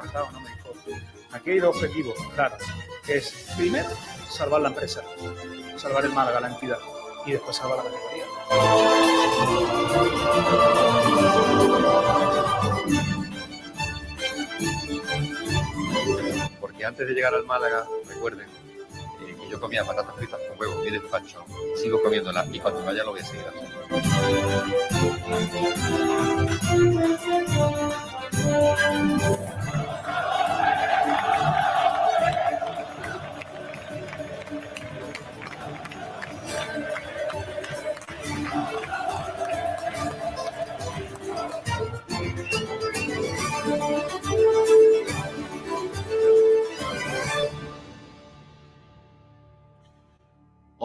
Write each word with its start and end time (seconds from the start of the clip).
marcado, 0.00 0.30
no 0.30 0.40
me 0.40 0.50
dijo. 0.50 0.68
Aquí 1.32 1.50
hay 1.50 1.58
dos 1.58 1.76
objetivos, 1.76 2.14
claro, 2.34 2.56
que 3.04 3.16
es 3.16 3.52
primero 3.56 3.90
salvar 4.30 4.60
la 4.62 4.68
empresa, 4.68 5.02
salvar 5.76 6.04
el 6.04 6.12
Málaga, 6.12 6.40
la 6.40 6.48
entidad, 6.48 6.78
y 7.26 7.32
después 7.32 7.56
salvar 7.56 7.78
la 7.78 7.84
categoría. 7.84 8.24
Porque 16.60 16.84
antes 16.84 17.08
de 17.08 17.14
llegar 17.14 17.34
al 17.34 17.44
Málaga, 17.44 17.84
recuerden 18.06 18.48
eh, 19.20 19.36
que 19.40 19.50
yo 19.50 19.60
comía 19.60 19.84
patatas 19.84 20.14
fritas 20.16 20.40
con 20.48 20.60
huevo 20.60 20.84
y 20.84 20.90
despacho, 20.90 21.44
sigo 21.76 22.00
comiéndolas 22.02 22.48
y 22.52 22.60
cuando 22.60 22.84
vaya 22.84 23.02
lo 23.04 23.10
voy 23.10 23.20
a 23.20 23.24
seguir 23.24 23.44
haciendo. 23.48 23.78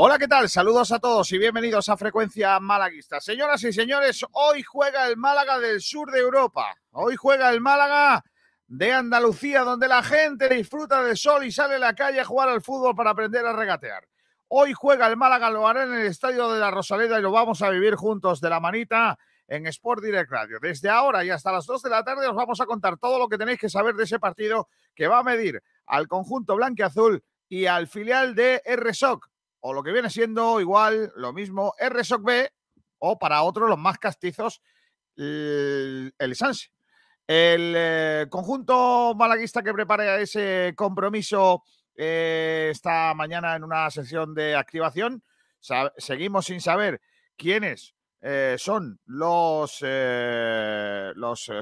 Hola, 0.05 0.19
¿qué 0.19 0.27
tal? 0.27 0.49
Saludos 0.49 0.91
a 0.91 0.99
todos 0.99 1.31
y 1.31 1.37
bienvenidos 1.37 1.87
a 1.87 1.95
Frecuencia 1.95 2.59
Malaguista. 2.59 3.21
Señoras 3.21 3.63
y 3.63 3.71
señores, 3.71 4.25
hoy 4.33 4.61
juega 4.61 5.07
el 5.07 5.15
Málaga 5.15 5.59
del 5.59 5.79
sur 5.79 6.11
de 6.11 6.19
Europa. 6.19 6.75
Hoy 6.91 7.15
juega 7.15 7.49
el 7.49 7.61
Málaga 7.61 8.21
de 8.67 8.91
Andalucía, 8.91 9.61
donde 9.61 9.87
la 9.87 10.03
gente 10.03 10.49
disfruta 10.49 11.01
del 11.01 11.15
sol 11.15 11.45
y 11.45 11.53
sale 11.53 11.75
a 11.75 11.79
la 11.79 11.95
calle 11.95 12.19
a 12.19 12.25
jugar 12.25 12.49
al 12.49 12.61
fútbol 12.61 12.93
para 12.97 13.11
aprender 13.11 13.45
a 13.45 13.53
regatear. 13.53 14.05
Hoy 14.49 14.73
juega 14.73 15.07
el 15.07 15.15
Málaga, 15.15 15.49
lo 15.49 15.65
hará 15.65 15.83
en 15.83 15.93
el 15.93 16.07
estadio 16.07 16.51
de 16.51 16.59
la 16.59 16.69
Rosaleda 16.69 17.17
y 17.17 17.21
lo 17.21 17.31
vamos 17.31 17.61
a 17.61 17.69
vivir 17.69 17.95
juntos 17.95 18.41
de 18.41 18.49
la 18.49 18.59
manita 18.59 19.17
en 19.47 19.67
Sport 19.67 20.03
Direct 20.03 20.29
Radio. 20.29 20.57
Desde 20.61 20.89
ahora 20.89 21.23
y 21.23 21.29
hasta 21.29 21.49
las 21.53 21.65
2 21.65 21.81
de 21.81 21.89
la 21.89 22.03
tarde 22.03 22.27
os 22.27 22.35
vamos 22.35 22.59
a 22.59 22.65
contar 22.65 22.97
todo 22.97 23.19
lo 23.19 23.29
que 23.29 23.37
tenéis 23.37 23.57
que 23.57 23.69
saber 23.69 23.95
de 23.95 24.03
ese 24.03 24.19
partido 24.19 24.67
que 24.93 25.07
va 25.07 25.19
a 25.19 25.23
medir 25.23 25.63
al 25.85 26.09
conjunto 26.09 26.57
blanqueazul 26.57 27.23
y 27.47 27.67
al 27.67 27.87
filial 27.87 28.35
de 28.35 28.61
RSOC 28.65 29.31
o 29.65 29.73
lo 29.73 29.81
que 29.81 29.93
viene 29.93 30.09
siendo 30.09 30.59
igual 30.59 31.13
lo 31.15 31.31
mismo 31.31 31.73
RSOC 31.79 32.23
B 32.23 32.51
o 32.99 33.17
para 33.17 33.43
otros 33.43 33.69
los 33.69 33.79
más 33.79 33.97
castizos 33.97 34.61
el, 35.15 36.13
el. 36.17 36.35
El 37.25 37.73
eh, 37.77 38.27
conjunto 38.29 39.15
malaguista 39.15 39.63
que 39.63 39.73
prepara 39.73 40.19
ese 40.19 40.73
compromiso 40.75 41.63
eh, 41.95 42.69
esta 42.71 43.13
mañana 43.13 43.55
en 43.55 43.63
una 43.63 43.89
sesión 43.89 44.33
de 44.33 44.55
activación. 44.55 45.23
Seguimos 45.97 46.47
sin 46.47 46.59
saber 46.59 46.99
quiénes 47.37 47.95
eh, 48.19 48.57
son 48.59 48.99
los, 49.05 49.79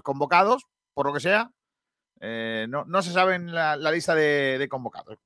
convocados, 0.02 0.66
por 0.96 1.06
lo 1.06 1.14
que 1.14 1.20
sea. 1.20 1.52
No, 2.20 3.02
se 3.04 3.12
sabe 3.12 3.36
en 3.36 3.54
la, 3.54 3.78
lista 3.92 4.16
de 4.16 4.68
convocados. 4.72 5.20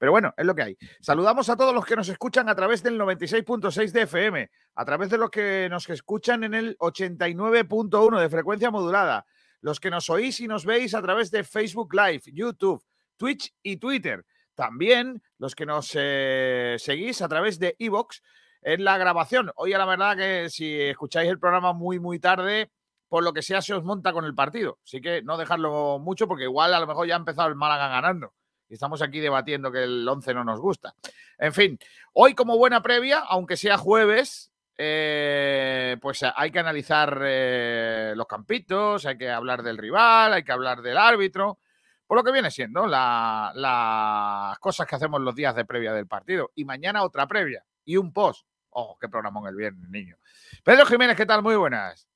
Pero 0.00 0.12
bueno, 0.12 0.32
es 0.34 0.46
lo 0.46 0.54
que 0.54 0.62
hay. 0.62 0.78
Saludamos 1.02 1.50
a 1.50 1.56
todos 1.58 1.74
los 1.74 1.84
que 1.84 1.94
nos 1.94 2.08
escuchan 2.08 2.48
a 2.48 2.54
través 2.54 2.82
del 2.82 2.98
96.6 2.98 3.92
de 3.92 4.02
FM, 4.02 4.50
a 4.76 4.84
través 4.86 5.10
de 5.10 5.18
los 5.18 5.28
que 5.28 5.68
nos 5.70 5.86
escuchan 5.90 6.42
en 6.42 6.54
el 6.54 6.78
89.1 6.78 8.18
de 8.18 8.30
frecuencia 8.30 8.70
modulada, 8.70 9.26
los 9.60 9.78
que 9.78 9.90
nos 9.90 10.08
oís 10.08 10.40
y 10.40 10.48
nos 10.48 10.64
veis 10.64 10.94
a 10.94 11.02
través 11.02 11.30
de 11.30 11.44
Facebook 11.44 11.92
Live, 11.92 12.22
YouTube, 12.32 12.82
Twitch 13.18 13.54
y 13.62 13.76
Twitter. 13.76 14.24
También 14.54 15.22
los 15.36 15.54
que 15.54 15.66
nos 15.66 15.90
eh, 15.92 16.76
seguís 16.78 17.20
a 17.20 17.28
través 17.28 17.58
de 17.58 17.76
Evox 17.78 18.22
en 18.62 18.84
la 18.84 18.96
grabación. 18.96 19.52
Hoy, 19.56 19.74
a 19.74 19.78
la 19.78 19.84
verdad, 19.84 20.16
que 20.16 20.48
si 20.48 20.80
escucháis 20.80 21.28
el 21.28 21.38
programa 21.38 21.74
muy, 21.74 22.00
muy 22.00 22.18
tarde, 22.18 22.72
por 23.06 23.22
lo 23.22 23.34
que 23.34 23.42
sea, 23.42 23.60
se 23.60 23.74
os 23.74 23.84
monta 23.84 24.14
con 24.14 24.24
el 24.24 24.34
partido. 24.34 24.78
Así 24.82 25.02
que 25.02 25.20
no 25.20 25.36
dejarlo 25.36 25.98
mucho, 25.98 26.26
porque 26.26 26.44
igual 26.44 26.72
a 26.72 26.80
lo 26.80 26.86
mejor 26.86 27.06
ya 27.06 27.16
ha 27.16 27.18
empezado 27.18 27.50
el 27.50 27.54
Málaga 27.54 27.88
ganando. 27.88 28.32
Estamos 28.70 29.02
aquí 29.02 29.20
debatiendo 29.20 29.70
que 29.72 29.82
el 29.84 30.08
11 30.08 30.32
no 30.34 30.44
nos 30.44 30.60
gusta. 30.60 30.94
En 31.38 31.52
fin, 31.52 31.78
hoy 32.12 32.34
como 32.34 32.56
buena 32.56 32.82
previa, 32.82 33.18
aunque 33.20 33.56
sea 33.56 33.76
jueves, 33.76 34.52
eh, 34.78 35.96
pues 36.00 36.22
hay 36.34 36.50
que 36.50 36.58
analizar 36.58 37.20
eh, 37.22 38.12
los 38.16 38.26
campitos, 38.26 39.04
hay 39.06 39.18
que 39.18 39.28
hablar 39.30 39.62
del 39.62 39.76
rival, 39.76 40.32
hay 40.32 40.42
que 40.44 40.52
hablar 40.52 40.80
del 40.82 40.96
árbitro, 40.96 41.58
por 42.06 42.16
lo 42.16 42.24
que 42.24 42.32
viene 42.32 42.50
siendo 42.50 42.86
la- 42.86 43.52
las 43.54 44.58
cosas 44.58 44.86
que 44.86 44.96
hacemos 44.96 45.20
los 45.20 45.34
días 45.34 45.54
de 45.54 45.64
previa 45.64 45.92
del 45.92 46.06
partido. 46.06 46.50
Y 46.54 46.64
mañana 46.64 47.02
otra 47.02 47.26
previa 47.26 47.64
y 47.84 47.96
un 47.96 48.12
post. 48.12 48.46
Oh, 48.70 48.96
qué 49.00 49.08
programón 49.08 49.46
el 49.48 49.56
viernes, 49.56 49.88
niño. 49.90 50.16
Pedro 50.62 50.86
Jiménez, 50.86 51.16
¿qué 51.16 51.26
tal? 51.26 51.42
Muy 51.42 51.56
buenas. 51.56 52.08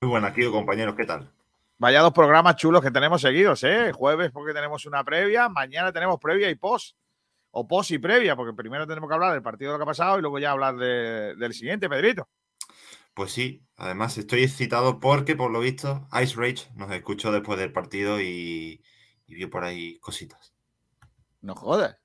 Muy 0.00 0.10
buenas, 0.10 0.32
tío, 0.34 0.50
compañeros, 0.52 0.94
¿qué 0.94 1.04
tal? 1.04 1.30
Vaya 1.80 2.02
dos 2.02 2.12
programas 2.12 2.56
chulos 2.56 2.82
que 2.82 2.90
tenemos 2.90 3.22
seguidos, 3.22 3.64
¿eh? 3.64 3.90
Jueves 3.94 4.30
porque 4.30 4.52
tenemos 4.52 4.84
una 4.84 5.02
previa, 5.02 5.48
mañana 5.48 5.90
tenemos 5.90 6.20
previa 6.20 6.50
y 6.50 6.54
post. 6.54 6.94
O 7.52 7.66
post 7.66 7.90
y 7.92 7.98
previa, 7.98 8.36
porque 8.36 8.52
primero 8.52 8.86
tenemos 8.86 9.08
que 9.08 9.14
hablar 9.14 9.32
del 9.32 9.40
partido 9.42 9.72
de 9.72 9.74
lo 9.74 9.78
que 9.78 9.84
ha 9.84 9.92
pasado 9.92 10.18
y 10.18 10.20
luego 10.20 10.38
ya 10.38 10.50
hablar 10.50 10.76
de- 10.76 11.34
del 11.36 11.54
siguiente, 11.54 11.88
Pedrito. 11.88 12.28
Pues 13.14 13.32
sí, 13.32 13.62
además 13.78 14.18
estoy 14.18 14.44
excitado 14.44 15.00
porque, 15.00 15.34
por 15.36 15.50
lo 15.50 15.60
visto, 15.60 16.06
Ice 16.22 16.36
Rage 16.36 16.68
nos 16.74 16.90
escuchó 16.92 17.32
después 17.32 17.58
del 17.58 17.72
partido 17.72 18.20
y, 18.20 18.82
y 19.26 19.34
vio 19.34 19.48
por 19.48 19.64
ahí 19.64 19.98
cositas. 20.00 20.52
No 21.40 21.54
jodas. 21.54 21.96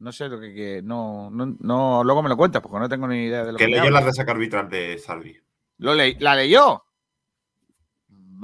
No 0.00 0.10
sé 0.10 0.28
lo 0.28 0.40
que, 0.40 0.52
que- 0.52 0.82
no, 0.82 1.30
no, 1.30 1.56
no, 1.60 2.02
luego 2.02 2.20
me 2.20 2.28
lo 2.28 2.36
cuentas, 2.36 2.60
porque 2.60 2.80
no 2.80 2.88
tengo 2.88 3.06
ni 3.06 3.26
idea 3.26 3.44
de 3.44 3.52
lo 3.52 3.58
que, 3.58 3.64
Que 3.66 3.70
leyó 3.70 3.90
la 3.90 4.00
resaca 4.00 4.32
arbitral 4.32 4.68
de 4.68 4.98
Salvi. 4.98 5.40
Lo 5.78 5.94
¿La 5.94 6.34
leyó? 6.34 6.84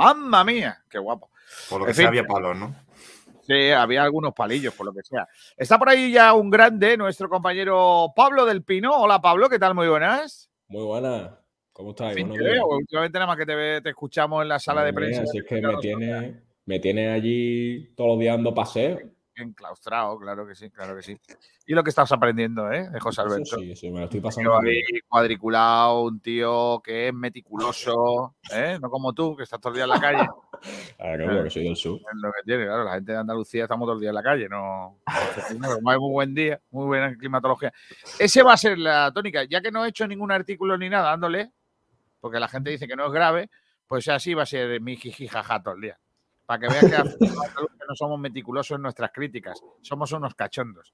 ¡Mamma 0.04 0.44
mía! 0.44 0.82
¡Qué 0.88 0.98
guapo! 0.98 1.30
Por 1.68 1.80
lo 1.80 1.84
que 1.84 1.90
En 1.90 1.94
se 1.96 2.02
fin. 2.02 2.08
había 2.08 2.24
palos, 2.24 2.56
¿no? 2.56 2.74
Sí, 3.46 3.70
había 3.70 4.02
algunos 4.04 4.32
palillos, 4.32 4.72
por 4.74 4.86
lo 4.86 4.92
que 4.94 5.02
sea. 5.02 5.26
Está 5.56 5.78
por 5.78 5.88
ahí 5.88 6.12
ya 6.12 6.32
un 6.34 6.48
grande, 6.50 6.96
nuestro 6.96 7.28
compañero 7.28 8.12
Pablo 8.14 8.46
del 8.46 8.62
Pino. 8.62 8.92
Hola, 8.94 9.20
Pablo, 9.20 9.48
¿qué 9.48 9.58
tal? 9.58 9.74
Muy 9.74 9.88
buenas. 9.88 10.48
Muy 10.68 10.84
buena. 10.84 11.36
¿Cómo 11.72 11.90
estás? 11.90 12.14
fin, 12.14 12.30
veo. 12.32 12.66
Últimamente 12.68 13.18
nada 13.18 13.26
más 13.26 13.36
que 13.36 13.46
te, 13.46 13.54
ve- 13.54 13.80
te 13.82 13.90
escuchamos 13.90 14.42
en 14.42 14.48
la 14.48 14.58
sala 14.58 14.84
de 14.84 14.92
Madre 14.92 15.06
mía, 15.08 15.16
prensa. 15.18 15.32
si 15.32 15.38
es 15.38 15.44
que 15.44 15.60
me 15.60 15.76
tiene, 15.78 16.42
me 16.64 16.78
tiene 16.78 17.08
allí 17.10 17.92
todos 17.96 18.10
los 18.10 18.18
días 18.20 18.36
dando 18.36 18.54
paseo. 18.54 18.98
Enclaustrado, 19.40 20.18
claro 20.18 20.46
que 20.46 20.54
sí, 20.54 20.70
claro 20.70 20.94
que 20.96 21.02
sí. 21.02 21.18
Y 21.66 21.74
lo 21.74 21.82
que 21.84 21.90
estás 21.90 22.10
aprendiendo, 22.12 22.70
¿eh? 22.72 22.88
De 22.90 23.00
José 23.00 23.20
Alberto. 23.22 23.58
Sí, 23.58 23.76
sí, 23.76 23.90
me 23.90 24.00
lo 24.00 24.04
estoy 24.04 24.18
Un 24.18 24.22
pasando. 24.24 24.58
tío 24.60 24.70
ahí 24.70 25.00
cuadriculado, 25.08 26.02
un 26.02 26.20
tío 26.20 26.80
que 26.84 27.08
es 27.08 27.14
meticuloso, 27.14 28.34
¿eh? 28.52 28.78
No 28.80 28.90
como 28.90 29.12
tú, 29.12 29.36
que 29.36 29.44
estás 29.44 29.60
todo 29.60 29.70
el 29.70 29.76
día 29.76 29.84
en 29.84 29.90
la 29.90 30.00
calle. 30.00 30.28
Claro, 30.98 31.24
porque 31.36 31.48
soy 31.48 31.64
del 31.64 31.76
sur. 31.76 31.98
Es 32.00 32.20
lo 32.20 32.30
que 32.32 32.42
tiene, 32.44 32.66
claro. 32.66 32.84
La 32.84 32.92
gente 32.92 33.12
de 33.12 33.18
Andalucía 33.18 33.62
estamos 33.62 33.86
todo 33.86 33.94
el 33.94 34.00
día 34.00 34.10
en 34.10 34.14
la 34.14 34.22
calle, 34.22 34.46
no. 34.46 34.98
Como 35.74 35.90
hay 35.90 35.98
muy 35.98 36.10
buen 36.12 36.34
día, 36.34 36.60
muy 36.70 36.84
buena 36.84 37.16
climatología. 37.16 37.72
Ese 38.18 38.42
va 38.42 38.52
a 38.52 38.56
ser 38.58 38.76
la 38.76 39.10
tónica. 39.10 39.44
Ya 39.44 39.62
que 39.62 39.70
no 39.70 39.86
he 39.86 39.88
hecho 39.88 40.06
ningún 40.06 40.30
artículo 40.30 40.76
ni 40.76 40.90
nada 40.90 41.08
dándole, 41.12 41.50
porque 42.20 42.38
la 42.38 42.46
gente 42.46 42.68
dice 42.68 42.86
que 42.86 42.94
no 42.94 43.06
es 43.06 43.12
grave, 43.12 43.48
pues 43.86 44.06
así 44.08 44.34
va 44.34 44.42
a 44.42 44.46
ser 44.46 44.82
mi 44.82 44.98
jiji 44.98 45.28
jaja 45.28 45.62
todo 45.62 45.76
el 45.76 45.80
día. 45.80 45.98
Para 46.50 46.66
que 46.66 46.66
veas 46.66 47.16
que 47.16 47.28
no 47.28 47.94
somos 47.94 48.18
meticulosos 48.18 48.74
en 48.74 48.82
nuestras 48.82 49.12
críticas, 49.12 49.62
somos 49.82 50.10
unos 50.10 50.34
cachondos. 50.34 50.92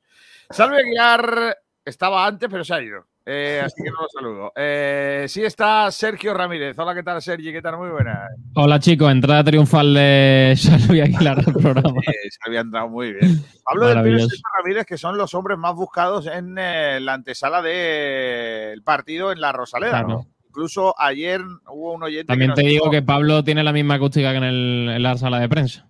Salve 0.51 0.81
Aguilar 0.81 1.57
estaba 1.83 2.27
antes, 2.27 2.47
pero 2.51 2.63
se 2.63 2.75
ha 2.75 2.83
ido. 2.83 3.07
Eh, 3.25 3.63
así 3.65 3.83
que 3.83 3.91
no 3.91 4.03
lo 4.03 4.09
saludo. 4.11 4.53
Eh, 4.55 5.25
sí 5.27 5.43
está 5.43 5.91
Sergio 5.91 6.35
Ramírez. 6.35 6.79
Hola, 6.79 6.95
¿qué 6.95 7.03
tal, 7.03 7.23
Sergi? 7.23 7.55
¿Qué 7.55 7.63
tal? 7.63 7.79
Muy 7.79 7.89
buenas. 7.89 8.29
Hola 8.55 8.79
chicos, 8.79 9.11
entrada 9.11 9.45
triunfal 9.45 9.95
de 9.95 10.53
Salvi 10.59 11.01
Aguilar 11.01 11.39
al 11.39 11.55
programa. 11.55 12.03
Eh, 12.07 12.29
se 12.29 12.39
había 12.47 12.61
entrado 12.61 12.91
muy 12.91 13.15
bien. 13.15 13.43
Y 13.75 13.79
Maravilloso. 13.79 14.29
Sergio 14.29 14.45
Ramírez, 14.59 14.85
que 14.85 14.99
son 14.99 15.17
los 15.17 15.33
hombres 15.33 15.57
más 15.57 15.75
buscados 15.75 16.27
en 16.27 16.55
eh, 16.59 17.01
la 17.01 17.15
antesala 17.15 17.63
del 17.63 18.83
partido 18.83 19.33
en 19.33 19.41
la 19.41 19.53
Rosaleda. 19.53 20.05
Claro. 20.05 20.09
¿no? 20.09 20.36
Incluso 20.57 20.95
ayer 20.99 21.43
hubo 21.69 21.93
un 21.93 22.03
oyente 22.03 22.29
También 22.29 22.53
que 22.55 22.63
te 22.63 22.69
digo 22.69 22.85
dijo- 22.87 22.91
que 22.91 23.03
Pablo 23.03 23.45
tiene 23.45 23.63
la 23.63 23.75
misma 23.75 23.97
acústica 23.97 24.31
que 24.31 24.39
en, 24.39 24.45
el- 24.45 24.89
en 24.97 25.03
la 25.03 25.19
sala 25.19 25.39
de 25.39 25.51
prensa. 25.51 25.87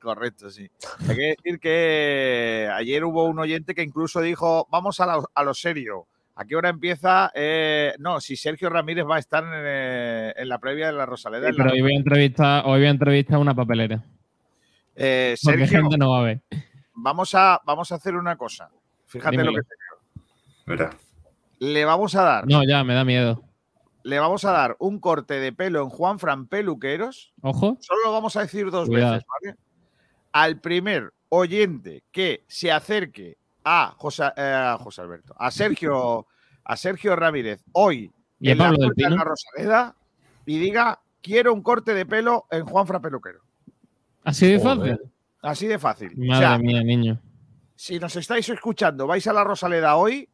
Correcto, 0.00 0.50
sí. 0.50 0.68
Hay 1.08 1.14
que 1.14 1.34
decir 1.36 1.60
que 1.60 2.68
ayer 2.74 3.04
hubo 3.04 3.26
un 3.26 3.38
oyente 3.38 3.76
que 3.76 3.82
incluso 3.84 4.20
dijo, 4.20 4.66
vamos 4.72 4.98
a, 4.98 5.06
la- 5.06 5.22
a 5.32 5.42
lo 5.44 5.54
serio. 5.54 6.06
¿A 6.34 6.44
qué 6.44 6.56
hora 6.56 6.68
empieza? 6.68 7.30
Eh, 7.32 7.94
no, 8.00 8.20
si 8.20 8.34
Sergio 8.36 8.68
Ramírez 8.70 9.04
va 9.08 9.16
a 9.16 9.18
estar 9.20 9.44
en, 9.44 9.50
eh, 9.54 10.34
en 10.36 10.48
la 10.48 10.58
previa 10.58 10.86
de 10.88 10.94
la 10.94 11.06
Rosaleda. 11.06 11.48
en 11.50 11.56
la- 11.56 11.62
Pero 11.64 11.74
hoy 11.76 11.80
voy 11.82 11.92
a 11.92 11.96
entrevistar, 11.98 12.62
hoy 12.66 12.80
voy 12.80 12.86
a 12.88 12.90
entrevistar 12.90 13.36
a 13.36 13.38
una 13.38 13.54
papelera. 13.54 14.02
Eh, 14.96 15.36
Porque 15.44 15.58
Sergio, 15.58 15.80
gente 15.82 15.96
no 15.96 16.10
va 16.10 16.18
a 16.18 16.22
ver. 16.24 16.40
vamos 16.94 17.32
a, 17.36 17.60
vamos 17.64 17.92
a 17.92 17.94
hacer 17.94 18.16
una 18.16 18.34
cosa. 18.36 18.68
Fíjate 19.06 19.36
lo 19.44 19.52
que 19.54 19.60
te 19.62 19.74
Verá. 20.66 20.90
le 21.60 21.84
vamos 21.84 22.16
a 22.16 22.22
dar. 22.24 22.46
No, 22.48 22.64
ya, 22.64 22.82
me 22.82 22.94
da 22.94 23.04
miedo. 23.04 23.44
Le 24.08 24.18
vamos 24.18 24.44
a 24.44 24.52
dar 24.52 24.76
un 24.78 24.98
corte 25.00 25.34
de 25.34 25.52
pelo 25.52 25.82
en 25.82 25.88
Juan 25.90 26.18
Fran 26.18 26.46
Peluqueros. 26.46 27.32
Ojo. 27.42 27.76
Solo 27.80 28.00
lo 28.06 28.12
vamos 28.12 28.36
a 28.36 28.40
decir 28.42 28.70
dos 28.70 28.88
Cuidado. 28.88 29.12
veces, 29.14 29.26
¿vale? 29.42 29.56
Al 30.32 30.60
primer 30.60 31.12
oyente 31.28 32.04
que 32.10 32.44
se 32.48 32.72
acerque 32.72 33.36
a 33.64 33.94
José, 33.98 34.24
eh, 34.36 34.42
a 34.42 34.78
José 34.78 35.02
Alberto, 35.02 35.34
a 35.38 35.50
Sergio, 35.50 36.26
a 36.64 36.76
Sergio 36.76 37.14
Ramírez 37.16 37.62
hoy 37.72 38.10
Y 38.40 38.48
a 38.48 38.52
en 38.52 38.58
la 38.58 38.64
Pablo 38.64 38.78
del 38.78 38.94
Pino. 38.94 39.10
la 39.16 39.24
Rosaleda 39.24 39.96
y 40.46 40.58
diga 40.58 41.00
quiero 41.20 41.52
un 41.52 41.62
corte 41.62 41.92
de 41.92 42.06
pelo 42.06 42.46
en 42.50 42.64
Juan 42.64 42.86
Fran 42.86 43.02
Peluquero. 43.02 43.40
Así 44.24 44.46
de 44.52 44.58
Joder. 44.58 44.96
fácil. 44.96 45.12
Así 45.42 45.66
de 45.66 45.78
fácil. 45.78 46.12
O 46.14 46.24
Madre 46.24 46.38
sea, 46.46 46.58
mía, 46.58 46.82
niño. 46.82 47.20
si 47.74 47.98
nos 47.98 48.16
estáis 48.16 48.48
escuchando, 48.48 49.06
vais 49.06 49.26
a 49.26 49.32
la 49.32 49.44
Rosaleda 49.44 49.96
hoy, 49.96 50.28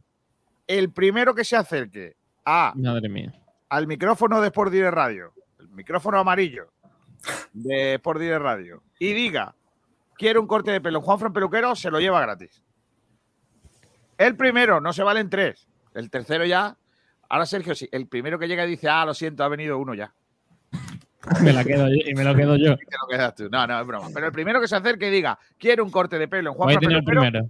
el 0.66 0.92
primero 0.92 1.34
que 1.34 1.44
se 1.44 1.56
acerque 1.56 2.16
a 2.44 2.72
Madre 2.76 3.08
mía. 3.08 3.32
Al 3.74 3.86
micrófono 3.86 4.40
de 4.40 4.46
Sport 4.48 4.70
Direct 4.72 4.94
Radio, 4.94 5.32
el 5.58 5.68
micrófono 5.70 6.18
amarillo 6.18 6.70
de 7.52 7.94
Sport 7.94 8.20
Direct 8.20 8.42
Radio, 8.42 8.82
y 8.98 9.12
diga, 9.12 9.54
quiero 10.16 10.40
un 10.40 10.46
corte 10.46 10.70
de 10.70 10.80
pelo 10.80 10.98
en 10.98 11.04
Juan 11.04 11.18
Fran 11.18 11.32
Peluquero, 11.32 11.74
se 11.74 11.90
lo 11.90 11.98
lleva 11.98 12.20
gratis. 12.20 12.62
El 14.16 14.36
primero, 14.36 14.80
no 14.80 14.92
se 14.92 15.02
valen 15.02 15.28
tres. 15.28 15.66
El 15.92 16.08
tercero 16.08 16.44
ya. 16.44 16.76
Ahora 17.28 17.46
Sergio, 17.46 17.74
sí. 17.74 17.88
El 17.90 18.06
primero 18.06 18.38
que 18.38 18.46
llega 18.46 18.64
y 18.64 18.70
dice, 18.70 18.88
ah, 18.88 19.04
lo 19.04 19.12
siento, 19.14 19.42
ha 19.42 19.48
venido 19.48 19.76
uno 19.78 19.94
ya. 19.94 20.14
Me 21.42 21.52
la 21.52 21.64
quedo 21.64 21.88
yo 21.88 21.96
y 22.06 22.14
me 22.14 22.22
lo 22.22 22.34
quedo 22.34 22.54
yo. 22.56 22.74
Y 22.74 22.76
te 22.76 22.96
lo 23.00 23.08
quedas 23.10 23.34
tú. 23.34 23.48
No, 23.50 23.66
no, 23.66 23.80
es 23.80 23.86
broma. 23.86 24.08
Pero 24.14 24.26
el 24.26 24.32
primero 24.32 24.60
que 24.60 24.68
se 24.68 24.76
acerque 24.76 25.08
y 25.08 25.10
diga, 25.10 25.36
quiero 25.58 25.82
un 25.82 25.90
corte 25.90 26.16
de 26.18 26.28
pelo 26.28 26.50
en 26.50 26.56
Juan 26.56 26.66
Voy 26.66 26.74
a 26.74 26.78
Fran 26.78 26.88
tener 26.88 26.98
el 26.98 27.04
Peluquero. 27.04 27.30
primero. 27.32 27.48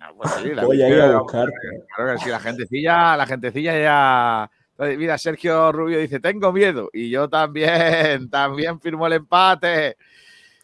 Ah, 0.00 0.10
pues 0.16 0.30
sí, 0.42 0.54
la- 0.54 0.64
Voy 0.64 0.80
a 0.82 0.88
ir 0.88 1.00
a 1.02 1.18
buscar. 1.18 1.48
Claro 1.96 2.12
que 2.16 2.18
sí, 2.24 2.30
la 2.30 2.40
gentecilla, 2.40 3.16
la 3.16 3.26
gentecilla 3.26 3.78
ya. 3.78 4.50
Mira, 4.78 5.16
Sergio 5.18 5.70
Rubio 5.72 5.98
dice: 5.98 6.18
Tengo 6.20 6.52
miedo. 6.52 6.90
Y 6.92 7.10
yo 7.10 7.28
también, 7.28 8.28
también 8.30 8.80
firmo 8.80 9.06
el 9.06 9.14
empate. 9.14 9.96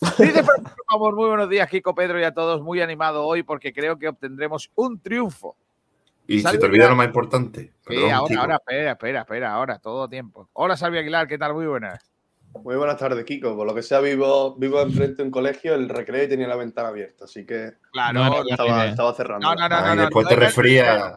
Dice 0.00 0.42
Francisco 0.44 0.84
Amor, 0.88 1.14
muy 1.16 1.28
buenos 1.28 1.48
días, 1.48 1.68
Kiko, 1.68 1.94
Pedro 1.94 2.20
y 2.20 2.24
a 2.24 2.32
todos. 2.32 2.62
Muy 2.62 2.80
animado 2.80 3.24
hoy 3.24 3.42
porque 3.42 3.72
creo 3.72 3.98
que 3.98 4.08
obtendremos 4.08 4.70
un 4.76 5.00
triunfo. 5.00 5.56
Y 6.26 6.40
Salve 6.40 6.56
se 6.56 6.60
te 6.60 6.66
olvida 6.66 6.84
Aguilar. 6.84 6.90
lo 6.90 6.96
más 6.96 7.06
importante. 7.06 7.72
Sí, 7.88 7.96
ahora, 8.10 8.28
Kiko. 8.28 8.40
ahora, 8.40 8.54
espera, 8.56 8.92
espera, 8.92 9.20
espera, 9.22 9.52
ahora, 9.52 9.78
todo 9.78 10.08
tiempo. 10.08 10.48
Hola, 10.52 10.76
Salvi 10.76 10.98
Aguilar, 10.98 11.26
¿qué 11.26 11.38
tal? 11.38 11.54
Muy 11.54 11.66
buenas. 11.66 12.10
Muy 12.62 12.76
buenas 12.76 12.96
tardes, 12.96 13.24
Kiko. 13.24 13.56
Por 13.56 13.66
lo 13.66 13.74
que 13.74 13.82
sea, 13.82 14.00
vivo, 14.00 14.54
vivo 14.56 14.80
enfrente 14.82 15.16
de 15.16 15.22
un 15.24 15.30
colegio, 15.30 15.74
el 15.74 15.88
recreo 15.88 16.24
y 16.24 16.28
tenía 16.28 16.46
la 16.48 16.56
ventana 16.56 16.88
abierta, 16.88 17.24
así 17.24 17.44
que 17.46 17.72
Claro, 17.92 18.20
No 18.24 18.30
no, 18.30 18.44
estaba, 18.48 19.14
cerrando. 19.14 19.46
no, 19.48 19.54
no, 19.54 19.68
no, 19.68 19.74
Ah, 19.76 19.90
y 19.92 19.96
no, 19.96 20.02
después 20.02 20.24
no 20.24 20.28
te 20.30 20.36
recreo. 20.36 21.16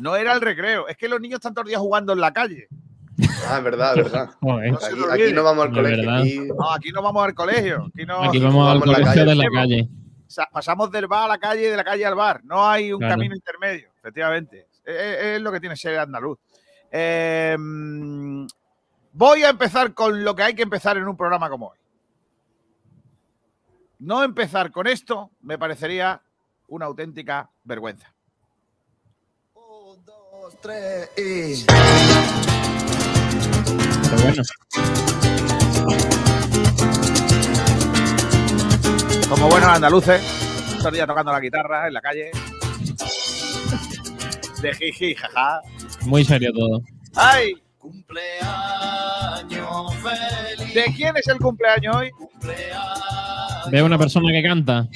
No 0.00 0.16
era 0.16 0.32
el 0.32 0.40
recreo, 0.40 0.86
es 0.88 0.96
que 0.96 1.08
los 1.08 1.20
niños 1.20 1.36
están 1.38 1.54
todos 1.54 1.64
los 1.64 1.70
días 1.70 1.80
jugando 1.80 2.12
en 2.12 2.20
la 2.20 2.32
calle. 2.32 2.68
Ah, 3.48 3.58
es 3.58 3.64
verdad, 3.64 3.98
es 3.98 4.04
verdad. 4.04 4.30
No 4.40 4.58
Aquí, 5.12 5.32
no 5.32 5.42
vamos 5.42 5.64
al 5.66 5.72
colegio. 5.72 6.10
Aquí, 6.14 6.38
No, 6.56 6.70
aquí 6.72 6.92
no 6.92 7.02
vamos 7.02 7.24
al 7.24 7.34
colegio. 7.34 7.86
Aquí 7.92 8.06
no. 8.06 8.18
Aquí 8.18 8.28
aquí 8.28 8.40
vamos 8.40 8.68
al 8.68 8.74
en 8.76 8.80
la 8.80 8.94
colegio 8.98 9.24
de 9.24 9.34
la 9.34 9.44
calle. 9.44 9.54
calle. 9.54 9.88
sa- 10.28 10.48
pasamos 10.52 10.90
del 10.92 11.06
bar 11.08 11.24
a 11.24 11.28
la 11.28 11.38
calle 11.38 11.62
y 11.62 11.70
de 11.70 11.76
la 11.76 11.84
calle 11.84 12.04
al 12.06 12.14
bar. 12.14 12.44
No 12.44 12.68
hay 12.68 12.92
un 12.92 12.98
Claro. 13.00 13.14
camino 13.14 13.34
intermedio, 13.34 13.88
efectivamente. 13.98 14.68
Es, 14.84 15.40
lo 15.40 15.50
que 15.50 15.58
tiene 15.60 15.74
que 15.74 15.80
ser 15.80 15.98
andaluz. 15.98 16.38
Eh, 16.92 17.56
mm, 17.58 18.46
voy 19.12 19.42
a 19.42 19.48
empezar 19.50 19.92
con 19.94 20.22
lo 20.22 20.34
que 20.36 20.42
hay 20.44 20.54
que 20.54 20.62
empezar 20.62 20.96
en 20.96 21.08
un 21.08 21.16
programa 21.16 21.50
como 21.50 21.68
hoy. 21.70 21.78
No 23.98 24.22
empezar 24.22 24.70
con 24.70 24.86
esto 24.86 25.30
me 25.42 25.58
parecería 25.58 26.22
una 26.68 26.86
auténtica 26.86 27.50
vergüenza. 27.64 28.14
Pero 30.48 31.06
bueno, 34.22 34.42
Como 39.28 39.48
buenos 39.48 39.68
andaluces, 39.68 40.22
estos 40.76 40.92
días 40.92 41.06
tocando 41.06 41.32
la 41.32 41.40
guitarra 41.40 41.86
en 41.88 41.94
la 41.94 42.00
calle. 42.00 42.30
De 44.62 44.74
jiji, 44.74 45.14
jaja. 45.14 45.60
muy 46.06 46.24
serio 46.24 46.50
todo. 46.52 46.82
¡Ay! 47.14 47.54
¿De 50.74 50.84
quién 50.96 51.16
es 51.16 51.28
el 51.28 51.38
cumpleaños 51.38 51.96
hoy? 51.96 52.10
Veo 53.70 53.84
una 53.84 53.98
persona 53.98 54.32
que 54.32 54.42
canta. 54.42 54.88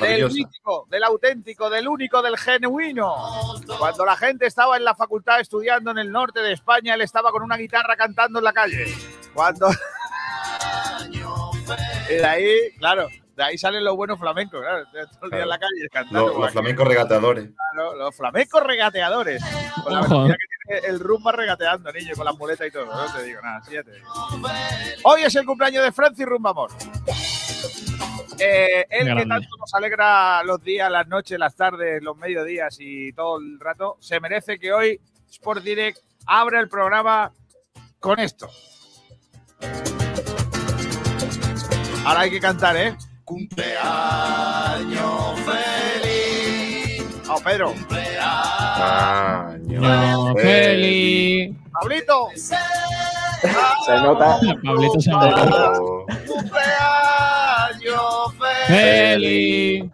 Del 0.00 0.30
mítico, 0.30 0.86
del 0.88 1.02
auténtico, 1.04 1.68
del 1.68 1.88
único, 1.88 2.22
del 2.22 2.36
genuino. 2.38 3.12
Cuando 3.78 4.04
la 4.04 4.16
gente 4.16 4.46
estaba 4.46 4.76
en 4.76 4.84
la 4.84 4.94
facultad 4.94 5.40
estudiando 5.40 5.90
en 5.90 5.98
el 5.98 6.10
norte 6.10 6.40
de 6.40 6.52
España, 6.52 6.94
él 6.94 7.00
estaba 7.02 7.30
con 7.30 7.42
una 7.42 7.56
guitarra 7.56 7.96
cantando 7.96 8.38
en 8.38 8.44
la 8.44 8.52
calle. 8.52 8.86
Cuando. 9.34 9.68
y 12.08 12.14
de 12.14 12.26
ahí, 12.26 12.70
claro, 12.78 13.08
de 13.36 13.42
ahí 13.44 13.58
salen 13.58 13.84
los 13.84 13.96
buenos 13.96 14.18
flamencos, 14.18 14.60
claro. 14.60 14.84
Todo 14.90 15.24
el 15.24 15.30
día 15.30 15.42
en 15.42 15.48
la 15.48 15.58
calle 15.58 15.88
cantando. 15.92 16.28
Los, 16.28 16.36
los 16.38 16.52
flamencos 16.52 16.88
regateadores. 16.88 17.50
claro, 17.72 17.96
los 17.96 18.16
flamencos 18.16 18.62
regateadores. 18.62 19.42
Con 19.82 19.92
la 19.92 20.00
Ojo. 20.00 20.08
velocidad 20.08 20.36
que 20.36 20.78
tiene 20.80 20.86
el 20.88 21.00
rumba 21.00 21.32
regateando, 21.32 21.92
niño, 21.92 22.14
con 22.16 22.24
las 22.24 22.36
muletas 22.36 22.66
y 22.66 22.70
todo. 22.70 22.86
No 22.86 23.12
te 23.12 23.22
digo 23.22 23.40
nada, 23.42 23.62
sí, 23.62 23.74
ya 23.74 23.82
te 23.82 23.92
digo. 23.92 24.08
Hoy 25.04 25.22
es 25.22 25.34
el 25.34 25.46
cumpleaños 25.46 25.84
de 25.84 25.92
Francis 25.92 26.26
Rumbamor. 26.26 26.70
Eh, 28.40 28.86
él 28.90 29.16
que 29.16 29.26
tanto 29.26 29.48
nos 29.58 29.74
alegra 29.74 30.42
los 30.44 30.62
días, 30.62 30.90
las 30.90 31.06
noches, 31.06 31.38
las 31.38 31.54
tardes, 31.54 32.02
los 32.02 32.16
mediodías 32.16 32.76
y 32.80 33.12
todo 33.12 33.38
el 33.38 33.60
rato, 33.60 33.96
se 34.00 34.18
merece 34.20 34.58
que 34.58 34.72
hoy 34.72 35.00
Sport 35.30 35.62
Direct 35.62 35.98
abra 36.26 36.60
el 36.60 36.68
programa 36.68 37.32
con 37.98 38.18
esto. 38.18 38.48
Ahora 42.04 42.20
hay 42.20 42.30
que 42.30 42.40
cantar, 42.40 42.76
¿eh? 42.76 42.96
Cumpleaños 43.24 43.80
feliz. 45.40 45.90
Pedro. 47.44 47.72
Año 48.80 49.80
No, 49.80 50.34
feliz. 50.34 51.56
Pablito. 51.72 52.28
Se 52.34 52.56
nota. 54.02 54.38
Pablito 54.62 55.00
se 55.00 55.10
llama. 55.10 55.72
Oh, 55.80 56.04
feliz. 58.70 59.90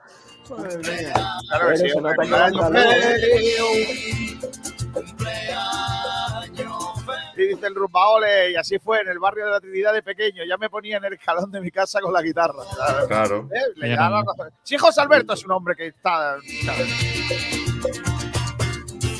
Y 7.37 7.47
dice 7.49 7.67
el 7.67 7.75
rumbaole, 7.75 8.53
y 8.53 8.57
así 8.57 8.79
fue 8.79 9.01
en 9.03 9.09
el 9.09 9.19
barrio 9.19 9.45
de 9.45 9.51
la 9.51 9.61
Trinidad 9.61 9.93
de 9.93 10.03
pequeño. 10.03 10.43
Ya 10.49 10.57
me 10.57 10.71
ponía 10.71 10.97
en 10.97 11.05
el 11.05 11.13
escalón 11.15 11.51
de 11.51 11.61
mi 11.61 11.71
casa 11.71 12.01
con 12.01 12.13
la 12.13 12.23
guitarra. 12.23 12.63
Claro. 12.75 13.07
claro. 13.07 13.49
¿Eh? 13.53 13.61
Le 13.77 13.97
razón. 13.97 14.51
Sí, 14.63 14.79
José 14.79 15.03
Alberto 15.03 15.35
es 15.35 15.45
un 15.45 15.53
hombre 15.53 15.75
que 15.77 15.89
está. 15.89 16.37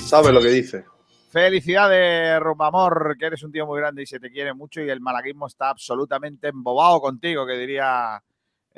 sabe 0.07 0.33
lo 0.33 0.41
que 0.41 0.49
dice. 0.49 0.85
Felicidades, 1.31 2.41
Rumbamor, 2.41 3.17
que 3.19 3.27
eres 3.27 3.43
un 3.43 3.53
tío 3.53 3.67
muy 3.67 3.79
grande 3.79 4.03
y 4.03 4.07
se 4.07 4.19
te 4.19 4.31
quiere 4.31 4.55
mucho. 4.55 4.81
Y 4.81 4.89
el 4.89 5.01
malaguismo 5.01 5.47
está 5.47 5.69
absolutamente 5.69 6.49
embobado 6.49 6.99
contigo, 7.01 7.47
que 7.47 7.59
diría 7.59 8.23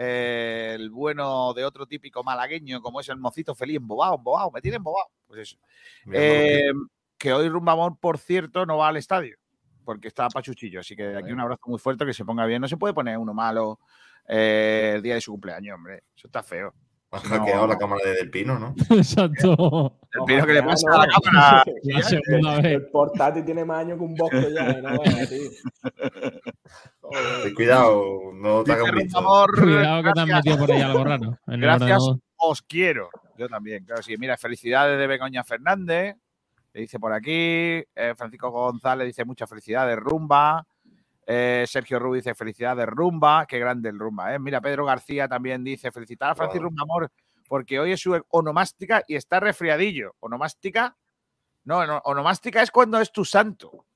eh, 0.00 0.76
el 0.76 0.90
bueno 0.90 1.52
de 1.54 1.64
otro 1.64 1.84
típico 1.84 2.22
malagueño, 2.22 2.80
como 2.80 3.00
es 3.00 3.08
el 3.08 3.16
mocito 3.16 3.52
feliz, 3.56 3.78
embobado, 3.78 4.14
embobado, 4.14 4.52
me 4.52 4.60
tiene 4.60 4.76
embobado. 4.76 5.08
Pues 5.26 5.40
eso. 5.40 5.58
Eh, 6.12 6.70
que 7.18 7.32
hoy 7.32 7.48
Rumbamor, 7.48 7.98
por 7.98 8.16
cierto, 8.16 8.64
no 8.64 8.76
va 8.76 8.88
al 8.88 8.96
estadio, 8.96 9.36
porque 9.84 10.06
está 10.06 10.28
pachuchillo. 10.28 10.78
Así 10.78 10.94
que 10.94 11.02
de 11.02 11.18
aquí 11.18 11.32
un 11.32 11.40
abrazo 11.40 11.62
muy 11.66 11.80
fuerte, 11.80 12.06
que 12.06 12.14
se 12.14 12.24
ponga 12.24 12.46
bien. 12.46 12.60
No 12.60 12.68
se 12.68 12.76
puede 12.76 12.94
poner 12.94 13.18
uno 13.18 13.34
malo 13.34 13.80
eh, 14.28 14.92
el 14.94 15.02
día 15.02 15.14
de 15.14 15.20
su 15.20 15.32
cumpleaños, 15.32 15.74
hombre. 15.74 16.04
Eso 16.16 16.28
está 16.28 16.44
feo. 16.44 16.72
Has 17.10 17.24
no. 17.24 17.30
hackeado 17.30 17.66
la 17.66 17.78
cámara 17.78 18.02
de 18.04 18.14
Del 18.16 18.30
Pino, 18.30 18.58
¿no? 18.58 18.74
Exacto. 18.90 19.94
El 20.12 20.24
pino 20.26 20.46
que 20.46 20.52
le 20.54 20.62
no, 20.62 20.68
pasa 20.68 20.88
no. 20.88 20.94
a 20.94 21.06
la 21.06 21.12
cámara. 21.12 21.64
La 21.84 22.02
segunda 22.02 22.56
vez. 22.60 22.64
El 22.72 22.86
portátil 22.90 23.44
tiene 23.44 23.64
más 23.64 23.80
años 23.80 23.98
que 23.98 24.04
un 24.04 24.14
bosque 24.14 24.48
ya. 24.54 24.70
y 24.78 24.82
No 24.82 24.98
tío. 25.28 25.50
Ten 27.42 27.54
cuidado, 27.54 28.04
no 28.34 28.62
te 28.64 28.72
hagas 28.72 28.90
un. 28.90 28.98
Rumbamor, 29.00 29.50
Cuidado 29.62 30.02
que 30.02 30.12
te 30.12 30.14
gracias. 30.24 30.36
metido 30.36 30.58
por 30.58 30.72
ahí 30.72 30.80
algo 30.82 31.04
raro. 31.04 31.38
Gracias, 31.46 32.02
os 32.36 32.62
quiero. 32.62 33.08
Yo 33.38 33.48
también, 33.48 33.84
claro, 33.84 34.02
sí. 34.02 34.16
Mira, 34.18 34.36
felicidades 34.36 34.98
de 34.98 35.06
Begoña 35.06 35.44
Fernández. 35.44 36.16
Le 36.74 36.80
dice 36.82 36.98
por 36.98 37.12
aquí. 37.12 37.30
eh, 37.32 38.14
Francisco 38.16 38.50
González 38.50 39.06
dice 39.06 39.24
muchas 39.24 39.48
felicidades, 39.48 39.96
Rumba. 39.96 40.66
Eh, 41.30 41.66
Sergio 41.68 41.98
Rubio 41.98 42.16
dice 42.16 42.34
felicidades, 42.34 42.86
Rumba. 42.86 43.44
Qué 43.46 43.58
grande 43.58 43.90
el 43.90 43.98
Rumba, 43.98 44.34
¿eh? 44.34 44.38
Mira, 44.38 44.62
Pedro 44.62 44.86
García 44.86 45.28
también 45.28 45.62
dice 45.62 45.92
felicitar 45.92 46.30
a 46.30 46.34
Francis 46.34 46.58
Wow. 46.60 46.70
Rumba 46.70 46.82
Amor 46.84 47.12
porque 47.48 47.80
hoy 47.80 47.92
es 47.92 48.00
su 48.00 48.20
onomástica 48.28 49.02
y 49.08 49.16
está 49.16 49.40
resfriadillo. 49.40 50.14
Onomástica. 50.20 50.96
No, 51.64 51.86
no, 51.86 52.00
onomástica 52.04 52.62
es 52.62 52.70
cuando 52.70 53.00
es 53.00 53.10
tu 53.10 53.24
santo. 53.24 53.86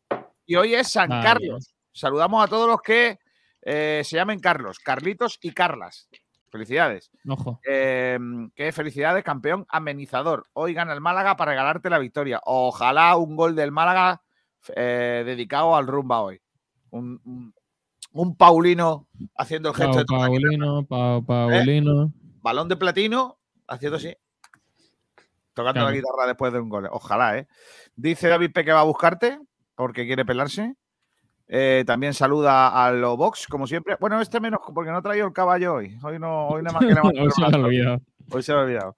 Y 0.46 0.56
hoy 0.56 0.74
es 0.74 0.90
San. 0.90 1.08
Carlos. 1.08 1.74
Saludamos 1.92 2.44
a 2.44 2.48
todos 2.48 2.66
los 2.66 2.80
que 2.80 3.18
eh, 3.60 4.02
se 4.04 4.16
llamen 4.16 4.40
Carlos, 4.40 4.78
Carlitos 4.78 5.38
y 5.42 5.52
Carlas. 5.52 6.08
Felicidades. 6.50 7.10
Ojo. 7.28 7.60
Eh, 7.66 8.18
qué 8.54 8.72
felicidades, 8.72 9.24
campeón 9.24 9.64
amenizador. 9.68 10.48
Hoy 10.52 10.74
gana 10.74 10.92
el 10.92 11.00
Málaga 11.00 11.36
para 11.36 11.52
regalarte 11.52 11.88
la 11.88 11.98
victoria. 11.98 12.40
Ojalá 12.44 13.16
un 13.16 13.36
gol 13.36 13.54
del 13.54 13.72
Málaga 13.72 14.22
eh, 14.74 15.22
dedicado 15.24 15.76
al 15.76 15.86
rumba 15.86 16.20
hoy. 16.20 16.42
Un, 16.92 17.20
un- 17.24 17.54
un 18.12 18.36
Paulino 18.36 19.08
haciendo 19.36 19.70
el 19.70 19.74
gesto 19.74 20.04
Pau, 20.06 20.24
de. 20.24 20.40
Paulino, 20.40 20.84
Pau, 20.86 21.24
Paulino. 21.24 22.12
balón 22.42 22.68
de 22.68 22.76
platino, 22.76 23.38
haciendo 23.66 23.96
así. 23.96 24.14
Tocando 25.54 25.84
la 25.84 25.92
guitarra 25.92 26.26
después 26.26 26.52
de 26.52 26.60
un 26.60 26.68
gol. 26.68 26.88
Ojalá, 26.92 27.36
¿eh? 27.38 27.46
Dice 27.94 28.28
David 28.28 28.52
P 28.52 28.64
que 28.64 28.72
va 28.72 28.80
a 28.80 28.84
buscarte 28.84 29.38
porque 29.74 30.06
quiere 30.06 30.24
pelarse. 30.24 30.74
Eh, 31.48 31.84
también 31.86 32.14
saluda 32.14 32.68
a 32.86 32.90
los 32.92 33.16
Box, 33.18 33.46
como 33.48 33.66
siempre. 33.66 33.96
Bueno, 34.00 34.20
este 34.20 34.40
menos 34.40 34.60
porque 34.74 34.90
no 34.90 34.96
ha 34.98 35.02
traído 35.02 35.26
el 35.26 35.32
caballo 35.34 35.74
hoy. 35.74 35.98
Hoy 36.02 36.18
no, 36.18 36.48
hoy 36.48 36.62
nada 36.62 36.78
más 36.78 36.86
que 36.86 36.94
levantar 36.94 37.22
Hoy 37.22 37.26
el 37.26 37.32
se 37.32 37.40
lo 37.58 37.64
olvidado. 37.66 38.00
Hoy 38.30 38.42
se 38.42 38.52
ha 38.52 38.56
olvidado. 38.56 38.96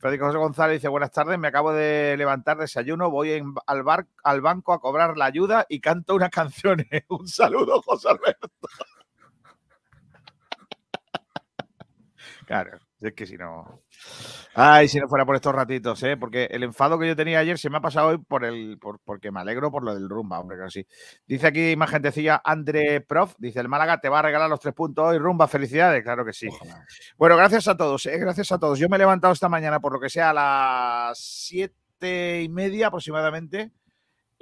José 0.00 0.16
González 0.16 0.78
dice: 0.78 0.88
Buenas 0.88 1.12
tardes, 1.12 1.38
me 1.38 1.48
acabo 1.48 1.72
de 1.72 2.16
levantar 2.16 2.56
desayuno, 2.56 3.10
voy 3.10 3.42
al, 3.66 3.82
bar, 3.82 4.06
al 4.24 4.40
banco 4.40 4.72
a 4.72 4.80
cobrar 4.80 5.16
la 5.16 5.26
ayuda 5.26 5.66
y 5.68 5.80
canto 5.80 6.14
unas 6.14 6.30
canciones. 6.30 7.04
Un 7.08 7.28
saludo, 7.28 7.82
José 7.82 8.08
Alberto. 8.08 8.50
Claro, 12.46 12.80
es 13.00 13.14
que 13.14 13.26
si 13.26 13.36
no. 13.36 13.82
Ay, 14.54 14.88
si 14.88 14.98
no 14.98 15.08
fuera 15.08 15.24
por 15.24 15.34
estos 15.36 15.54
ratitos, 15.54 16.02
¿eh? 16.02 16.16
Porque 16.16 16.44
el 16.50 16.62
enfado 16.64 16.98
que 16.98 17.06
yo 17.06 17.16
tenía 17.16 17.38
ayer 17.38 17.58
se 17.58 17.70
me 17.70 17.78
ha 17.78 17.80
pasado 17.80 18.08
hoy 18.08 18.18
por 18.18 18.44
el, 18.44 18.78
por- 18.78 18.98
porque 19.00 19.30
me 19.30 19.40
alegro 19.40 19.70
por 19.70 19.82
lo 19.84 19.94
del 19.94 20.08
rumba, 20.08 20.38
hombre, 20.40 20.58
que 20.62 20.70
sí. 20.70 20.86
Dice 21.26 21.46
aquí 21.46 21.76
más 21.76 21.90
gentecilla, 21.90 22.40
André 22.44 23.00
Prof, 23.00 23.34
dice 23.38 23.60
el 23.60 23.68
Málaga 23.68 24.00
te 24.00 24.08
va 24.08 24.18
a 24.18 24.22
regalar 24.22 24.50
los 24.50 24.60
tres 24.60 24.74
puntos 24.74 25.04
hoy, 25.06 25.18
rumba, 25.18 25.48
felicidades, 25.48 26.02
claro 26.02 26.24
que 26.24 26.32
sí. 26.32 26.48
Ojalá. 26.48 26.84
Bueno, 27.16 27.36
gracias 27.36 27.68
a 27.68 27.76
todos, 27.76 28.04
¿eh? 28.06 28.18
gracias 28.18 28.52
a 28.52 28.58
todos. 28.58 28.78
Yo 28.78 28.88
me 28.88 28.96
he 28.96 28.98
levantado 28.98 29.32
esta 29.32 29.48
mañana 29.48 29.80
por 29.80 29.92
lo 29.92 30.00
que 30.00 30.10
sea 30.10 30.30
a 30.30 30.34
las 30.34 31.18
siete 31.18 32.42
y 32.42 32.48
media 32.48 32.88
aproximadamente. 32.88 33.70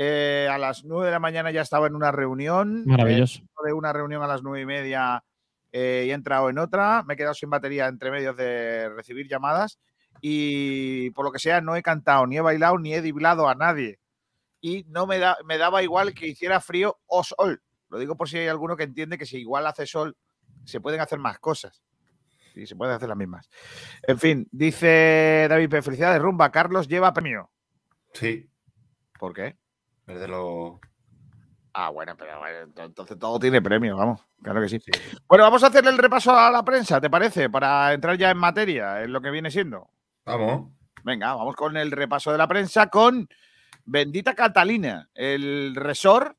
Eh, 0.01 0.49
a 0.49 0.59
las 0.59 0.85
nueve 0.85 1.07
de 1.07 1.13
la 1.13 1.19
mañana 1.19 1.51
ya 1.51 1.63
estaba 1.63 1.89
en 1.89 1.97
una 1.97 2.13
reunión. 2.13 2.85
Maravilloso. 2.87 3.41
Eh, 3.41 3.67
de 3.67 3.73
una 3.73 3.93
reunión 3.93 4.23
a 4.23 4.29
las 4.29 4.43
nueve 4.45 4.61
y 4.61 4.67
media 4.67 5.25
eh, 5.73 6.05
y 6.07 6.11
he 6.11 6.15
entrado 6.15 6.51
en 6.51 6.59
otra. 6.59 7.03
Me 7.05 7.15
he 7.15 7.17
quedado 7.17 7.35
sin 7.35 7.51
batería 7.51 7.87
entre 7.87 8.11
medios 8.11 8.37
de 8.37 8.89
recibir 8.91 9.29
llamadas 9.29 9.79
y 10.21 11.11
por 11.11 11.25
lo 11.25 11.33
que 11.33 11.39
sea 11.39 11.61
no 11.61 11.77
he 11.77 11.83
cantado, 11.83 12.27
ni 12.27 12.37
he 12.37 12.41
bailado, 12.41 12.79
ni 12.79 12.95
he 12.95 13.03
diblado 13.03 13.49
a 13.49 13.55
nadie. 13.55 14.01
Y 14.61 14.85
no 14.89 15.07
me, 15.07 15.19
da, 15.19 15.37
me 15.45 15.59
daba 15.59 15.83
igual 15.83 16.15
que 16.15 16.27
hiciera 16.27 16.61
frío 16.61 16.99
o 17.07 17.23
sol. 17.23 17.63
Lo 17.89 17.99
digo 17.99 18.17
por 18.17 18.29
si 18.29 18.39
hay 18.39 18.49
alguno 18.49 18.77
que 18.77 18.85
entiende 18.85 19.19
que 19.19 19.27
si 19.27 19.39
igual 19.39 19.67
hace 19.67 19.87
sol, 19.87 20.17
se 20.65 20.81
pueden 20.81 21.01
hacer 21.01 21.19
más 21.19 21.39
cosas. 21.39 21.83
Y 22.55 22.67
se 22.67 22.75
pueden 22.75 22.95
hacer 22.95 23.09
las 23.09 23.17
mismas. 23.17 23.49
En 24.03 24.19
fin, 24.19 24.49
dice 24.51 25.47
David 25.49 25.71
P. 25.71 25.83
Felicidades, 25.83 26.21
rumba. 26.21 26.51
Carlos 26.51 26.89
lleva 26.89 27.13
premio. 27.13 27.51
Sí, 28.13 28.51
¿Por 29.19 29.35
qué? 29.35 29.57
es 30.07 30.21
de 30.21 30.29
los. 30.29 30.79
Ah, 31.75 31.91
bueno, 31.91 32.17
pero 32.17 32.39
bueno, 32.39 32.59
ento- 32.73 32.85
entonces 32.87 33.19
todo 33.19 33.39
tiene 33.39 33.61
premio, 33.63 33.97
vamos. 33.97 34.21
Claro 34.43 34.61
que 34.61 34.69
sí. 34.69 34.81
Bueno, 35.29 35.45
vamos 35.45 35.63
a 35.63 35.69
hacerle 35.69 35.91
el 35.91 35.99
repaso 35.99 36.37
a 36.37 36.51
la 36.51 36.65
prensa, 36.65 37.01
¿te 37.01 37.11
parece? 37.11 37.51
Para 37.51 37.93
entrar 37.93 38.17
ya 38.17 38.31
en 38.31 38.39
materia, 38.39 39.03
en 39.03 39.13
lo 39.13 39.21
que 39.21 39.31
viene 39.31 39.51
siendo. 39.51 39.89
Vamos. 40.25 40.73
Venga, 41.05 41.35
vamos 41.35 41.55
con 41.57 41.77
el 41.77 41.91
repaso 41.91 42.33
de 42.33 42.39
la 42.39 42.49
prensa 42.49 42.89
con 42.89 43.29
Bendita 43.85 44.35
Catalina, 44.35 45.09
el 45.15 45.75
resort 45.75 46.37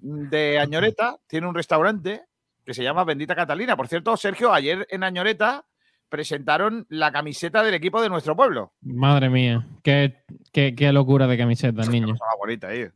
de 0.00 0.58
Añoreta. 0.58 1.16
Tiene 1.26 1.46
un 1.48 1.54
restaurante 1.54 2.22
que 2.64 2.74
se 2.74 2.82
llama 2.84 3.04
Bendita 3.04 3.34
Catalina. 3.34 3.76
Por 3.76 3.88
cierto, 3.88 4.16
Sergio, 4.16 4.52
ayer 4.52 4.86
en 4.90 5.02
Añoreta 5.02 5.64
presentaron 6.08 6.86
la 6.90 7.10
camiseta 7.10 7.62
del 7.62 7.74
equipo 7.74 8.00
de 8.02 8.08
nuestro 8.10 8.36
pueblo. 8.36 8.72
Madre 8.82 9.30
mía, 9.30 9.66
qué, 9.82 10.22
qué, 10.52 10.74
qué 10.74 10.92
locura 10.92 11.26
de. 11.26 12.12
Cosa 12.12 12.24
más 12.26 12.36
bonita, 12.38 12.72
eh. 12.74 12.92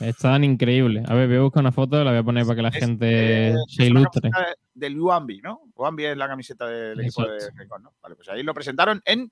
Están 0.00 0.44
increíbles. 0.44 1.08
A 1.08 1.14
ver, 1.14 1.28
voy 1.28 1.36
a 1.36 1.40
buscar 1.42 1.60
una 1.62 1.72
foto, 1.72 2.02
la 2.02 2.10
voy 2.10 2.20
a 2.20 2.22
poner 2.24 2.44
para 2.44 2.56
que 2.56 2.62
la 2.62 2.68
Es, 2.68 2.74
gente 2.78 3.48
eh, 3.48 3.54
se 3.68 3.86
ilustre. 3.86 4.30
Del 4.74 4.92
Luambi, 4.94 5.40
¿no? 5.40 5.60
Luambi 5.76 6.04
es 6.04 6.16
la 6.16 6.26
camiseta 6.28 6.66
del 6.66 7.00
equipo 7.00 7.22
de. 7.22 7.38
Rincón, 7.56 7.82
¿no? 7.84 7.92
Vale, 8.02 8.16
pues 8.16 8.28
ahí 8.28 8.42
lo 8.42 8.52
presentaron 8.52 9.00
en 9.04 9.30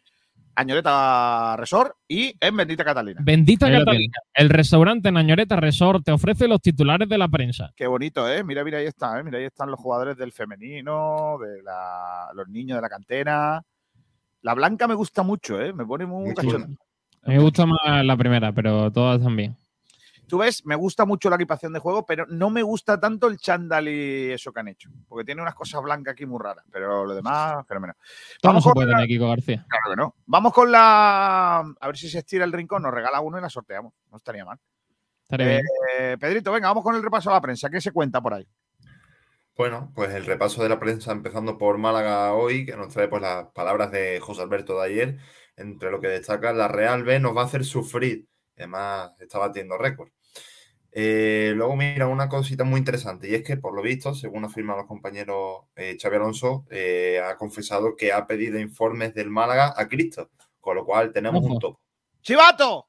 Añoreta 0.55 1.57
Resort 1.57 1.97
y 2.07 2.35
en 2.39 2.57
Bendita 2.57 2.85
Catalina. 2.85 3.21
Bendita 3.25 3.67
Ahí 3.67 3.79
Catalina. 3.79 4.19
El 4.35 4.51
restaurante 4.51 5.11
Nañoreta 5.11 5.57
Resort 5.57 6.05
te 6.05 6.13
ofrece 6.13 6.47
los 6.47 6.61
titulares 6.61 7.09
de 7.09 7.19
la 7.19 7.27
prensa. 7.29 7.73
Qué 7.75 7.87
bonito, 7.87 8.31
¿eh? 8.31 8.45
Mira, 8.45 8.63
mira, 8.63 8.79
ahí 8.79 8.87
está, 8.87 9.19
¿eh? 9.19 9.25
Mira, 9.25 9.39
ahí 9.39 9.45
están 9.47 9.71
los 9.71 9.81
jugadores 9.81 10.17
del 10.17 10.31
femenino, 10.31 11.39
de 11.39 11.63
la- 11.63 12.29
los 12.35 12.49
niños 12.49 12.77
de 12.77 12.83
la 12.83 12.89
cantera. 12.89 13.63
La 14.43 14.55
blanca 14.55 14.87
me 14.87 14.95
gusta 14.95 15.23
mucho, 15.23 15.61
¿eh? 15.61 15.73
Me 15.73 15.87
pone 15.87 16.05
muy 16.07 16.27
Muy 16.27 16.35
cachonda. 16.35 16.69
Me 17.25 17.39
gusta 17.39 17.65
más 17.67 18.05
la 18.05 18.17
primera, 18.17 18.53
pero 18.53 18.91
todas 18.93 19.23
también. 19.23 19.57
Tú 20.33 20.39
ves, 20.39 20.65
me 20.65 20.77
gusta 20.77 21.05
mucho 21.05 21.29
la 21.29 21.37
equipación 21.37 21.75
de 21.75 21.79
juego, 21.79 22.07
pero 22.07 22.25
no 22.27 22.49
me 22.49 22.63
gusta 22.63 22.99
tanto 22.99 23.27
el 23.27 23.37
chándal 23.37 23.87
y 23.87 24.31
eso 24.31 24.51
que 24.51 24.61
han 24.61 24.69
hecho. 24.69 24.89
Porque 25.07 25.27
tiene 25.27 25.43
unas 25.43 25.55
cosas 25.55 25.83
blancas 25.83 26.13
aquí 26.13 26.25
muy 26.25 26.41
raras. 26.43 26.65
Pero 26.73 27.05
lo 27.05 27.15
demás, 27.15 27.57
no 27.69 27.95
Vamos 28.43 28.63
se 28.65 28.69
con 28.71 28.73
puede 28.73 28.87
la- 28.89 28.95
tener, 28.95 29.09
Kiko 29.09 29.29
García. 29.29 29.67
Claro 29.69 29.91
que 29.91 29.97
no. 29.97 30.15
Vamos 30.25 30.55
con 30.55 30.73
la. 30.73 31.59
A 31.79 31.87
ver 31.87 31.99
si 31.99 32.09
se 32.09 32.21
estira 32.21 32.47
el 32.47 32.53
rincón, 32.53 32.81
nos 32.83 32.95
regala 32.95 33.21
uno 33.21 33.37
y 33.37 33.43
la 33.43 33.51
sorteamos. 33.51 33.93
No 34.11 34.17
estaría 34.17 34.47
mal. 34.47 34.59
Estaría 35.25 35.49
bien. 35.49 35.61
Eh, 35.99 36.17
Pedrito, 36.19 36.51
venga, 36.51 36.69
vamos 36.69 36.83
con 36.83 36.95
el 36.95 37.03
repaso 37.03 37.29
a 37.29 37.35
la 37.35 37.41
prensa. 37.43 37.69
¿Qué 37.69 37.83
se 37.83 37.93
cuenta 37.93 38.23
por 38.23 38.33
ahí? 38.33 38.49
Bueno, 39.55 39.93
pues 39.95 40.15
el 40.15 40.25
repaso 40.25 40.63
de 40.63 40.71
la 40.71 40.81
prensa 40.81 41.13
empezando 41.13 41.59
por 41.59 41.77
Málaga 41.77 42.33
hoy, 42.33 42.65
que 42.65 42.75
nos 42.75 42.89
trae 42.89 43.09
pues 43.09 43.21
las 43.21 43.49
palabras 43.49 43.91
de 43.93 44.19
José 44.19 44.41
Alberto 44.41 44.79
de 44.81 44.87
ayer, 44.87 45.19
entre 45.57 45.91
lo 45.91 46.01
que 46.01 46.09
destaca 46.09 46.55
la 46.55 46.69
Real 46.69 47.05
B 47.05 47.21
nos 47.21 47.37
va 47.37 47.43
a 47.43 47.45
hacer 47.45 47.67
sufrir, 47.67 48.27
además 48.57 49.13
está 49.21 49.39
batiendo 49.39 49.77
récord. 49.77 50.09
Eh, 50.95 51.55
luego 51.57 51.75
mira 51.75 52.07
una 52.07 52.29
cosita 52.29 52.65
muy 52.65 52.79
interesante 52.79 53.31
y 53.31 53.35
es 53.35 53.43
que 53.43 53.57
por 53.57 53.75
lo 53.75 53.81
visto, 53.81 54.15
según 54.15 54.45
afirman 54.45 54.77
los 54.77 54.87
compañeros 54.87 55.63
eh, 55.75 55.97
Xavi 56.01 56.17
Alonso, 56.17 56.67
eh, 56.71 57.19
ha 57.25 57.37
confesado 57.37 57.97
que 57.97 58.13
ha 58.13 58.27
pedido 58.27 58.59
informes 58.59 59.15
del 59.15 59.31
Málaga 59.31 59.73
a 59.75 59.89
Cristo, 59.89 60.31
con 60.61 60.77
lo 60.77 60.85
cual 60.85 61.11
tenemos 61.13 61.43
un 61.43 61.53
Ojo. 61.53 61.59
top. 61.59 61.79
¡Chivato! 62.21 62.89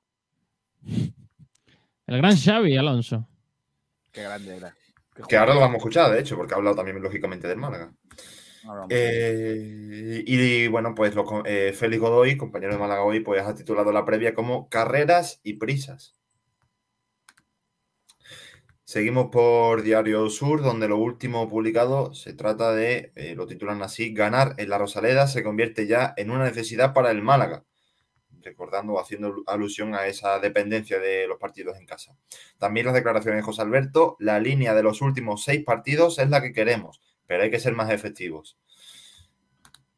El 0.85 2.17
gran 2.17 2.35
Xavi 2.35 2.75
Alonso. 2.75 3.25
Qué 4.11 4.23
grande 4.23 4.57
era. 4.57 4.75
Qué 5.15 5.23
Que 5.23 5.37
ahora 5.37 5.53
lo 5.53 5.61
vamos 5.61 5.75
a 5.75 5.77
escuchar, 5.77 6.11
de 6.11 6.19
hecho, 6.19 6.35
porque 6.35 6.53
ha 6.53 6.57
hablado 6.57 6.75
también 6.75 7.01
lógicamente 7.01 7.47
del 7.47 7.57
Málaga. 7.57 7.93
Eh, 8.89 10.23
y 10.25 10.67
bueno, 10.67 10.95
pues 10.95 11.13
eh, 11.45 11.73
Félix 11.75 12.01
Godoy, 12.01 12.37
compañero 12.37 12.73
de 12.73 12.79
Málaga 12.79 13.03
hoy, 13.03 13.19
pues 13.19 13.41
ha 13.43 13.55
titulado 13.55 13.91
la 13.91 14.05
previa 14.05 14.33
como 14.33 14.69
Carreras 14.69 15.39
y 15.43 15.53
Prisas. 15.53 16.15
Seguimos 18.93 19.29
por 19.31 19.81
Diario 19.81 20.29
Sur, 20.29 20.61
donde 20.61 20.87
lo 20.87 20.97
último 20.97 21.49
publicado 21.49 22.13
se 22.13 22.33
trata 22.33 22.75
de, 22.75 23.11
eh, 23.15 23.33
lo 23.33 23.47
titulan 23.47 23.81
así, 23.81 24.13
ganar 24.13 24.53
en 24.59 24.69
la 24.69 24.77
Rosaleda 24.77 25.25
se 25.25 25.43
convierte 25.43 25.87
ya 25.87 26.13
en 26.15 26.29
una 26.29 26.43
necesidad 26.43 26.93
para 26.93 27.09
el 27.09 27.23
Málaga, 27.23 27.65
recordando 28.43 28.93
o 28.93 28.99
haciendo 28.99 29.33
alusión 29.47 29.95
a 29.95 30.05
esa 30.05 30.37
dependencia 30.37 30.99
de 30.99 31.25
los 31.27 31.39
partidos 31.39 31.79
en 31.79 31.87
casa. 31.87 32.15
También 32.59 32.85
las 32.85 32.93
declaraciones 32.93 33.39
de 33.39 33.45
José 33.45 33.63
Alberto, 33.63 34.15
la 34.19 34.39
línea 34.39 34.75
de 34.75 34.83
los 34.83 35.01
últimos 35.01 35.43
seis 35.43 35.63
partidos 35.63 36.19
es 36.19 36.29
la 36.29 36.43
que 36.43 36.53
queremos, 36.53 37.01
pero 37.25 37.41
hay 37.41 37.49
que 37.49 37.59
ser 37.59 37.73
más 37.73 37.89
efectivos. 37.89 38.59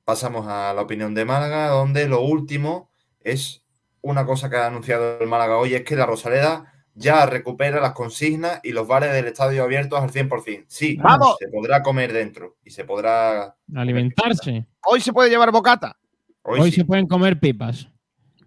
Pasamos 0.05 0.47
a 0.47 0.73
la 0.73 0.81
opinión 0.81 1.13
de 1.13 1.25
Málaga, 1.25 1.67
donde 1.67 2.07
lo 2.07 2.21
último 2.21 2.89
es 3.19 3.65
una 3.99 4.25
cosa 4.25 4.49
que 4.49 4.55
ha 4.55 4.67
anunciado 4.67 5.19
el 5.19 5.27
Málaga 5.27 5.57
hoy, 5.57 5.75
es 5.75 5.83
que 5.83 5.97
la 5.97 6.05
Rosaleda 6.05 6.71
ya 6.95 7.25
recupera 7.25 7.79
las 7.81 7.91
consignas 7.93 8.59
y 8.63 8.71
los 8.71 8.87
bares 8.87 9.11
del 9.13 9.25
estadio 9.27 9.63
abiertos 9.63 9.99
al 10.01 10.09
100%. 10.11 10.65
Sí, 10.67 10.95
¡Vamos! 10.97 11.35
se 11.39 11.47
podrá 11.49 11.83
comer 11.83 12.13
dentro 12.13 12.55
y 12.63 12.71
se 12.71 12.85
podrá... 12.85 13.55
Alimentarse. 13.75 14.65
Hoy 14.85 15.01
se 15.01 15.11
puede 15.13 15.29
llevar 15.29 15.51
bocata. 15.51 15.97
Hoy, 16.41 16.59
Hoy 16.61 16.69
sí. 16.71 16.77
se 16.77 16.85
pueden 16.85 17.07
comer 17.07 17.39
pipas. 17.39 17.87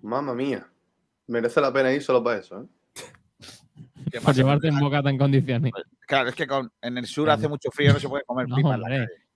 Mamma 0.01 0.35
mía. 0.35 0.67
Merece 1.27 1.61
la 1.61 1.73
pena 1.73 1.93
ir 1.93 2.03
solo 2.03 2.23
para 2.25 2.39
eso, 2.39 2.63
¿eh? 2.63 2.67
¿Qué 4.11 4.13
Por 4.21 4.23
pasa? 4.23 4.33
llevarte 4.39 4.69
en 4.69 4.79
bocata 4.81 5.11
en 5.11 5.19
condiciones. 5.19 5.73
Claro, 6.07 6.31
es 6.31 6.35
que 6.35 6.47
con- 6.47 6.73
en 6.81 6.97
el 6.97 7.07
sur 7.07 7.29
hace 7.29 7.49
mucho 7.49 7.71
frío, 7.71 7.93
no 7.93 8.01
se 8.01 8.09
puede 8.09 8.25
comer 8.25 8.49
No, 8.49 8.57
pipas. 8.57 8.75
en 8.77 8.81
la 8.81 8.87
hombre. 8.87 9.07
calle. 9.09 9.29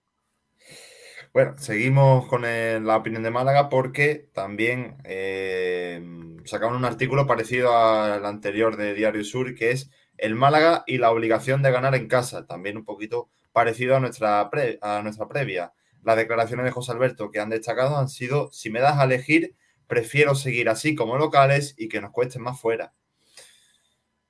Bueno, 1.34 1.54
seguimos 1.58 2.26
con 2.26 2.44
el- 2.44 2.84
la 2.86 2.96
opinión 2.96 3.22
de 3.22 3.30
Málaga 3.30 3.68
porque 3.68 4.28
también 4.32 4.96
eh, 5.04 6.00
sacaban 6.44 6.76
un 6.76 6.84
artículo 6.84 7.26
parecido 7.26 7.76
al 7.76 8.24
anterior 8.26 8.76
de 8.76 8.94
Diario 8.94 9.24
Sur, 9.24 9.54
que 9.54 9.70
es 9.70 9.90
el 10.18 10.34
Málaga 10.34 10.84
y 10.86 10.98
la 10.98 11.10
obligación 11.10 11.62
de 11.62 11.70
ganar 11.72 11.94
en 11.94 12.08
casa. 12.08 12.46
También 12.46 12.76
un 12.76 12.84
poquito 12.84 13.28
parecido 13.52 13.96
a 13.96 14.00
nuestra, 14.00 14.50
a 14.80 15.02
nuestra 15.02 15.28
previa. 15.28 15.72
Las 16.02 16.16
declaraciones 16.16 16.64
de 16.64 16.70
José 16.72 16.92
Alberto 16.92 17.30
que 17.30 17.40
han 17.40 17.50
destacado 17.50 17.96
han 17.96 18.08
sido, 18.08 18.50
si 18.52 18.70
me 18.70 18.80
das 18.80 18.98
a 18.98 19.04
elegir, 19.04 19.54
prefiero 19.86 20.34
seguir 20.34 20.68
así 20.68 20.94
como 20.94 21.16
locales 21.16 21.74
y 21.78 21.88
que 21.88 22.00
nos 22.00 22.10
cueste 22.12 22.38
más 22.38 22.60
fuera. 22.60 22.92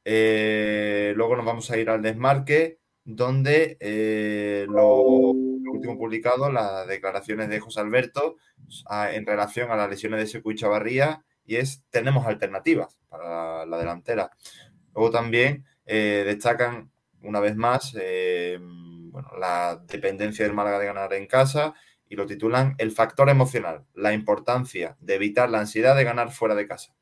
Eh, 0.04 1.12
luego 1.16 1.36
nos 1.36 1.44
vamos 1.46 1.70
a 1.70 1.76
ir 1.76 1.88
al 1.88 2.02
desmarque, 2.02 2.78
donde 3.04 3.76
eh, 3.80 4.66
lo, 4.68 5.00
último 5.00 5.96
publicado, 5.98 6.50
las 6.50 6.86
declaraciones 6.86 7.48
de 7.48 7.60
José 7.60 7.80
Alberto 7.80 8.36
a- 8.86 9.12
en 9.14 9.26
relación 9.26 9.70
a 9.70 9.76
las 9.76 9.88
lesiones 9.90 10.20
de 10.20 10.26
Secu 10.26 10.52
y 10.52 10.56
Chavarría, 10.56 11.24
y 11.44 11.56
es, 11.56 11.84
tenemos 11.90 12.26
alternativas 12.26 12.98
para 13.08 13.24
la, 13.24 13.66
la 13.66 13.78
delantera. 13.78 14.30
Luego 14.94 15.10
también 15.10 15.64
eh, 15.86 16.22
destacan 16.26 16.90
una 17.22 17.40
vez 17.40 17.56
más 17.56 17.94
eh, 18.00 18.58
bueno, 18.60 19.30
la 19.38 19.82
dependencia 19.86 20.44
del 20.44 20.54
Málaga 20.54 20.78
de 20.78 20.86
ganar 20.86 21.12
en 21.14 21.26
casa 21.26 21.74
y 22.08 22.16
lo 22.16 22.26
titulan 22.26 22.74
El 22.78 22.92
factor 22.92 23.28
emocional, 23.30 23.86
la 23.94 24.12
importancia 24.12 24.96
de 25.00 25.14
evitar 25.14 25.48
la 25.50 25.60
ansiedad 25.60 25.96
de 25.96 26.04
ganar 26.04 26.30
fuera 26.30 26.54
de 26.54 26.66
casa. 26.66 26.94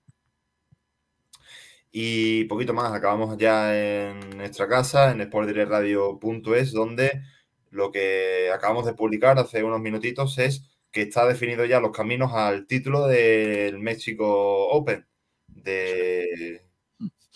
Y 1.93 2.45
poquito 2.45 2.73
más, 2.73 2.93
acabamos 2.93 3.37
ya 3.37 3.77
en 3.77 4.37
nuestra 4.37 4.69
casa, 4.69 5.11
en 5.11 5.23
sportdirectradio.es, 5.23 6.73
donde 6.73 7.23
lo 7.71 7.91
que 7.91 8.51
acabamos 8.55 8.87
de 8.87 8.95
publicar 8.95 9.39
hace 9.39 9.65
unos 9.65 9.81
minutitos 9.81 10.39
es 10.39 10.70
que 10.91 11.03
está 11.03 11.27
definido 11.27 11.65
ya 11.65 11.81
los 11.81 11.93
caminos 11.93 12.33
al 12.35 12.67
título 12.67 13.07
del 13.07 13.79
México 13.79 14.69
Open 14.71 15.07
de, 15.47 16.63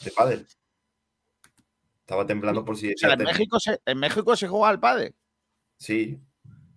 de 0.04 0.10
pádel. 0.10 0.46
Estaba 2.00 2.26
temblando 2.26 2.64
por 2.64 2.76
si... 2.76 2.92
O 2.92 2.96
sea, 2.96 3.14
en, 3.14 3.22
México 3.22 3.58
se, 3.60 3.80
en 3.86 3.98
México 3.98 4.36
se 4.36 4.48
juega 4.48 4.68
al 4.68 4.80
pádel. 4.80 5.14
Sí, 5.78 6.20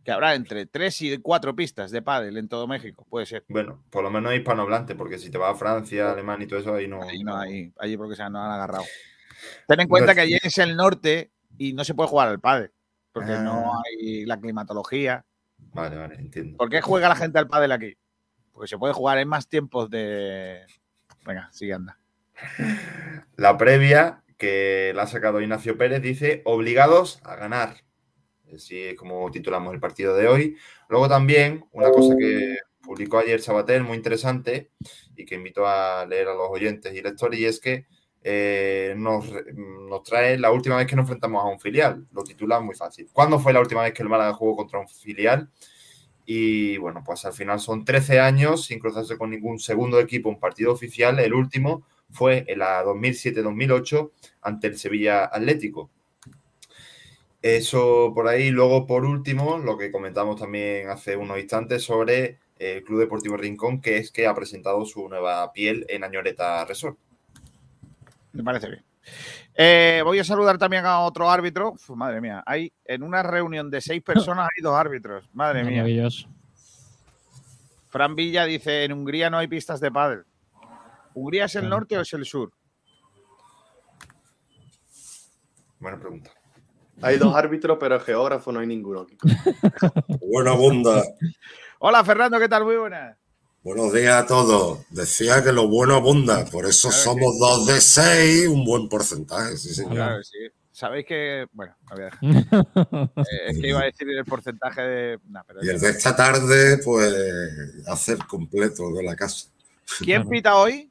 Que 0.04 0.12
habrá 0.12 0.36
entre 0.36 0.66
tres 0.66 1.02
y 1.02 1.18
cuatro 1.18 1.56
pistas 1.56 1.92
de 1.92 2.02
pádel 2.02 2.38
en 2.38 2.48
todo 2.48 2.68
México, 2.68 3.06
puede 3.10 3.26
ser. 3.26 3.44
bueno, 3.50 3.84
por 3.90 4.04
lo 4.04 4.10
menos 4.10 4.34
hispanohablante, 4.34 4.96
porque 4.96 5.18
si 5.18 5.30
te 5.30 5.38
vas 5.38 5.54
a 5.54 5.58
Francia, 5.58 6.12
Alemania 6.12 6.46
y 6.46 6.48
todo 6.48 6.60
eso, 6.60 6.74
ahí 6.76 6.88
no... 6.88 7.04
Ahí 7.04 7.24
no 7.24 7.36
hay, 7.38 7.74
allí 7.78 7.98
porque 7.98 8.16
se 8.16 8.24
han, 8.24 8.32
no 8.34 8.42
han 8.42 8.52
agarrado. 8.52 8.86
Ten 9.68 9.80
en 9.82 9.88
cuenta 9.88 10.16
que 10.16 10.22
allí 10.22 10.38
es 10.42 10.58
el 10.60 10.76
norte 10.76 11.32
y 11.58 11.74
no 11.74 11.84
se 11.84 11.94
puede 11.94 12.10
jugar 12.10 12.30
al 12.30 12.40
pádel, 12.40 12.72
porque 13.12 13.32
no 13.32 13.74
Ah. 13.74 13.82
hay 13.86 14.26
la 14.26 14.40
climatología. 14.40 15.26
Vale, 15.58 15.96
vale, 15.96 16.16
entiendo. 16.16 16.58
¿Por 16.58 16.70
qué 16.70 16.82
juega 16.82 17.10
la 17.10 17.16
gente 17.16 17.40
al 17.40 17.48
pádel 17.48 17.72
aquí? 17.72 17.98
Porque 18.52 18.68
se 18.68 18.78
puede 18.78 18.94
jugar 18.94 19.18
en 19.20 19.28
más 19.28 19.48
tiempos 19.48 19.90
de... 19.90 20.66
Venga, 21.26 21.50
sigue 21.52 21.74
anda. 21.74 22.00
La 23.36 23.58
previa 23.58 24.24
que 24.38 24.92
la 24.96 25.04
ha 25.04 25.08
sacado 25.08 25.42
Ignacio 25.42 25.78
Pérez 25.78 26.02
dice 26.02 26.42
obligados 26.46 27.20
a 27.24 27.36
ganar. 27.36 27.78
Así 28.54 28.82
es 28.82 28.96
como 28.96 29.30
titulamos 29.32 29.74
el 29.74 29.80
partido 29.80 30.16
de 30.16 30.28
hoy. 30.28 30.58
Luego 30.90 31.10
también 31.10 31.66
una 31.72 31.92
cosa 31.92 32.16
que 32.18 32.58
publicó 32.82 33.20
ayer 33.20 33.42
Sabater 33.42 33.84
muy 33.84 33.98
interesante 33.98 34.72
y 35.16 35.26
que 35.26 35.36
invito 35.36 35.68
a 35.68 36.06
leer 36.06 36.30
a 36.30 36.34
los 36.34 36.50
oyentes 36.50 36.94
y 36.94 37.02
lectores 37.02 37.40
y 37.40 37.46
es 37.46 37.60
que 37.60 37.88
eh, 38.30 38.94
nos, 38.98 39.32
trae 40.04 40.38
la 40.38 40.52
última 40.52 40.76
vez 40.76 40.86
que 40.86 40.98
nos 40.98 41.04
enfrentamos 41.04 41.42
a 41.42 41.48
un 41.48 41.62
filial. 41.62 42.06
Lo 42.12 42.24
titula 42.26 42.60
muy 42.60 42.76
fácil. 42.76 43.08
¿Cuándo 43.14 43.40
fue 43.40 43.54
la 43.54 43.62
última 43.62 43.84
vez 43.84 43.94
que 43.94 44.04
el 44.04 44.10
Málaga 44.10 44.34
jugó 44.34 44.58
contra 44.58 44.80
un 44.80 44.90
filial? 44.90 45.50
Y 46.26 46.76
bueno, 46.76 47.02
pues 47.06 47.24
al 47.24 47.32
final 47.32 47.62
son 47.62 47.86
13 47.86 48.20
años 48.20 48.66
sin 48.66 48.80
cruzarse 48.80 49.18
con 49.18 49.30
ningún 49.30 49.60
segundo 49.60 49.98
equipo, 50.02 50.28
un 50.28 50.42
partido 50.42 50.74
oficial. 50.74 51.20
El 51.20 51.34
último 51.34 51.86
fue 52.12 52.44
en 52.50 52.60
la 52.60 52.84
2007-2008 52.84 54.12
ante 54.42 54.68
el 54.68 54.78
Sevilla 54.78 55.24
Atlético. 55.32 55.90
Eso 57.42 58.12
por 58.14 58.28
ahí. 58.28 58.50
Luego, 58.50 58.86
por 58.86 59.06
último, 59.06 59.58
lo 59.58 59.78
que 59.78 59.90
comentamos 59.90 60.38
también 60.38 60.90
hace 60.90 61.16
unos 61.16 61.40
instantes 61.40 61.84
sobre 61.84 62.40
el 62.60 62.84
Club 62.84 63.00
Deportivo 63.00 63.38
Rincón, 63.38 63.80
que 63.80 63.96
es 64.00 64.12
que 64.12 64.28
ha 64.28 64.36
presentado 64.36 64.84
su 64.84 65.08
nueva 65.08 65.54
piel 65.54 65.86
en 65.88 66.04
Añoreta 66.04 66.66
Resort. 66.66 66.98
Me 68.38 68.44
parece 68.44 68.68
bien. 68.68 68.86
Eh, 69.56 70.02
voy 70.04 70.20
a 70.20 70.24
saludar 70.24 70.60
también 70.60 70.86
a 70.86 71.00
otro 71.00 71.30
árbitro. 71.30 71.72
Uf, 71.72 71.90
madre 71.92 72.22
mía, 72.22 72.44
hay 72.46 72.72
en 72.86 73.02
una 73.02 73.24
reunión 73.24 73.72
de 73.72 73.82
seis 73.82 74.04
personas 74.04 74.48
hay 74.56 74.62
dos 74.62 74.76
árbitros. 74.76 75.28
Madre 75.34 75.64
mía. 75.64 75.78
Maravilloso. 75.78 76.28
Fran 77.90 78.16
Villa 78.16 78.46
dice, 78.46 78.84
en 78.84 78.94
Hungría 78.94 79.32
no 79.32 79.40
hay 79.40 79.48
pistas 79.48 79.80
de 79.80 79.92
pádel. 79.92 80.24
¿Hungría 81.16 81.46
es 81.46 81.56
el 81.56 81.68
norte 81.68 81.98
o 81.98 82.02
es 82.02 82.14
el 82.14 82.26
sur? 82.26 82.52
Buena 85.80 86.00
pregunta. 86.00 86.30
Hay 87.02 87.18
dos 87.18 87.36
árbitros, 87.36 87.78
pero 87.80 88.00
geógrafo 88.00 88.52
no 88.52 88.60
hay 88.60 88.68
ninguno. 88.68 89.08
Buena 90.22 90.52
bunda. 90.52 91.02
Hola 91.80 92.04
Fernando, 92.04 92.40
¿qué 92.40 92.48
tal? 92.48 92.66
Muy 92.66 92.76
buenas. 92.76 93.18
Buenos 93.68 93.92
días 93.92 94.24
a 94.24 94.26
todos. 94.26 94.80
Decía 94.92 95.44
que 95.44 95.52
lo 95.52 95.68
bueno 95.68 95.96
abunda, 95.96 96.46
por 96.46 96.66
eso 96.66 96.88
Claro 96.88 97.04
que 97.04 97.04
somos 97.04 97.38
dos 97.38 97.68
de 97.68 97.82
seis, 97.82 98.48
un 98.48 98.64
buen 98.64 98.88
porcentaje, 98.88 99.58
sí, 99.58 99.74
señor. 99.74 99.94
Claro 99.94 100.18
que 100.20 100.24
sí. 100.24 100.38
Sabéis 100.72 101.06
que, 101.06 101.46
bueno, 101.52 101.76
a 101.88 101.96
dejar. 101.96 102.20
Eh, 103.18 103.50
es 103.50 103.60
que 103.60 103.68
iba 103.68 103.82
a 103.82 103.84
decir 103.84 104.08
el 104.10 104.24
porcentaje 104.24 104.82
de... 104.82 105.20
nah, 105.28 105.42
pero 105.46 105.60
Y 105.66 105.68
el 105.68 105.82
de 105.82 105.90
esta 105.90 106.16
tarde, 106.16 106.78
pues, 106.78 107.14
hacer 107.88 108.20
completo 108.20 108.90
de 108.94 109.04
la 109.04 109.18
casa. 109.18 109.50
¿Quién 110.00 110.30
pita 110.30 110.56
hoy? 110.56 110.90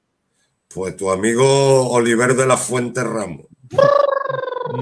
Pues 0.68 0.98
tu 0.98 1.10
amigo 1.10 1.88
Oliver 1.88 2.36
de 2.36 2.46
la 2.46 2.58
Fuente 2.58 3.02
Ramos, 3.02 3.46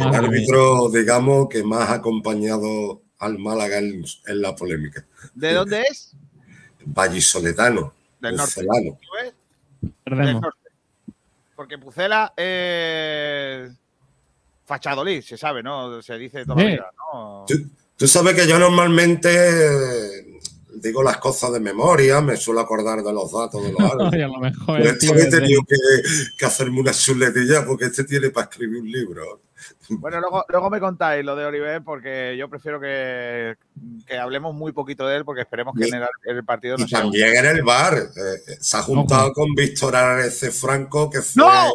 el 0.01 0.03
árbitro, 0.03 0.91
digamos, 0.91 1.49
que 1.49 1.63
más 1.63 1.91
ha 1.91 1.95
acompañado 1.95 3.03
al 3.21 3.39
Málaga 3.39 3.79
en, 3.79 4.05
en 4.27 4.43
la 4.43 4.57
polémica. 4.57 5.07
¿De 5.33 5.53
dónde 5.53 5.83
es? 5.89 6.17
Vallisoletano, 6.87 7.93
Del 8.21 8.37
norte. 8.37 8.63
Del 10.05 10.41
norte. 10.41 10.59
Porque 11.55 11.79
Pucela 11.79 12.33
es 12.37 13.71
Fachadolid, 14.65 15.23
se 15.23 15.37
sabe, 15.37 15.63
¿no? 15.63 16.03
Se 16.03 16.19
dice 16.19 16.45
toda 16.45 16.63
la 16.63 16.71
vida, 16.71 16.91
¿no? 17.13 17.45
Tú, 17.47 17.55
tú 17.97 18.09
sabes 18.09 18.35
que 18.35 18.47
yo 18.47 18.59
normalmente 18.59 20.24
digo 20.77 21.03
las 21.03 21.19
cosas 21.19 21.53
de 21.53 21.61
memoria, 21.61 22.21
me 22.21 22.37
suelo 22.37 22.61
acordar 22.61 23.03
de 23.03 23.13
los 23.13 23.33
datos 23.33 23.63
de 23.63 23.73
los. 23.73 23.81
Ay, 24.13 24.23
a 24.23 24.29
lo 24.29 24.39
mejor 24.39 24.79
Pero 24.79 24.91
esto 24.91 25.15
he 25.15 25.27
tenido 25.31 25.63
que, 25.69 25.77
que 26.39 26.47
hacerme 26.47 26.81
una 26.81 26.93
chuletilla 26.93 27.65
porque 27.65 27.87
este 27.87 28.05
tiene 28.05 28.31
para 28.31 28.45
escribir 28.49 28.81
un 28.83 28.91
libro. 28.91 29.41
Bueno, 29.89 30.21
luego, 30.21 30.45
luego 30.49 30.71
me 30.71 30.81
contáis 30.81 31.25
lo 31.25 31.37
de 31.37 31.45
Oliver 31.47 31.83
porque 31.83 32.37
yo 32.39 32.49
prefiero 32.51 32.79
que, 32.81 33.55
que 34.07 34.19
hablemos 34.19 34.55
muy 34.55 34.73
poquito 34.73 35.07
de 35.07 35.17
él 35.17 35.25
porque 35.25 35.43
esperemos 35.43 35.75
que 35.75 35.87
Y- 35.87 35.91
en 35.91 36.03
el, 36.25 36.45
partido 36.45 36.77
no 36.77 36.85
Y 36.85 36.89
sea... 36.89 37.01
también 37.01 37.35
en 37.37 37.47
el 37.47 37.63
bar. 37.63 37.95
eh, 37.97 38.57
se 38.61 38.77
ha 38.77 38.83
juntado 38.83 39.33
con 39.33 39.55
Víctor 39.55 39.97
Arece 39.97 40.51
Franco, 40.51 41.09
que 41.11 41.23
fue 41.23 41.43
¡No! 41.43 41.73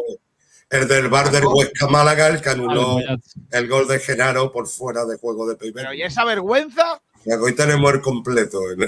el 0.70 0.86
del 0.86 1.08
bar 1.08 1.30
del 1.32 1.44
Huesca 1.46 1.88
Málaga, 1.88 2.28
el 2.28 2.40
que 2.40 2.50
anuló 2.50 3.00
ya- 3.00 3.16
el 3.58 3.68
gol 3.68 3.88
de 3.88 3.98
Genaro 3.98 4.52
por 4.52 4.68
fuera 4.68 5.04
de 5.04 5.16
juego 5.16 5.48
de 5.48 5.56
Pero 5.56 5.72
Peiber. 5.74 5.94
¿y 5.96 6.02
esa 6.02 6.24
vergüenza? 6.24 7.00
Hoy 7.40 7.54
tenemos 7.54 7.92
el 7.94 8.00
completo. 8.00 8.58
el- 8.70 8.78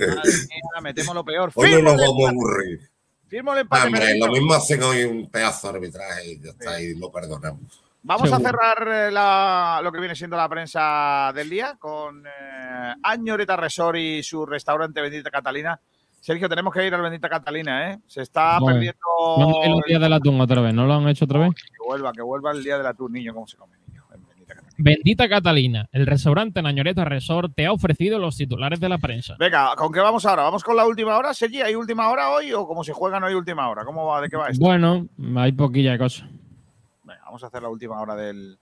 metemos 0.83 1.14
lo 1.14 1.25
peor. 1.25 1.51
Hoy 1.55 1.71
no 1.73 1.83
nos 1.83 1.92
el 1.95 1.99
vamos 2.01 2.27
a 2.27 2.31
aburrir. 2.31 2.81
firmo 3.29 3.53
el 3.55 3.61
empate, 3.61 3.87
Hombre, 3.87 4.18
lo 4.18 4.27
mismo 4.29 4.55
hacen 4.55 4.83
hoy 4.83 5.05
un 5.05 5.31
pedazo 5.31 5.71
de 5.71 5.75
arbitraje 5.79 6.33
y 6.33 6.40
ya 6.40 6.51
está, 6.51 6.81
y 6.81 6.95
lo 6.99 7.11
perdonamos. 7.11 7.81
Vamos 8.05 8.33
a 8.33 8.38
cerrar 8.40 8.88
eh, 8.88 9.11
la- 9.12 9.81
lo 9.83 9.92
que 9.92 10.01
viene 10.01 10.16
siendo 10.16 10.37
la 10.37 10.49
prensa 10.49 11.31
del 11.35 11.49
día 11.49 11.77
con 11.79 12.27
eh, 12.27 12.95
Añoreta 13.03 13.57
Resort 13.57 13.97
y 13.97 14.23
su 14.23 14.45
restaurante 14.45 15.01
Bendita 15.01 15.31
Catalina. 15.31 15.79
Sergio, 16.21 16.49
tenemos 16.49 16.73
que 16.73 16.87
ir 16.87 16.95
al 16.95 17.03
Bendita 17.03 17.29
Catalina, 17.29 17.90
¿eh? 17.92 17.99
Se 18.07 18.23
está 18.23 18.59
perdiendo. 18.64 18.99
¿Cuándo 19.37 19.62
es 19.62 19.68
los 19.71 19.81
días 19.87 20.01
del 20.01 20.12
atún 20.12 20.40
otra 20.40 20.61
vez? 20.61 20.73
¿No 20.75 20.87
lo 20.87 20.95
han 20.95 21.09
hecho 21.09 21.25
otra 21.25 21.38
vez? 21.40 21.51
Que 21.55 21.85
vuelva, 21.85 22.12
que 22.12 22.23
vuelva 22.23 22.51
el 22.53 22.62
día 22.62 22.77
del 22.79 22.87
atún, 22.87 23.12
niño, 23.12 23.35
¿cómo 23.35 23.47
se 23.47 23.57
come, 23.57 23.77
Bendita 24.83 25.29
Catalina. 25.29 25.88
El 25.92 26.07
restaurante 26.07 26.61
Nañoreta 26.61 27.05
Resort 27.05 27.55
te 27.55 27.66
ha 27.66 27.73
ofrecido 27.73 28.18
los 28.18 28.37
titulares 28.37 28.81
de 28.81 28.88
la 28.88 28.99
prensa. 28.99 29.37
Venga, 29.38 29.77
¿con 29.77 29.92
qué 29.92 30.01
vamos 30.01 30.27
ahora? 30.27 30.42
¿Vamos 30.42 30.64
con 30.64 30.75
la 30.75 30.85
última 30.85 31.16
hora, 31.16 31.33
Sergi? 31.33 31.62
¿Hay 31.62 31.77
última 31.77 32.09
hora 32.09 32.31
hoy 32.31 32.53
o 32.53 32.66
cómo 32.66 32.83
se 32.83 32.92
juega 32.92 33.21
no 33.21 33.27
hay 33.27 33.35
última 33.35 33.68
hora? 33.68 33.85
¿Cómo 33.85 34.07
va? 34.07 34.21
¿De 34.21 34.29
qué 34.29 34.37
va 34.37 34.49
esto? 34.49 34.64
Bueno, 34.64 35.07
hay 35.37 35.53
poquilla 35.53 35.97
cosa. 35.97 36.29
Venga, 37.05 37.23
vamos 37.25 37.45
a 37.45 37.47
hacer 37.47 37.62
la 37.62 37.68
última 37.68 38.01
hora 38.01 38.16
del, 38.16 38.59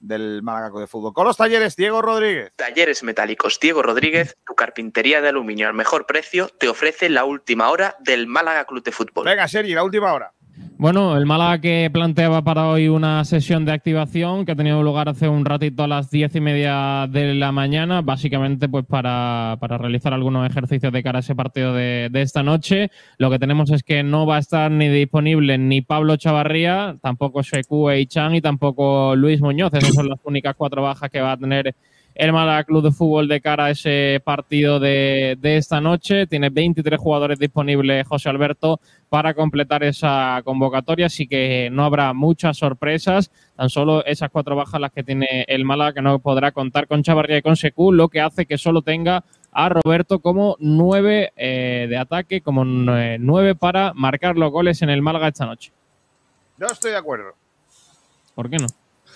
del 0.00 0.42
Málaga 0.42 0.70
Club 0.70 0.80
de 0.80 0.86
Fútbol. 0.86 1.12
Con 1.12 1.26
los 1.26 1.36
talleres, 1.36 1.76
Diego 1.76 2.00
Rodríguez. 2.00 2.50
Talleres 2.56 3.02
Metálicos 3.02 3.60
Diego 3.60 3.82
Rodríguez, 3.82 4.38
tu 4.46 4.54
carpintería 4.54 5.20
de 5.20 5.28
aluminio 5.28 5.68
al 5.68 5.74
mejor 5.74 6.06
precio, 6.06 6.48
te 6.48 6.68
ofrece 6.68 7.10
la 7.10 7.26
última 7.26 7.68
hora 7.68 7.94
del 8.00 8.26
Málaga 8.26 8.64
Club 8.64 8.82
de 8.82 8.92
Fútbol. 8.92 9.26
Venga, 9.26 9.46
Sergi, 9.46 9.74
la 9.74 9.84
última 9.84 10.14
hora. 10.14 10.32
Bueno, 10.78 11.16
el 11.16 11.26
Málaga 11.26 11.60
que 11.60 11.90
planteaba 11.92 12.42
para 12.44 12.68
hoy 12.68 12.86
una 12.86 13.24
sesión 13.24 13.64
de 13.64 13.72
activación 13.72 14.46
que 14.46 14.52
ha 14.52 14.56
tenido 14.56 14.80
lugar 14.84 15.08
hace 15.08 15.28
un 15.28 15.44
ratito 15.44 15.82
a 15.82 15.88
las 15.88 16.08
diez 16.08 16.36
y 16.36 16.40
media 16.40 17.08
de 17.10 17.34
la 17.34 17.50
mañana, 17.50 18.00
básicamente 18.00 18.68
pues 18.68 18.86
para, 18.86 19.56
para 19.58 19.76
realizar 19.76 20.14
algunos 20.14 20.48
ejercicios 20.48 20.92
de 20.92 21.02
cara 21.02 21.18
a 21.18 21.20
ese 21.20 21.34
partido 21.34 21.74
de, 21.74 22.08
esta 22.14 22.44
noche. 22.44 22.92
Lo 23.18 23.28
que 23.28 23.40
tenemos 23.40 23.72
es 23.72 23.82
que 23.82 24.04
no 24.04 24.24
va 24.24 24.36
a 24.36 24.38
estar 24.38 24.70
ni 24.70 24.88
disponible 24.88 25.58
ni 25.58 25.80
Pablo 25.80 26.16
Chavarría, 26.16 26.96
tampoco 27.02 27.42
Sheku 27.42 27.90
Eichan 27.90 28.36
y 28.36 28.40
tampoco 28.40 29.16
Luis 29.16 29.40
Muñoz. 29.40 29.74
Esas 29.74 29.94
son 29.94 30.08
las 30.08 30.20
únicas 30.22 30.54
cuatro 30.56 30.82
bajas 30.82 31.10
que 31.10 31.20
va 31.20 31.32
a 31.32 31.36
tener 31.36 31.74
el 32.18 32.32
Málaga 32.32 32.64
Club 32.64 32.82
de 32.82 32.90
Fútbol 32.90 33.28
de 33.28 33.40
cara 33.40 33.66
a 33.66 33.70
ese 33.70 34.20
partido 34.24 34.80
de, 34.80 35.38
de 35.40 35.56
esta 35.56 35.80
noche. 35.80 36.26
Tiene 36.26 36.50
23 36.50 36.98
jugadores 36.98 37.38
disponibles 37.38 38.06
José 38.08 38.28
Alberto 38.28 38.80
para 39.08 39.34
completar 39.34 39.84
esa 39.84 40.42
convocatoria, 40.44 41.06
así 41.06 41.28
que 41.28 41.70
no 41.70 41.84
habrá 41.84 42.12
muchas 42.12 42.56
sorpresas, 42.58 43.30
tan 43.56 43.70
solo 43.70 44.04
esas 44.04 44.30
cuatro 44.30 44.56
bajas 44.56 44.80
las 44.80 44.90
que 44.92 45.04
tiene 45.04 45.44
el 45.46 45.64
Málaga, 45.64 45.92
que 45.94 46.02
no 46.02 46.18
podrá 46.18 46.50
contar 46.50 46.88
con 46.88 47.04
Chavarría 47.04 47.38
y 47.38 47.42
con 47.42 47.56
Secú, 47.56 47.92
lo 47.92 48.08
que 48.08 48.20
hace 48.20 48.46
que 48.46 48.58
solo 48.58 48.82
tenga 48.82 49.22
a 49.52 49.68
Roberto 49.68 50.18
como 50.18 50.56
nueve 50.58 51.32
eh, 51.36 51.86
de 51.88 51.96
ataque, 51.96 52.40
como 52.40 52.64
nueve 52.64 53.54
para 53.54 53.94
marcar 53.94 54.36
los 54.36 54.50
goles 54.50 54.82
en 54.82 54.90
el 54.90 55.02
Málaga 55.02 55.28
esta 55.28 55.46
noche. 55.46 55.72
Yo 56.58 56.66
estoy 56.66 56.90
de 56.90 56.96
acuerdo. 56.96 57.32
¿Por 58.34 58.50
qué 58.50 58.56
no? 58.56 58.66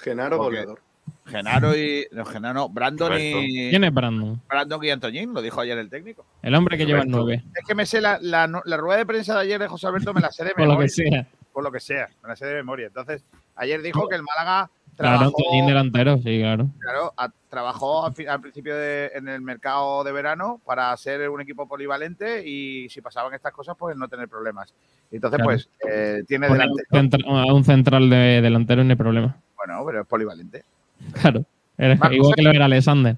Genaro 0.02 0.36
Porque- 0.38 0.58
goleador. 0.58 0.91
Genaro 1.26 1.76
y. 1.76 2.06
No, 2.12 2.24
Genaro, 2.24 2.54
no, 2.54 2.68
Brandon 2.68 3.12
y. 3.18 3.70
¿Quién 3.70 3.84
es 3.84 3.92
Brandon? 3.94 4.40
Brandon 4.48 4.84
y 4.84 4.90
Antoñín, 4.90 5.32
lo 5.32 5.40
dijo 5.42 5.60
ayer 5.60 5.78
el 5.78 5.88
técnico. 5.88 6.24
El 6.42 6.54
hombre 6.54 6.76
que 6.76 6.84
lleva 6.86 7.00
el 7.02 7.12
Roberto. 7.12 7.44
9. 7.44 7.44
Es 7.60 7.66
que 7.66 7.74
me 7.74 7.86
sé 7.86 8.00
la, 8.00 8.18
la, 8.20 8.76
rueda 8.76 8.98
de 8.98 9.06
prensa 9.06 9.34
de 9.34 9.40
ayer 9.40 9.60
de 9.60 9.68
José 9.68 9.86
Alberto, 9.86 10.12
me 10.12 10.20
la 10.20 10.30
sé 10.32 10.44
de 10.44 10.50
Por 10.54 10.60
lo 10.66 10.68
memoria. 10.72 10.86
que 10.86 10.88
sea. 11.10 11.26
Por 11.52 11.64
lo 11.64 11.70
que 11.72 11.80
sea, 11.80 12.08
me 12.22 12.28
la 12.30 12.36
sé 12.36 12.46
de 12.46 12.54
memoria. 12.54 12.86
Entonces, 12.86 13.24
ayer 13.56 13.82
dijo 13.82 14.08
que 14.08 14.16
el 14.16 14.22
Málaga 14.22 14.70
Claro, 14.94 15.18
trabajó, 15.18 15.36
Antoñín 15.38 15.66
delantero, 15.66 16.16
sí, 16.18 16.38
claro. 16.40 16.68
claro, 16.80 17.14
a- 17.16 17.30
trabajó 17.48 18.04
al, 18.04 18.40
principio 18.42 18.76
de- 18.76 19.10
en 19.14 19.26
el 19.26 19.40
mercado 19.40 20.04
de 20.04 20.12
verano 20.12 20.60
para 20.66 20.94
ser 20.98 21.30
un 21.30 21.40
equipo 21.40 21.66
polivalente 21.66 22.46
y 22.46 22.90
si 22.90 23.00
pasaban 23.00 23.32
estas 23.32 23.52
cosas, 23.54 23.74
pues 23.78 23.96
no 23.96 24.06
tener 24.08 24.28
problemas. 24.28 24.74
Entonces, 25.10 25.38
Claro. 25.38 25.44
pues, 25.50 25.68
eh, 25.90 26.22
tiene 26.28 26.46
un, 26.50 26.58
delantero. 26.58 27.30
a 27.38 27.54
un 27.54 27.64
central 27.64 28.10
de 28.10 28.42
delantero 28.42 28.84
no 28.84 28.90
hay 28.90 28.96
problema. 28.96 29.36
Bueno, 29.56 29.82
pero 29.86 30.02
es 30.02 30.06
polivalente. 30.06 30.64
Claro. 31.20 31.44
Era- 31.78 31.96
Marcos, 31.96 32.16
igual 32.16 32.34
que 32.34 32.42
lo 32.42 32.50
era 32.50 32.64
Alexander. 32.66 33.16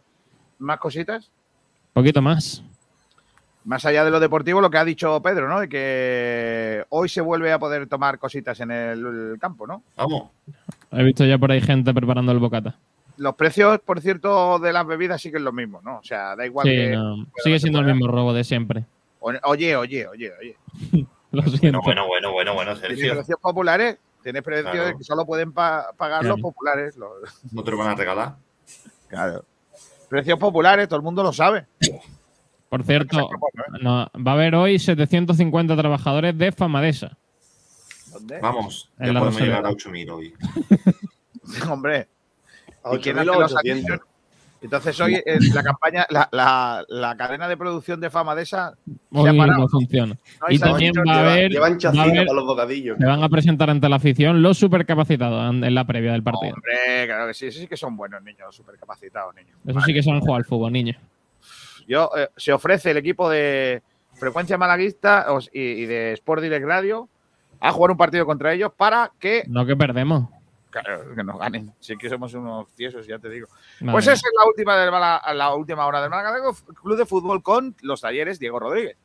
Más 0.59 0.79
cositas. 0.79 1.31
poquito 1.93 2.23
más. 2.23 2.63
Más 3.65 3.85
allá 3.87 4.05
de 4.05 4.11
lo 4.11 4.21
deportivo, 4.21 4.61
lo 4.61 4.71
que 4.71 4.77
ha 4.79 4.85
dicho 4.85 5.21
Pedro, 5.23 5.49
¿no? 5.49 5.61
De 5.61 5.69
que 5.71 6.85
hoy 6.91 7.09
se 7.09 7.21
vuelve 7.23 7.51
a 7.51 7.59
poder 7.59 7.87
tomar 7.89 8.19
cositas 8.19 8.61
en 8.61 8.71
el 8.71 9.37
campo, 9.41 9.67
¿no? 9.67 9.83
Vamos. 9.97 10.31
He 10.93 11.03
visto 11.03 11.25
ya 11.25 11.39
por 11.39 11.51
ahí 11.51 11.61
gente 11.63 11.95
preparando 11.95 12.31
el 12.33 12.39
bocata. 12.39 12.77
Los 13.17 13.35
precios, 13.37 13.79
por 13.81 14.01
cierto, 14.01 14.59
de 14.59 14.73
las 14.73 14.87
bebidas 14.87 15.23
siguen 15.23 15.45
los 15.45 15.55
mismos, 15.55 15.83
¿no? 15.83 15.99
O 15.99 16.05
sea, 16.05 16.37
da 16.37 16.45
igual 16.45 16.67
Sí, 16.67 16.73
que. 16.75 16.91
no, 16.91 17.27
sigue 17.43 17.59
siendo 17.59 17.79
el 17.81 17.87
mismo 17.87 18.07
robo 18.09 18.35
de 18.35 18.45
siempre. 18.45 18.85
Oye, 19.21 19.41
oye, 19.77 20.07
oye, 20.07 20.07
oye. 20.09 20.57
Lo 21.33 21.43
Bueno, 21.43 21.57
siento. 21.59 21.81
bueno, 21.83 22.07
bueno, 22.07 22.33
bueno, 22.33 22.55
bueno, 22.55 22.77
Sergio. 22.77 23.15
precios 23.15 23.39
populares. 23.41 23.97
Tiene 24.25 24.43
precios 24.43 24.73
Claro. 24.73 24.99
que 24.99 25.05
solo 25.05 25.25
pueden 25.27 25.53
pa- 25.53 25.93
pagar 25.97 26.21
Claro. 26.23 26.37
los 26.37 26.43
populares. 26.43 26.97
los- 26.97 27.13
No 27.53 27.63
te 27.63 27.71
lo 27.71 27.77
van 27.77 27.91
a 27.91 27.95
regalar. 27.95 28.37
claro. 29.07 29.45
Precios 30.09 30.39
populares, 30.39 30.89
todo 30.89 30.97
el 30.97 31.03
mundo 31.05 31.23
lo 31.23 31.33
sabe. 31.33 31.67
Por 32.69 32.83
cierto, 32.85 33.29
no, 33.81 34.09
va 34.17 34.31
a 34.33 34.35
haber 34.35 34.55
hoy 34.55 34.79
750 34.79 35.77
trabajadores 35.77 36.37
de 36.37 36.51
Famadesa. 36.53 37.17
¿Dónde? 38.13 38.39
Vamos, 38.41 38.91
En 38.99 39.13
ya 39.13 39.19
podemos 39.21 39.41
llegar 39.41 39.67
a 39.67 39.71
8.000 39.71 40.11
hoy. 40.11 40.35
Hombre. 41.71 42.09
A 42.83 42.95
¿Y 42.95 42.99
quién 42.99 43.17
8.000 43.17 43.21
hace 43.21 43.31
o 43.31 43.41
los 43.41 43.53
800. 43.53 43.91
anuncios? 43.91 44.14
Entonces 44.65 44.99
hoy 45.01 45.15
eh, 45.15 45.39
la 45.53 45.63
campaña, 45.63 46.07
la, 46.11 46.29
la- 46.33 46.85
la 46.89 47.17
cadena 47.17 47.47
de 47.47 47.57
producción 47.57 48.01
de 48.01 48.09
Famadesa 48.11 48.73
se 48.85 48.93
ha 49.19 49.21
Hoy 49.21 49.39
parado. 49.39 49.59
no 49.61 49.69
funciona. 49.69 50.15
No 50.41 50.47
Y 50.49 50.59
también 50.59 50.93
va 51.07 51.13
a 51.15 51.21
haber, 51.33 51.51
Llevan 51.53 51.73
va 51.73 51.77
a 51.77 51.79
chacinas 51.79 52.07
haber- 52.09 52.27
para 52.27 52.35
los 52.37 52.47
bocadillos. 52.47 52.99
se 52.99 53.05
van 53.05 53.23
a 53.23 53.29
presentar 53.29 53.69
ante 53.71 53.89
la 53.89 53.97
afición 53.97 54.41
los 54.43 54.57
supercapacitados 54.59 55.55
en 55.55 55.75
la 55.75 55.85
previa 55.85 56.13
del 56.13 56.23
partido. 56.23 56.55
Hombre, 56.55 57.07
claro 57.07 57.27
que 57.29 57.35
sí, 57.35 57.53
sí 57.53 57.67
que 57.67 57.77
son 57.77 57.97
buenos 57.97 58.23
niños, 58.23 58.57
súper 58.57 58.77
capacitados 58.79 59.35
niños. 59.35 59.57
Eso 59.67 59.81
sí 59.83 59.93
que 59.93 60.03
saben 60.03 60.21
jugar 60.21 60.39
al 60.39 60.45
fútbol, 60.47 60.73
niños. 60.73 60.97
Yo, 61.87 62.11
eh, 62.17 62.29
se 62.37 62.53
ofrece 62.53 62.91
el 62.93 62.97
equipo 62.97 63.29
de 63.29 63.83
Frecuencia 64.15 64.57
Malaguista 64.57 65.27
y 65.53 65.85
de 65.85 66.13
Sport 66.15 66.43
Direct 66.43 66.65
Radio 66.67 67.09
a 67.61 67.71
jugar 67.73 67.91
un 67.91 67.97
partido 67.99 68.25
contra 68.25 68.53
ellos 68.55 68.73
para 68.75 69.13
que, 69.21 69.45
No 69.47 69.67
que 69.67 69.77
perdemos. 69.77 70.29
Claro, 70.83 71.15
que 71.15 71.23
nos 71.25 71.39
ganen. 71.39 71.73
Sí 71.81 71.97
que 71.97 72.09
somos 72.09 72.35
unos 72.35 72.73
tiesos, 72.75 73.07
ya 73.07 73.19
te 73.19 73.29
digo. 73.29 73.47
Pues 73.91 74.05
esa 74.07 74.13
es 74.15 74.33
la 74.39 74.47
última, 74.47 74.77
del 74.77 74.91
Málaga- 74.91 75.33
la 75.35 75.55
última 75.55 75.87
hora 75.87 76.01
del 76.01 76.11
Málaga 76.11 76.41
Club 76.83 76.97
de 76.97 77.07
Fútbol 77.07 77.43
con 77.43 77.75
los 77.83 78.01
talleres 78.01 78.39
Diego 78.39 78.59
Rodríguez. 78.59 78.97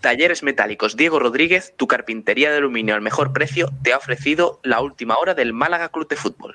Talleres 0.00 0.42
Metálicos 0.44 0.96
Diego 0.96 1.18
Rodríguez, 1.18 1.74
tu 1.76 1.88
carpintería 1.88 2.50
de 2.52 2.58
aluminio 2.58 2.94
al 2.94 3.00
mejor 3.02 3.32
precio, 3.32 3.68
te 3.82 3.92
ha 3.92 3.96
ofrecido 3.96 4.60
la 4.62 4.80
última 4.80 5.16
hora 5.18 5.34
del 5.34 5.52
Málaga 5.52 5.88
Club 5.88 6.06
de 6.08 6.16
Fútbol. 6.16 6.54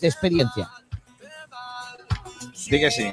de 0.00 0.08
experiencia. 0.08 0.70
Digue 2.70 2.90
sí. 2.90 3.12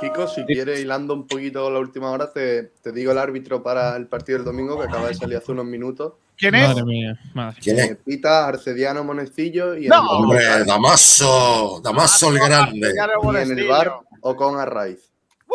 Kiko, 0.00 0.28
si 0.28 0.44
quieres, 0.44 0.80
hilando 0.80 1.14
un 1.14 1.26
poquito 1.26 1.70
la 1.70 1.78
última 1.78 2.10
hora, 2.10 2.30
te, 2.30 2.64
te 2.82 2.92
digo 2.92 3.12
el 3.12 3.18
árbitro 3.18 3.62
para 3.62 3.96
el 3.96 4.06
partido 4.06 4.38
del 4.38 4.44
domingo, 4.44 4.78
que 4.78 4.84
acaba 4.86 5.08
de 5.08 5.14
salir 5.14 5.36
hace 5.38 5.52
unos 5.52 5.64
minutos. 5.64 6.14
¿Quién 6.36 6.54
es? 6.54 6.68
Madre 6.68 6.84
mía, 6.84 7.18
madre. 7.32 7.56
¿Quién 7.62 7.78
Eh, 7.78 7.84
es? 7.92 7.96
Pita, 8.04 8.46
Arcediano, 8.46 9.02
Monecillo 9.04 9.74
y 9.74 9.88
¡No! 9.88 9.96
el, 10.02 10.24
Hombre, 10.24 10.64
Damaso, 10.66 11.80
Damaso 11.82 12.28
el 12.30 12.38
grande. 12.40 12.92
Y 12.92 13.36
en 13.38 13.58
el 13.58 13.68
bar 13.68 13.94
Ocon 14.20 14.58
Arraiz. 14.60 15.05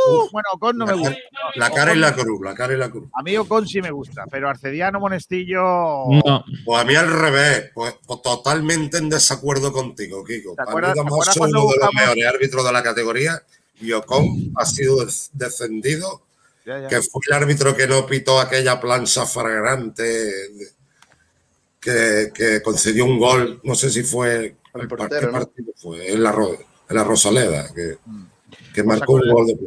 Uh, 0.07 0.29
bueno, 0.31 0.49
Ocon 0.53 0.77
no 0.77 0.85
me 0.85 0.93
gusta. 0.93 1.09
cara- 1.11 1.21
La 1.55 1.69
cara 1.71 1.93
y 1.93 1.97
la 1.99 2.13
cruz, 2.15 2.41
la 2.43 2.53
cara 2.55 2.73
y 2.73 2.77
la 2.77 2.89
cruz. 2.89 3.09
A 3.13 3.21
mí 3.23 3.35
Ocon 3.37 3.67
sí 3.67 3.81
me 3.81 3.91
gusta, 3.91 4.25
pero 4.29 4.49
Arcediano 4.49 4.99
Monestillo. 4.99 5.61
No, 6.25 6.43
Pues 6.65 6.81
a 6.81 6.85
mí 6.85 6.95
al 6.95 7.11
revés, 7.11 7.71
pues, 7.73 7.95
pues 8.05 8.21
totalmente 8.21 8.97
en 8.97 9.09
desacuerdo 9.09 9.71
contigo, 9.71 10.23
Kiko. 10.23 10.51
¿Te 10.51 10.55
Para 10.57 10.69
acuerdas- 10.71 10.95
mí 10.95 11.03
te 11.03 11.09
Damaso 11.09 11.31
es 11.31 11.37
uno 11.37 11.61
de 11.71 11.77
los 11.79 11.93
mejores 11.93 12.25
árbitros 12.25 12.65
de 12.65 12.71
la 12.71 12.83
categoría 12.83 13.41
y 13.79 13.91
Ocon 13.91 14.51
ha 14.55 14.65
sido 14.65 15.03
des- 15.05 15.29
descendido, 15.33 16.21
Ya, 16.65 16.79
ya. 16.81 16.87
que 16.87 17.01
fue 17.01 17.21
el 17.27 17.33
árbitro 17.33 17.75
que 17.75 17.87
no 17.87 18.05
pitó 18.05 18.39
aquella 18.39 18.79
plancha 18.79 19.25
fragrante 19.25 20.31
que, 21.79 22.31
que 22.33 22.61
concedió 22.61 23.05
un 23.05 23.17
gol, 23.19 23.59
no 23.63 23.75
sé 23.75 23.89
si 23.89 24.03
fue 24.03 24.55
el 24.75 24.87
portero, 24.87 25.31
partido 25.31 25.73
fue, 25.77 26.11
en 26.13 26.23
la, 26.23 26.31
Ro- 26.31 26.57
en 26.89 26.95
la 26.95 27.03
Rosaleda, 27.03 27.73
que, 27.73 27.97
que 28.73 28.83
Pues 28.83 28.85
marcó 28.85 29.13
un 29.13 29.29
gol 29.33 29.47
de 29.47 29.57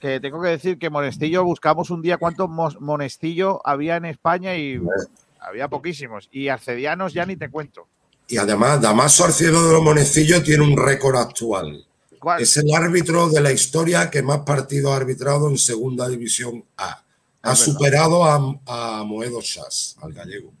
Que 0.00 0.18
tengo 0.18 0.40
que 0.42 0.48
decir 0.48 0.78
que 0.78 0.88
Monestillo 0.90 1.44
buscamos 1.44 1.90
un 1.90 2.00
día 2.00 2.16
cuántos 2.16 2.48
Monestillo 2.80 3.60
había 3.66 3.96
en 3.96 4.06
España 4.06 4.56
y 4.56 4.80
había 5.40 5.68
poquísimos. 5.68 6.28
Y 6.32 6.48
Arcedianos 6.48 7.12
ya 7.12 7.26
ni 7.26 7.36
te 7.36 7.50
cuento. 7.50 7.86
Y 8.26 8.38
además, 8.38 8.80
Damaso 8.80 9.24
Arciero 9.24 9.62
de 9.66 9.72
los 9.74 9.82
Monecillos 9.82 10.42
tiene 10.42 10.62
un 10.64 10.76
récord 10.76 11.16
actual. 11.16 11.84
¿Cuál? 12.18 12.40
Es 12.42 12.56
el 12.56 12.72
árbitro 12.74 13.28
de 13.28 13.40
la 13.40 13.50
historia 13.52 14.10
que 14.10 14.22
más 14.22 14.40
partidos 14.40 14.92
ha 14.92 14.96
arbitrado 14.96 15.48
en 15.48 15.58
Segunda 15.58 16.08
División 16.08 16.64
A. 16.76 17.02
Ha 17.42 17.52
Es 17.52 17.60
verdad. 17.60 17.72
superado 17.74 18.24
a, 18.24 18.98
a 19.00 19.04
Moedo 19.04 19.40
Chas, 19.42 19.96
al 20.00 20.12
gallego. 20.12 20.52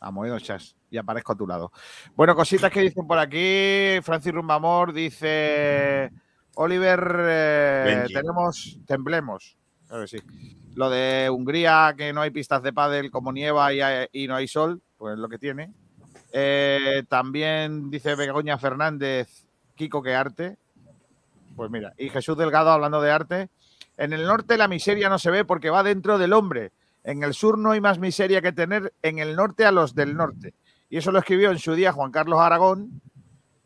A 0.00 0.10
Moedo 0.10 0.38
Chas. 0.38 0.74
Y 0.90 0.96
aparezco 0.98 1.32
a 1.32 1.36
tu 1.36 1.46
lado. 1.46 1.72
Bueno, 2.14 2.36
cositas 2.36 2.70
que 2.70 2.80
dicen 2.80 3.06
por 3.06 3.18
aquí. 3.18 4.00
Francis 4.02 4.32
Rumbamor 4.32 4.92
dice. 4.92 6.10
Oliver, 6.56 7.16
eh, 7.28 8.06
tenemos. 8.12 8.78
Temblemos. 8.86 9.56
Claro 9.88 10.02
que 10.04 10.08
sí. 10.08 10.18
Lo 10.74 10.90
de 10.90 11.30
Hungría, 11.30 11.94
que 11.96 12.12
no 12.12 12.20
hay 12.20 12.30
pistas 12.30 12.62
de 12.62 12.72
pádel 12.72 13.10
como 13.10 13.32
nieva 13.32 13.72
y, 13.72 13.80
hay- 13.80 14.06
y 14.12 14.26
no 14.26 14.34
hay 14.34 14.48
sol, 14.48 14.80
pues 14.98 15.14
es 15.14 15.18
lo 15.18 15.28
que 15.28 15.38
tiene. 15.38 15.72
Eh, 16.32 17.04
también 17.08 17.90
dice 17.90 18.14
Begoña 18.16 18.58
Fernández, 18.58 19.44
Kiko, 19.76 20.02
que 20.02 20.14
arte. 20.14 20.56
Pues 21.54 21.70
mira, 21.70 21.92
y 21.96 22.08
Jesús 22.10 22.36
Delgado 22.36 22.70
hablando 22.70 23.00
de 23.00 23.10
arte. 23.12 23.48
En 23.96 24.12
el 24.12 24.24
norte 24.26 24.56
la 24.56 24.66
miseria 24.66 25.08
no 25.08 25.20
se 25.20 25.30
ve 25.30 25.44
porque 25.44 25.70
va 25.70 25.84
dentro 25.84 26.18
del 26.18 26.32
hombre. 26.32 26.72
En 27.04 27.22
el 27.22 27.34
sur 27.34 27.56
no 27.58 27.70
hay 27.70 27.80
más 27.80 27.98
miseria 28.00 28.42
que 28.42 28.50
tener 28.52 28.92
en 29.02 29.20
el 29.20 29.36
norte 29.36 29.64
a 29.64 29.70
los 29.70 29.94
del 29.94 30.16
norte. 30.16 30.54
Y 30.90 30.96
eso 30.96 31.12
lo 31.12 31.20
escribió 31.20 31.52
en 31.52 31.58
su 31.60 31.74
día 31.74 31.92
Juan 31.92 32.10
Carlos 32.10 32.40
Aragón 32.40 33.00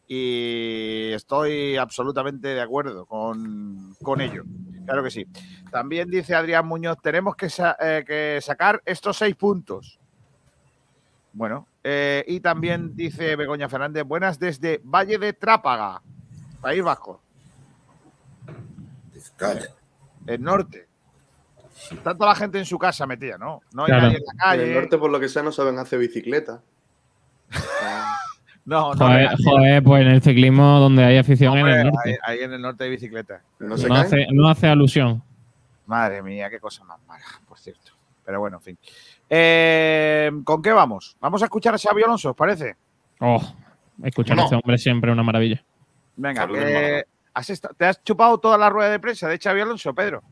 y 0.08 1.12
estoy 1.12 1.76
absolutamente 1.76 2.48
de 2.48 2.60
acuerdo 2.62 3.04
con, 3.06 3.94
con 4.02 4.20
ello. 4.22 4.42
Claro 4.86 5.02
que 5.04 5.10
sí. 5.10 5.26
También 5.70 6.08
dice 6.08 6.34
Adrián 6.34 6.66
Muñoz, 6.66 6.96
tenemos 7.02 7.36
que, 7.36 7.50
sa- 7.50 7.76
eh, 7.78 8.02
que 8.06 8.38
sacar 8.40 8.80
estos 8.86 9.18
seis 9.18 9.36
puntos. 9.36 10.00
Bueno, 11.34 11.68
eh, 11.84 12.24
y 12.26 12.40
también 12.40 12.96
dice 12.96 13.36
Begoña 13.36 13.68
Fernández, 13.68 14.04
buenas 14.04 14.38
desde 14.38 14.80
Valle 14.82 15.18
de 15.18 15.34
Trápaga, 15.34 16.00
País 16.62 16.82
Vasco, 16.82 17.20
el 20.26 20.42
norte. 20.42 20.88
Está 21.92 22.14
toda 22.14 22.30
la 22.30 22.34
gente 22.34 22.58
en 22.58 22.64
su 22.64 22.78
casa 22.78 23.06
metida, 23.06 23.38
¿no? 23.38 23.60
No 23.72 23.82
hay 23.84 23.88
Claro. 23.88 24.02
nadie 24.06 24.16
en 24.18 24.24
la 24.24 24.32
En 24.32 24.38
calle. 24.38 24.68
el 24.68 24.74
norte, 24.74 24.98
por 24.98 25.10
lo 25.10 25.20
que 25.20 25.28
sea, 25.28 25.42
no 25.42 25.52
saben 25.52 25.78
hacer 25.78 25.98
bicicleta. 25.98 26.62
No, 28.68 28.92
no. 28.94 29.06
joder, 29.06 29.30
joder, 29.42 29.82
pues 29.82 30.02
en 30.02 30.08
el 30.08 30.20
ciclismo 30.22 30.78
donde 30.78 31.02
hay 31.04 31.16
afición 31.16 31.56
en 31.56 31.66
el 31.66 31.84
norte. 31.84 31.98
ahí, 32.04 32.14
ahí 32.22 32.44
en 32.44 32.52
el 32.52 32.60
norte 32.60 32.84
hay 32.84 32.90
bicicleta. 32.90 33.40
No 33.60 33.78
se 33.78 33.88
No 33.88 33.94
caen. 33.94 34.06
hace, 34.06 34.26
no 34.32 34.48
hace 34.48 34.66
alusión. 34.68 35.22
Madre 35.86 36.22
mía, 36.22 36.50
qué 36.50 36.60
cosa 36.60 36.84
más 36.84 36.98
mala, 37.06 37.24
por 37.48 37.58
cierto. 37.58 37.92
Pero 38.26 38.40
bueno, 38.40 38.58
en 38.58 38.62
fin. 38.62 38.78
Eh, 39.30 40.30
¿Con 40.44 40.60
qué 40.60 40.72
vamos? 40.72 41.16
Vamos 41.20 41.40
a 41.40 41.46
escuchar 41.46 41.74
a 41.74 41.78
Xavi 41.78 42.02
Alonso, 42.02 42.30
¿os 42.30 42.36
parece? 42.36 42.76
Oh, 43.20 43.40
Escuchar 44.02 44.36
No. 44.36 44.42
a 44.42 44.44
este 44.44 44.56
hombre 44.56 44.76
siempre 44.78 45.10
es 45.10 45.14
una 45.14 45.22
maravilla. 45.22 45.64
Venga, 46.16 46.46
eh. 46.54 47.04
¿has 47.32 47.60
¿te 47.76 47.84
has 47.86 48.02
chupado 48.04 48.38
toda 48.38 48.58
la 48.58 48.68
rueda 48.68 48.90
de 48.90 49.00
prensa 49.00 49.28
de 49.28 49.38
Xavi 49.38 49.60
Alonso, 49.62 49.94
Pedro? 49.94 50.22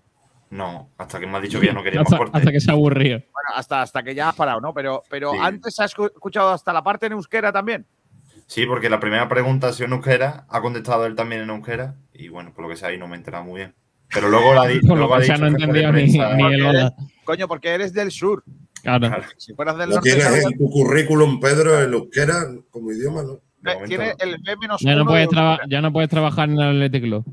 No, 0.51 0.90
hasta 0.99 1.18
que 1.18 1.27
me 1.27 1.38
ha 1.38 1.40
dicho 1.40 1.59
que 1.59 1.66
ya 1.66 1.72
no 1.72 1.83
quería 1.83 2.01
más 2.01 2.07
Hasta, 2.07 2.18
corte. 2.18 2.37
hasta 2.38 2.53
que 2.53 2.61
se 2.61 2.70
ha 2.70 2.75
aburrido. 2.75 3.18
Bueno, 3.18 3.49
hasta, 3.57 3.83
hasta 3.83 4.03
que 4.03 4.14
ya 4.14 4.29
has 4.29 4.37
parado, 4.37 4.61
¿no? 4.61 4.72
Pero, 4.75 5.03
pero 5.11 5.33
Sí. 5.33 5.38
antes 5.40 5.81
has 5.81 5.96
escu- 5.96 6.12
escuchado 6.14 6.51
hasta 6.51 6.72
la 6.72 6.83
parte 6.85 7.07
en 7.07 7.12
euskera 7.12 7.51
también. 7.51 7.85
Sí, 8.46 8.64
porque 8.66 8.88
la 8.88 9.00
primera 9.00 9.28
pregunta 9.28 9.68
ha 9.68 9.72
sido 9.72 9.87
en 9.87 9.92
euskera, 9.94 10.46
ha 10.48 10.61
contestado 10.61 11.04
él 11.06 11.14
también 11.16 11.42
en 11.42 11.50
euskera, 11.50 11.96
y 12.14 12.28
bueno, 12.28 12.52
por 12.54 12.62
lo 12.64 12.70
que 12.70 12.76
sea, 12.76 12.88
ahí 12.88 12.98
no 12.98 13.09
me 13.09 13.14
he 13.14 13.18
enterado 13.18 13.44
muy 13.44 13.56
bien. 13.59 13.74
Pero 14.14 14.28
luego, 14.28 14.54
la 14.54 14.66
di- 14.66 14.80
luego 14.82 15.14
ha 15.14 15.20
dicho 15.20 15.32
no 15.37 15.46
jefe 15.50 15.56
de 15.59 15.64
entendió 15.64 15.92
ni, 15.92 16.02
prensa- 16.12 16.37
ni 16.37 16.54
el 16.54 16.62
hola. 16.66 16.94
Coño, 17.24 17.48
porque 17.48 17.70
eres 17.70 17.92
del 17.92 18.11
sur. 18.12 18.44
Claro. 18.82 19.09
Claro, 19.09 19.24
Si 19.37 19.52
fueras 19.52 19.76
del 19.78 19.90
norte, 19.90 20.11
tienes 20.14 20.44
en 20.44 20.56
tu 20.56 20.70
currículum, 20.70 21.40
Pedro, 21.40 21.80
el 21.80 21.92
euskera 21.92 22.44
como 22.70 22.92
idioma, 22.92 23.22
¿no? 23.24 23.40
tiene 23.88 24.11
no. 24.11 24.14
el 24.20 24.37
B 24.40 24.56
menos 24.61 24.80
Ya 24.80 24.94
no, 24.94 25.02
uno 25.02 25.11
puedes 25.11 25.28
ya 25.68 25.80
no 25.80 25.92
puedes 25.92 26.09
trabajar 26.09 26.48
en 26.48 26.54
el 26.61 26.68
Athletic 26.85 27.02
Club. 27.02 27.24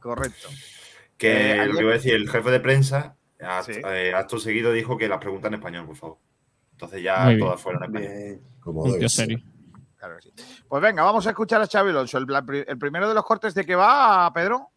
Correcto. 0.00 0.48
Que 1.16 1.52
Eh, 1.62 1.66
lo 1.66 1.74
que 1.76 1.82
iba 1.82 1.90
a 1.90 1.94
decir, 1.94 2.14
el 2.14 2.28
jefe 2.28 2.50
de 2.50 2.58
prensa, 2.58 3.14
Sí. 3.64 3.72
eh, 3.88 4.12
acto 4.16 4.38
seguido, 4.40 4.72
dijo 4.72 4.96
que 4.98 5.06
las 5.06 5.18
preguntas 5.18 5.48
en 5.48 5.54
español, 5.54 5.86
por 5.86 5.94
favor. 5.96 6.18
Entonces 6.72 7.02
ya 7.04 7.32
todas 7.38 7.60
fueron 7.60 7.84
en 7.84 7.90
español. 7.90 8.12
Bien. 8.18 8.40
Como 8.58 8.84
debe 8.86 8.98
tío 8.98 9.08
ser. 9.08 9.38
Claro 9.98 10.16
que 10.16 10.22
sí. 10.22 10.32
Pues 10.68 10.82
venga, 10.82 11.02
vamos 11.02 11.26
a 11.26 11.30
escuchar 11.30 11.60
a 11.62 11.66
Xavi 11.66 11.90
Alonso. 11.90 12.18
El, 12.18 12.78
primero 12.78 13.08
de 13.08 13.14
los 13.14 13.24
cortes 13.24 13.54
de 13.54 13.64
que 13.64 13.74
va, 13.74 14.32
Pedro. 14.32 14.70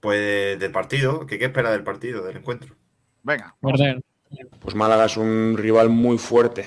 Pues 0.00 0.58
del 0.58 0.72
partido, 0.72 1.26
¿qué, 1.26 1.38
qué 1.38 1.46
espera 1.46 1.70
del 1.70 1.84
partido, 1.84 2.24
del 2.24 2.38
encuentro? 2.38 2.74
Venga. 3.22 3.54
Pues 3.60 4.74
Málaga 4.74 5.06
es 5.06 5.16
un 5.16 5.54
rival 5.56 5.88
muy 5.88 6.18
fuerte. 6.18 6.66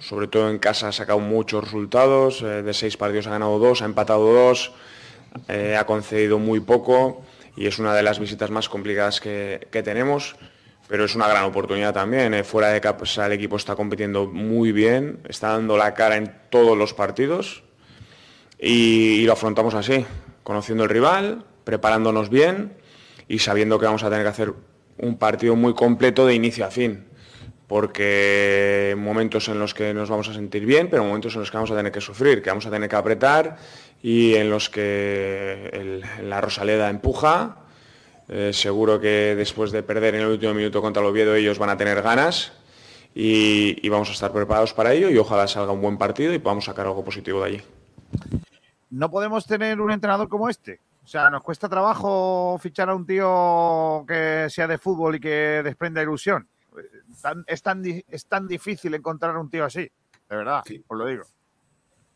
Sobre 0.00 0.28
todo 0.28 0.50
en 0.50 0.58
casa 0.58 0.88
ha 0.88 0.92
sacado 0.92 1.18
muchos 1.18 1.64
resultados. 1.64 2.42
eh, 2.42 2.62
de 2.62 2.74
seis 2.74 2.96
partidos 2.96 3.26
ha 3.26 3.30
ganado 3.30 3.58
dos, 3.58 3.80
ha 3.82 3.86
empatado 3.86 4.32
dos, 4.32 4.72
eh, 5.48 5.76
ha 5.76 5.86
concedido 5.86 6.38
muy 6.38 6.60
poco 6.60 7.24
y 7.56 7.66
es 7.66 7.78
una 7.78 7.94
de 7.94 8.02
las 8.02 8.18
visitas 8.18 8.50
más 8.50 8.68
complicadas 8.68 9.20
que, 9.20 9.68
que 9.70 9.82
tenemos. 9.82 10.36
Pero 10.88 11.04
es 11.04 11.14
una 11.14 11.28
gran 11.28 11.44
oportunidad 11.44 11.94
también. 11.94 12.34
eh, 12.34 12.44
fuera 12.44 12.68
de 12.68 12.80
casa 12.80 13.26
el 13.26 13.32
equipo 13.32 13.56
está 13.56 13.74
compitiendo 13.74 14.26
muy 14.26 14.72
bien, 14.72 15.20
está 15.28 15.48
dando 15.48 15.76
la 15.76 15.94
cara 15.94 16.16
en 16.16 16.32
todos 16.50 16.76
los 16.76 16.94
partidos 16.94 17.64
y, 18.58 19.24
lo 19.26 19.32
afrontamos 19.32 19.74
así, 19.74 20.06
conociendo 20.42 20.84
el 20.84 20.90
rival, 20.90 21.44
preparándonos 21.64 22.30
bien 22.30 22.72
y 23.28 23.38
sabiendo 23.40 23.78
que 23.78 23.86
vamos 23.86 24.02
a 24.04 24.10
tener 24.10 24.24
que 24.24 24.30
hacer 24.30 24.54
un 24.98 25.18
partido 25.18 25.56
muy 25.56 25.74
completo 25.74 26.26
de 26.26 26.34
inicio 26.34 26.64
a 26.64 26.70
fin, 26.70 27.04
porque 27.66 28.94
momentos 28.96 29.48
en 29.48 29.58
los 29.58 29.74
que 29.74 29.92
nos 29.92 30.08
vamos 30.08 30.28
a 30.28 30.34
sentir 30.34 30.64
bien, 30.64 30.88
pero 30.88 31.04
momentos 31.04 31.34
en 31.34 31.40
los 31.40 31.50
que 31.50 31.56
vamos 31.56 31.70
a 31.72 31.76
tener 31.76 31.92
que 31.92 32.00
sufrir, 32.00 32.42
que 32.42 32.50
vamos 32.50 32.66
a 32.66 32.70
tener 32.70 32.88
que 32.88 32.96
apretar 32.96 33.56
y 34.02 34.34
en 34.34 34.50
los 34.50 34.70
que 34.70 36.00
la 36.22 36.40
Rosaleda 36.40 36.90
empuja. 36.90 37.63
Eh, 38.28 38.52
seguro 38.52 38.98
que 39.00 39.34
después 39.36 39.70
de 39.70 39.82
perder 39.82 40.14
en 40.14 40.22
el 40.22 40.28
último 40.28 40.54
minuto 40.54 40.80
contra 40.80 41.02
el 41.02 41.08
Oviedo 41.08 41.34
ellos 41.34 41.58
van 41.58 41.68
a 41.70 41.76
tener 41.76 42.00
ganas 42.00 42.52
y, 43.14 43.76
y 43.86 43.88
vamos 43.90 44.08
a 44.08 44.12
estar 44.12 44.32
preparados 44.32 44.72
para 44.72 44.92
ello 44.94 45.10
y 45.10 45.18
ojalá 45.18 45.46
salga 45.46 45.72
un 45.72 45.82
buen 45.82 45.98
partido 45.98 46.32
y 46.32 46.38
podamos 46.38 46.64
sacar 46.64 46.86
algo 46.86 47.04
positivo 47.04 47.40
de 47.42 47.46
allí. 47.46 47.62
No 48.90 49.10
podemos 49.10 49.44
tener 49.46 49.80
un 49.80 49.90
entrenador 49.90 50.28
como 50.28 50.48
este. 50.48 50.80
O 51.04 51.06
sea, 51.06 51.28
nos 51.28 51.42
cuesta 51.42 51.68
trabajo 51.68 52.58
fichar 52.62 52.88
a 52.88 52.94
un 52.94 53.04
tío 53.06 54.04
que 54.08 54.46
sea 54.48 54.66
de 54.66 54.78
fútbol 54.78 55.16
y 55.16 55.20
que 55.20 55.60
desprenda 55.62 56.00
ilusión. 56.02 56.48
Tan- 57.20 57.44
es, 57.46 57.62
tan, 57.62 57.82
es 58.08 58.26
tan 58.26 58.48
difícil 58.48 58.94
encontrar 58.94 59.36
un 59.36 59.50
tío 59.50 59.64
así. 59.66 59.82
De 60.30 60.36
verdad, 60.36 60.62
Sí. 60.66 60.82
os 60.88 60.96
lo 60.98 61.06
digo. 61.06 61.24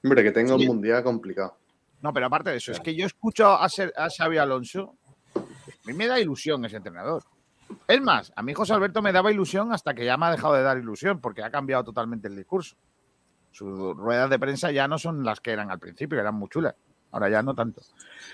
Hombre, 0.02 0.22
que 0.22 0.30
tenga 0.32 0.56
Sí. 0.56 0.62
un 0.62 0.66
mundial 0.76 1.02
complicado. 1.02 1.54
No, 2.00 2.12
pero 2.14 2.26
aparte 2.26 2.50
de 2.50 2.56
eso, 2.56 2.72
es 2.72 2.80
que 2.80 2.94
yo 2.94 3.04
escucho 3.04 3.46
a, 3.52 3.68
Ser- 3.68 3.92
a 3.96 4.08
Xavi 4.08 4.38
Alonso. 4.38 4.94
A 5.88 5.90
mí 5.90 5.96
me 5.96 6.06
da 6.06 6.20
ilusión 6.20 6.62
ese 6.66 6.76
entrenador. 6.76 7.24
Es 7.86 8.02
más, 8.02 8.30
a 8.36 8.42
mí 8.42 8.52
José 8.52 8.74
Alberto 8.74 9.00
me 9.00 9.10
daba 9.10 9.32
ilusión 9.32 9.72
hasta 9.72 9.94
que 9.94 10.04
ya 10.04 10.18
me 10.18 10.26
ha 10.26 10.32
dejado 10.32 10.52
de 10.52 10.62
dar 10.62 10.76
ilusión 10.76 11.18
porque 11.18 11.42
ha 11.42 11.50
cambiado 11.50 11.82
totalmente 11.82 12.28
el 12.28 12.36
discurso. 12.36 12.76
Sus 13.52 13.96
ruedas 13.96 14.28
de 14.28 14.38
prensa 14.38 14.70
ya 14.70 14.86
no 14.86 14.98
son 14.98 15.24
las 15.24 15.40
que 15.40 15.50
eran 15.50 15.70
al 15.70 15.78
principio, 15.78 16.20
eran 16.20 16.34
muy 16.34 16.50
chulas. 16.50 16.74
Ahora 17.10 17.30
ya 17.30 17.42
no 17.42 17.54
tanto. 17.54 17.80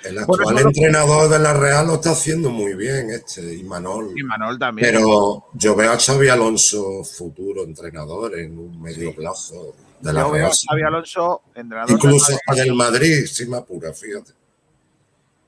El 0.02 0.18
actual 0.18 0.58
eso 0.58 0.66
entrenador 0.66 1.30
de 1.30 1.38
la 1.38 1.54
Real 1.54 1.86
lo 1.86 1.94
está 1.94 2.10
haciendo 2.10 2.50
muy 2.50 2.74
bien, 2.74 3.10
este, 3.10 3.54
y 3.54 3.62
Manol. 3.62 4.18
Y 4.18 4.24
Manuel 4.24 4.58
también. 4.58 4.88
Pero 4.90 5.44
yo 5.52 5.76
veo 5.76 5.92
a 5.92 5.96
Xavi 5.96 6.28
Alonso 6.28 7.04
futuro 7.04 7.62
entrenador 7.62 8.36
en 8.36 8.58
un 8.58 8.82
medio 8.82 9.14
plazo 9.14 9.76
de 10.00 10.12
la 10.12 10.22
Yo 10.22 10.30
veo 10.32 10.40
Real. 10.40 10.50
a 10.50 10.54
Xavi 10.54 10.82
Alonso, 10.82 11.42
entrenador. 11.54 11.92
Incluso 11.92 12.36
para 12.44 12.62
el 12.64 12.74
Madrid, 12.74 13.26
si 13.26 13.46
me 13.46 13.58
apura, 13.58 13.92
fíjate. 13.92 14.32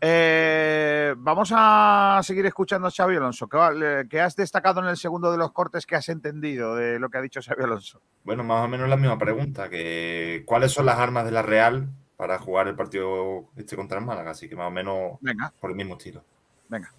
Eh, 0.01 1.15
vamos 1.17 1.53
a 1.55 2.21
seguir 2.23 2.47
escuchando 2.47 2.89
a 2.89 2.91
Xavi 2.91 3.17
Alonso. 3.17 3.49
¿Qué, 3.49 4.21
has 4.21 4.37
destacado 4.37 4.81
en 4.81 4.87
el 4.87 4.97
segundo 4.97 5.33
de 5.33 5.39
los 5.39 5.53
cortes 5.53 5.87
que 5.87 5.97
has 5.97 6.09
entendido 6.09 6.77
de 6.77 6.99
lo 6.99 7.09
que 7.09 7.19
ha 7.19 7.23
dicho 7.23 7.41
Xavi 7.43 7.65
Alonso? 7.65 8.01
Bueno, 8.25 8.45
más 8.45 8.65
o 8.65 8.69
menos 8.69 8.89
la 8.89 8.97
misma 8.97 9.19
pregunta, 9.19 9.69
que 9.69 10.43
¿cuáles 10.47 10.73
son 10.73 10.87
las 10.87 10.99
armas 10.99 11.25
de 11.25 11.31
la 11.31 11.43
Real 11.43 11.89
para 12.17 12.39
jugar 12.39 12.69
el 12.69 12.75
partido 12.75 13.47
este 13.57 13.77
contra 13.77 13.99
el 13.99 14.05
Málaga? 14.05 14.33
Así 14.33 14.49
que 14.49 14.57
más 14.57 14.69
o 14.69 14.73
menos 14.73 15.19
Venga, 15.21 15.53
por 15.61 15.71
el 15.71 15.77
mismo 15.77 15.97
estilo. 15.97 16.23
venga. 16.69 16.91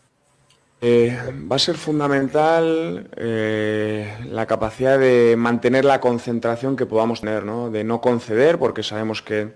Eh, 0.80 1.18
va 1.52 1.56
a 1.56 1.60
ser 1.60 1.76
fundamental 1.76 3.10
eh, 3.16 4.16
la 4.30 4.46
capacidad 4.46 5.00
de 5.00 5.36
mantener 5.36 5.86
la 5.86 6.00
concentración 6.00 6.76
que 6.76 6.86
podamos 6.86 7.22
tener, 7.22 7.46
¿no? 7.46 7.72
de 7.72 7.84
no 7.84 8.00
conceder, 8.00 8.60
porque 8.60 8.84
sabemos 8.84 9.24
que, 9.24 9.54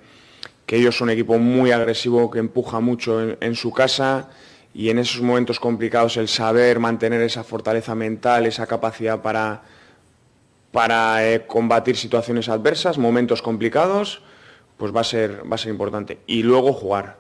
que 0.72 0.78
ellos 0.78 0.96
son 0.96 1.10
un 1.10 1.12
equipo 1.16 1.38
muy 1.38 1.72
agresivo, 1.72 2.32
que 2.32 2.40
empuja 2.40 2.80
mucho 2.80 3.20
en, 3.42 3.56
su 3.56 3.74
casa 3.74 4.30
y 4.74 4.90
en 4.90 5.00
esos 5.00 5.22
momentos 5.22 5.60
complicados 5.60 6.16
el 6.16 6.30
saber 6.30 6.80
mantener 6.80 7.22
esa 7.24 7.44
fortaleza 7.44 7.94
mental, 7.94 8.46
esa 8.46 8.68
capacidad 8.68 9.22
para, 9.22 9.64
para 10.72 11.30
eh, 11.30 11.46
combatir 11.46 11.98
situaciones 11.98 12.48
adversas, 12.48 12.98
momentos 12.98 13.42
complicados, 13.42 14.22
pues 14.78 14.96
va 14.96 15.02
a 15.02 15.04
ser, 15.04 15.44
va 15.46 15.56
a 15.56 15.58
ser 15.58 15.72
importante. 15.72 16.20
Y 16.26 16.42
luego 16.42 16.72
jugar. 16.72 17.18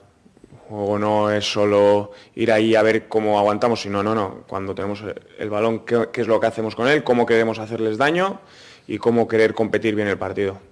O 0.69 0.97
no 0.97 1.29
es 1.29 1.43
solo 1.43 2.11
ir 2.35 2.53
ahí 2.53 2.75
a 2.75 2.81
ver 2.81 3.09
cómo 3.09 3.37
aguantamos, 3.37 3.81
sino, 3.81 4.01
no, 4.01 4.15
no, 4.15 4.45
cuando 4.47 4.73
tenemos 4.73 5.03
el- 5.39 5.49
balón, 5.49 5.81
qué 5.81 6.21
es 6.21 6.27
lo 6.27 6.39
que 6.39 6.47
hacemos 6.47 6.73
con 6.73 6.87
él, 6.87 7.03
cómo 7.03 7.25
queremos 7.25 7.59
hacerles 7.59 7.97
daño 7.97 8.39
y 8.87 8.97
cómo 8.97 9.27
querer 9.27 9.53
competir 9.53 9.93
bien 9.93 10.07
el 10.07 10.17
partido. 10.17 10.70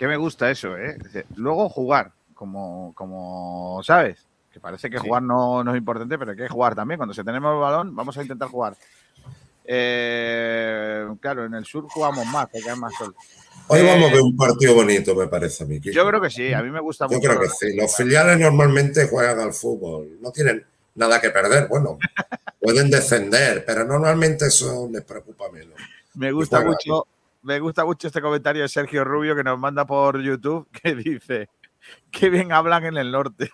Que 0.00 0.08
me 0.08 0.16
gusta 0.16 0.50
eso, 0.50 0.78
¿eh? 0.78 0.96
Luego 1.36 1.68
jugar, 1.68 2.10
como, 2.32 2.94
como 2.94 3.82
sabes, 3.84 4.16
que 4.50 4.58
parece 4.58 4.88
que 4.88 4.96
Sí. 4.98 5.04
jugar 5.06 5.22
no, 5.22 5.62
no 5.62 5.72
es 5.72 5.76
importante, 5.76 6.16
pero 6.16 6.30
hay 6.30 6.38
que 6.38 6.48
jugar 6.48 6.74
también. 6.74 6.96
Cuando 6.96 7.12
se 7.12 7.22
tenemos 7.22 7.52
el 7.52 7.60
balón, 7.60 7.94
vamos 7.94 8.16
a 8.16 8.22
intentar 8.22 8.48
jugar. 8.48 8.74
Eh, 9.66 11.06
claro, 11.20 11.44
en 11.44 11.52
el 11.52 11.66
sur 11.66 11.84
jugamos 11.90 12.24
más, 12.28 12.48
porque 12.50 12.70
hay 12.70 12.78
más 12.78 12.94
sol. 12.94 13.14
Hoy 13.68 13.80
Eh, 13.80 13.84
vamos 13.84 14.10
a 14.10 14.14
ver 14.14 14.22
un 14.22 14.34
partido 14.36 14.74
bonito, 14.74 15.14
me 15.14 15.28
parece 15.28 15.64
a 15.64 15.66
mí. 15.66 15.78
Yo 15.80 16.06
creo 16.08 16.18
que 16.18 16.30
sí, 16.30 16.50
a 16.54 16.62
mí 16.62 16.70
me 16.70 16.80
gusta 16.80 17.06
Yo 17.06 17.16
mucho. 17.18 17.28
creo 17.28 17.40
que 17.42 17.48
sí. 17.50 17.76
Los 17.76 17.94
filiales 17.94 18.38
normalmente 18.40 19.06
juegan 19.06 19.38
al 19.38 19.52
fútbol. 19.52 20.16
No 20.22 20.32
tienen 20.32 20.64
nada 20.94 21.20
que 21.20 21.28
perder. 21.28 21.68
Bueno, 21.68 21.98
pueden 22.58 22.90
descender, 22.90 23.64
pero 23.66 23.84
normalmente 23.84 24.46
eso 24.46 24.88
les 24.90 25.02
preocupa 25.04 25.50
menos. 25.52 25.78
Me 26.14 26.32
gusta 26.32 26.62
mucho, 26.64 27.06
me 27.42 27.58
gusta 27.60 27.84
mucho 27.84 28.06
este 28.08 28.20
comentario 28.20 28.62
de 28.62 28.68
Sergio 28.68 29.04
Rubio 29.04 29.34
que 29.34 29.44
nos 29.44 29.58
manda 29.58 29.84
por 29.86 30.20
YouTube 30.20 30.68
que 30.82 30.94
dice 30.94 31.48
que 32.10 32.28
bien 32.30 32.52
hablan 32.52 32.84
en 32.84 32.96
el 32.98 33.10
norte. 33.10 33.50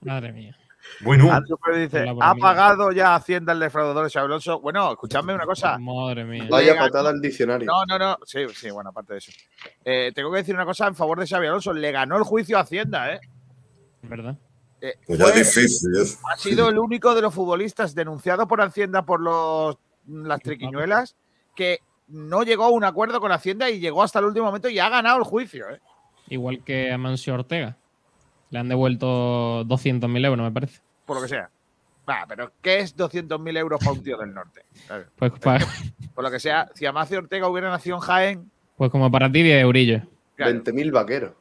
Madre 0.00 0.32
mía. 0.32 0.56
Bueno, 1.02 1.30
Andrew 1.30 1.58
Pérez 1.58 1.90
dice, 1.92 2.06
ha 2.20 2.34
pagado 2.34 2.90
ya 2.90 3.14
Hacienda 3.14 3.52
el 3.52 3.60
defraudador 3.60 4.04
de 4.04 4.10
Xabi 4.10 4.24
Alonso. 4.26 4.60
Bueno, 4.60 4.90
escuchadme 4.92 5.34
una 5.34 5.44
cosa. 5.44 5.78
Madre 5.78 6.24
mía. 6.24 6.46
Vaya 6.50 6.76
patada 6.76 7.10
al 7.10 7.20
diccionario. 7.20 7.66
No, 7.66 7.84
no, 7.86 7.98
no. 7.98 8.18
Sí, 8.24 8.40
sí, 8.54 8.70
bueno, 8.70 8.90
aparte 8.90 9.12
de 9.12 9.18
eso. 9.18 9.30
Eh, 9.84 10.10
tengo 10.14 10.30
que 10.32 10.38
decir 10.38 10.54
una 10.54 10.64
cosa 10.64 10.86
en 10.86 10.94
favor 10.94 11.20
de 11.20 11.26
Xabi 11.26 11.46
Alonso. 11.46 11.72
Le 11.72 11.92
ganó 11.92 12.16
el 12.16 12.24
juicio 12.24 12.56
a 12.58 12.62
Hacienda, 12.62 13.12
¿eh? 13.14 13.20
¿Verdad? 14.02 14.36
Eh, 14.80 14.94
Pues 15.06 15.18
ya 15.18 15.26
fue- 15.26 15.40
es 15.40 15.54
difícil. 15.54 15.90
es- 16.00 16.18
ha 16.32 16.36
sido 16.38 16.68
el 16.70 16.78
único 16.78 17.14
de 17.14 17.22
los 17.22 17.34
futbolistas 17.34 17.94
denunciado 17.94 18.48
por 18.48 18.60
Hacienda 18.62 19.04
por 19.04 19.20
los, 19.20 19.76
las 20.06 20.40
triquiñuelas 20.40 21.14
que 21.54 21.80
no 22.10 22.42
llegó 22.42 22.64
a 22.64 22.70
un 22.70 22.84
acuerdo 22.84 23.20
con 23.20 23.32
Hacienda 23.32 23.70
y 23.70 23.80
llegó 23.80 24.02
hasta 24.02 24.18
el 24.18 24.26
último 24.26 24.46
momento 24.46 24.68
y 24.68 24.78
ha 24.78 24.88
ganado 24.88 25.18
el 25.18 25.24
juicio, 25.24 25.68
¿eh? 25.70 25.80
Igual 26.28 26.62
que 26.64 26.92
a 26.92 26.98
Mancio 26.98 27.34
Ortega. 27.34 27.76
Le 28.50 28.58
han 28.58 28.68
devuelto 28.68 29.64
200.000 29.64 30.26
euros, 30.26 30.44
me 30.44 30.52
parece. 30.52 30.80
Por 31.06 31.16
lo 31.16 31.22
que 31.22 31.28
sea. 31.28 31.50
Va, 32.08 32.24
pero 32.28 32.52
¿qué 32.60 32.80
es 32.80 32.96
200.000 32.96 33.58
euros 33.58 33.80
para 33.80 33.92
un 33.92 34.02
tío 34.02 34.18
del 34.18 34.34
norte? 34.34 34.64
Pues, 35.16 35.32
Por 36.14 36.24
lo 36.24 36.30
que 36.30 36.40
sea, 36.40 36.68
si 36.74 36.86
Amancio 36.86 37.18
Ortega 37.18 37.48
hubiera 37.48 37.70
nacido 37.70 37.96
en 37.96 38.02
Jaén, 38.02 38.50
pues 38.76 38.90
como 38.90 39.10
para 39.10 39.30
ti 39.30 39.42
10 39.42 39.62
eurillos. 39.62 40.02
claro, 40.34 40.52
20.000 40.52 40.92
vaqueros. 40.92 41.32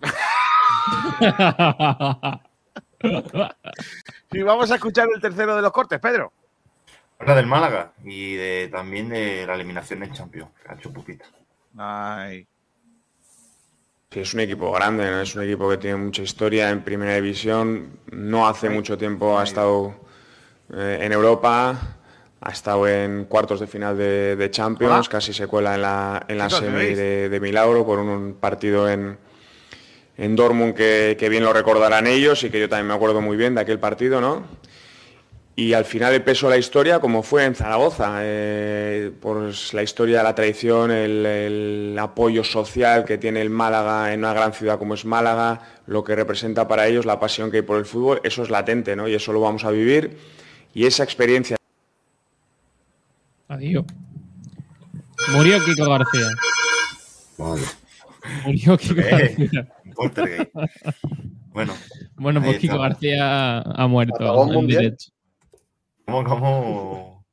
Y 4.32 4.42
vamos 4.42 4.70
a 4.70 4.76
escuchar 4.76 5.08
el 5.14 5.20
tercero 5.20 5.54
de 5.56 5.62
los 5.62 5.72
cortes, 5.72 5.98
Pedro. 6.00 6.32
Del 7.32 7.46
Málaga 7.46 7.92
y 8.04 8.34
de, 8.34 8.68
también 8.70 9.08
de 9.08 9.46
la 9.46 9.54
eliminación 9.54 10.02
en 10.02 10.12
Champions, 10.12 10.50
que 10.62 10.72
ha 10.72 10.74
hecho 10.74 10.92
pupita. 10.92 11.24
Ay. 11.78 12.46
Sí, 14.10 14.20
es 14.20 14.34
un 14.34 14.40
equipo 14.40 14.70
grande, 14.72 15.10
¿no? 15.10 15.20
es 15.22 15.34
un 15.34 15.42
equipo 15.42 15.68
que 15.68 15.76
tiene 15.78 15.96
mucha 15.96 16.22
historia 16.22 16.70
en 16.70 16.82
primera 16.82 17.14
división. 17.14 17.98
No 18.12 18.46
hace 18.46 18.68
mucho 18.70 18.96
tiempo 18.96 19.38
ha 19.38 19.44
estado 19.44 19.94
eh, 20.72 20.98
en 21.00 21.12
Europa, 21.12 21.96
ha 22.40 22.50
estado 22.50 22.86
en 22.86 23.24
cuartos 23.24 23.58
de 23.58 23.66
final 23.66 23.96
de, 23.96 24.36
de 24.36 24.50
Champions, 24.50 24.92
Hola. 24.92 25.08
casi 25.08 25.32
se 25.32 25.46
cuela 25.48 25.74
en 25.74 25.82
la, 25.82 26.24
en 26.28 26.38
la 26.38 26.46
Chicos, 26.48 26.62
¿me 26.62 26.82
semi 26.82 26.94
de, 26.94 27.28
de 27.28 27.40
Milagro 27.40 27.84
por 27.84 27.98
un, 27.98 28.08
un 28.08 28.34
partido 28.34 28.88
en, 28.88 29.18
en 30.16 30.36
Dortmund 30.36 30.74
que, 30.74 31.16
que 31.18 31.28
bien 31.28 31.42
lo 31.42 31.52
recordarán 31.52 32.06
ellos 32.06 32.44
y 32.44 32.50
que 32.50 32.60
yo 32.60 32.68
también 32.68 32.86
me 32.86 32.94
acuerdo 32.94 33.20
muy 33.20 33.36
bien 33.36 33.56
de 33.56 33.62
aquel 33.62 33.80
partido, 33.80 34.20
¿no? 34.20 34.44
Y 35.56 35.72
al 35.72 35.84
final 35.84 36.12
el 36.12 36.22
peso 36.24 36.46
de 36.48 36.54
la 36.54 36.58
historia, 36.58 36.98
como 36.98 37.22
fue 37.22 37.44
en 37.44 37.54
Zaragoza, 37.54 38.16
eh, 38.22 39.12
pues 39.20 39.72
la 39.72 39.84
historia, 39.84 40.22
la 40.24 40.34
tradición, 40.34 40.90
el, 40.90 41.24
el 41.24 41.96
apoyo 41.98 42.42
social 42.42 43.04
que 43.04 43.18
tiene 43.18 43.40
el 43.40 43.50
Málaga 43.50 44.12
en 44.12 44.18
una 44.20 44.32
gran 44.34 44.52
ciudad 44.52 44.80
como 44.80 44.94
es 44.94 45.04
Málaga, 45.04 45.60
lo 45.86 46.02
que 46.02 46.16
representa 46.16 46.66
para 46.66 46.88
ellos, 46.88 47.06
la 47.06 47.20
pasión 47.20 47.52
que 47.52 47.58
hay 47.58 47.62
por 47.62 47.78
el 47.78 47.84
fútbol, 47.86 48.20
eso 48.24 48.42
es 48.42 48.50
latente, 48.50 48.96
¿no? 48.96 49.06
Y 49.06 49.14
eso 49.14 49.32
lo 49.32 49.40
vamos 49.40 49.64
a 49.64 49.70
vivir. 49.70 50.16
Y 50.74 50.86
esa 50.86 51.04
experiencia 51.04 51.56
Adiós. 53.46 53.84
Murió 55.32 55.64
Kiko 55.64 55.88
García. 55.88 56.26
Vale. 57.38 57.62
Murió 58.44 58.76
Kiko 58.76 59.00
Eh, 59.00 59.36
García. 59.36 59.68
Bueno, 61.52 61.72
Bueno, 62.16 62.42
pues 62.42 62.58
Kiko. 62.58 62.78
García 62.80 63.60
ha 63.60 63.86
muerto 63.86 64.52
en. 64.52 65.13
¿Cómo, 66.04 66.24
cómo? 66.24 67.24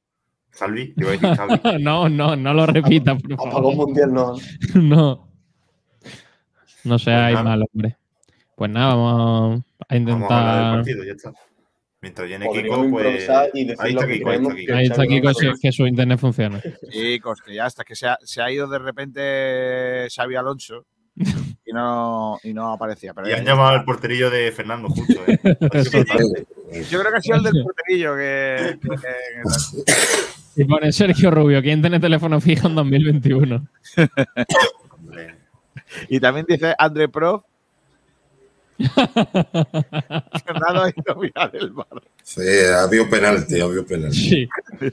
Salvi, 0.51 0.93
iba 0.97 1.09
a 1.09 1.11
decir 1.13 1.35
Salvi. 1.35 1.59
no, 1.83 2.09
no, 2.09 2.35
no 2.35 2.53
lo 2.53 2.65
repita, 2.65 3.15
por 3.15 3.33
Apagón 3.33 3.51
favor. 3.51 3.75
mundial 3.75 4.13
no. 4.13 4.35
no. 4.75 5.27
No 6.83 6.99
seáis 6.99 7.35
nada. 7.35 7.43
mal, 7.49 7.63
hombre. 7.71 7.97
Pues 8.55 8.71
nada, 8.71 8.95
vamos 8.95 9.11
a 9.11 9.17
Vamos 9.17 9.61
a 9.61 9.85
hablar 9.85 9.89
del 9.89 9.99
intentar. 10.01 10.75
partido, 10.75 11.03
ya 11.03 11.11
está. 11.13 11.33
Mientras 12.01 12.27
viene 12.27 12.45
Podríamos 12.47 12.85
Kiko, 12.85 12.91
pues. 12.91 13.29
Ahí 13.29 13.61
está 13.67 14.07
que 14.07 14.13
Kiko, 14.17 14.29
ahí 14.29 14.37
está 14.37 14.55
Kiko. 14.55 14.73
Ahí 14.73 14.85
está 14.85 15.07
Kiko, 15.07 15.29
es 15.29 15.59
que 15.61 15.71
su 15.71 15.85
internet 15.85 16.19
funciona. 16.19 16.61
Chicos, 16.89 17.41
que 17.41 17.53
ya 17.53 17.65
hasta 17.65 17.83
que 17.83 17.95
se 17.95 18.07
ha, 18.07 18.17
se 18.23 18.41
ha 18.41 18.51
ido 18.51 18.67
de 18.67 18.79
repente 18.79 20.07
Xavi 20.09 20.35
Alonso 20.35 20.85
y 21.65 21.73
no, 21.73 22.37
y 22.43 22.53
no 22.53 22.71
aparecía. 22.73 23.13
Pero 23.13 23.29
Y 23.29 23.33
han 23.33 23.45
llamado 23.45 23.69
al 23.69 23.83
porterillo 23.85 24.29
de 24.29 24.51
Fernando 24.51 24.89
justo, 24.89 25.21
¿eh? 25.27 25.39
Yo 25.43 26.99
creo 26.99 27.11
que 27.11 27.17
ha 27.17 27.21
sido 27.21 27.37
el 27.37 27.43
del 27.43 27.63
porterillo 27.63 28.15
que, 28.15 28.79
que- 28.81 28.89
que- 28.89 29.91
Y 30.61 30.65
pone 30.65 30.91
Sergio 30.91 31.31
Rubio, 31.31 31.61
¿quién 31.61 31.79
tiene 31.81 31.99
teléfono 31.99 32.41
fijo 32.41 32.67
en 32.67 32.75
2021? 32.75 33.67
Hombre. 34.97 35.35
Y 36.09 36.19
también 36.21 36.45
dice 36.47 36.73
André 36.77 37.09
Pro. 37.09 37.45
Fernando 40.45 40.83
ha 40.83 40.89
ido 40.89 41.13
a 41.13 41.15
mirar 41.15 41.51
el 41.55 41.71
bar. 41.71 41.87
Sí, 42.23 42.41
ha 42.73 42.83
habido 42.83 43.09
penalti, 43.09 43.59
ha 43.59 43.63
habido 43.65 43.85
penalti. 43.85 44.17
Sí. 44.17 44.49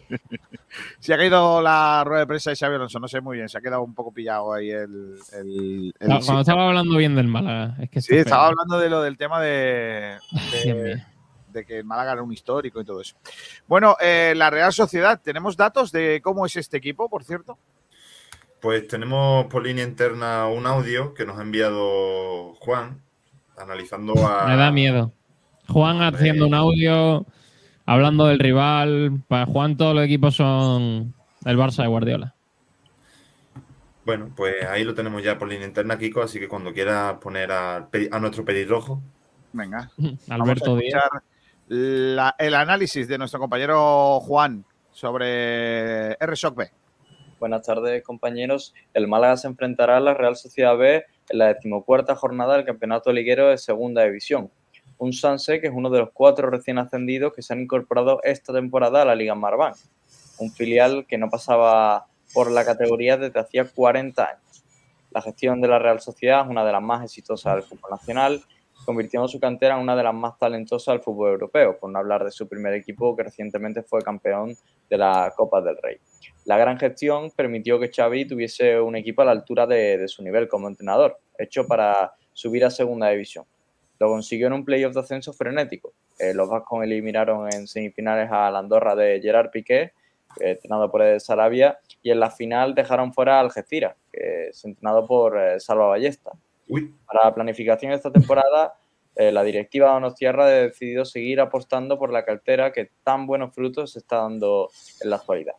Se 1.00 1.14
ha 1.14 1.16
caído 1.16 1.60
la 1.62 2.04
rueda 2.04 2.20
de 2.20 2.26
prensa 2.26 2.50
de 2.50 2.56
Xavi 2.56 2.74
Alonso, 2.76 3.00
no 3.00 3.08
sé 3.08 3.20
muy 3.20 3.36
bien, 3.38 3.48
se 3.48 3.58
ha 3.58 3.60
quedado 3.60 3.82
un 3.82 3.94
poco 3.94 4.12
pillado 4.12 4.52
ahí 4.52 4.70
el. 4.70 5.16
el- 5.32 5.94
el- 5.98 6.06
Cuando 6.06 6.24
cuando 6.26 6.40
estaba 6.42 6.68
hablando 6.68 6.96
bien 6.96 7.14
del 7.16 7.26
Málaga. 7.26 7.76
Es 7.80 7.90
que 7.90 8.00
Sí, 8.00 8.16
estaba 8.16 8.42
feo. 8.42 8.50
hablando 8.50 8.78
de 8.78 8.90
lo 8.90 9.02
del 9.02 9.16
tema 9.16 9.40
de, 9.40 10.18
de- 10.52 10.62
Dios 10.64 10.76
mío. 10.76 11.04
de 11.52 11.64
que 11.64 11.78
el 11.78 11.84
Málaga 11.84 12.12
era 12.12 12.22
un 12.22 12.32
histórico 12.32 12.80
y 12.80 12.84
todo 12.84 13.00
eso. 13.00 13.16
Bueno, 13.66 13.96
eh, 14.00 14.34
la 14.36 14.50
Real 14.50 14.72
Sociedad, 14.72 15.20
¿tenemos 15.22 15.56
datos 15.56 15.90
de 15.90 16.20
cómo 16.22 16.44
es 16.46 16.54
este 16.56 16.76
equipo, 16.76 17.08
por 17.08 17.24
cierto? 17.24 17.58
Pues 18.60 18.86
tenemos 18.88 19.46
por 19.46 19.64
línea 19.64 19.84
interna 19.84 20.46
un 20.48 20.66
audio 20.66 21.14
que 21.14 21.24
nos 21.24 21.38
ha 21.38 21.42
enviado 21.42 22.54
Juan, 22.56 23.02
analizando 23.60 24.14
a. 24.26 24.46
Me 24.46 24.56
da 24.56 24.70
miedo. 24.70 25.12
Juan 25.68 26.00
haciendo 26.02 26.46
un 26.46 26.54
audio, 26.54 27.26
hablando 27.86 28.26
del 28.26 28.38
rival. 28.38 29.22
Para 29.28 29.46
Juan 29.46 29.76
todos 29.76 29.94
los 29.94 30.04
equipos 30.04 30.34
son 30.36 31.14
el 31.44 31.56
Barça 31.58 31.82
de 31.82 31.88
Guardiola. 31.88 32.34
Bueno, 34.04 34.30
pues 34.34 34.64
ahí 34.64 34.84
lo 34.84 34.94
tenemos 34.94 35.22
ya 35.22 35.38
por 35.38 35.48
línea 35.48 35.66
interna, 35.66 35.98
Kiko, 35.98 36.22
así 36.22 36.38
que 36.40 36.48
cuando 36.48 36.72
quieras 36.72 37.14
poner 37.20 37.52
a, 37.52 37.88
a 38.10 38.18
nuestro 38.20 38.44
pelirrojo. 38.44 39.02
Venga. 39.52 39.90
Alberto 40.30 40.70
Vamos 40.74 40.80
a 40.80 40.86
Díaz. 40.86 41.04
la- 41.68 42.34
el 42.38 42.54
análisis 42.54 43.06
de 43.06 43.18
nuestro 43.18 43.38
compañero 43.40 44.18
Juan 44.20 44.64
sobre 44.90 46.12
R-Shock 46.14 46.56
B. 46.56 46.70
Buenas 47.38 47.62
tardes, 47.66 48.02
compañeros. 48.02 48.74
El 48.94 49.06
Málaga 49.08 49.36
se 49.36 49.46
enfrentará 49.46 49.98
a 49.98 50.00
la 50.00 50.14
Real 50.14 50.36
Sociedad 50.36 50.76
B 50.76 51.04
en 51.28 51.38
la 51.38 51.54
decimocuarta 51.54 52.14
jornada 52.14 52.56
del 52.56 52.64
Campeonato 52.64 53.12
Liguero 53.12 53.48
de 53.48 53.58
Segunda 53.58 54.04
División. 54.04 54.50
Un 54.98 55.12
Sanse 55.12 55.60
que 55.60 55.68
es 55.68 55.72
uno 55.74 55.90
de 55.90 56.00
los 56.00 56.10
cuatro 56.12 56.50
recién 56.50 56.78
ascendidos 56.78 57.32
que 57.32 57.42
se 57.42 57.52
han 57.52 57.60
incorporado 57.60 58.20
esta 58.24 58.52
temporada 58.52 59.02
a 59.02 59.04
la 59.04 59.14
Liga 59.14 59.34
Marván. 59.34 59.74
Un 60.38 60.50
filial 60.50 61.06
que 61.06 61.18
no 61.18 61.28
pasaba 61.30 62.06
por 62.32 62.50
la 62.50 62.64
categoría 62.64 63.16
desde 63.16 63.40
hacía 63.40 63.64
40 63.64 64.24
años. 64.24 64.64
La 65.10 65.22
gestión 65.22 65.60
de 65.60 65.68
la 65.68 65.78
Real 65.78 66.00
Sociedad 66.00 66.42
es 66.42 66.48
una 66.48 66.64
de 66.64 66.72
las 66.72 66.82
más 66.82 67.04
exitosas 67.04 67.54
del 67.54 67.62
fútbol 67.64 67.90
nacional, 67.92 68.42
convirtiendo 68.88 69.28
su 69.28 69.38
cantera 69.38 69.74
en 69.74 69.82
una 69.82 69.94
de 69.94 70.02
las 70.02 70.14
más 70.14 70.38
talentosas 70.38 70.94
del 70.94 71.02
fútbol 71.02 71.32
europeo, 71.32 71.78
por 71.78 71.90
no 71.90 71.98
hablar 71.98 72.24
de 72.24 72.30
su 72.30 72.48
primer 72.48 72.72
equipo 72.72 73.14
que 73.14 73.22
recientemente 73.22 73.82
fue 73.82 74.00
campeón 74.00 74.56
de 74.88 74.96
la 74.96 75.30
Copa 75.36 75.60
del 75.60 75.76
Rey. 75.76 75.98
La 76.46 76.56
gran 76.56 76.78
gestión 76.78 77.30
permitió 77.32 77.78
que 77.78 77.90
Xavi 77.94 78.24
tuviese 78.24 78.80
un 78.80 78.96
equipo 78.96 79.20
a 79.20 79.26
la 79.26 79.32
altura 79.32 79.66
de, 79.66 79.98
de 79.98 80.08
su 80.08 80.22
nivel 80.22 80.48
como 80.48 80.68
entrenador, 80.68 81.18
hecho 81.36 81.66
para 81.66 82.14
subir 82.32 82.64
a 82.64 82.70
segunda 82.70 83.10
división. 83.10 83.44
Lo 83.98 84.08
consiguió 84.08 84.46
en 84.46 84.54
un 84.54 84.64
playoff 84.64 84.94
de 84.94 85.00
ascenso 85.00 85.34
frenético. 85.34 85.92
Eh, 86.18 86.32
los 86.32 86.48
vascos 86.48 86.82
eliminaron 86.82 87.52
en 87.52 87.66
semifinales 87.66 88.30
a 88.32 88.50
la 88.50 88.60
Andorra 88.60 88.96
de 88.96 89.20
Gerard 89.20 89.50
Piqué, 89.50 89.82
eh, 90.40 90.52
entrenado 90.52 90.90
por 90.90 91.02
el 91.02 91.20
Sarabia, 91.20 91.78
y 92.02 92.10
en 92.10 92.20
la 92.20 92.30
final 92.30 92.74
dejaron 92.74 93.12
fuera 93.12 93.36
a 93.36 93.40
Algeciras, 93.40 93.96
es 94.10 94.64
entrenado 94.64 95.06
por 95.06 95.38
eh, 95.38 95.60
Salva 95.60 95.88
Ballesta. 95.88 96.30
Para 97.06 97.24
la 97.24 97.34
planificación 97.34 97.90
de 97.90 97.96
esta 97.96 98.12
temporada, 98.12 98.74
eh, 99.16 99.32
la 99.32 99.42
directiva 99.42 99.88
de 99.88 99.92
Donostiarra 99.94 100.46
ha 100.46 100.48
decidido 100.48 101.04
seguir 101.04 101.40
apostando 101.40 101.98
por 101.98 102.12
la 102.12 102.24
cartera 102.24 102.72
que 102.72 102.90
tan 103.02 103.26
buenos 103.26 103.54
frutos 103.54 103.96
está 103.96 104.18
dando 104.18 104.70
en 105.00 105.10
la 105.10 105.16
actualidad. 105.16 105.54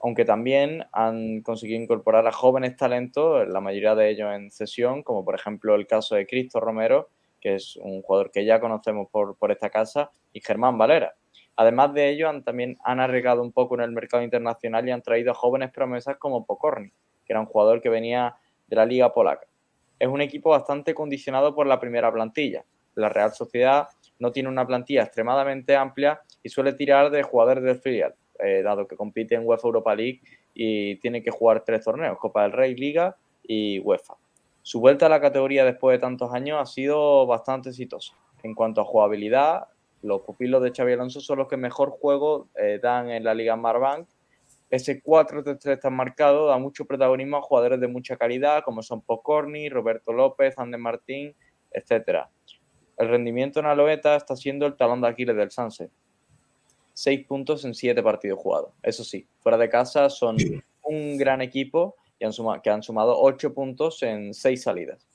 Aunque 0.00 0.24
también 0.24 0.84
han 0.92 1.40
conseguido 1.42 1.80
incorporar 1.80 2.26
a 2.26 2.32
jóvenes 2.32 2.76
talentos, 2.76 3.48
la 3.48 3.60
mayoría 3.60 3.94
de 3.94 4.10
ellos 4.10 4.32
en 4.34 4.50
cesión, 4.50 5.02
como 5.02 5.24
por 5.24 5.34
ejemplo 5.34 5.74
el 5.74 5.86
caso 5.86 6.14
de 6.14 6.26
Cristo 6.26 6.60
Romero, 6.60 7.08
que 7.40 7.54
es 7.54 7.76
un 7.76 8.02
jugador 8.02 8.30
que 8.30 8.44
ya 8.44 8.60
conocemos 8.60 9.08
por, 9.10 9.36
por 9.36 9.50
esta 9.50 9.70
casa, 9.70 10.10
y 10.32 10.40
Germán 10.40 10.78
Valera. 10.78 11.14
Además 11.56 11.92
de 11.94 12.10
ello, 12.10 12.28
han, 12.28 12.44
también 12.44 12.76
han 12.84 13.00
arriesgado 13.00 13.42
un 13.42 13.50
poco 13.50 13.74
en 13.74 13.80
el 13.80 13.90
mercado 13.90 14.22
internacional 14.22 14.86
y 14.86 14.92
han 14.92 15.02
traído 15.02 15.34
jóvenes 15.34 15.72
promesas 15.72 16.16
como 16.18 16.44
Pokorny, 16.44 16.90
que 17.24 17.32
era 17.32 17.40
un 17.40 17.46
jugador 17.46 17.80
que 17.80 17.88
venía 17.88 18.36
de 18.68 18.76
la 18.76 18.86
liga 18.86 19.12
polaca. 19.12 19.46
Es 19.98 20.08
un 20.08 20.20
equipo 20.20 20.50
bastante 20.50 20.94
condicionado 20.94 21.54
por 21.54 21.66
la 21.66 21.80
primera 21.80 22.12
plantilla. 22.12 22.64
La 22.94 23.08
Real 23.08 23.32
Sociedad 23.32 23.88
no 24.18 24.32
tiene 24.32 24.48
una 24.48 24.66
plantilla 24.66 25.02
extremadamente 25.02 25.76
amplia 25.76 26.20
y 26.42 26.48
suele 26.48 26.72
tirar 26.72 27.10
de 27.10 27.22
jugadores 27.22 27.64
del 27.64 27.78
filial, 27.78 28.14
eh, 28.38 28.62
dado 28.62 28.86
que 28.86 28.96
compite 28.96 29.34
en 29.34 29.46
UEFA 29.46 29.68
Europa 29.68 29.94
League 29.94 30.20
y 30.54 30.96
tiene 30.96 31.22
que 31.22 31.30
jugar 31.30 31.64
tres 31.64 31.84
torneos, 31.84 32.18
Copa 32.18 32.42
del 32.42 32.52
Rey, 32.52 32.74
Liga 32.74 33.16
y 33.42 33.78
UEFA. 33.80 34.14
Su 34.62 34.80
vuelta 34.80 35.06
a 35.06 35.08
la 35.08 35.20
categoría 35.20 35.64
después 35.64 35.94
de 35.94 36.00
tantos 36.00 36.32
años 36.34 36.58
ha 36.60 36.66
sido 36.66 37.26
bastante 37.26 37.70
exitosa. 37.70 38.14
En 38.42 38.54
cuanto 38.54 38.80
a 38.80 38.84
jugabilidad, 38.84 39.68
los 40.02 40.22
pupilos 40.22 40.62
de 40.62 40.72
Xavi 40.72 40.92
Alonso 40.92 41.20
son 41.20 41.38
los 41.38 41.48
que 41.48 41.56
mejor 41.56 41.90
juego 41.90 42.48
eh, 42.54 42.78
dan 42.82 43.10
en 43.10 43.24
la 43.24 43.34
Liga 43.34 43.56
Marbank. 43.56 44.06
Ese 44.70 45.02
4-3-3 45.02 45.80
tan 45.80 45.94
marcado 45.94 46.46
da 46.46 46.58
mucho 46.58 46.84
protagonismo 46.84 47.38
a 47.38 47.42
jugadores 47.42 47.80
de 47.80 47.88
mucha 47.88 48.16
calidad, 48.16 48.62
como 48.64 48.82
son 48.82 49.00
Pocorni, 49.00 49.68
Roberto 49.68 50.12
López, 50.12 50.58
Ander 50.58 50.78
Martín, 50.80 51.34
etc. 51.72 52.26
El 52.98 53.08
rendimiento 53.08 53.60
en 53.60 53.66
Aloeta 53.66 54.16
está 54.16 54.36
siendo 54.36 54.66
el 54.66 54.76
talón 54.76 55.00
de 55.00 55.08
Aquiles 55.08 55.36
del 55.36 55.50
Sanse. 55.50 55.88
Seis 56.92 57.24
puntos 57.26 57.64
en 57.64 57.74
siete 57.74 58.02
partidos 58.02 58.40
jugados. 58.40 58.72
Eso 58.82 59.04
sí, 59.04 59.26
fuera 59.40 59.56
de 59.56 59.68
casa 59.70 60.10
son 60.10 60.36
un 60.82 61.16
gran 61.16 61.40
equipo 61.40 61.94
y 62.18 62.24
han 62.24 62.32
suma- 62.32 62.60
que 62.60 62.70
han 62.70 62.82
sumado 62.82 63.18
ocho 63.20 63.54
puntos 63.54 64.02
en 64.02 64.34
seis 64.34 64.62
salidas. 64.64 65.06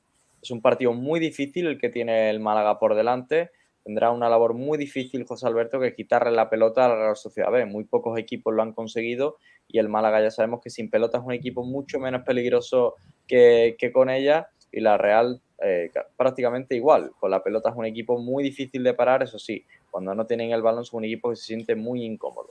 Es 0.42 0.50
un 0.52 0.62
partido 0.62 0.94
muy 0.94 1.20
difícil 1.20 1.68
el 1.68 1.78
que 1.78 1.90
tiene 1.90 2.30
el 2.30 2.40
Málaga 2.40 2.80
por 2.80 2.96
delante. 2.96 3.52
Tendrá 3.84 4.12
una 4.12 4.30
labor 4.30 4.54
muy 4.54 4.78
difícil 4.78 5.26
José 5.26 5.46
Alberto 5.46 5.80
que 5.80 5.94
quitarle 5.94 6.32
la 6.32 6.50
pelota 6.50 6.86
a 6.86 6.90
la 6.90 6.96
Real 6.96 7.16
Sociedad 7.18 7.52
B. 7.52 7.66
Muy 7.66 7.84
pocos 7.84 8.18
equipos 8.18 8.54
lo 8.54 8.62
han 8.62 8.72
conseguido 8.74 9.38
y 9.68 9.80
el 9.80 9.90
Málaga 9.90 10.22
ya 10.22 10.32
sabemos 10.32 10.62
que 10.62 10.70
sin 10.70 10.90
pelota 10.90 11.18
es 11.18 11.24
un 11.26 11.34
equipo 11.34 11.64
mucho 11.66 12.00
menos 12.00 12.24
peligroso 12.24 12.96
que, 13.28 13.76
que 13.78 13.92
con 13.92 14.10
ella 14.10 14.48
y 14.72 14.80
la 14.80 14.98
Real 14.98 15.42
eh, 15.62 15.90
ca- 15.94 16.08
prácticamente 16.16 16.76
igual. 16.76 17.12
Con 17.20 17.30
la 17.32 17.44
pelota 17.44 17.70
es 17.70 17.76
un 17.76 17.86
equipo 17.86 18.18
muy 18.18 18.42
difícil 18.44 18.84
de 18.84 18.94
parar, 18.94 19.22
eso 19.24 19.38
sí, 19.38 19.66
cuando 19.92 20.16
no 20.16 20.26
tienen 20.26 20.52
el 20.52 20.62
balón 20.62 20.84
es 20.84 20.94
un 20.94 21.04
equipo 21.04 21.30
que 21.30 21.36
se 21.36 21.44
siente 21.46 21.76
muy 21.76 22.04
incómodo. 22.06 22.50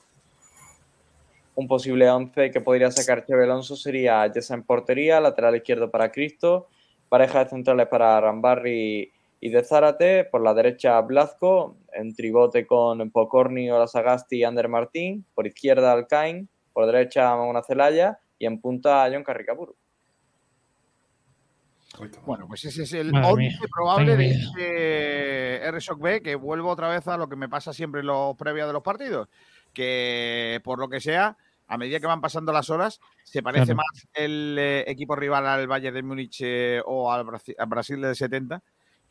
Un 1.54 1.68
posible 1.68 2.08
11 2.10 2.50
que 2.50 2.60
podría 2.60 2.90
sacar 2.90 3.26
Cheve 3.26 3.44
Alonso 3.44 3.76
sería 3.76 4.30
Jessa 4.32 4.54
en 4.54 4.62
portería, 4.62 5.20
lateral 5.20 5.56
izquierdo 5.56 5.90
para 5.90 6.10
Cristo, 6.10 6.68
pareja 7.10 7.44
de 7.44 7.50
centrales 7.50 7.88
para 7.88 8.18
Rambarri 8.20 9.12
y 9.44 9.50
de 9.50 9.64
Zárate, 9.64 10.24
por 10.24 10.40
la 10.40 10.54
derecha 10.54 11.00
Blazco, 11.00 11.76
en 11.92 12.14
tribote 12.14 12.64
con 12.64 13.10
Pocorni, 13.10 13.68
Olasagasti 13.72 14.36
y 14.36 14.44
Ander 14.44 14.68
Martín, 14.68 15.26
por 15.34 15.48
izquierda 15.48 15.90
Alcain, 15.90 16.48
por 16.72 16.86
derecha 16.86 17.34
Maguna 17.34 17.64
Celaya 17.64 18.20
y 18.38 18.46
en 18.46 18.60
punta 18.60 19.04
John 19.12 19.24
Carricapuro. 19.24 19.74
Bueno, 22.24 22.46
pues 22.46 22.66
ese 22.66 22.84
es 22.84 22.92
el 22.92 23.10
Madre 23.10 23.32
11 23.32 23.36
mía, 23.40 23.58
probable 23.74 24.16
de 24.16 24.30
este 24.30 25.56
R-Shock 25.66 26.00
B, 26.00 26.22
que 26.22 26.36
vuelvo 26.36 26.70
otra 26.70 26.88
vez 26.88 27.08
a 27.08 27.16
lo 27.16 27.28
que 27.28 27.34
me 27.34 27.48
pasa 27.48 27.72
siempre 27.72 28.02
en 28.02 28.06
los 28.06 28.36
previos 28.36 28.68
de 28.68 28.72
los 28.72 28.82
partidos, 28.84 29.28
que 29.74 30.60
por 30.62 30.78
lo 30.78 30.88
que 30.88 31.00
sea, 31.00 31.36
a 31.66 31.78
medida 31.78 31.98
que 31.98 32.06
van 32.06 32.20
pasando 32.20 32.52
las 32.52 32.70
horas, 32.70 33.00
se 33.24 33.42
parece 33.42 33.74
Claro. 33.74 33.78
más 33.78 34.06
el 34.14 34.56
eh, 34.56 34.84
equipo 34.86 35.16
rival 35.16 35.48
al 35.48 35.66
Bayern 35.66 35.96
de 35.96 36.02
Múnich 36.04 36.42
eh, 36.44 36.80
o 36.86 37.10
al, 37.10 37.24
Brasil, 37.24 37.56
al 37.58 37.66
Brasil 37.66 38.00
del 38.00 38.14
70 38.14 38.62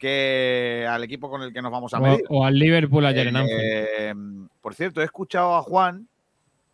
que 0.01 0.87
al 0.89 1.03
equipo 1.03 1.29
con 1.29 1.43
el 1.43 1.53
que 1.53 1.61
nos 1.61 1.71
vamos 1.71 1.93
a 1.93 1.99
medir. 1.99 2.23
o 2.27 2.43
al 2.43 2.57
Liverpool 2.57 3.05
ayer 3.05 3.27
en. 3.27 3.35
Eh, 3.47 4.13
por 4.59 4.73
cierto, 4.73 4.99
he 4.99 5.03
escuchado 5.03 5.55
a 5.55 5.61
Juan, 5.61 6.07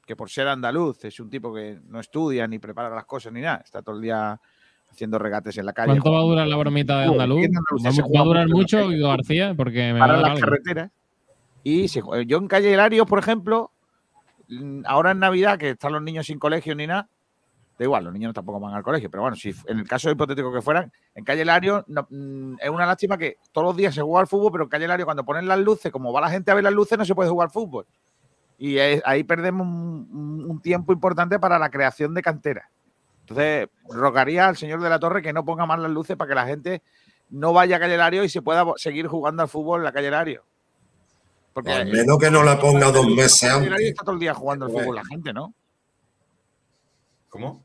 que 0.06 0.16
por 0.16 0.30
ser 0.30 0.48
andaluz 0.48 1.04
es 1.04 1.20
un 1.20 1.30
tipo 1.30 1.54
que 1.54 1.78
no 1.90 2.00
estudia 2.00 2.48
ni 2.48 2.58
prepara 2.58 2.90
las 2.90 3.04
cosas 3.04 3.34
ni 3.34 3.42
nada, 3.42 3.62
está 3.66 3.82
todo 3.82 3.98
el 3.98 4.02
día 4.02 4.40
haciendo 4.90 5.20
regates 5.20 5.58
en 5.58 5.66
la 5.66 5.74
calle. 5.74 5.88
¿Cuánto 5.90 6.14
va 6.14 6.20
a 6.20 6.24
durar 6.24 6.48
la 6.48 6.56
bromita 6.56 7.02
de 7.02 7.08
Andaluz? 7.08 7.40
¿quién 7.40 7.58
Andalucía 7.58 8.06
¿Va, 8.16 8.22
a 8.22 8.24
durar 8.24 8.48
mucho 8.48 8.88
Guido 8.88 9.10
García? 9.10 9.54
Porque 9.58 9.92
me 9.92 10.00
va 10.00 10.06
a 10.06 10.08
para 10.08 10.22
las 10.22 10.40
carreteras. 10.40 10.92
Y 11.64 11.90
se 11.90 12.02
yo 12.26 12.38
en 12.38 12.48
calle 12.48 12.72
Hilario, 12.72 13.06
por 13.06 13.20
ejemplo, 13.20 13.72
mm, 14.48 14.84
ahora 14.86 15.12
en 15.12 15.20
Navidad, 15.20 15.60
que 15.60 15.72
están 15.72 15.92
los 15.92 16.02
niños 16.02 16.28
sin 16.28 16.40
colegio 16.40 16.76
ni 16.76 16.88
nada, 16.88 17.10
da 17.78 17.84
igual, 17.86 18.04
los 18.06 18.14
niños 18.14 18.34
tampoco 18.34 18.60
van 18.60 18.74
al 18.74 18.82
colegio, 18.84 19.10
pero 19.12 19.22
bueno, 19.22 19.36
si 19.36 19.54
en 19.68 19.80
el 19.80 19.88
caso 19.88 20.10
hipotético 20.10 20.52
que 20.52 20.62
fueran, 20.62 20.92
en 21.14 21.24
calle 21.24 21.44
Hilario 21.44 21.84
no- 21.88 22.08
mm, 22.10 22.56
es 22.60 22.70
una 22.70 22.86
lástima 22.88 23.18
que 23.18 23.38
todos 23.52 23.68
los 23.68 23.76
días 23.78 23.94
se 23.94 24.02
juega 24.02 24.22
al 24.22 24.28
fútbol, 24.28 24.52
pero 24.52 24.64
en 24.64 24.70
calle 24.70 24.86
Hilario 24.86 25.06
cuando 25.06 25.24
ponen 25.24 25.48
las 25.48 25.60
luces, 25.60 25.92
como 25.92 26.12
va 26.12 26.22
la 26.22 26.30
gente 26.30 26.50
a 26.50 26.56
ver 26.56 26.64
las 26.64 26.74
luces, 26.74 26.98
no 26.98 27.06
se 27.06 27.14
puede 27.14 27.30
jugar 27.30 27.48
al 27.48 27.52
fútbol. 27.52 27.86
Y 28.58 28.78
es- 28.80 29.02
ahí 29.06 29.24
perdemos 29.24 29.68
un, 29.68 30.60
tiempo 30.64 30.92
importante 30.92 31.38
para 31.40 31.60
la 31.60 31.70
creación 31.70 32.16
de 32.16 32.24
canteras. 32.24 32.66
Entonces, 33.22 33.68
rogaría 33.90 34.48
al 34.48 34.58
señor 34.58 34.82
de 34.82 34.90
la 34.90 34.98
Torre 35.00 35.22
que 35.22 35.32
no 35.32 35.46
ponga 35.46 35.68
más 35.68 35.80
las 35.80 35.92
luces 35.92 36.18
para 36.18 36.30
que 36.30 36.36
la 36.36 36.48
gente 36.48 36.82
no 37.30 37.54
vaya 37.54 37.76
a 37.76 37.80
calle 37.80 37.94
Hilario 37.94 38.24
y 38.24 38.30
se 38.30 38.42
pueda 38.42 38.66
seguir 38.78 39.06
jugando 39.08 39.44
al 39.44 39.50
fútbol 39.50 39.82
en 39.82 39.84
la 39.84 39.92
calle 39.92 40.08
Hilario. 40.08 40.44
Porque 41.54 41.72
Al 41.72 41.86
menos 41.88 42.18
que 42.18 42.32
no 42.32 42.44
la 42.44 42.60
ponga 42.60 42.92
dos 42.92 43.06
meses 43.08 43.44
en 43.44 43.50
calle 43.50 43.54
antes. 43.56 43.68
Hilario 43.68 43.88
está 43.90 44.04
todo 44.04 44.14
el 44.14 44.20
día 44.20 44.34
jugando 44.34 44.66
al 44.66 44.72
fútbol 44.72 44.96
la 44.96 45.06
gente, 45.06 45.32
¿no? 45.34 45.54
¿Cómo? 47.30 47.64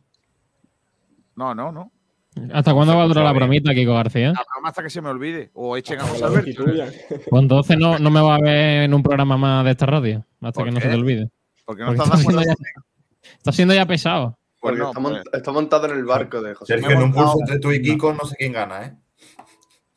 No, 1.36 1.54
no, 1.54 1.72
no. 1.72 1.90
¿Hasta 2.54 2.72
cuándo 2.72 2.96
va 2.96 3.02
a 3.02 3.06
durar 3.06 3.24
la 3.24 3.32
bromita, 3.32 3.74
Kiko 3.74 3.92
García? 3.94 4.28
La 4.28 4.44
broma 4.54 4.68
hasta 4.70 4.82
que 4.82 4.88
se 4.90 5.02
me 5.02 5.10
olvide. 5.10 5.50
O 5.54 5.76
echen 5.76 6.00
a 6.00 6.04
Que 6.04 6.08
José 6.10 6.24
Alberto. 6.24 6.64
Pues 7.28 7.42
entonces 7.42 7.76
no, 7.78 7.98
no 7.98 8.10
me 8.10 8.20
va 8.22 8.36
a 8.36 8.40
ver 8.40 8.84
en 8.84 8.94
un 8.94 9.02
programa 9.02 9.36
más 9.36 9.64
de 9.66 9.70
esta 9.72 9.84
radio, 9.86 10.24
hasta 10.40 10.52
¿Por 10.52 10.64
que 10.64 10.70
no 10.72 10.80
se 10.80 10.88
te 10.88 10.94
olvide. 10.94 11.30
Porque 11.66 11.82
no 11.82 11.88
Porque 11.88 12.02
estás 12.02 12.20
está 12.20 12.30
siendo, 12.30 12.42
ya, 12.42 12.54
está 13.36 13.52
siendo 13.52 13.74
ya 13.74 13.86
pesado. 13.86 14.38
Pues 14.60 14.70
Porque 14.72 14.78
no, 14.78 14.86
está, 14.88 15.00
mon- 15.00 15.12
pues- 15.12 15.24
está 15.34 15.52
montado 15.52 15.86
en 15.88 15.92
el 15.98 16.04
barco 16.04 16.40
de 16.40 16.54
José. 16.54 16.72
Sergio, 16.74 16.90
en 16.96 17.02
un 17.02 17.12
pulso 17.12 17.36
entre 17.40 17.58
tú 17.58 17.70
y 17.72 17.82
Kiko, 17.82 18.14
no 18.14 18.24
sé 18.24 18.36
quién 18.36 18.52
gana, 18.52 18.84
¿eh? 18.86 18.94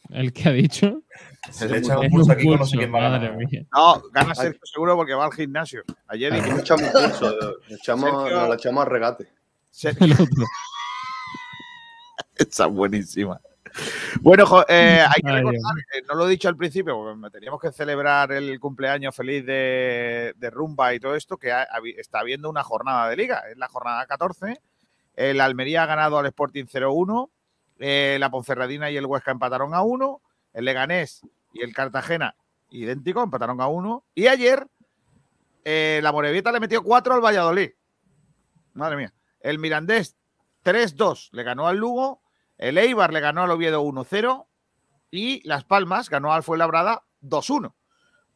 El 0.09 0.33
que 0.33 0.49
ha 0.49 0.51
dicho. 0.51 1.03
Se 1.51 1.69
le 1.69 1.77
echa 1.77 1.97
un 1.99 2.09
pulso 2.09 2.31
a 2.33 2.37
Kiko, 2.37 2.57
no 2.57 2.65
sé 2.65 2.77
quién 2.77 2.93
va 2.93 2.99
a 2.99 3.09
ganar. 3.11 3.37
No, 3.73 4.01
gana 4.11 4.35
Sergio 4.35 4.59
seguro 4.63 4.95
porque 4.97 5.13
va 5.13 5.25
al 5.25 5.31
gimnasio. 5.33 5.83
Ayer 6.07 6.33
dije, 6.33 6.49
nos 6.49 6.59
echamos 6.59 6.83
un 6.83 6.91
pulso, 6.91 7.35
le 7.69 7.75
echamos, 7.75 8.09
Sergio- 8.09 8.39
nos 8.39 8.49
la 8.49 8.55
echamos 8.55 8.85
a 8.85 8.89
regate. 8.89 9.27
Sergio, 9.71 10.05
El 10.05 10.11
otro. 10.13 10.25
Esa 12.49 12.65
es 12.65 12.71
buenísima. 12.71 13.39
Bueno, 14.21 14.45
eh, 14.69 15.03
hay 15.05 15.21
que 15.21 15.31
recordar, 15.31 15.77
eh, 15.93 16.01
no 16.07 16.15
lo 16.15 16.27
he 16.27 16.29
dicho 16.29 16.47
al 16.47 16.55
principio, 16.55 16.95
porque 16.95 17.29
teníamos 17.29 17.59
que 17.59 17.73
celebrar 17.73 18.31
el 18.31 18.57
cumpleaños 18.59 19.13
feliz 19.13 19.45
de, 19.45 20.33
de 20.37 20.49
Rumba 20.49 20.93
y 20.93 20.99
todo 21.01 21.13
esto, 21.15 21.35
que 21.37 21.51
ha- 21.51 21.67
está 21.97 22.19
habiendo 22.19 22.49
una 22.49 22.63
jornada 22.63 23.09
de 23.09 23.17
liga, 23.17 23.43
es 23.51 23.57
la 23.57 23.67
jornada 23.67 24.05
14. 24.05 24.61
El 25.15 25.41
Almería 25.41 25.83
ha 25.83 25.87
ganado 25.87 26.17
al 26.17 26.25
Sporting 26.27 26.65
0-1, 26.65 27.29
eh, 27.79 28.15
la 28.17 28.29
Ponferradina 28.29 28.89
y 28.91 28.95
el 28.97 29.05
Huesca 29.05 29.31
empataron 29.31 29.73
a 29.73 29.81
1, 29.81 30.21
el 30.53 30.65
Leganés 30.65 31.21
y 31.53 31.61
el 31.61 31.73
Cartagena 31.73 32.33
idéntico, 32.69 33.21
empataron 33.23 33.59
a 33.59 33.67
1, 33.67 34.03
y 34.15 34.27
ayer 34.27 34.65
eh, 35.65 35.99
la 36.01 36.11
Morevieta 36.13 36.51
le 36.53 36.59
metió 36.61 36.81
4 36.81 37.13
al 37.13 37.21
Valladolid. 37.21 37.71
Madre 38.73 38.95
mía. 38.97 39.13
El 39.41 39.59
Mirandés 39.59 40.15
3-2 40.63 41.29
le 41.33 41.43
ganó 41.43 41.67
al 41.67 41.77
Lugo, 41.77 42.21
el 42.57 42.77
Eibar 42.77 43.11
le 43.11 43.19
ganó 43.19 43.43
al 43.43 43.51
Oviedo 43.51 43.83
1-0 43.83 44.45
y 45.11 45.47
Las 45.47 45.63
Palmas 45.63 46.09
ganó 46.09 46.33
al 46.33 46.43
Fuenlabrada 46.43 47.03
2-1. 47.21 47.73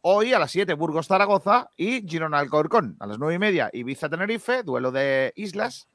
Hoy 0.02 0.34
a 0.34 0.40
las 0.40 0.52
7 0.52 0.74
Burgos 0.76 1.08
Zaragoza 1.08 1.72
y 1.76 2.08
Girona 2.08 2.40
Alcorcón. 2.40 2.96
A 3.00 3.08
las 3.08 3.20
9 3.20 3.36
y 3.36 3.40
media 3.40 3.70
Ibiza 3.74 4.10
Tenerife, 4.10 4.64
duelo 4.64 4.92
de 4.92 5.34
islas. 5.36 5.88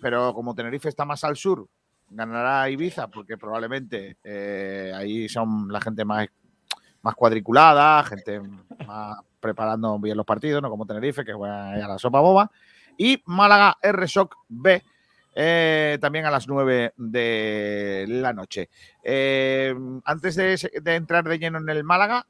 Pero 0.00 0.34
como 0.34 0.54
Tenerife 0.54 0.88
está 0.88 1.04
más 1.04 1.24
al 1.24 1.36
sur, 1.36 1.66
ganará 2.10 2.68
Ibiza 2.68 3.08
porque 3.08 3.38
probablemente 3.38 4.18
eh, 4.22 4.92
ahí 4.94 5.28
son 5.28 5.68
la 5.72 5.80
gente 5.80 6.04
más, 6.04 6.28
más 7.00 7.14
cuadriculada, 7.14 8.02
gente 8.04 8.40
más 8.86 9.18
preparando 9.40 9.98
bien 9.98 10.16
los 10.16 10.26
partidos, 10.26 10.62
no 10.62 10.70
como 10.70 10.86
Tenerife, 10.86 11.24
que 11.24 11.32
juega 11.32 11.72
a 11.72 11.88
la 11.88 11.98
sopa 11.98 12.20
boba. 12.20 12.50
Y 12.96 13.22
Málaga 13.26 13.78
R-Shock 13.80 14.36
B, 14.48 14.82
eh, 15.34 15.98
también 16.00 16.26
a 16.26 16.30
las 16.30 16.46
9 16.48 16.92
de 16.96 18.04
la 18.08 18.32
noche. 18.32 18.68
Eh, 19.02 19.74
antes 20.04 20.36
de, 20.36 20.56
entrar 20.94 21.24
de 21.24 21.38
lleno 21.38 21.58
en 21.58 21.68
el 21.68 21.84
Málaga, 21.84 22.26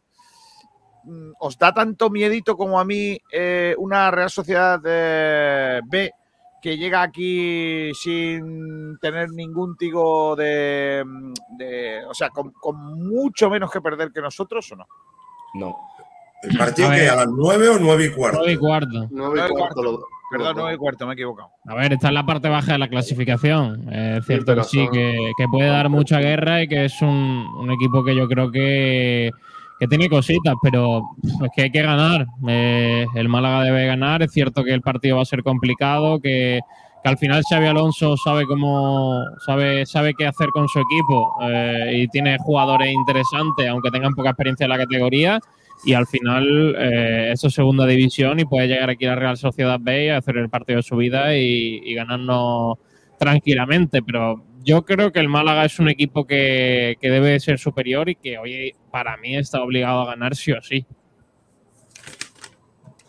mm, 1.04 1.32
¿os 1.40 1.58
da 1.58 1.72
tanto 1.74 2.10
miedito 2.10 2.56
como 2.56 2.78
a 2.78 2.84
mí 2.84 3.18
eh, 3.32 3.74
una 3.78 4.10
Real 4.10 4.30
Sociedad 4.30 4.80
eh, 4.84 5.80
B 5.84 6.12
que 6.62 6.76
llega 6.78 7.02
aquí 7.02 7.90
sin 7.94 8.96
tener 9.00 9.30
ningún 9.30 9.76
tipo 9.76 10.36
de, 10.36 11.02
mm, 11.04 11.32
de- 11.56 12.04
o 12.06 12.14
sea, 12.14 12.30
con, 12.30 12.52
con 12.52 12.76
mucho 13.04 13.50
menos 13.50 13.70
que 13.70 13.80
perder 13.80 14.12
que 14.12 14.20
nosotros 14.20 14.70
o 14.72 14.76
no? 14.76 14.86
No. 15.54 15.76
¿El 16.42 16.56
partido 16.56 16.88
A 16.88 16.94
que 16.94 17.08
a 17.08 17.16
las 17.16 17.28
nueve 17.28 17.68
o 17.68 17.78
nueve 17.78 18.06
y 18.06 18.10
cuarto? 18.10 18.38
Nueve 18.38 18.52
y 18.52 18.56
cuarto. 18.56 18.88
Nueve 18.92 19.08
Nueve 19.12 19.40
y 19.48 19.52
y 19.52 19.54
cuarto. 19.56 20.06
Perdón. 20.38 20.54
9 20.56 20.74
y 20.74 20.76
cuarto, 20.78 21.06
me 21.06 21.12
he 21.12 21.14
equivocado. 21.14 21.50
A 21.66 21.74
ver, 21.74 21.92
está 21.92 22.08
en 22.08 22.14
la 22.14 22.26
parte 22.26 22.48
baja 22.48 22.72
de 22.72 22.78
la 22.78 22.88
clasificación. 22.88 23.88
Eh, 23.92 24.16
Es 24.18 24.26
cierto 24.26 24.54
que 24.56 24.64
sí, 24.64 24.78
son- 24.84 24.92
que, 24.92 25.32
que 25.36 25.48
puede 25.48 25.68
dar 25.68 25.88
mucha 25.88 26.18
guerra 26.20 26.62
y 26.62 26.68
que 26.68 26.84
es 26.86 27.00
un, 27.02 27.08
un 27.58 27.70
equipo 27.70 28.04
que 28.04 28.14
yo 28.14 28.26
creo 28.28 28.50
que, 28.50 29.30
que 29.78 29.86
tiene 29.88 30.08
cositas, 30.08 30.54
pero 30.62 31.02
es 31.44 31.50
que 31.54 31.62
hay 31.62 31.70
que 31.70 31.82
ganar. 31.82 32.26
Eh, 32.48 33.06
el 33.14 33.28
Málaga 33.28 33.64
debe 33.64 33.86
ganar. 33.86 34.22
Es 34.22 34.32
cierto 34.32 34.64
que 34.64 34.72
el 34.72 34.80
partido 34.82 35.16
va 35.16 35.22
a 35.22 35.26
ser 35.26 35.42
complicado, 35.42 36.20
que, 36.20 36.60
que 37.02 37.08
al 37.08 37.18
final 37.18 37.42
Xavi 37.48 37.66
Alonso 37.66 38.16
sabe 38.16 38.46
cómo 38.46 39.22
sabe, 39.44 39.84
sabe 39.86 40.14
qué 40.14 40.26
hacer 40.26 40.48
con 40.50 40.68
su 40.68 40.78
equipo 40.80 41.34
eh, 41.42 41.92
y 42.02 42.08
tiene 42.08 42.36
jugadores 42.38 42.92
interesantes, 42.92 43.68
aunque 43.68 43.90
tengan 43.90 44.14
poca 44.14 44.30
experiencia 44.30 44.64
en 44.64 44.70
la 44.70 44.78
categoría. 44.78 45.40
Y 45.84 45.94
al 45.94 46.06
final, 46.06 46.76
eh, 46.78 47.30
eso 47.32 47.48
es 47.48 47.54
segunda 47.54 47.86
división 47.86 48.38
y 48.38 48.44
puede 48.44 48.68
llegar 48.68 48.90
aquí 48.90 49.04
la 49.04 49.16
Real 49.16 49.36
Sociedad 49.36 49.78
B 49.80 50.06
y 50.06 50.08
hacer 50.10 50.36
el 50.36 50.48
partido 50.48 50.76
de 50.76 50.82
su 50.82 50.96
vida 50.96 51.36
y, 51.36 51.80
y 51.84 51.94
ganarnos 51.94 52.78
tranquilamente. 53.18 54.02
Pero 54.02 54.44
yo 54.64 54.84
creo 54.84 55.12
que 55.12 55.20
el 55.20 55.28
Málaga 55.28 55.64
es 55.64 55.78
un 55.78 55.88
equipo 55.88 56.26
que, 56.26 56.96
que 57.00 57.10
debe 57.10 57.40
ser 57.40 57.58
superior 57.58 58.08
y 58.08 58.14
que 58.14 58.38
hoy, 58.38 58.74
para 58.90 59.16
mí, 59.16 59.36
está 59.36 59.62
obligado 59.62 60.02
a 60.02 60.06
ganar 60.06 60.36
sí 60.36 60.52
o 60.52 60.62
sí. 60.62 60.86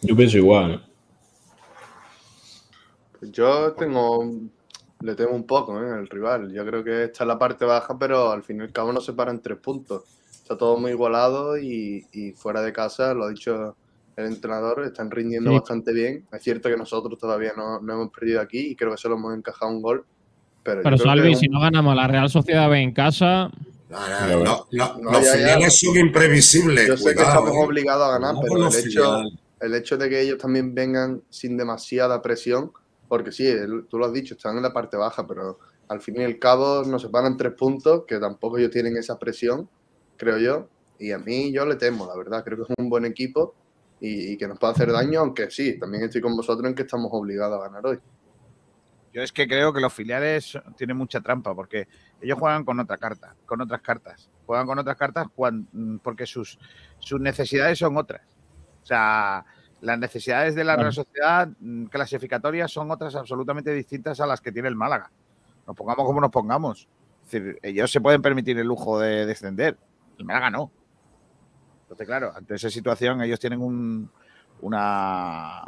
Yo 0.01 0.15
pienso 0.15 0.37
igual. 0.37 0.73
¿eh? 0.73 0.79
Pues 3.19 3.31
yo 3.31 3.73
tengo. 3.73 4.31
Le 5.01 5.15
temo 5.15 5.31
un 5.31 5.45
poco 5.45 5.81
¿eh? 5.83 5.91
al 5.91 6.07
rival. 6.07 6.51
Yo 6.53 6.65
creo 6.65 6.83
que 6.83 7.03
está 7.05 7.23
en 7.23 7.27
la 7.29 7.39
parte 7.39 7.65
baja, 7.65 7.97
pero 7.99 8.31
al 8.31 8.43
fin 8.43 8.57
y 8.57 8.61
al 8.61 8.71
cabo 8.71 8.91
no 8.93 9.01
se 9.01 9.13
paran 9.13 9.41
tres 9.41 9.57
puntos. 9.59 10.03
Está 10.43 10.57
todo 10.57 10.77
muy 10.77 10.91
igualado 10.91 11.57
y, 11.57 12.05
y 12.11 12.33
fuera 12.33 12.61
de 12.61 12.71
casa, 12.71 13.13
lo 13.13 13.23
ha 13.25 13.29
dicho 13.29 13.75
el 14.15 14.25
entrenador, 14.25 14.83
están 14.83 15.09
rindiendo 15.09 15.49
Sí. 15.49 15.55
bastante 15.57 15.91
bien. 15.93 16.27
Es 16.31 16.43
cierto 16.43 16.69
que 16.69 16.77
nosotros 16.77 17.17
todavía 17.17 17.53
no, 17.57 17.79
no 17.79 17.93
hemos 17.93 18.09
perdido 18.11 18.41
aquí 18.41 18.59
y 18.59 18.75
creo 18.75 18.91
que 18.91 18.97
solo 18.97 19.15
hemos 19.15 19.33
encajado 19.35 19.71
un 19.71 19.81
gol. 19.81 20.05
Pero, 20.63 20.97
Salvi, 20.97 21.35
si 21.35 21.47
no 21.47 21.59
ganamos 21.59 21.91
a 21.93 21.95
la 21.95 22.07
Real 22.07 22.29
Sociedad 22.29 22.69
B 22.69 22.79
en 22.79 22.93
casa, 22.93 23.49
No, 23.89 23.99
no, 24.09 24.43
no, 24.43 24.67
no, 24.71 24.97
No, 24.99 25.11
los 25.11 25.21
ya, 25.23 25.31
ya. 25.31 25.33
filiales 25.37 25.79
son 25.79 25.97
imprevisibles. 25.97 26.87
Yo 26.87 26.97
sé 26.97 27.15
que 27.15 27.21
estamos 27.21 27.51
¿eh? 27.51 27.63
obligados 27.65 28.07
a 28.07 28.11
ganar, 28.11 28.35
pero 28.41 28.67
el 28.67 28.75
hecho, 28.75 29.21
el 29.59 29.75
hecho 29.75 29.97
de 29.97 30.09
que 30.09 30.21
ellos 30.21 30.37
también 30.37 30.73
vengan 30.75 31.21
sin 31.29 31.57
demasiada 31.57 32.21
presión, 32.21 32.71
porque 33.07 33.31
sí, 33.31 33.45
tú 33.89 33.97
lo 33.97 34.05
has 34.05 34.13
dicho, 34.13 34.35
están 34.35 34.57
en 34.57 34.63
la 34.63 34.73
parte 34.73 34.97
baja, 34.97 35.25
pero 35.27 35.59
al 35.89 36.01
fin 36.01 36.19
y 36.19 36.23
al 36.23 36.37
cabo 36.39 36.83
nos 36.85 37.01
separan 37.01 37.35
tres 37.37 37.53
puntos, 37.53 38.03
que 38.07 38.17
tampoco 38.19 38.57
ellos 38.57 38.71
tienen 38.71 38.95
esa 38.97 39.17
presión, 39.19 39.67
creo 40.17 40.37
yo. 40.37 40.67
Y 40.99 41.11
a 41.11 41.17
mí 41.17 41.51
yo 41.51 41.65
le 41.65 41.75
temo, 41.75 42.05
la 42.05 42.15
verdad, 42.15 42.43
creo 42.43 42.57
que 42.57 42.63
es 42.63 42.69
un 42.77 42.89
buen 42.89 43.05
equipo 43.05 43.55
y, 43.99 44.33
y 44.33 44.37
que 44.37 44.47
nos 44.47 44.57
puede 44.59 44.73
hacer 44.73 44.91
daño, 44.91 45.19
aunque 45.21 45.49
sí, 45.51 45.77
también 45.79 46.03
estoy 46.03 46.21
con 46.21 46.35
vosotros 46.35 46.67
en 46.67 46.75
que 46.75 46.83
estamos 46.83 47.09
obligados 47.11 47.59
a 47.59 47.67
ganar 47.67 47.85
hoy. 47.85 47.99
Yo 49.13 49.21
es 49.21 49.31
que 49.31 49.47
creo 49.47 49.71
que 49.73 49.79
los 49.81 49.93
filiales 49.93 50.57
tienen 50.75 50.97
mucha 50.97 51.21
trampa, 51.21 51.53
porque 51.53 51.87
Ellos 52.19 52.39
juegan 52.39 52.63
con 52.63 52.79
otra 52.79 52.97
carta, 52.97 53.35
con 53.45 53.59
otras 53.61 53.81
cartas. 53.81 54.29
Juegan 54.45 54.65
con 54.65 54.79
otras 54.79 54.95
cartas 54.97 55.27
cuan- 55.35 55.67
mm, 55.71 55.97
porque 55.97 56.25
sus, 56.25 56.57
sus 56.99 57.19
necesidades 57.19 57.77
son 57.79 57.97
otras. 57.97 58.21
O 58.81 58.85
sea, 58.85 59.45
las 59.81 59.99
necesidades 59.99 60.55
de 60.55 60.63
la 60.63 60.75
Real 60.77 60.93
Sociedad 60.93 61.49
mm, 61.59 61.85
clasificatorias 61.85 62.71
son 62.71 62.89
otras 62.91 63.13
absolutamente 63.15 63.71
distintas 63.71 64.19
a 64.21 64.25
las 64.25 64.39
que 64.41 64.51
tiene 64.53 64.69
el 64.69 64.75
Málaga. 64.75 65.11
Nos 65.67 65.75
pongamos 65.75 66.05
como 66.05 66.21
nos 66.21 66.31
pongamos. 66.31 66.87
Es 67.25 67.31
decir, 67.31 67.59
ellos 67.61 67.91
se 67.91 67.99
pueden 68.01 68.21
permitir 68.21 68.57
el 68.57 68.67
lujo 68.67 68.99
de 68.99 69.25
descender. 69.25 69.77
El 70.23 70.27
Málaga 70.27 70.49
no. 70.49 70.71
Entonces, 71.83 72.07
claro, 72.07 72.31
ante 72.33 72.55
esa 72.55 72.69
situación 72.69 73.21
ellos 73.21 73.39
tienen 73.39 73.61
un, 73.61 74.09
una... 74.61 75.61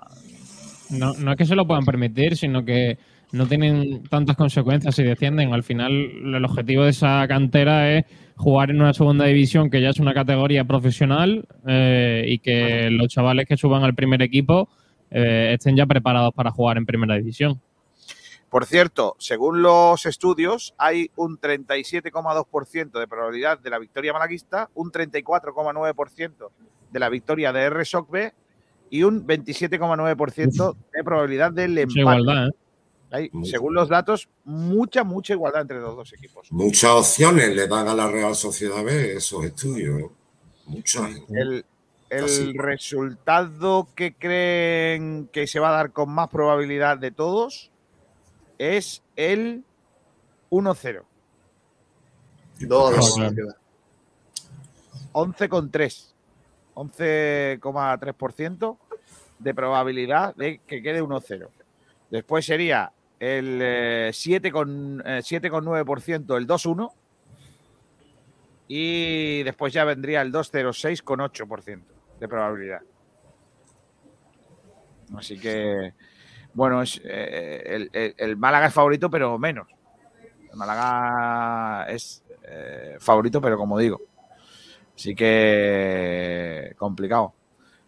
No, 0.89 1.13
no 1.13 1.31
es 1.31 1.37
que 1.37 1.45
se 1.45 1.55
lo 1.55 1.67
puedan 1.67 1.83
permitir, 1.83 2.37
sino 2.37 2.63
que 2.63 2.97
no 3.33 3.47
tienen 3.47 4.03
tantas 4.03 4.37
consecuencias 4.37 4.95
si 4.95 5.03
descienden. 5.03 5.53
Al 5.53 5.63
final, 5.63 5.91
el 5.91 6.45
objetivo 6.45 6.83
de 6.85 6.91
esa 6.91 7.27
cantera 7.27 7.91
es 7.97 8.05
jugar 8.37 8.69
en 8.69 8.81
una 8.81 8.93
segunda 8.93 9.25
división 9.25 9.69
que 9.69 9.81
ya 9.81 9.89
es 9.89 9.99
una 9.99 10.13
categoría 10.13 10.63
profesional 10.63 11.45
eh, 11.67 12.23
y 12.27 12.39
que 12.39 12.89
los 12.91 13.09
chavales 13.09 13.47
que 13.47 13.57
suban 13.57 13.83
al 13.83 13.93
primer 13.93 14.21
equipo 14.21 14.69
eh, 15.11 15.51
estén 15.53 15.75
ya 15.75 15.85
preparados 15.85 16.33
para 16.33 16.51
jugar 16.51 16.77
en 16.77 16.85
primera 16.85 17.15
división. 17.15 17.59
Por 18.55 18.65
cierto, 18.65 19.17
según 19.19 19.61
los 19.61 20.05
estudios, 20.05 20.73
hay 20.77 21.11
un 21.17 21.37
37,2% 21.37 22.99
de 23.01 23.05
probabilidad 23.05 23.59
de 23.59 23.69
la 23.69 23.79
victoria 23.79 24.13
malaguista, 24.13 24.69
un 24.75 24.93
34,9% 24.93 26.51
de 26.89 26.99
la 27.01 27.09
victoria 27.09 27.51
de 27.51 27.69
RSOC 27.69 28.09
B 28.09 28.33
y 28.89 29.03
un 29.03 29.27
27,9% 29.27 30.77
de 30.93 31.03
probabilidad 31.03 31.51
del 31.51 31.71
Mucha 31.71 31.81
empate. 31.81 31.99
igualdad, 31.99 32.47
¿eh? 32.47 32.51
Hay, 33.11 33.31
según 33.43 33.73
los 33.73 33.89
datos, 33.89 34.29
mucha, 34.45 35.03
mucha 35.03 35.33
igualdad 35.33 35.63
entre 35.63 35.81
los 35.81 35.93
dos 35.93 36.13
equipos. 36.13 36.49
Muchas 36.49 36.91
opciones 36.91 37.53
le 37.53 37.67
dan 37.67 37.89
a 37.89 37.93
la 37.93 38.09
Real 38.09 38.35
Sociedad 38.35 38.85
B 38.85 39.17
esos 39.17 39.43
estudios. 39.43 39.99
¿eh? 39.99 40.09
Muchas. 40.67 41.11
El, 41.27 41.65
el 42.09 42.53
resultado 42.57 43.89
que 43.97 44.13
creen 44.13 45.27
que 45.33 45.45
se 45.45 45.59
va 45.59 45.67
a 45.67 45.73
dar 45.73 45.91
con 45.91 46.09
más 46.09 46.29
probabilidad 46.29 46.97
de 46.97 47.11
todos 47.11 47.73
es 48.57 49.03
el 49.15 49.63
1-0. 50.49 51.03
Dos, 52.61 52.95
Joder. 52.97 53.31
me 53.31 53.35
queda. 53.35 53.57
11,3. 55.13 56.13
11,3% 56.75 58.77
de 59.39 59.53
probabilidad 59.53 60.35
de 60.35 60.59
que 60.59 60.81
quede 60.81 61.01
1-0. 61.01 61.47
Después 62.09 62.45
sería 62.45 62.91
el 63.19 63.59
eh, 63.61 64.09
7,9% 64.11 65.01
eh, 65.05 65.21
7,9% 65.21 66.37
el 66.37 66.47
2-1. 66.47 66.91
Y 68.67 69.43
después 69.43 69.73
ya 69.73 69.83
vendría 69.83 70.21
el 70.21 70.31
2-0, 70.31 71.03
6,8% 71.03 71.81
de 72.19 72.27
probabilidad. 72.27 72.81
Así 75.15 75.39
que, 75.39 75.93
bueno, 76.55 76.81
es, 76.81 76.99
eh, 77.03 77.87
el, 77.93 78.13
el- 78.17 78.37
Málaga 78.37 78.67
es 78.67 78.73
favorito, 78.73 79.09
pero 79.09 79.37
menos. 79.37 79.67
El 80.51 80.57
Málaga 80.57 81.85
es 81.89 82.23
eh, 82.43 82.95
favorito, 82.99 83.39
pero 83.41 83.57
como 83.57 83.77
digo. 83.77 84.01
Así 84.95 85.13
que 85.15 86.73
complicado. 86.77 87.33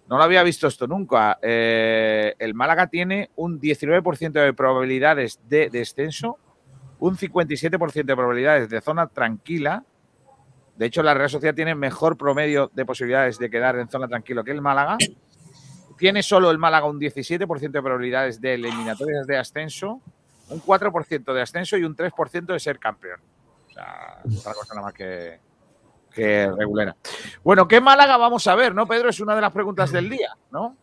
No 0.10 0.18
lo 0.18 0.24
había 0.24 0.44
visto 0.44 0.68
esto 0.68 0.88
nunca. 0.88 1.38
Eh, 1.42 2.36
el 2.40 2.54
Málaga 2.54 2.88
tiene 2.88 3.30
un 3.38 3.60
19% 3.60 4.32
de 4.32 4.54
probabilidades 4.54 5.40
de 5.48 5.70
descenso, 5.70 6.38
un 7.00 7.18
57% 7.18 8.06
de 8.06 8.16
probabilidades 8.16 8.70
de 8.70 8.82
zona 8.82 9.08
tranquila. 9.08 9.84
De 10.76 10.86
hecho, 10.86 11.02
la 11.04 11.14
Real 11.14 11.30
Sociedad 11.30 11.56
tiene 11.56 11.74
mejor 11.76 12.18
promedio 12.18 12.70
de 12.74 12.86
posibilidades 12.86 13.40
de 13.40 13.50
quedar 13.50 13.78
en 13.80 13.90
zona 13.90 14.08
tranquila 14.08 14.44
que 14.44 14.52
el 14.52 14.62
Málaga. 14.62 14.98
Tiene 15.98 16.22
solo 16.24 16.52
el 16.52 16.58
Málaga 16.58 16.86
un 16.86 17.00
17% 17.00 17.72
de 17.72 17.82
probabilidades 17.82 18.40
de 18.40 18.54
eliminatorias 18.54 19.26
de 19.26 19.38
ascenso, 19.38 20.02
un 20.50 20.62
4% 20.62 21.34
de 21.34 21.42
ascenso 21.42 21.78
y 21.78 21.84
un 21.84 21.96
3% 21.96 22.46
de 22.46 22.60
ser 22.60 22.80
campeón. 22.80 23.20
O 23.68 23.72
sea, 23.72 24.22
otra 24.40 24.54
cosa 24.54 24.76
nada 24.76 24.88
más 24.88 24.94
que, 24.94 25.40
que 26.14 26.52
regulera. 26.52 26.96
Bueno, 27.44 27.68
¿qué 27.68 27.82
Málaga 27.82 28.18
vamos 28.18 28.48
a 28.48 28.56
ver, 28.56 28.74
no, 28.74 28.88
Pedro? 28.88 29.10
Es 29.10 29.20
una 29.20 29.36
de 29.36 29.42
las 29.42 29.52
preguntas 29.52 29.92
del 29.92 30.10
día, 30.10 30.36
¿no? 30.52 30.76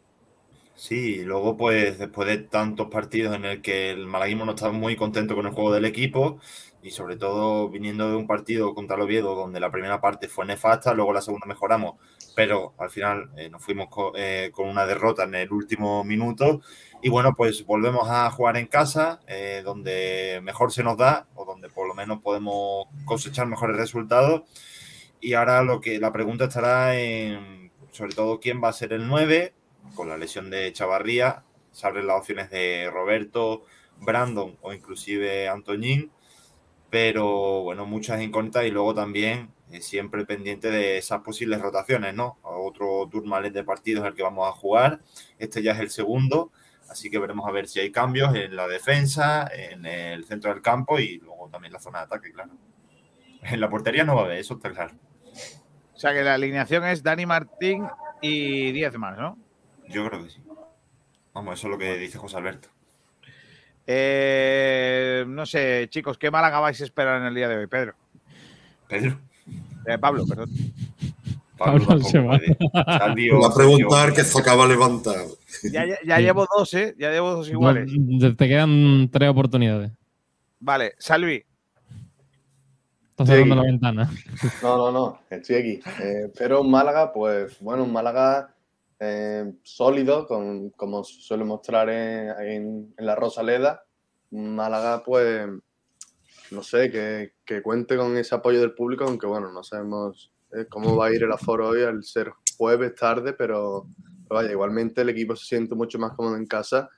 Sí, 0.77 1.23
luego 1.25 1.57
pues 1.57 1.99
después 1.99 2.27
de 2.27 2.39
tantos 2.39 2.89
partidos 2.89 3.37
en 3.37 3.45
el 3.45 3.63
que 3.63 3.91
el 3.91 4.07
malaguismo 4.07 4.45
no 4.45 4.53
está 4.53 4.71
muy 4.71 4.97
contento 4.97 5.37
con 5.37 5.47
el 5.47 5.53
juego 5.53 5.73
del 5.73 5.85
equipo 5.85 6.41
y 6.83 6.91
sobre 6.91 7.17
todo 7.17 7.69
viniendo 7.69 8.11
de 8.11 8.17
un 8.17 8.27
partido 8.27 8.75
contra 8.75 8.97
el 8.97 9.03
Oviedo 9.03 9.37
donde 9.37 9.61
la 9.61 9.71
primera 9.71 10.01
parte 10.01 10.29
fue 10.29 10.45
nefasta, 10.45 10.93
luego 10.93 11.13
la 11.13 11.23
segunda 11.23 11.47
mejoramos, 11.47 11.95
pero 12.35 12.75
al 12.79 12.91
final 12.91 13.31
eh, 13.37 13.49
nos 13.51 13.63
fuimos 13.65 13.89
co- 13.89 14.13
eh, 14.17 14.51
con 14.53 14.69
una 14.69 14.87
derrota 14.87 15.25
en 15.25 15.35
el 15.37 15.53
último 15.53 16.05
minuto. 16.05 16.61
Y 17.03 17.09
bueno, 17.11 17.35
pues 17.37 17.65
volvemos 17.67 18.09
a 18.11 18.31
jugar 18.31 18.57
en 18.57 18.67
casa 18.67 19.21
eh, 19.27 19.63
donde 19.65 20.41
mejor 20.43 20.73
se 20.73 20.83
nos 20.83 20.97
da 20.97 21.29
o 21.35 21.45
donde 21.45 21.69
por 21.69 21.87
lo 21.89 21.95
menos 21.95 22.21
podemos 22.23 22.87
cosechar 23.05 23.47
mejores 23.47 23.77
resultados. 23.77 24.43
Y 25.21 25.35
ahora 25.35 25.63
lo 25.63 25.81
que 25.81 25.99
la 25.99 26.13
pregunta 26.13 26.45
estará 26.45 26.97
en 26.99 27.73
sobre 27.91 28.15
todo 28.15 28.41
quién 28.41 28.63
va 28.63 28.69
a 28.69 28.73
ser 28.73 28.93
el 28.93 29.07
9 29.07 29.55
con 29.95 30.09
la 30.09 30.17
lesión 30.19 30.51
de 30.51 30.73
Chavarría, 30.73 31.45
se 31.71 31.87
abren 31.87 32.07
las 32.09 32.19
opciones 32.19 32.51
de 32.51 32.91
Roberto, 32.93 33.65
Brandon 34.01 34.59
o 34.63 34.73
inclusive 34.73 35.49
Antoñín, 35.49 36.11
pero 36.91 37.63
bueno, 37.63 37.87
muchas 37.87 38.23
incógnitas 38.23 38.67
y 38.67 38.71
luego 38.73 38.95
también 38.95 39.54
siempre 39.81 40.25
pendiente 40.25 40.71
de 40.71 40.99
esas 40.99 41.21
posibles 41.21 41.61
rotaciones, 41.61 42.15
¿no? 42.15 42.39
Otro 42.43 43.09
turmalet 43.11 43.53
de 43.53 43.65
partidos 43.65 44.03
en 44.03 44.09
el 44.09 44.15
que 44.15 44.23
vamos 44.23 44.49
a 44.49 44.53
jugar, 44.53 45.01
este 45.39 45.63
ya 45.63 45.73
es 45.73 45.81
el 45.81 45.91
segundo, 45.91 46.53
así 46.89 47.11
que 47.11 47.19
veremos 47.19 47.49
a 47.49 47.53
ver 47.53 47.69
si 47.69 47.81
hay 47.81 47.91
cambios 47.91 48.35
en 48.35 48.57
la 48.57 48.69
defensa, 48.69 49.49
en 49.53 49.87
el 49.87 50.25
centro 50.25 50.53
del 50.53 50.63
campo 50.63 50.99
y 50.99 51.19
luego 51.19 51.49
también 51.51 51.73
la 51.73 51.81
zona 51.81 52.01
de 52.01 52.05
ataque, 52.05 52.33
claro. 52.33 52.53
En 53.43 53.61
la 53.61 53.69
portería 53.69 54.05
no 54.05 54.15
va 54.15 54.23
a 54.23 54.25
haber, 54.25 54.39
eso 54.39 54.55
está 54.55 54.71
claro. 54.71 54.95
O 55.95 55.99
sea 55.99 56.13
que 56.13 56.23
la 56.23 56.35
alineación 56.35 56.85
es 56.85 57.03
Dani 57.03 57.27
Martín 57.27 57.87
y 58.21 58.73
10 58.73 58.99
más, 58.99 59.19
¿no? 59.19 59.39
Yo 59.89 60.07
creo 60.09 60.25
que 60.25 60.31
sí. 60.31 60.43
Vamos, 61.33 61.59
eso 61.59 61.67
es 61.67 61.71
lo 61.71 61.79
que 61.79 61.97
dice 61.97 62.19
José 62.19 62.37
Alberto. 62.37 62.69
Eh, 63.87 65.25
no 65.27 65.45
sé, 65.45 65.89
chicos, 65.91 66.17
¿qué 66.17 66.31
Málaga 66.31 66.61
vais 66.61 66.81
a 66.81 66.85
esperar 66.85 67.21
en 67.21 67.27
el 67.27 67.35
día 67.35 67.49
de 67.49 67.57
hoy, 67.57 67.67
Pedro? 67.67 67.95
Pedro. 68.89 69.21
Eh, 69.87 69.99
Pablo, 69.99 70.25
perdón. 70.27 70.51
Pablo 71.59 71.87
tampoco 71.87 72.11
se 72.11 72.19
va. 72.19 72.39
Va 72.75 73.49
a 73.49 73.55
preguntar 73.55 74.13
que 74.13 74.25
se 74.25 74.39
acaba 74.41 74.65
de 74.65 74.71
levantar. 74.75 75.17
Ya, 75.63 75.87
ya- 75.87 75.99
ya 76.05 76.19
llevo 76.19 76.47
dos, 76.57 76.75
¿eh? 76.75 76.95
Ya 76.99 77.11
llevo 77.11 77.31
dos 77.33 77.49
iguales. 77.49 77.91
No, 77.97 78.35
Te 78.37 78.49
quedan 78.49 79.09
tres 79.13 79.31
oportunidades. 79.31 79.93
Vale, 80.61 80.95
Salvi. 80.99 81.45
Estás 83.11 83.29
Sí. 83.29 83.33
cerrando 83.35 83.55
la 83.57 83.63
ventana. 83.63 84.11
No, 84.63 84.77
no, 84.77 84.91
no, 84.93 85.21
estoy 85.31 85.57
aquí. 85.57 85.81
Eh, 86.03 86.33
pero 86.37 86.61
un 86.63 86.71
Málaga, 86.71 87.13
pues 87.13 87.57
bueno, 87.61 87.85
un 87.85 87.93
Málaga 87.93 88.51
eh, 88.99 89.53
sólido, 89.63 90.27
con, 90.27 90.71
como 90.71 91.05
suele 91.05 91.45
mostrar 91.45 91.89
en, 91.91 92.31
en- 92.41 92.95
en 92.97 93.07
la 93.07 93.15
Rosaleda. 93.15 93.85
Un 94.33 94.55
Málaga, 94.57 95.03
pues, 95.05 95.47
no 96.55 96.63
sé, 96.63 96.91
que, 96.91 97.35
que 97.45 97.63
cuente 97.63 97.97
con 97.97 98.17
ese 98.17 98.35
apoyo 98.35 98.61
del 98.61 98.73
público, 98.75 99.05
aunque 99.05 99.27
bueno, 99.27 99.51
no 99.53 99.63
sabemos 99.63 100.33
eh, 100.53 100.67
cómo 100.69 100.97
va 100.97 101.07
a 101.07 101.13
ir 101.15 101.23
el 101.25 101.33
aforo 101.33 101.69
hoy 101.69 101.83
al 101.83 102.03
ser 102.05 102.33
jueves 102.57 102.95
tarde, 102.95 103.33
pero, 103.33 103.87
pero 104.29 104.37
vaya, 104.41 104.51
igualmente 104.53 105.03
el 105.03 105.09
equipo 105.11 105.35
se 105.37 105.47
siente 105.47 105.75
mucho 105.75 105.99
más 105.99 106.13
cómodo 106.13 106.37
en 106.37 106.47
casa 106.47 106.89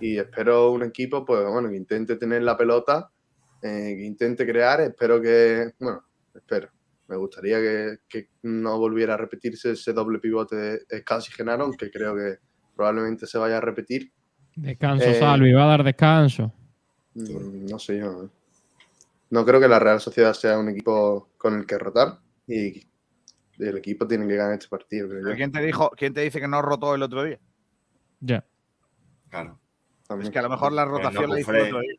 y 0.00 0.18
espero 0.18 0.70
un 0.72 0.82
equipo, 0.82 1.24
pues 1.24 1.44
bueno, 1.46 1.68
que 1.70 1.76
intente 1.76 2.16
tener 2.16 2.42
la 2.42 2.56
pelota, 2.56 3.10
eh, 3.62 3.94
que 3.96 4.04
intente 4.04 4.46
crear, 4.46 4.80
espero 4.80 5.20
que, 5.20 5.72
bueno, 5.78 6.04
espero. 6.34 6.68
Me 7.08 7.16
gustaría 7.16 7.58
que, 7.58 7.96
que 8.06 8.28
no 8.42 8.78
volviera 8.78 9.14
a 9.14 9.16
repetirse 9.16 9.70
ese 9.70 9.94
doble 9.94 10.18
pivote 10.18 10.56
de 10.56 11.00
Scassi 11.00 11.32
Genaro, 11.32 11.64
aunque 11.64 11.90
creo 11.90 12.14
que 12.14 12.36
probablemente 12.76 13.26
se 13.26 13.38
vaya 13.38 13.56
a 13.56 13.60
repetir. 13.62 14.12
Descanso, 14.54 15.04
Eh, 15.06 15.18
Salvi, 15.18 15.52
va 15.52 15.64
a 15.64 15.68
dar 15.68 15.84
descanso. 15.84 16.52
Mm, 17.14 17.66
No 17.70 17.78
sé 17.78 17.98
yo. 17.98 18.28
¿Eh? 19.30 19.30
No 19.30 19.44
creo 19.44 19.60
que 19.60 19.68
la 19.68 19.78
Real 19.78 20.00
Sociedad 20.00 20.32
sea 20.34 20.58
un 20.58 20.68
equipo 20.68 21.30
con 21.38 21.58
el 21.58 21.66
que 21.66 21.78
rotar 21.78 22.18
y 22.46 22.86
el 23.58 23.76
equipo 23.76 24.06
tiene 24.06 24.26
que 24.26 24.36
ganar 24.36 24.54
este 24.54 24.68
partido, 24.68 25.08
creo 25.08 25.20
yo. 25.20 25.24
¿Pero 25.26 25.36
¿Quién 25.36 25.52
te 25.52 25.62
dijo, 25.62 25.90
quién 25.96 26.14
te 26.14 26.20
dice 26.22 26.40
que 26.40 26.48
no 26.48 26.62
rotó 26.62 26.94
el 26.94 27.02
otro 27.02 27.24
día? 27.24 27.38
Ya. 28.20 28.44
Claro. 29.28 29.58
Es 30.20 30.30
que 30.30 30.38
a 30.38 30.42
lo 30.42 30.48
mejor 30.48 30.72
la 30.72 30.84
rotación 30.84 31.24
loco 31.24 31.34
la 31.34 31.40
hizo 31.40 31.52
el 31.52 31.66
otro 31.66 31.80
día. 31.80 31.94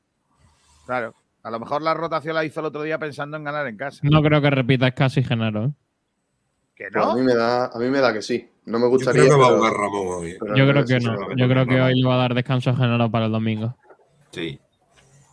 Claro. 0.85 1.13
A 1.43 1.51
lo 1.51 1.59
mejor 1.59 1.81
la 1.81 1.93
rotación 1.93 2.35
la 2.35 2.43
hizo 2.43 2.59
el 2.59 2.65
otro 2.65 2.81
día 2.81 2.97
pensando 2.97 3.37
en 3.37 3.43
ganar 3.43 3.67
en 3.67 3.77
casa. 3.77 3.99
No 4.03 4.21
creo 4.21 4.41
que 4.41 4.49
repitas 4.49 4.93
casi 4.93 5.23
Genaro. 5.23 5.65
¿eh? 5.65 5.71
¿Que 6.75 6.89
no? 6.91 7.11
a, 7.11 7.15
mí 7.15 7.21
me 7.21 7.35
da, 7.35 7.65
a 7.65 7.77
mí 7.77 7.89
me 7.89 7.99
da 7.99 8.11
que 8.13 8.21
sí. 8.21 8.49
No 8.65 8.79
me 8.79 8.85
Yo 8.85 8.89
gustaría. 8.89 9.23
creo 9.23 9.35
que 9.35 9.41
va 9.41 9.47
a 9.47 9.57
jugar 9.57 9.73
Ramón 9.73 10.07
hoy. 10.07 10.37
pero 10.39 10.55
Yo 10.55 10.65
no 10.65 10.71
creo 10.71 10.85
que 10.85 10.99
no. 10.99 11.35
Yo 11.35 11.47
creo 11.47 11.65
que 11.65 11.81
hoy 11.81 12.01
le 12.01 12.07
va 12.07 12.15
a 12.15 12.17
dar 12.17 12.33
descanso 12.33 12.71
a 12.71 12.75
Genaro 12.75 13.11
para 13.11 13.25
el 13.25 13.31
domingo. 13.31 13.75
Sí. 14.31 14.59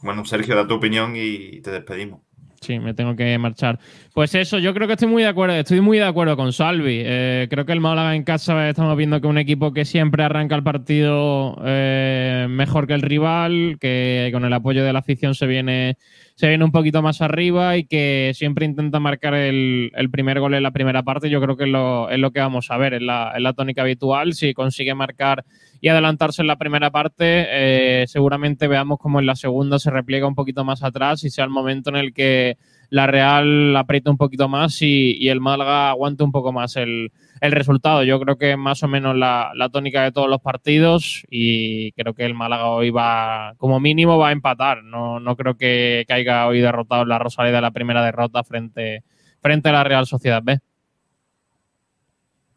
Bueno, 0.06 0.24
Sergio, 0.24 0.54
da 0.54 0.66
tu 0.66 0.74
opinión 0.74 1.14
y 1.16 1.60
te 1.60 1.72
despedimos. 1.72 2.20
Sí, 2.60 2.78
me 2.78 2.94
tengo 2.94 3.14
que 3.16 3.36
marchar. 3.38 3.78
Pues 4.14 4.34
eso, 4.34 4.58
yo 4.58 4.72
creo 4.72 4.86
que 4.86 4.94
estoy 4.94 5.08
muy 5.08 5.22
de 5.22 5.28
acuerdo, 5.28 5.54
estoy 5.54 5.80
muy 5.80 5.98
de 5.98 6.04
acuerdo 6.04 6.36
con 6.36 6.52
Salvi. 6.52 7.02
Eh, 7.04 7.48
creo 7.50 7.66
que 7.66 7.72
el 7.72 7.80
Málaga 7.80 8.14
en 8.14 8.24
casa 8.24 8.68
estamos 8.68 8.96
viendo 8.96 9.20
que 9.20 9.26
un 9.26 9.38
equipo 9.38 9.72
que 9.72 9.84
siempre 9.84 10.22
arranca 10.22 10.54
el 10.54 10.62
partido 10.62 11.60
eh, 11.64 12.46
mejor 12.48 12.86
que 12.86 12.94
el 12.94 13.02
rival, 13.02 13.78
que 13.80 14.30
con 14.32 14.44
el 14.44 14.52
apoyo 14.52 14.84
de 14.84 14.92
la 14.92 15.00
afición 15.00 15.34
se 15.34 15.46
viene, 15.46 15.98
se 16.34 16.48
viene 16.48 16.64
un 16.64 16.72
poquito 16.72 17.02
más 17.02 17.20
arriba 17.20 17.76
y 17.76 17.84
que 17.84 18.32
siempre 18.34 18.64
intenta 18.64 19.00
marcar 19.00 19.34
el, 19.34 19.90
primer 20.10 20.40
gol 20.40 20.54
en 20.54 20.62
la 20.62 20.70
primera 20.70 21.02
parte. 21.02 21.28
Yo 21.28 21.40
creo 21.40 21.56
que 21.56 21.64
es 21.64 21.70
lo, 21.70 22.30
que 22.32 22.40
vamos 22.40 22.70
a 22.70 22.78
ver, 22.78 22.94
es 22.94 23.02
la 23.02 23.54
tónica 23.56 23.82
habitual. 23.82 24.32
Si 24.34 24.54
consigue 24.54 24.94
marcar 24.94 25.44
y 25.80 25.88
adelantarse 25.88 26.42
en 26.42 26.48
la 26.48 26.56
primera 26.56 26.90
parte, 26.90 27.46
eh, 27.48 28.06
seguramente 28.06 28.68
veamos 28.68 28.98
como 28.98 29.20
en 29.20 29.26
la 29.26 29.36
segunda 29.36 29.78
se 29.78 29.90
repliega 29.90 30.26
un 30.26 30.34
poquito 30.34 30.64
más 30.64 30.82
atrás 30.82 31.24
y 31.24 31.30
sea 31.30 31.44
el 31.44 31.50
momento 31.50 31.90
en 31.90 31.96
el 31.96 32.12
que 32.12 32.56
la 32.90 33.06
Real 33.06 33.76
aprieta 33.76 34.10
un 34.10 34.16
poquito 34.16 34.48
más 34.48 34.80
y, 34.80 35.28
el 35.28 35.40
Málaga 35.40 35.90
aguante 35.90 36.22
un 36.22 36.32
poco 36.32 36.52
más 36.52 36.76
el, 36.76 37.12
el 37.40 37.52
resultado. 37.52 38.04
Yo 38.04 38.20
creo 38.20 38.36
que 38.36 38.56
más 38.56 38.82
o 38.82 38.88
menos 38.88 39.16
la, 39.16 39.50
la, 39.54 39.68
tónica 39.68 40.02
de 40.02 40.12
todos 40.12 40.28
los 40.28 40.40
partidos 40.40 41.24
y 41.28 41.92
creo 41.92 42.14
que 42.14 42.24
el 42.24 42.34
Málaga 42.34 42.68
hoy 42.68 42.90
va, 42.90 43.54
como 43.56 43.80
mínimo, 43.80 44.18
va 44.18 44.28
a 44.28 44.32
empatar. 44.32 44.84
No, 44.84 45.20
no 45.20 45.36
creo 45.36 45.56
que, 45.56 46.04
haya 46.08 46.46
hoy 46.46 46.60
derrotado 46.60 47.04
la 47.04 47.18
Rosaleda 47.18 47.60
la 47.60 47.72
primera 47.72 48.04
derrota 48.04 48.44
frente, 48.44 49.02
frente 49.40 49.68
a 49.68 49.72
la 49.72 49.84
Real 49.84 50.06
Sociedad 50.06 50.42
B. 50.42 50.58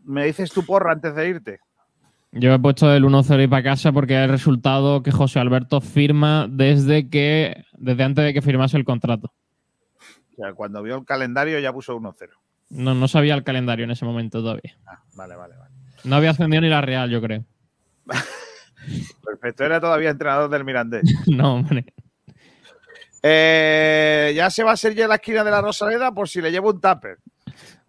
¿Me 0.03 0.25
dices 0.25 0.51
tu 0.51 0.65
porra 0.65 0.91
antes 0.91 1.15
de 1.15 1.29
irte? 1.29 1.59
Yo 2.31 2.53
he 2.53 2.59
puesto 2.59 2.93
el 2.93 3.03
1-0 3.03 3.43
y 3.43 3.47
para 3.47 3.63
casa 3.63 3.91
porque 3.91 4.15
es 4.15 4.21
el 4.21 4.29
resultado 4.29 5.01
que 5.01 5.11
José 5.11 5.39
Alberto 5.39 5.81
firma 5.81 6.47
desde 6.49 7.09
que 7.09 7.63
desde 7.73 8.03
antes 8.03 8.23
de 8.23 8.33
que 8.33 8.41
firmase 8.41 8.77
el 8.77 8.85
contrato. 8.85 9.33
O 10.33 10.35
sea, 10.35 10.53
cuando 10.53 10.83
vio 10.83 10.97
el 10.97 11.05
calendario 11.05 11.59
ya 11.59 11.73
puso 11.73 11.99
1-0. 11.99 12.29
No, 12.69 12.93
no 12.93 13.07
sabía 13.07 13.33
el 13.33 13.43
calendario 13.43 13.85
en 13.85 13.91
ese 13.91 14.05
momento 14.05 14.41
todavía. 14.41 14.77
Ah, 14.85 15.01
vale, 15.15 15.35
vale, 15.35 15.55
vale. 15.57 15.73
No 16.03 16.15
había 16.15 16.29
ascendido 16.29 16.61
ni 16.61 16.69
la 16.69 16.81
Real, 16.81 17.09
yo 17.09 17.21
creo. 17.21 17.43
Perfecto, 19.25 19.65
era 19.65 19.81
todavía 19.81 20.11
entrenador 20.11 20.49
del 20.49 20.63
Mirandés. 20.63 21.03
no, 21.27 21.55
hombre. 21.55 21.85
Eh, 23.21 24.31
ya 24.35 24.49
se 24.49 24.63
va 24.63 24.71
a 24.71 24.77
ser 24.77 24.93
ya 24.95 25.07
la 25.07 25.15
esquina 25.15 25.43
de 25.43 25.51
la 25.51 25.61
Rosaleda 25.61 26.13
por 26.13 26.29
si 26.29 26.41
le 26.41 26.51
llevo 26.51 26.69
un 26.69 26.79
tupper. 26.79 27.17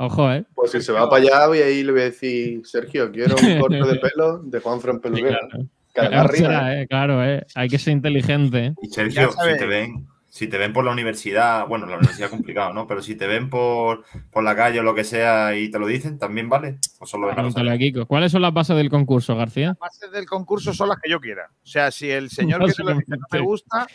Ojo, 0.02 0.32
¿eh? 0.32 0.46
Pues 0.54 0.70
si 0.70 0.80
se 0.80 0.92
va 0.92 1.10
para 1.10 1.22
allá, 1.22 1.46
voy 1.46 1.58
a 1.58 1.68
ir 1.68 1.80
y 1.80 1.82
le 1.82 1.92
voy 1.92 2.00
a 2.00 2.04
decir, 2.04 2.62
Sergio, 2.64 3.12
quiero 3.12 3.36
un 3.36 3.58
corte 3.60 3.76
de 3.76 3.96
pelo 3.96 4.38
de 4.38 4.58
Juan 4.58 4.80
Fran 4.80 4.98
Peluquero. 4.98 5.36
Sí, 5.52 5.68
claro. 5.92 6.28
Será, 6.32 6.80
eh, 6.80 6.86
claro, 6.86 7.22
eh. 7.22 7.44
hay 7.54 7.68
que 7.68 7.78
ser 7.78 7.92
inteligente. 7.92 8.66
¿eh? 8.66 8.74
Y 8.80 8.88
Sergio, 8.88 9.30
si 9.30 9.58
te 9.58 9.66
ven, 9.66 10.06
si 10.30 10.48
te 10.48 10.56
ven 10.56 10.72
por 10.72 10.86
la 10.86 10.92
universidad, 10.92 11.66
bueno, 11.66 11.84
la 11.84 11.98
universidad 11.98 12.28
es 12.28 12.30
complicado, 12.30 12.72
¿no? 12.72 12.86
Pero 12.86 13.02
si 13.02 13.14
te 13.14 13.26
ven 13.26 13.50
por, 13.50 14.04
por 14.30 14.42
la 14.42 14.56
calle 14.56 14.80
o 14.80 14.82
lo 14.82 14.94
que 14.94 15.04
sea 15.04 15.54
y 15.54 15.70
te 15.70 15.78
lo 15.78 15.86
dicen, 15.86 16.18
¿también 16.18 16.48
vale? 16.48 16.78
¿O 16.98 17.04
solo 17.04 17.28
Pregúntale 17.34 17.70
a 17.70 17.76
Kiko. 17.76 18.06
¿Cuáles 18.06 18.32
son 18.32 18.40
las 18.40 18.54
bases 18.54 18.78
del 18.78 18.88
concurso, 18.88 19.36
García? 19.36 19.66
Las 19.68 19.80
bases 19.80 20.12
del 20.12 20.24
concurso 20.24 20.72
son 20.72 20.88
las 20.88 20.98
que 20.98 21.10
yo 21.10 21.20
quiera. 21.20 21.50
O 21.62 21.66
sea, 21.66 21.90
si 21.90 22.10
el 22.10 22.30
señor 22.30 22.64
que 22.64 22.72
te 22.72 22.84
lo 22.84 22.94
dice 22.94 23.18
no 23.18 23.26
me 23.30 23.40
gusta, 23.40 23.86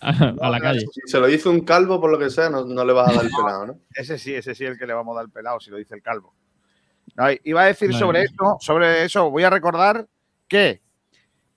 a, 0.00 0.34
a 0.40 0.50
la 0.50 0.60
calle. 0.60 0.86
Si 0.92 1.00
se 1.06 1.18
lo 1.18 1.26
dice 1.26 1.48
un 1.48 1.60
calvo, 1.60 2.00
por 2.00 2.10
lo 2.10 2.18
que 2.18 2.30
sea, 2.30 2.48
no, 2.50 2.64
no 2.64 2.84
le 2.84 2.92
vas 2.92 3.10
a 3.10 3.14
dar 3.14 3.24
el 3.24 3.30
pelado, 3.30 3.66
¿no? 3.66 3.78
Ese 3.94 4.18
sí, 4.18 4.34
ese 4.34 4.54
sí 4.54 4.64
el 4.64 4.78
que 4.78 4.86
le 4.86 4.94
vamos 4.94 5.14
a 5.14 5.16
dar 5.16 5.24
el 5.24 5.30
pelado, 5.30 5.60
si 5.60 5.70
lo 5.70 5.76
dice 5.76 5.94
el 5.94 6.02
calvo. 6.02 6.34
No, 7.16 7.26
iba 7.44 7.62
a 7.62 7.66
decir 7.66 7.92
sobre 7.94 8.22
eso, 8.22 8.56
sobre 8.60 9.04
eso, 9.04 9.30
voy 9.30 9.42
a 9.42 9.50
recordar 9.50 10.06
que 10.46 10.80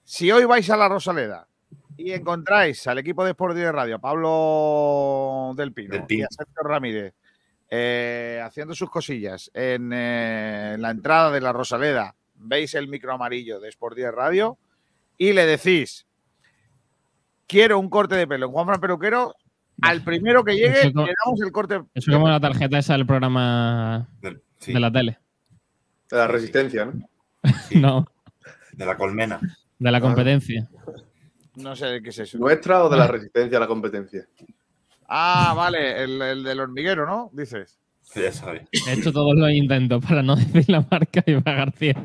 si 0.04 0.32
hoy 0.32 0.46
vais 0.46 0.70
a 0.70 0.78
la 0.78 0.90
Rosaleda 0.90 1.48
y 1.96 2.12
encontráis 2.12 2.88
al 2.88 2.98
equipo 2.98 3.24
de 3.24 3.32
Sport 3.32 3.56
de 3.56 3.72
Radio, 3.72 3.96
a 3.96 4.00
Pablo 4.00 5.54
Del 5.56 5.72
Pino, 5.72 5.94
Del 5.94 6.06
Pino. 6.06 6.22
y 6.22 6.24
a 6.24 6.28
Sergio 6.30 6.64
Ramírez, 6.64 7.14
eh, 7.70 8.42
haciendo 8.44 8.74
sus 8.74 8.90
cosillas 8.90 9.52
en 9.54 9.92
eh, 9.94 10.76
la 10.80 10.92
entrada 10.92 11.32
de 11.32 11.42
la 11.42 11.54
Rosaleda, 11.54 12.16
veis 12.36 12.74
el 12.74 12.88
micro 12.88 13.14
amarillo 13.14 13.60
de 13.60 13.70
Sport 13.70 13.98
Radio 14.12 14.58
y 15.18 15.34
le 15.34 15.46
decís 15.46 16.06
quiero 17.48 17.80
un 17.80 17.90
corte 17.90 18.16
de 18.16 18.28
pelo 18.28 18.46
en 18.48 18.52
Juan 18.52 18.66
Fran 18.66 18.80
Peluquero, 18.82 19.36
al 19.82 20.02
primero 20.04 20.44
que 20.44 20.54
llegue 20.56 20.86
le 20.86 20.92
damos 20.94 21.42
el 21.44 21.52
corte. 21.52 21.76
Eso 21.94 22.12
es 22.12 22.16
como 22.16 22.28
la 22.30 22.40
tarjeta 22.40 22.78
esa 22.78 22.94
del 22.94 23.06
programa 23.06 24.08
Sí, 24.60 24.74
de 24.74 24.80
la 24.80 24.92
tele. 24.92 25.20
De 26.10 26.18
la 26.18 26.28
resistencia, 26.28 26.86
¿no? 26.86 26.94
No, 27.76 28.06
de 28.74 28.86
la 28.86 28.96
colmena. 28.98 29.40
de 29.80 29.92
la 29.92 30.00
competencia. 30.00 30.70
No 31.56 31.76
sé 31.76 32.02
qué 32.02 32.10
es 32.10 32.20
eso. 32.20 32.38
¿Nuestra 32.38 32.84
o 32.84 32.90
de 32.90 32.98
la 32.98 33.08
resistencia 33.08 33.58
a 33.58 33.62
la 33.62 33.68
competencia? 33.68 34.26
Ah, 35.08 35.54
vale, 35.56 36.04
el, 36.04 36.22
el 36.22 36.44
del 36.44 36.60
hormiguero, 36.60 37.06
¿no? 37.06 37.30
Dices. 37.34 37.80
Ya 38.16 38.32
sabes. 38.32 38.64
He 38.88 38.94
hecho 38.94 39.12
todos 39.12 39.34
los 39.36 39.50
intentos 39.52 40.04
para 40.06 40.24
no 40.24 40.36
decir 40.38 40.66
la 40.70 40.86
marca 40.90 41.24
y 41.26 41.34
va 41.34 41.54
García. 41.54 41.96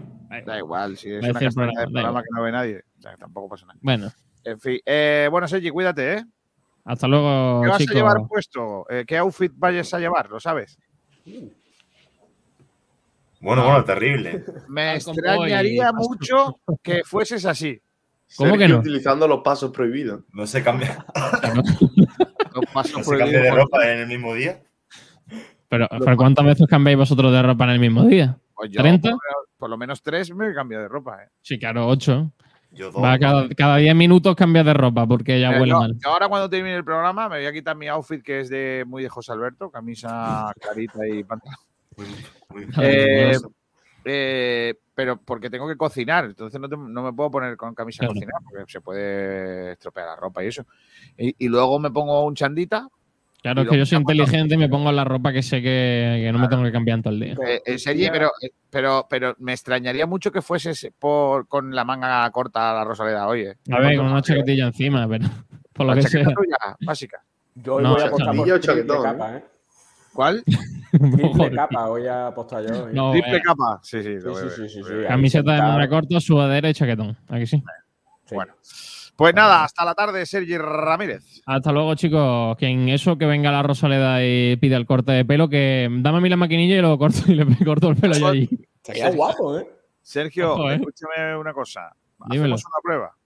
Da 0.44 0.58
igual, 0.58 0.96
si 0.96 1.10
es 1.10 1.22
una 1.24 1.32
programa, 1.50 1.80
de 1.80 1.86
programa 1.86 2.22
que 2.22 2.28
no 2.34 2.42
ve 2.42 2.52
nadie. 2.52 2.82
O 2.98 3.02
sea, 3.02 3.12
que 3.12 3.16
tampoco 3.18 3.48
pasa 3.48 3.66
nada. 3.66 3.78
Bueno, 3.82 4.10
En 4.44 4.60
fin. 4.60 4.78
eh, 4.84 5.28
bueno, 5.30 5.46
Sergi, 5.48 5.70
cuídate, 5.70 6.14
¿eh? 6.14 6.24
hasta 6.84 7.06
luego, 7.06 7.60
¿Qué 7.62 7.68
vas 7.68 7.80
a 7.80 7.92
llevar 7.92 8.16
puesto? 8.26 8.86
Eh, 8.88 9.04
¿Qué 9.06 9.18
outfit 9.18 9.52
vayas 9.54 9.92
a 9.92 9.98
llevar? 9.98 10.30
¿Lo 10.30 10.40
sabes? 10.40 10.78
Bueno, 13.40 13.62
bueno, 13.64 13.84
terrible. 13.84 14.44
Me 14.68 14.96
extrañaría 14.96 15.92
mucho 15.92 16.60
que 16.82 17.02
fueses 17.04 17.44
así. 17.44 17.80
¿Cómo 18.36 18.58
que 18.58 18.68
no? 18.68 18.78
utilizando 18.78 19.26
los 19.26 19.40
pasos 19.42 19.70
prohibidos. 19.70 20.22
No 20.32 20.46
se 20.46 20.62
cambia, 20.62 21.04
Los 22.54 22.64
pasos 22.74 22.98
no 22.98 23.04
se 23.04 23.18
cambia 23.18 23.26
de 23.26 23.50
prohibidos. 23.50 23.56
ropa 23.56 23.90
en 23.90 23.98
el 24.00 24.06
mismo 24.06 24.34
día. 24.34 24.62
Pero, 25.68 25.86
¿pero 25.90 26.16
¿cuántas 26.16 26.44
veces 26.44 26.66
cambiáis 26.66 26.98
vosotros 26.98 27.32
de 27.32 27.42
ropa 27.42 27.64
en 27.64 27.70
el 27.70 27.80
mismo 27.80 28.04
día? 28.04 28.38
Pues 28.54 28.70
yo, 28.70 28.82
¿30? 28.82 29.10
Por, 29.10 29.18
por 29.58 29.70
lo 29.70 29.76
menos 29.76 30.02
tres 30.02 30.34
me 30.34 30.52
cambio 30.54 30.80
de 30.80 30.88
ropa, 30.88 31.22
¿eh? 31.22 31.28
Sí, 31.42 31.58
claro, 31.58 31.86
ocho. 31.86 32.32
Yo 32.78 32.92
dos. 32.92 33.02
Va 33.02 33.18
cada, 33.18 33.48
cada 33.50 33.76
10 33.78 33.94
minutos 33.96 34.36
cambias 34.36 34.64
de 34.64 34.72
ropa 34.72 35.06
porque 35.06 35.40
ya 35.40 35.50
Eh, 35.52 35.60
huele 35.60 35.72
no, 35.72 35.80
mal. 35.80 35.96
yo 35.98 36.10
ahora 36.10 36.28
cuando 36.28 36.48
termine 36.48 36.76
el 36.76 36.84
programa 36.84 37.28
me 37.28 37.38
voy 37.38 37.46
a 37.46 37.52
quitar 37.52 37.76
mi 37.76 37.88
outfit 37.88 38.22
que 38.22 38.40
es 38.40 38.48
de 38.48 38.84
muy 38.86 39.02
de 39.02 39.08
José 39.08 39.32
Alberto, 39.32 39.70
camisa 39.70 40.52
clarita 40.60 41.06
y 41.08 41.24
pantalón. 41.24 41.56
Eh, 42.80 43.36
eh, 44.04 44.74
pero 44.94 45.20
porque 45.20 45.50
tengo 45.50 45.68
que 45.68 45.76
cocinar, 45.76 46.24
entonces 46.24 46.60
no, 46.60 46.68
te- 46.68 46.76
no 46.76 47.02
me 47.02 47.12
puedo 47.12 47.30
poner 47.30 47.56
con 47.56 47.74
camisa 47.74 48.00
Claro. 48.00 48.12
a 48.12 48.14
cocinar 48.14 48.34
porque 48.48 48.64
se 48.72 48.80
puede 48.80 49.72
estropear 49.72 50.06
la 50.06 50.16
ropa 50.16 50.42
y 50.44 50.46
eso. 50.48 50.64
Y, 51.16 51.34
y 51.38 51.48
luego 51.48 51.78
me 51.78 51.90
pongo 51.90 52.24
un 52.24 52.34
chandita. 52.34 52.88
Claro, 53.40 53.62
es 53.62 53.68
que 53.68 53.78
yo 53.78 53.86
soy 53.86 53.98
inteligente 53.98 54.54
y 54.54 54.58
me 54.58 54.68
pongo 54.68 54.90
la 54.90 55.04
ropa 55.04 55.32
que 55.32 55.42
sé 55.42 55.62
que, 55.62 56.22
que 56.24 56.32
no 56.32 56.38
me 56.40 56.48
tengo 56.48 56.64
que 56.64 56.72
cambiar 56.72 56.96
en 56.98 57.02
todo 57.02 57.14
el 57.14 57.20
día. 57.20 57.36
Eh, 57.46 57.62
en 57.66 57.78
serio, 57.78 58.08
pero, 58.12 58.32
pero, 58.68 59.06
pero 59.08 59.34
me 59.38 59.52
extrañaría 59.52 60.06
mucho 60.06 60.32
que 60.32 60.42
fueses 60.42 60.90
por, 60.98 61.46
con 61.46 61.74
la 61.74 61.84
manga 61.84 62.28
corta 62.32 62.70
a 62.70 62.74
la 62.74 62.84
Rosaleda 62.84 63.28
hoy. 63.28 63.42
eh. 63.42 63.54
A 63.70 63.78
ver, 63.78 63.96
con 63.96 64.06
una 64.06 64.22
chaquetilla 64.22 64.66
encima, 64.66 65.06
pero 65.08 65.26
por 65.72 65.86
lo 65.86 65.94
La 65.94 66.00
que 66.02 66.08
sea. 66.08 66.24
tuya, 66.24 66.56
básica. 66.84 67.22
Yo 67.54 67.76
hoy 67.76 67.84
No, 67.84 67.92
voy 67.94 68.02
a 68.02 68.06
apostar 68.06 68.34
por 68.34 68.44
triple 68.44 68.60
chaquetón, 68.60 69.02
capa, 69.04 69.36
¿eh? 69.36 69.44
¿Cuál? 70.12 70.42
Triple 70.90 71.50
capa, 71.52 71.86
voy 71.88 72.06
a 72.08 72.26
apostar 72.28 72.66
yo. 72.66 72.88
¿eh? 72.88 72.92
No, 72.92 73.12
Triple 73.12 73.36
eh, 73.36 73.42
capa. 73.44 73.78
Sí, 73.82 74.02
sí, 74.02 74.16
Sí, 74.18 74.24
lo 74.24 74.32
voy 74.32 74.42
a 74.42 74.50
sí, 74.50 74.60
ver. 74.62 74.70
sí, 74.70 74.78
sí, 74.78 74.82
sí. 74.82 74.94
Camiseta 75.06 75.52
de 75.52 75.62
manga 75.62 75.88
corta, 75.88 76.18
sudadera 76.20 76.70
y 76.70 76.74
chaquetón. 76.74 77.16
Aquí 77.28 77.46
sí. 77.46 77.62
Sí. 78.24 78.34
Pues 79.18 79.34
nada, 79.34 79.64
hasta 79.64 79.84
la 79.84 79.96
tarde, 79.96 80.24
Sergi 80.26 80.56
Ramírez. 80.56 81.42
Hasta 81.44 81.72
luego, 81.72 81.96
chicos. 81.96 82.56
Quien 82.56 82.88
eso, 82.88 83.18
que 83.18 83.26
venga 83.26 83.50
la 83.50 83.64
Rosaleda 83.64 84.24
y 84.24 84.54
pida 84.58 84.76
el 84.76 84.86
corte 84.86 85.10
de 85.10 85.24
pelo, 85.24 85.48
que 85.48 85.88
dame 85.90 86.18
a 86.18 86.20
mí 86.20 86.28
la 86.28 86.36
maquinilla 86.36 86.76
y 86.76 86.80
lo 86.80 86.96
corto 86.96 87.18
y 87.26 87.34
le 87.34 87.44
corto 87.64 87.88
el 87.88 87.96
pelo 87.96 88.14
yo 88.14 88.28
allí. 88.28 88.48
Estaría 88.76 89.10
guapo, 89.10 89.58
¿eh? 89.58 89.68
Sergio, 90.02 90.52
Ojo, 90.52 90.70
eh. 90.70 90.76
escúchame 90.76 91.36
una 91.36 91.52
cosa. 91.52 91.92
Dímelo. 92.30 92.54
Hacemos 92.54 92.64
una 92.66 92.80
prueba. 92.80 93.16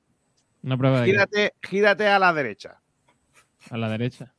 Una 0.63 0.79
prueba 0.79 1.01
de 1.01 1.05
qué? 1.05 1.11
Gírate, 1.13 1.55
gírate 1.63 2.09
a 2.09 2.19
la 2.19 2.33
derecha. 2.33 2.81
a 3.71 3.77
la 3.77 3.91
derecha. 3.91 4.33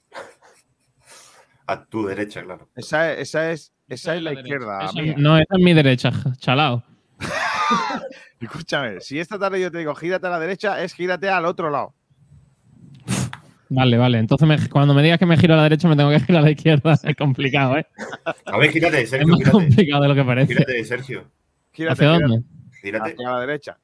A 1.67 1.85
tu 1.85 2.07
derecha, 2.07 2.41
claro. 2.41 2.67
Esa, 2.75 3.13
esa 3.13 3.51
es, 3.51 3.71
esa 3.87 4.15
es 4.15 4.23
la, 4.23 4.33
izquierda. 4.33 4.85
Esa- 4.85 5.01
no, 5.17 5.37
esa 5.37 5.55
es 5.55 5.63
mi 5.63 5.75
derecha, 5.75 6.11
chalao. 6.39 6.83
Escúchame, 8.43 8.99
si 9.01 9.19
esta 9.19 9.37
tarde 9.39 9.61
yo 9.61 9.71
te 9.71 9.77
digo 9.79 9.93
gírate 9.95 10.27
a 10.27 10.29
la 10.29 10.39
derecha, 10.39 10.81
es 10.83 10.93
gírate 10.93 11.29
al 11.29 11.45
otro 11.45 11.69
lado. 11.69 11.93
Vale, 13.69 13.97
vale. 13.97 14.19
Entonces, 14.19 14.47
me- 14.47 14.69
cuando 14.69 14.93
me 14.93 15.01
digas 15.01 15.17
que 15.17 15.25
me 15.25 15.35
giro 15.37 15.53
a 15.55 15.57
la 15.57 15.63
derecha, 15.63 15.87
me 15.87 15.95
tengo 15.95 16.09
que 16.11 16.19
girar 16.19 16.41
a 16.41 16.45
la 16.45 16.51
izquierda. 16.51 16.93
Es 17.03 17.15
complicado, 17.15 17.77
¿eh? 17.77 17.87
A 18.45 18.57
ver, 18.57 18.71
gírate, 18.71 19.01
Es 19.01 19.09
Sergio, 19.09 19.27
más 19.29 19.37
gírate. 19.39 19.51
complicado 19.51 20.01
de 20.03 20.07
lo 20.09 20.15
que 20.15 20.23
parece. 20.23 20.53
Gírate, 20.53 20.83
Sergio. 20.85 21.25
Gírate, 21.71 21.93
¿Hacia 21.93 22.15
gírate 22.15 22.27
dónde? 22.33 22.47
Gírate. 22.81 23.11
hacia 23.13 23.29
la 23.31 23.39
derecha. 23.39 23.77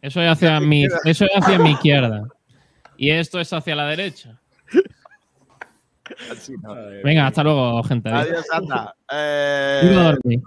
Eso 0.00 0.20
es 0.22 0.30
hacia 0.30 0.60
mi, 0.60 0.84
eso 0.84 1.24
es 1.24 1.30
hacia 1.34 1.58
mi 1.58 1.72
izquierda. 1.72 2.28
Y 2.96 3.10
esto 3.10 3.40
es 3.40 3.52
hacia 3.52 3.74
la 3.74 3.86
derecha. 3.86 4.38
Así, 6.30 6.54
¿no? 6.62 6.74
Venga, 7.02 7.26
hasta 7.26 7.42
luego, 7.42 7.82
gente. 7.82 8.08
Adiós. 8.08 8.28
Adiós, 8.28 8.46
anda. 8.52 8.94
Eh. 9.12 10.40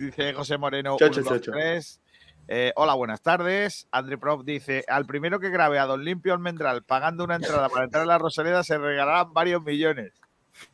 Dice 0.00 0.32
José 0.32 0.58
Moreno, 0.58 0.96
Chocho, 0.98 1.20
1, 1.20 1.30
2, 1.30 1.40
chocho. 1.40 1.52
3. 1.52 2.00
Eh, 2.48 2.72
hola, 2.76 2.94
buenas 2.94 3.20
tardes. 3.22 3.86
André 3.92 4.18
Prof 4.18 4.44
dice: 4.44 4.84
Al 4.88 5.06
primero 5.06 5.38
que 5.38 5.50
grabe 5.50 5.78
a 5.78 5.86
Don 5.86 6.04
Limpio 6.04 6.32
Almendral 6.32 6.82
pagando 6.82 7.24
una 7.24 7.36
entrada 7.36 7.68
para 7.68 7.84
entrar 7.84 8.02
en 8.02 8.08
la 8.08 8.18
Rosaleda 8.18 8.64
se 8.64 8.78
regalarán 8.78 9.32
varios 9.32 9.62
millones. 9.62 10.12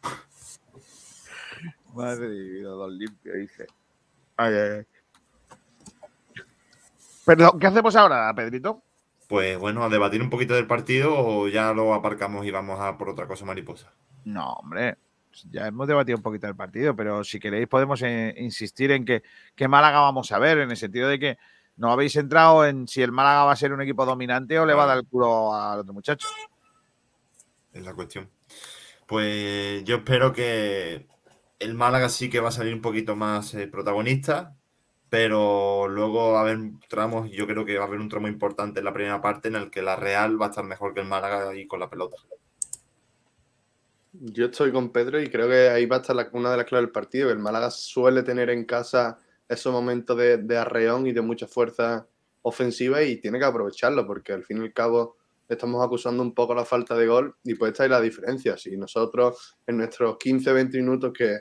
Madre 1.94 2.28
mía, 2.28 2.68
Don 2.68 2.96
Limpio, 2.96 3.34
dice. 3.34 3.66
Ay, 4.36 4.54
ay, 4.54 4.70
ay. 4.78 4.86
Perdón, 7.24 7.58
¿qué 7.58 7.66
hacemos 7.66 7.96
ahora, 7.96 8.32
Pedrito? 8.34 8.82
Pues 9.28 9.58
bueno, 9.58 9.82
a 9.82 9.88
debatir 9.88 10.22
un 10.22 10.30
poquito 10.30 10.54
del 10.54 10.68
partido 10.68 11.12
o 11.18 11.48
ya 11.48 11.72
lo 11.72 11.92
aparcamos 11.92 12.46
y 12.46 12.52
vamos 12.52 12.78
a 12.80 12.96
por 12.96 13.08
otra 13.08 13.26
cosa 13.26 13.44
mariposa. 13.44 13.92
No, 14.24 14.52
hombre, 14.52 14.96
ya 15.50 15.66
hemos 15.66 15.86
debatido 15.86 16.16
un 16.16 16.22
poquito 16.22 16.46
del 16.46 16.56
partido, 16.56 16.94
pero 16.96 17.24
si 17.24 17.38
queréis 17.38 17.68
podemos 17.68 18.00
eh, 18.02 18.34
insistir 18.38 18.90
en 18.92 19.04
que, 19.04 19.22
que 19.54 19.68
Málaga 19.68 20.00
vamos 20.00 20.32
a 20.32 20.38
ver, 20.38 20.58
en 20.58 20.70
el 20.70 20.76
sentido 20.76 21.08
de 21.08 21.18
que 21.18 21.38
no 21.76 21.90
habéis 21.90 22.16
entrado 22.16 22.64
en 22.64 22.88
si 22.88 23.02
el 23.02 23.12
Málaga 23.12 23.44
va 23.44 23.52
a 23.52 23.56
ser 23.56 23.72
un 23.72 23.82
equipo 23.82 24.06
dominante 24.06 24.58
o 24.58 24.66
le 24.66 24.74
va 24.74 24.84
a 24.84 24.86
dar 24.86 24.98
el 24.98 25.06
culo 25.06 25.54
al 25.54 25.80
otro 25.80 25.92
muchacho. 25.92 26.26
Es 27.72 27.84
la 27.84 27.94
cuestión. 27.94 28.30
Pues 29.06 29.84
yo 29.84 29.96
espero 29.96 30.32
que 30.32 31.06
el 31.58 31.74
Málaga 31.74 32.08
sí 32.08 32.30
que 32.30 32.40
va 32.40 32.48
a 32.48 32.52
salir 32.52 32.74
un 32.74 32.80
poquito 32.80 33.14
más 33.14 33.54
eh, 33.54 33.66
protagonista, 33.68 34.56
pero 35.08 35.86
luego 35.88 36.32
va 36.32 36.38
a 36.38 36.42
haber 36.42 36.58
tramos, 36.88 37.30
yo 37.30 37.46
creo 37.46 37.64
que 37.64 37.76
va 37.76 37.84
a 37.84 37.86
haber 37.86 38.00
un 38.00 38.08
tramo 38.08 38.28
importante 38.28 38.80
en 38.80 38.84
la 38.84 38.92
primera 38.92 39.20
parte 39.20 39.48
en 39.48 39.56
el 39.56 39.70
que 39.70 39.82
la 39.82 39.96
Real 39.96 40.40
va 40.40 40.46
a 40.46 40.50
estar 40.50 40.64
mejor 40.64 40.94
que 40.94 41.00
el 41.00 41.06
Málaga 41.06 41.54
y 41.54 41.66
con 41.66 41.80
la 41.80 41.88
pelota. 41.88 42.16
Yo 44.20 44.46
estoy 44.46 44.72
con 44.72 44.92
Pedro 44.92 45.20
y 45.20 45.28
creo 45.28 45.48
que 45.48 45.68
ahí 45.68 45.84
va 45.86 45.96
a 45.96 46.00
estar 46.00 46.16
la- 46.16 46.30
una 46.32 46.50
de 46.50 46.56
las 46.56 46.66
claves 46.66 46.86
del 46.86 46.92
partido. 46.92 47.30
El 47.30 47.38
Málaga 47.38 47.70
suele 47.70 48.22
tener 48.22 48.50
en 48.50 48.64
casa 48.64 49.18
esos 49.48 49.72
momentos 49.72 50.16
de, 50.16 50.56
arreón 50.58 51.06
y 51.06 51.12
de 51.12 51.20
mucha 51.20 51.46
fuerza 51.46 52.06
ofensiva 52.42 53.02
y 53.02 53.20
tiene 53.20 53.38
que 53.38 53.44
aprovecharlo 53.44 54.06
porque 54.06 54.32
al 54.32 54.44
fin 54.44 54.58
y 54.58 54.60
al 54.62 54.72
cabo 54.72 55.16
estamos 55.48 55.84
acusando 55.84 56.22
un 56.22 56.34
poco 56.34 56.54
la 56.54 56.64
falta 56.64 56.96
de 56.96 57.06
gol 57.06 57.36
y 57.44 57.54
pues 57.54 57.72
esta 57.72 57.84
es 57.84 57.90
la 57.90 58.00
diferencia. 58.00 58.56
Si 58.56 58.76
nosotros 58.76 59.56
en 59.66 59.76
nuestros 59.78 60.16
15-20 60.18 60.78
minutos 60.78 61.12
que 61.12 61.40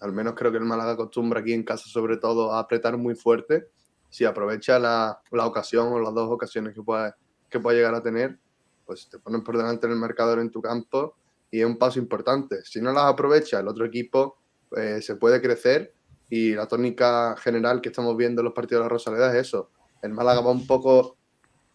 al 0.00 0.12
menos 0.12 0.34
creo 0.34 0.50
que 0.52 0.58
el 0.58 0.64
Málaga 0.64 0.92
acostumbra 0.92 1.40
aquí 1.40 1.52
en 1.52 1.62
casa 1.64 1.88
sobre 1.88 2.16
todo 2.18 2.52
a 2.52 2.60
apretar 2.60 2.96
muy 2.98 3.14
fuerte, 3.14 3.68
si 4.08 4.24
aprovecha 4.24 4.78
la, 4.78 5.20
la 5.30 5.46
ocasión 5.46 5.92
o 5.92 6.00
las 6.00 6.14
dos 6.14 6.28
ocasiones 6.30 6.74
que 6.74 6.82
pueda, 6.82 7.16
que 7.48 7.60
pueda 7.60 7.76
llegar 7.76 7.94
a 7.94 8.02
tener, 8.02 8.38
pues 8.84 9.08
te 9.08 9.18
ponen 9.18 9.42
por 9.42 9.56
delante 9.56 9.86
en 9.86 9.92
el 9.92 9.98
marcador 9.98 10.40
en 10.40 10.50
tu 10.50 10.60
campo 10.60 11.16
y 11.50 11.60
es 11.60 11.66
un 11.66 11.78
paso 11.78 11.98
importante. 11.98 12.62
Si 12.64 12.80
no 12.80 12.92
las 12.92 13.04
aprovecha, 13.04 13.60
el 13.60 13.68
otro 13.68 13.84
equipo 13.84 14.38
eh, 14.76 15.02
se 15.02 15.16
puede 15.16 15.40
crecer 15.40 15.94
y 16.28 16.54
la 16.54 16.66
tónica 16.66 17.36
general 17.38 17.80
que 17.80 17.88
estamos 17.88 18.16
viendo 18.16 18.40
en 18.40 18.44
los 18.44 18.54
partidos 18.54 18.80
de 18.80 18.84
la 18.84 18.88
Rosaleda 18.88 19.32
es 19.32 19.48
eso. 19.48 19.70
El 20.02 20.12
Málaga 20.12 20.40
va 20.40 20.50
un 20.52 20.66
poco 20.66 21.16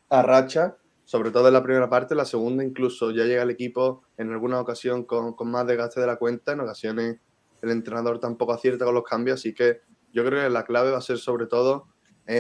a 0.09 0.21
racha, 0.21 0.77
sobre 1.03 1.31
todo 1.31 1.47
en 1.47 1.53
la 1.53 1.63
primera 1.63 1.89
parte, 1.89 2.15
la 2.15 2.25
segunda 2.25 2.63
incluso 2.63 3.11
ya 3.11 3.25
llega 3.25 3.43
el 3.43 3.49
equipo 3.49 4.03
en 4.17 4.31
alguna 4.31 4.59
ocasión 4.59 5.03
con, 5.03 5.33
con 5.33 5.51
más 5.51 5.67
desgaste 5.67 5.99
de 5.99 6.07
la 6.07 6.15
cuenta, 6.15 6.53
en 6.53 6.61
ocasiones 6.61 7.19
el 7.61 7.71
entrenador 7.71 8.19
tampoco 8.19 8.53
acierta 8.53 8.85
con 8.85 8.95
los 8.95 9.03
cambios, 9.03 9.39
así 9.39 9.53
que 9.53 9.81
yo 10.13 10.25
creo 10.25 10.43
que 10.43 10.49
la 10.49 10.63
clave 10.63 10.91
va 10.91 10.99
a 10.99 11.01
ser 11.01 11.17
sobre 11.17 11.47
todo 11.47 11.87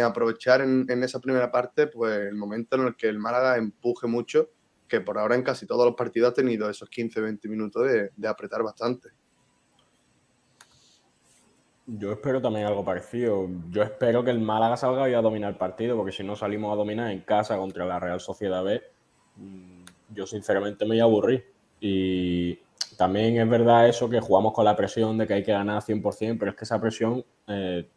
aprovechar 0.03 0.61
en, 0.61 0.85
en 0.89 1.03
esa 1.03 1.19
primera 1.19 1.51
parte 1.51 1.85
pues 1.87 2.17
el 2.17 2.35
momento 2.35 2.75
en 2.75 2.87
el 2.87 2.95
que 2.95 3.07
el 3.07 3.19
Málaga 3.19 3.57
empuje 3.57 4.07
mucho, 4.07 4.49
por 5.01 5.17
ahora 5.17 5.35
en 5.35 5.43
casi 5.43 5.65
todos 5.65 5.85
los 5.85 5.95
partidos 5.95 6.31
ha 6.31 6.33
tenido 6.33 6.69
esos 6.69 6.89
15-20 6.89 7.47
minutos 7.49 7.87
de, 8.15 8.27
apretar 8.27 8.63
bastante. 8.63 9.09
Yo 11.87 12.11
espero 12.11 12.41
también 12.41 12.65
algo 12.65 12.83
parecido. 12.83 13.47
Yo 13.69 13.83
espero 13.83 14.23
que 14.23 14.31
el 14.31 14.39
Málaga 14.39 14.75
salga 14.75 15.09
y 15.09 15.13
a 15.13 15.21
dominar 15.21 15.51
el 15.51 15.57
partido, 15.57 15.95
porque 15.95 16.11
si 16.11 16.23
no 16.23 16.35
salimos 16.35 16.73
a 16.73 16.75
dominar 16.75 17.11
en 17.11 17.21
casa 17.21 17.57
contra 17.57 17.85
la 17.85 17.99
Real 17.99 18.19
Sociedad 18.19 18.63
B, 18.63 18.81
mm, 19.35 19.83
yo 20.13 20.25
sinceramente 20.25 20.85
me 20.85 20.91
voy 20.91 20.99
a 20.99 21.03
aburrir. 21.03 21.53
Y 21.79 22.59
también 22.97 23.39
es 23.39 23.47
verdad 23.47 23.87
eso 23.87 24.09
que 24.09 24.19
jugamos 24.19 24.53
con 24.53 24.65
la 24.65 24.75
presión 24.75 25.17
de 25.17 25.27
que 25.27 25.35
hay 25.35 25.43
que 25.43 25.51
ganar 25.51 25.83
100%, 25.83 26.37
pero 26.39 26.51
es 26.51 26.57
que 26.57 26.65
esa 26.65 26.81
presión 26.81 27.23
eh, 27.47 27.87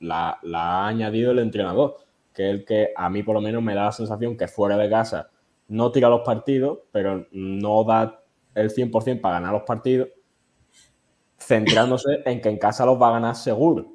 la, 0.00 0.38
la 0.42 0.84
ha 0.84 0.88
añadido 0.88 1.32
el 1.32 1.38
entrenador, 1.38 1.96
que 2.34 2.50
es 2.50 2.54
el 2.54 2.64
que 2.64 2.92
a 2.94 3.08
mí 3.08 3.22
por 3.22 3.34
lo 3.34 3.40
menos 3.40 3.62
me 3.62 3.74
da 3.74 3.86
la 3.86 3.92
sensación 3.92 4.36
que 4.36 4.46
fuera 4.46 4.76
de 4.76 4.90
casa 4.90 5.30
no 5.68 5.92
tira 5.92 6.08
los 6.08 6.22
partidos, 6.22 6.80
pero 6.90 7.26
no 7.30 7.84
da 7.84 8.22
el 8.54 8.70
100% 8.70 9.20
para 9.20 9.34
ganar 9.40 9.52
los 9.52 9.62
partidos 9.62 10.08
centrándose 11.38 12.22
en 12.24 12.40
que 12.40 12.48
en 12.48 12.58
casa 12.58 12.84
los 12.84 13.00
va 13.00 13.08
a 13.08 13.12
ganar 13.12 13.36
seguro. 13.36 13.94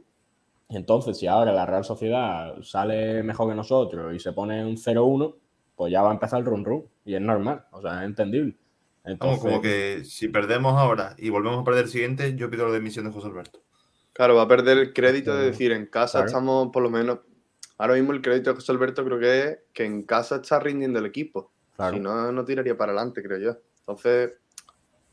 Y 0.70 0.78
entonces, 0.78 1.18
si 1.18 1.28
ahora 1.28 1.52
la 1.52 1.66
Real 1.66 1.84
Sociedad 1.84 2.56
sale 2.62 3.22
mejor 3.22 3.50
que 3.50 3.56
nosotros 3.56 4.16
y 4.16 4.20
se 4.20 4.32
pone 4.32 4.66
un 4.66 4.78
0-1, 4.78 5.36
pues 5.76 5.92
ya 5.92 6.02
va 6.02 6.10
a 6.10 6.14
empezar 6.14 6.40
el 6.40 6.46
run 6.46 6.66
run. 6.66 6.86
Y 7.06 7.16
es 7.16 7.22
normal, 7.22 7.66
o 7.72 7.82
sea, 7.82 8.02
es 8.02 8.06
entendible. 8.06 8.58
Entonces, 9.04 9.40
como 9.40 9.62
que 9.62 10.04
si 10.06 10.30
perdemos 10.30 10.74
ahora 10.74 11.16
y 11.18 11.30
volvemos 11.30 11.60
a 11.60 11.64
perder 11.64 11.84
el 11.84 11.90
siguiente, 11.90 12.36
yo 12.36 12.50
pido 12.50 12.68
la 12.68 12.74
dimisión 12.74 13.06
de 13.06 13.12
José 13.12 13.28
Alberto. 13.28 13.62
Claro, 14.14 14.36
va 14.36 14.44
a 14.44 14.48
perder 14.48 14.78
el 14.78 14.94
crédito 14.94 15.36
de 15.36 15.46
decir 15.46 15.72
en 15.74 15.88
casa 15.88 16.20
claro. 16.20 16.28
estamos 16.28 16.70
por 16.72 16.84
lo 16.84 16.90
menos. 16.90 17.20
Ahora 17.78 17.96
mismo 17.96 18.14
el 18.14 18.22
crédito 18.22 18.52
de 18.52 18.56
José 18.56 18.72
Alberto 18.72 19.04
creo 19.04 19.20
que 19.20 19.40
es 19.40 19.58
que 19.74 19.84
en 19.86 20.04
casa 20.04 20.38
está 20.38 20.60
rindiendo 20.60 21.00
el 21.00 21.06
equipo. 21.06 21.52
Claro. 21.76 21.96
Si 21.96 22.00
no, 22.00 22.32
no 22.32 22.46
tiraría 22.46 22.78
para 22.78 22.92
adelante, 22.92 23.24
creo 23.24 23.40
yo. 23.40 23.58
Entonces, 23.80 24.32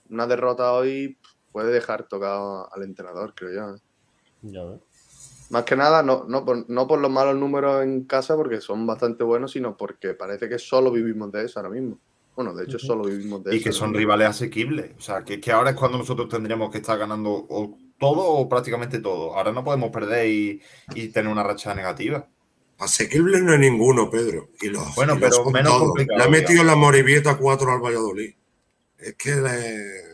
una 0.08 0.26
derrota 0.26 0.72
hoy 0.72 1.18
puede 1.52 1.72
dejar 1.72 2.04
tocado 2.04 2.72
al 2.72 2.82
entrenador, 2.82 3.34
creo 3.34 3.52
yo. 3.52 3.74
¿eh? 3.76 3.80
ya 4.42 4.64
ves. 4.64 4.80
Más 5.50 5.64
que 5.64 5.74
nada, 5.74 6.02
no, 6.04 6.24
no, 6.28 6.44
por, 6.44 6.70
no 6.70 6.86
por 6.86 7.00
los 7.00 7.10
malos 7.10 7.34
números 7.34 7.82
en 7.82 8.04
casa, 8.04 8.36
porque 8.36 8.60
son 8.60 8.86
bastante 8.86 9.24
buenos, 9.24 9.50
sino 9.50 9.76
porque 9.76 10.14
parece 10.14 10.48
que 10.48 10.58
solo 10.60 10.92
vivimos 10.92 11.32
de 11.32 11.44
eso 11.44 11.58
ahora 11.58 11.70
mismo. 11.70 11.98
Bueno, 12.36 12.54
de 12.54 12.64
hecho, 12.64 12.78
solo 12.78 13.04
vivimos 13.04 13.42
de 13.42 13.52
Y 13.52 13.56
eso. 13.56 13.64
que 13.64 13.68
ahora 13.70 13.78
son 13.78 13.94
rivales 13.94 14.28
asequibles. 14.28 14.92
O 14.96 15.00
sea, 15.00 15.24
que, 15.24 15.40
que 15.40 15.50
ahora 15.50 15.70
es 15.70 15.76
cuando 15.76 15.98
nosotros 15.98 16.28
tendríamos 16.28 16.70
que 16.70 16.78
estar 16.78 16.96
ganando 16.96 17.30
o 17.32 17.76
todo 17.98 18.22
o 18.24 18.48
prácticamente 18.48 19.00
todo. 19.00 19.34
Ahora 19.36 19.50
no 19.52 19.64
podemos 19.64 19.90
perder 19.90 20.28
y, 20.28 20.62
y 20.94 21.08
tener 21.08 21.30
una 21.30 21.42
racha 21.42 21.74
negativa. 21.74 22.26
Asequible 22.80 23.40
no 23.40 23.52
es 23.54 23.60
ninguno, 23.60 24.10
Pedro. 24.10 24.48
Y 24.60 24.68
los, 24.68 24.94
Bueno, 24.94 25.14
y 25.16 25.18
pero 25.20 25.44
menos 25.50 25.72
todos. 25.72 25.82
complicado, 25.88 26.18
Le 26.18 26.24
ha 26.24 26.28
metido 26.28 26.64
la 26.64 26.76
moribieta 26.76 27.36
4 27.36 27.72
al 27.72 27.80
Valladolid. 27.80 28.32
Es 28.98 29.14
que 29.16 29.36
le- 29.36 30.10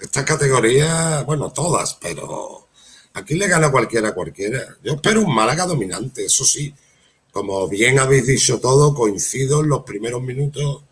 esta 0.00 0.24
categoría, 0.24 1.22
bueno, 1.22 1.52
todas, 1.52 1.94
pero 1.94 2.68
aquí 3.14 3.34
le 3.34 3.48
gana 3.48 3.70
cualquiera 3.70 4.08
a 4.10 4.14
cualquiera. 4.14 4.76
Yo 4.82 4.94
espero 4.94 5.22
un 5.22 5.34
Málaga 5.34 5.66
dominante, 5.66 6.24
eso 6.24 6.44
sí. 6.44 6.72
Como 7.32 7.68
bien 7.68 7.98
habéis 7.98 8.26
dicho 8.26 8.60
todo, 8.60 8.94
coincido 8.94 9.60
en 9.60 9.68
los 9.68 9.82
primeros 9.82 10.22
minutos. 10.22 10.82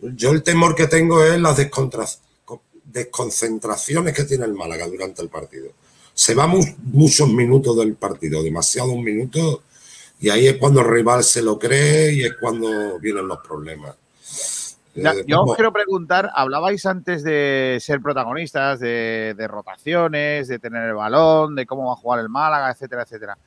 Yo 0.00 0.30
el 0.30 0.42
temor 0.42 0.74
que 0.74 0.86
tengo 0.86 1.22
es 1.24 1.38
las 1.40 1.56
descontra- 1.58 2.08
desconcentraciones 2.84 4.14
que 4.14 4.24
tiene 4.24 4.44
el 4.44 4.54
Málaga 4.54 4.86
durante 4.86 5.22
el 5.22 5.28
partido. 5.28 5.72
Se 6.14 6.34
va 6.34 6.46
mu- 6.46 6.64
muchos 6.84 7.28
minutos 7.28 7.76
del 7.76 7.94
partido, 7.94 8.42
demasiados 8.42 8.96
minutos, 8.96 9.60
y 10.20 10.28
ahí 10.30 10.46
es 10.48 10.56
cuando 10.58 10.80
el 10.80 10.88
rival 10.88 11.24
se 11.24 11.42
lo 11.42 11.58
cree 11.58 12.12
y 12.12 12.24
es 12.24 12.34
cuando 12.38 12.98
vienen 12.98 13.26
los 13.26 13.38
problemas. 13.38 13.96
Ya, 14.94 15.12
Eh, 15.12 15.24
yo 15.26 15.42
os 15.42 15.54
quiero 15.56 15.72
preguntar, 15.72 16.30
hablabais 16.34 16.84
antes 16.84 17.22
de 17.22 17.78
ser 17.80 18.00
protagonistas, 18.00 18.80
de, 18.80 19.34
de 19.36 19.48
rotaciones, 19.48 20.48
de 20.48 20.58
tener 20.58 20.88
el 20.88 20.94
balón, 20.94 21.54
de 21.54 21.64
cómo 21.64 21.86
va 21.86 21.92
a 21.92 21.96
jugar 21.96 22.20
el 22.20 22.28
Málaga, 22.28 22.70
etcétera, 22.70 23.02
etcétera. 23.02 23.38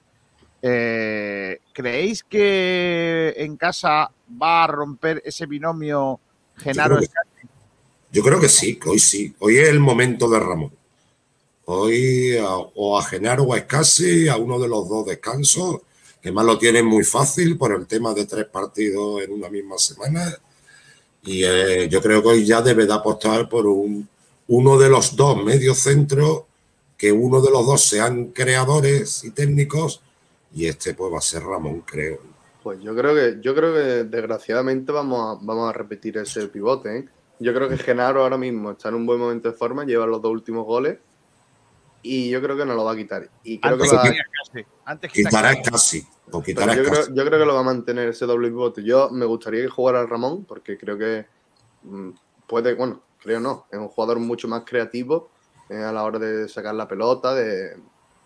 Eh, 0.61 1.59
¿Creéis 1.73 2.23
que 2.23 3.33
en 3.37 3.57
casa 3.57 4.09
va 4.41 4.63
a 4.63 4.67
romper 4.67 5.21
ese 5.25 5.45
binomio 5.45 6.19
Genaro 6.57 7.01
Yo 7.01 7.07
creo 7.07 7.09
que-? 7.41 7.47
Yo 8.13 8.23
creo 8.23 8.39
que 8.39 8.49
sí, 8.49 8.79
que 8.79 8.89
hoy 8.89 8.99
sí. 8.99 9.35
Hoy 9.39 9.57
es 9.57 9.67
el 9.67 9.79
momento 9.81 10.29
de 10.29 10.39
Ramón. 10.39 10.71
Hoy 11.65 12.37
a- 12.37 12.55
o 12.55 12.97
a 12.97 13.03
Genaro 13.03 13.43
o 13.43 13.53
a 13.53 13.57
Escasi, 13.57 14.27
a 14.29 14.37
uno 14.37 14.59
de 14.59 14.67
los 14.69 14.87
dos 14.87 15.05
descansos, 15.05 15.81
que 16.23 16.31
más 16.31 16.45
lo 16.45 16.57
tienen 16.57 16.85
muy 16.85 17.03
fácil 17.03 17.57
por 17.57 17.73
el 17.73 17.85
tema 17.85 18.13
de 18.13 18.25
tres 18.25 18.45
partidos 18.45 19.21
en 19.21 19.33
una 19.33 19.49
misma 19.49 19.77
semana. 19.77 20.33
Y 21.21 21.43
eh, 21.43 21.89
yo 21.89 22.01
creo 22.01 22.23
que 22.23 22.29
hoy 22.29 22.45
ya 22.45 22.61
debe 22.61 22.85
de 22.85 22.93
apostar 22.93 23.49
por 23.49 23.67
un, 23.67 24.07
uno 24.47 24.79
de 24.79 24.87
los 24.87 25.17
dos 25.17 25.43
medios 25.43 25.79
centros, 25.79 26.43
que 26.97 27.11
uno 27.11 27.41
de 27.41 27.51
los 27.51 27.65
dos 27.65 27.83
sean 27.83 28.27
creadores 28.27 29.25
y 29.25 29.31
técnicos, 29.31 30.01
y 30.55 30.67
este 30.67 30.93
pues 30.93 31.11
va 31.11 31.17
a 31.17 31.21
ser 31.21 31.43
Ramón, 31.43 31.81
creo. 31.81 32.19
Pues 32.63 32.79
yo 32.79 32.95
creo 32.95 33.13
que, 33.13 33.41
yo 33.41 33.53
creo 33.53 33.73
que 33.73 34.05
desgraciadamente 34.05 34.93
vamos 34.93 35.19
a, 35.19 35.43
vamos 35.43 35.69
a 35.69 35.73
repetir 35.73 36.17
ese 36.17 36.47
pivote. 36.47 36.99
¿eh? 36.99 37.05
Yo 37.39 37.53
creo 37.53 37.67
que 37.67 37.77
Genaro 37.77 38.23
ahora 38.23 38.37
mismo 38.37 38.71
está 38.71 38.87
en 38.87 38.95
un 38.95 39.05
buen 39.05 39.19
momento 39.19 39.51
de 39.51 39.57
forma, 39.57 39.83
lleva 39.83 40.07
los 40.07 40.21
dos 40.21 40.31
últimos 40.31 40.65
goles 40.65 40.99
y 42.03 42.29
yo 42.29 42.41
creo 42.41 42.55
que 42.57 42.65
no 42.65 42.75
lo 42.75 42.83
va 42.85 42.91
a 42.91 42.95
quitar. 42.95 43.27
Y 43.43 43.59
creo 43.59 43.73
Antes 43.73 43.89
que 43.89 43.95
va 43.95 44.03
a- 44.03 44.11
que 44.11 44.17
Escasi, 44.19 44.67
antes 44.85 45.11
que 45.11 45.23
Quitará 45.23 45.51
Escasi. 45.53 45.71
casi, 45.71 46.07
o 46.27 46.31
Pero 46.31 46.43
quitará 46.43 46.75
yo, 46.75 46.83
casi. 46.83 46.91
creo, 47.05 47.15
yo 47.15 47.25
creo 47.25 47.39
que 47.39 47.45
lo 47.45 47.53
va 47.55 47.61
a 47.61 47.63
mantener 47.63 48.09
ese 48.09 48.25
doble 48.25 48.49
pivote. 48.49 48.83
Yo 48.83 49.09
me 49.09 49.25
gustaría 49.25 49.61
que 49.63 49.69
jugara 49.69 50.05
Ramón, 50.05 50.45
porque 50.45 50.77
creo 50.77 50.97
que 50.97 51.25
mm, 51.81 52.09
puede, 52.47 52.73
bueno, 52.75 53.01
creo 53.19 53.39
no, 53.39 53.65
es 53.71 53.79
un 53.79 53.87
jugador 53.87 54.19
mucho 54.19 54.47
más 54.47 54.63
creativo 54.65 55.31
eh, 55.69 55.77
a 55.81 55.91
la 55.91 56.03
hora 56.03 56.19
de 56.19 56.47
sacar 56.49 56.75
la 56.75 56.87
pelota, 56.87 57.33
de, 57.33 57.77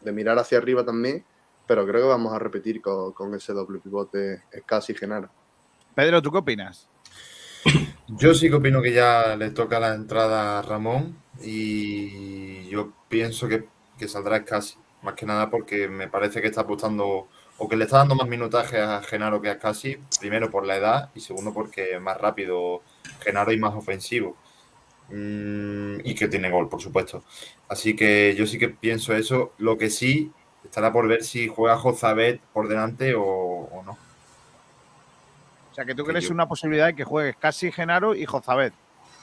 de 0.02 0.12
mirar 0.12 0.38
hacia 0.40 0.58
arriba 0.58 0.84
también. 0.84 1.24
pero 1.68 1.86
creo 1.86 2.04
que 2.04 2.08
vamos 2.08 2.34
a 2.34 2.40
repetir 2.40 2.82
con, 2.82 3.12
con 3.14 3.36
ese 3.36 3.54
doble 3.54 3.80
pivote 3.80 4.44
Scassi 4.62 4.94
y 4.94 4.96
Genaro. 4.96 5.30
Pedro, 5.94 6.22
¿tú 6.22 6.32
qué 6.32 6.38
opinas? 6.38 6.88
Yo 8.08 8.34
sí 8.34 8.48
que 8.50 8.56
opino 8.56 8.82
que 8.82 8.94
ya 8.94 9.36
le 9.36 9.50
toca 9.52 9.80
la 9.80 9.94
entrada 9.94 10.60
a 10.60 10.62
Ramón 10.62 11.18
y 11.42 12.68
yo 12.70 12.92
pienso 13.10 13.48
que, 13.48 13.66
que 13.98 14.08
saldrá 14.08 14.44
casi, 14.44 14.78
más 15.02 15.16
que 15.16 15.26
nada 15.26 15.50
porque 15.50 15.88
me 15.88 16.08
parece 16.08 16.42
que 16.42 16.48
está 16.48 16.62
apostando 16.62 17.28
o 17.58 17.68
que 17.68 17.76
le 17.76 17.86
está 17.86 17.98
dando 17.98 18.16
más 18.16 18.28
minutaje 18.28 18.80
a 18.80 19.02
Genaro 19.02 19.42
que 19.42 19.50
a 19.50 19.58
Casi, 19.58 19.98
primero 20.20 20.52
por 20.52 20.66
la 20.66 20.76
edad 20.76 21.10
y 21.16 21.22
segundo 21.22 21.54
porque 21.54 21.96
es 21.96 22.02
más 22.02 22.18
rápido 22.18 22.82
Genaro 23.22 23.52
y 23.52 23.58
más 23.58 23.74
ofensivo. 23.74 24.36
Mm, 25.10 26.02
y 26.04 26.16
que 26.16 26.28
tiene 26.28 26.52
gol, 26.52 26.70
por 26.70 26.82
supuesto. 26.82 27.24
Así 27.70 27.96
que 27.96 28.36
yo 28.36 28.46
sí 28.46 28.60
que 28.60 28.70
pienso 28.70 29.16
eso. 29.16 29.54
Lo 29.58 29.78
que 29.78 29.90
sí 29.90 30.32
estará 30.64 30.92
por 30.92 31.08
ver 31.08 31.24
si 31.24 31.48
juega 31.48 31.78
Jozabet 31.78 32.42
por 32.54 32.68
delante 32.68 33.16
o, 33.16 33.24
o 33.24 33.84
no. 33.84 33.94
O 35.72 35.74
sea, 35.74 35.86
que 35.86 35.96
tú 35.96 36.04
crees 36.04 36.30
una 36.30 36.48
posibilidad 36.48 36.88
de 36.88 36.96
que 36.96 37.04
juegues 37.04 37.38
casi 37.38 37.72
Genaro 37.72 38.16
y 38.16 38.26
Jozabet. 38.26 38.74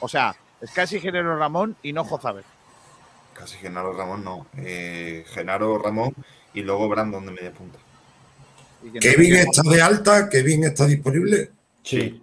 O 0.01 0.09
sea, 0.09 0.35
es 0.61 0.71
casi 0.71 1.01
Genaro 1.01 1.37
Ramón 1.39 1.77
y 1.83 1.93
no 1.93 2.05
Jozabet. 2.05 2.45
Casi 3.35 3.57
Genaro 3.59 3.93
Ramón 3.93 4.25
no. 4.25 4.47
Eh, 4.57 5.25
Genaro 5.29 5.79
Ramón 5.79 6.15
y 6.55 6.63
luego 6.63 6.89
Brandon 6.89 7.27
de 7.27 7.33
media 7.33 7.53
punta. 7.53 7.79
Kevin 9.01 9.37
está 9.37 9.63
de 9.63 9.83
alta, 9.83 10.29
Kevin 10.29 10.65
está 10.65 10.87
disponible. 10.87 11.51
Sí. 11.83 12.23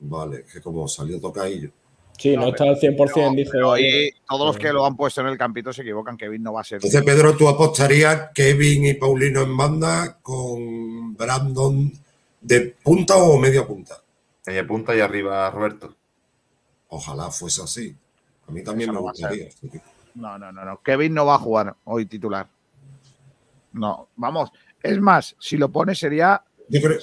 Vale, 0.00 0.44
que 0.52 0.60
como 0.60 0.88
salió 0.88 1.20
tocadillo. 1.20 1.70
Sí, 2.18 2.36
no, 2.36 2.48
está 2.48 2.64
al 2.64 2.78
100%, 2.78 3.34
dice 3.34 3.50
Pero 3.52 3.70
hoy. 3.70 3.84
ahí 3.84 4.10
todos 4.28 4.46
los 4.46 4.58
que 4.58 4.72
lo 4.72 4.84
han 4.84 4.96
puesto 4.96 5.22
en 5.22 5.28
el 5.28 5.38
campito 5.38 5.72
se 5.72 5.82
equivocan. 5.82 6.16
Kevin 6.16 6.42
no 6.42 6.52
va 6.52 6.60
a 6.60 6.64
ser. 6.64 6.76
Entonces, 6.76 7.02
Pedro, 7.02 7.36
tú 7.36 7.48
apostarías 7.48 8.30
Kevin 8.34 8.86
y 8.86 8.94
Paulino 8.94 9.42
en 9.42 9.56
banda 9.56 10.18
con 10.22 11.16
Brandon 11.16 11.92
de 12.40 12.76
punta 12.82 13.16
o 13.16 13.38
media 13.38 13.66
punta. 13.66 14.00
Media 14.46 14.66
punta 14.66 14.94
y 14.94 15.00
arriba 15.00 15.50
Roberto. 15.50 15.96
Ojalá 16.94 17.30
fuese 17.30 17.62
así. 17.62 17.96
A 18.46 18.52
mí 18.52 18.62
también 18.62 18.90
Eso 18.90 18.94
me 18.94 19.00
gustaría. 19.00 19.48
No, 20.14 20.38
no, 20.38 20.52
no, 20.52 20.62
no. 20.64 20.80
Kevin 20.82 21.14
no 21.14 21.24
va 21.24 21.36
a 21.36 21.38
jugar 21.38 21.74
hoy 21.84 22.04
titular. 22.04 22.46
No, 23.72 24.08
vamos. 24.16 24.50
Es 24.82 25.00
más, 25.00 25.34
si 25.38 25.56
lo 25.56 25.70
pone 25.70 25.94
sería, 25.94 26.42
Yo 26.68 26.82
creo, 26.82 26.98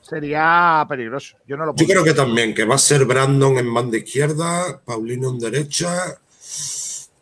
sería 0.00 0.86
peligroso. 0.88 1.36
Yo 1.46 1.58
no 1.58 1.66
lo 1.66 1.72
yo 1.72 1.76
pongo. 1.76 1.88
creo 1.90 2.04
que 2.04 2.14
también, 2.14 2.54
que 2.54 2.64
va 2.64 2.76
a 2.76 2.78
ser 2.78 3.04
Brandon 3.04 3.58
en 3.58 3.74
banda 3.74 3.98
izquierda, 3.98 4.80
Paulino 4.82 5.28
en 5.30 5.38
derecha. 5.38 6.18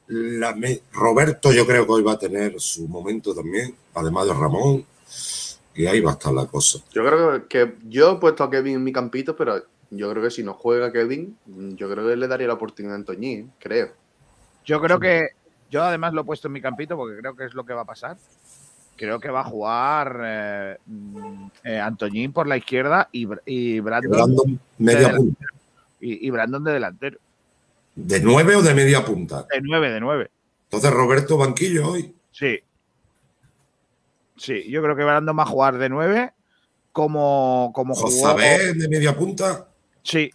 la 0.08 0.54
me- 0.54 0.82
Roberto 0.92 1.52
yo 1.52 1.66
creo 1.66 1.86
que 1.86 1.92
hoy 1.92 2.02
va 2.02 2.12
a 2.12 2.18
tener 2.18 2.60
su 2.60 2.86
momento 2.86 3.34
también, 3.34 3.74
además 3.94 4.26
de 4.26 4.34
Ramón. 4.34 4.86
Y 5.74 5.86
ahí 5.86 6.00
va 6.00 6.10
a 6.10 6.14
estar 6.14 6.32
la 6.34 6.46
cosa. 6.46 6.80
Yo 6.92 7.02
creo 7.04 7.48
que, 7.48 7.66
que 7.66 7.76
yo 7.88 8.12
he 8.12 8.16
puesto 8.16 8.44
a 8.44 8.50
Kevin 8.50 8.74
en 8.76 8.84
mi 8.84 8.92
campito, 8.92 9.34
pero 9.34 9.64
yo 9.94 10.10
creo 10.10 10.22
que 10.22 10.30
si 10.30 10.42
no 10.42 10.54
juega 10.54 10.90
Kevin, 10.90 11.36
yo 11.76 11.88
creo 11.90 12.08
que 12.08 12.16
le 12.16 12.26
daría 12.26 12.46
la 12.48 12.54
oportunidad 12.54 12.94
a 12.94 12.98
Antoñín, 12.98 13.52
creo. 13.58 13.92
Yo 14.64 14.80
creo 14.80 14.98
que. 14.98 15.28
Yo 15.70 15.82
además 15.82 16.12
lo 16.12 16.20
he 16.20 16.24
puesto 16.24 16.48
en 16.48 16.52
mi 16.52 16.60
campito 16.60 16.96
porque 16.96 17.18
creo 17.18 17.34
que 17.34 17.44
es 17.44 17.54
lo 17.54 17.64
que 17.64 17.72
va 17.72 17.82
a 17.82 17.86
pasar. 17.86 18.16
Creo 18.96 19.18
que 19.20 19.30
va 19.30 19.40
a 19.40 19.44
jugar 19.44 20.20
eh, 20.24 20.76
eh, 21.64 21.78
Antoñín 21.78 22.32
por 22.32 22.46
la 22.46 22.56
izquierda 22.58 23.08
y, 23.10 23.26
Br- 23.26 23.40
y 23.46 23.80
Brandon, 23.80 24.10
Brandon 24.10 24.60
media 24.78 25.08
de, 25.08 25.14
punta. 25.16 25.46
y, 26.00 26.26
y 26.26 26.30
Brandon 26.30 26.62
de 26.64 26.72
delantero. 26.72 27.18
¿De 27.94 28.20
nueve 28.20 28.54
o 28.56 28.62
de 28.62 28.74
media 28.74 29.04
punta? 29.04 29.46
De 29.52 29.60
9, 29.62 29.90
de 29.90 30.00
9. 30.00 30.30
Entonces 30.64 30.90
Roberto 30.90 31.36
Banquillo 31.38 31.88
hoy. 31.90 32.14
Sí. 32.30 32.58
Sí, 34.36 34.70
yo 34.70 34.82
creo 34.82 34.96
que 34.96 35.04
Brandon 35.04 35.38
va 35.38 35.42
a 35.42 35.46
jugar 35.46 35.78
de 35.78 35.88
9 35.88 36.32
como, 36.92 37.70
como 37.74 37.94
jugó. 37.94 38.08
Josabé 38.10 38.74
de 38.74 38.88
media 38.88 39.16
punta. 39.16 39.68
Sí. 40.02 40.30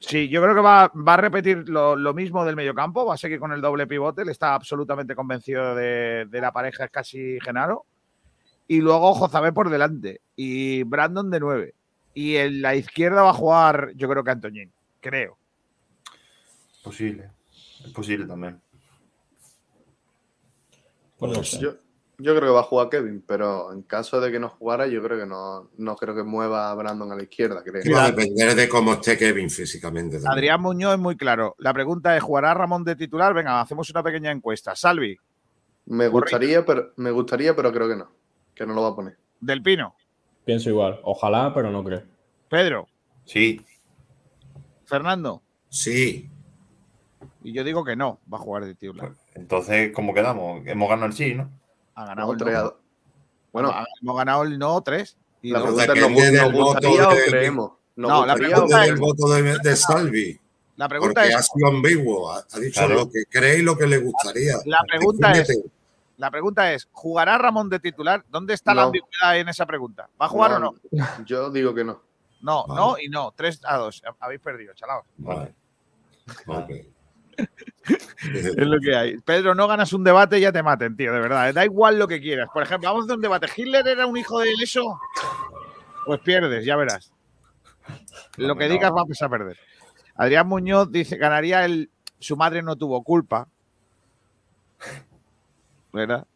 Sí, 0.00 0.28
yo 0.28 0.40
creo 0.40 0.54
que 0.54 0.60
va, 0.60 0.92
va 0.94 1.14
a 1.14 1.16
repetir 1.16 1.68
lo, 1.68 1.96
lo 1.96 2.14
mismo 2.14 2.44
del 2.44 2.54
mediocampo, 2.54 3.04
va 3.04 3.14
a 3.14 3.18
seguir 3.18 3.40
con 3.40 3.52
el 3.52 3.60
doble 3.60 3.88
pivote, 3.88 4.22
él 4.22 4.28
está 4.28 4.54
absolutamente 4.54 5.16
convencido 5.16 5.74
de, 5.74 6.26
de 6.30 6.40
la 6.40 6.52
pareja, 6.52 6.84
es 6.84 6.90
casi 6.90 7.38
Genaro. 7.40 7.84
Y 8.68 8.80
luego 8.80 9.14
Jozabé 9.14 9.52
por 9.52 9.70
delante 9.70 10.20
y 10.36 10.84
Brandon 10.84 11.30
de 11.30 11.40
9. 11.40 11.74
Y 12.14 12.36
en 12.36 12.62
la 12.62 12.76
izquierda 12.76 13.22
va 13.22 13.30
a 13.30 13.34
jugar, 13.34 13.92
yo 13.96 14.08
creo 14.08 14.22
que 14.22 14.30
Antoñín, 14.30 14.70
creo. 15.00 15.36
Posible. 16.84 17.30
Es 17.84 17.92
posible 17.92 18.26
también. 18.26 18.60
Pues 21.18 21.36
no 21.36 21.42
sé. 21.42 21.60
Yo, 21.60 21.74
yo 22.18 22.34
creo 22.34 22.48
que 22.48 22.54
va 22.54 22.60
a 22.60 22.64
jugar 22.64 22.88
Kevin, 22.88 23.22
pero 23.26 23.72
en 23.72 23.82
caso 23.82 24.20
de 24.20 24.32
que 24.32 24.40
no 24.40 24.48
jugara, 24.48 24.86
yo 24.88 25.02
creo 25.02 25.18
que 25.18 25.26
no, 25.26 25.70
no 25.78 25.96
creo 25.96 26.14
que 26.16 26.24
mueva 26.24 26.70
a 26.70 26.74
Brandon 26.74 27.12
a 27.12 27.16
la 27.16 27.22
izquierda, 27.22 27.62
creo. 27.62 27.82
Va 27.94 28.04
a 28.06 28.10
depender 28.10 28.54
de 28.56 28.68
cómo 28.68 28.94
esté 28.94 29.16
Kevin 29.16 29.48
físicamente. 29.48 30.16
también. 30.16 30.32
Adrián 30.32 30.60
Muñoz 30.60 30.94
es 30.94 30.98
muy 31.00 31.16
claro. 31.16 31.54
La 31.58 31.72
pregunta 31.72 32.16
es: 32.16 32.22
¿jugará 32.22 32.54
Ramón 32.54 32.82
de 32.84 32.96
titular? 32.96 33.32
Venga, 33.34 33.60
hacemos 33.60 33.88
una 33.90 34.02
pequeña 34.02 34.32
encuesta. 34.32 34.74
Salvi, 34.74 35.16
Me 35.86 36.08
gustaría, 36.08 36.64
pero 36.66 36.92
me 36.96 37.10
gustaría, 37.12 37.54
pero 37.54 37.72
creo 37.72 37.88
que 37.88 37.96
no. 37.96 38.10
Que 38.54 38.66
no 38.66 38.74
lo 38.74 38.82
va 38.82 38.88
a 38.88 38.96
poner. 38.96 39.16
Del 39.40 39.62
Pino, 39.62 39.94
Pienso 40.44 40.70
igual. 40.70 40.98
Ojalá, 41.04 41.52
pero 41.54 41.70
no 41.70 41.84
creo. 41.84 42.02
Pedro, 42.48 42.88
Sí. 43.24 43.60
Fernando. 44.86 45.42
Sí. 45.68 46.30
Y 47.44 47.52
yo 47.52 47.62
digo 47.62 47.84
que 47.84 47.94
no, 47.94 48.18
va 48.32 48.38
a 48.38 48.40
jugar 48.40 48.64
de 48.64 48.74
titular. 48.74 49.12
Entonces, 49.34 49.92
¿cómo 49.94 50.14
quedamos? 50.14 50.66
Hemos 50.66 50.88
ganado 50.88 51.06
el 51.06 51.12
sí, 51.12 51.34
¿no? 51.34 51.50
Ha 51.98 52.04
ganado 52.06 52.28
No, 52.28 52.32
el 52.32 52.38
tres 52.38 52.54
a 52.54 52.58
no. 52.58 52.64
dos. 52.64 52.74
Bueno, 53.52 53.68
Ha- 53.70 53.86
hemos 54.00 54.16
ganado 54.16 54.42
el 54.44 54.58
no 54.58 54.80
3. 54.80 55.16
Y 55.42 55.50
la 55.50 55.62
pregunta 55.62 55.84
es: 55.92 56.00
¿nos, 56.00 56.52
gustaría 56.52 57.08
o 57.08 57.12
creemos? 57.28 57.72
¿Nos 57.96 58.08
No, 58.10 58.26
la 58.26 58.34
pregunta 58.36 58.84
es- 58.84 58.90
del 58.90 59.00
voto 59.00 59.28
de, 59.30 59.58
de 59.58 59.76
Salvi. 59.76 60.40
La 60.76 60.88
pregunta 60.88 61.22
Porque 61.22 61.30
es, 61.30 61.34
ha 61.36 61.42
sido 61.42 61.66
ambiguo. 61.68 62.30
Ha, 62.30 62.44
ha 62.52 62.58
dicho 62.60 62.78
Claro. 62.80 62.94
lo 62.94 63.10
que 63.10 63.24
cree 63.28 63.58
y 63.58 63.62
lo 63.62 63.76
que 63.76 63.88
le 63.88 63.98
gustaría. 63.98 64.54
La 64.66 64.78
pregunta 64.86 65.32
es- 65.32 65.60
la 66.18 66.30
pregunta 66.30 66.72
es, 66.72 66.88
¿jugará 66.92 67.36
Ramón 67.38 67.68
de 67.68 67.80
titular? 67.80 68.24
¿Dónde 68.28 68.54
está 68.54 68.74
la 68.74 68.82
No. 68.82 68.86
ambigüedad 68.88 69.38
en 69.38 69.48
esa 69.48 69.66
pregunta? 69.66 70.08
¿Va 70.20 70.26
a 70.26 70.28
jugar 70.28 70.52
o 70.52 70.58
no? 70.60 70.74
Yo 71.24 71.50
digo 71.50 71.74
que 71.74 71.82
no. 71.84 72.00
No, 72.42 72.64
Vale. 72.66 72.80
no 72.80 72.98
y 72.98 73.08
no. 73.08 73.32
3 73.34 73.60
a 73.64 73.76
2. 73.76 74.02
Habéis 74.20 74.40
perdido, 74.40 74.72
chalaos. 74.74 75.04
Vale. 75.16 75.52
Ok. 76.46 76.70
Es 78.34 78.56
lo 78.56 78.78
que 78.80 78.96
hay. 78.96 79.18
Pedro, 79.18 79.54
no 79.54 79.66
ganas 79.68 79.92
un 79.92 80.04
debate 80.04 80.38
y 80.38 80.42
ya 80.42 80.52
te 80.52 80.62
maten, 80.62 80.96
tío, 80.96 81.12
de 81.12 81.20
verdad. 81.20 81.48
¿eh? 81.48 81.52
Da 81.52 81.64
igual 81.64 81.98
lo 81.98 82.08
que 82.08 82.20
quieras. 82.20 82.48
Por 82.52 82.62
ejemplo, 82.62 82.88
vamos 82.88 83.02
a 83.02 83.06
hacer 83.06 83.16
un 83.16 83.22
debate. 83.22 83.46
¿Hitler 83.56 83.86
era 83.86 84.06
un 84.06 84.16
hijo 84.16 84.40
de 84.40 84.52
eso? 84.62 85.00
Pues 86.04 86.20
pierdes, 86.20 86.64
ya 86.64 86.76
verás. 86.76 87.12
Lo 88.36 88.56
que 88.56 88.68
digas 88.68 88.90
vamos 88.90 89.20
a 89.22 89.28
perder. 89.28 89.58
Adrián 90.16 90.48
Muñoz 90.48 90.90
dice, 90.90 91.16
ganaría 91.16 91.64
el... 91.64 91.90
Su 92.18 92.36
madre 92.36 92.62
no 92.62 92.76
tuvo 92.76 93.02
culpa. 93.04 93.48
¿Verdad? 95.92 96.26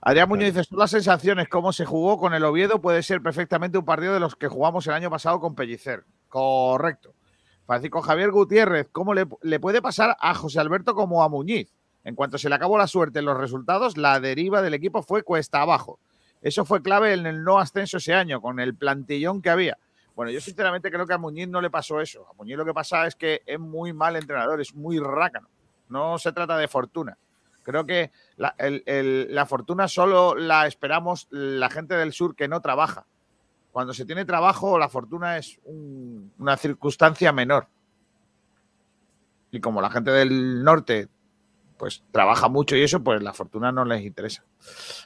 Adrián 0.00 0.28
Muñoz 0.28 0.46
dice, 0.46 0.64
son 0.64 0.78
las 0.78 0.90
sensaciones, 0.90 1.48
cómo 1.48 1.72
se 1.72 1.84
jugó 1.84 2.18
con 2.18 2.34
el 2.34 2.44
Oviedo, 2.44 2.80
puede 2.80 3.04
ser 3.04 3.22
perfectamente 3.22 3.78
un 3.78 3.84
partido 3.84 4.14
de 4.14 4.20
los 4.20 4.34
que 4.34 4.48
jugamos 4.48 4.86
el 4.88 4.94
año 4.94 5.10
pasado 5.10 5.38
con 5.38 5.54
Pellicer. 5.54 6.04
Correcto. 6.28 7.14
Francisco 7.66 8.02
Javier 8.02 8.30
Gutiérrez, 8.30 8.88
¿cómo 8.90 9.14
le, 9.14 9.26
puede 9.60 9.80
pasar 9.80 10.16
a 10.20 10.34
José 10.34 10.60
Alberto 10.60 10.94
como 10.94 11.22
a 11.22 11.28
Muñiz? 11.28 11.72
En 12.04 12.14
cuanto 12.14 12.36
se 12.36 12.48
le 12.48 12.54
acabó 12.56 12.76
la 12.76 12.88
suerte 12.88 13.20
en 13.20 13.24
los 13.24 13.38
resultados, 13.38 13.96
la 13.96 14.18
deriva 14.18 14.60
del 14.62 14.74
equipo 14.74 15.02
fue 15.02 15.22
cuesta 15.22 15.62
abajo. 15.62 16.00
Eso 16.40 16.64
fue 16.64 16.82
clave 16.82 17.12
en 17.14 17.26
el 17.26 17.44
no 17.44 17.60
ascenso 17.60 17.98
ese 17.98 18.14
año, 18.14 18.40
con 18.40 18.58
el 18.58 18.74
plantillón 18.74 19.40
que 19.40 19.50
había. 19.50 19.78
Bueno, 20.16 20.32
yo 20.32 20.40
sinceramente 20.40 20.90
creo 20.90 21.06
que 21.06 21.14
a 21.14 21.18
Muñiz 21.18 21.48
no 21.48 21.60
le 21.60 21.70
pasó 21.70 22.00
eso. 22.00 22.26
A 22.28 22.34
Muñiz 22.34 22.56
lo 22.56 22.64
que 22.64 22.74
pasa 22.74 23.06
es 23.06 23.14
que 23.14 23.42
es 23.46 23.60
muy 23.60 23.92
mal 23.92 24.16
entrenador, 24.16 24.60
es 24.60 24.74
muy 24.74 24.98
rácano. 24.98 25.48
No 25.88 26.18
se 26.18 26.32
trata 26.32 26.58
de 26.58 26.66
fortuna. 26.68 27.16
Creo 27.62 27.86
que 27.86 28.10
la, 28.36 28.54
la 28.58 29.46
fortuna 29.46 29.86
solo 29.86 30.34
la 30.34 30.66
esperamos 30.66 31.28
la 31.30 31.70
gente 31.70 31.94
del 31.94 32.12
sur 32.12 32.34
que 32.34 32.48
no 32.48 32.60
trabaja. 32.60 33.06
Cuando 33.72 33.92
se 33.94 34.04
tiene 34.04 34.24
trabajo, 34.24 34.78
la 34.78 34.88
fortuna 34.88 35.38
es 35.38 35.58
un- 35.64 36.32
una 36.38 36.56
circunstancia 36.56 37.32
menor. 37.32 37.66
Y 39.50 39.60
como 39.60 39.80
la 39.80 39.90
gente 39.90 40.10
del 40.10 40.62
norte 40.62 41.08
pues 41.78 42.04
trabaja 42.12 42.48
mucho 42.48 42.76
y 42.76 42.82
eso, 42.84 43.02
pues 43.02 43.20
la 43.24 43.32
fortuna 43.32 43.72
no 43.72 43.84
les 43.84 44.02
interesa. 44.04 44.44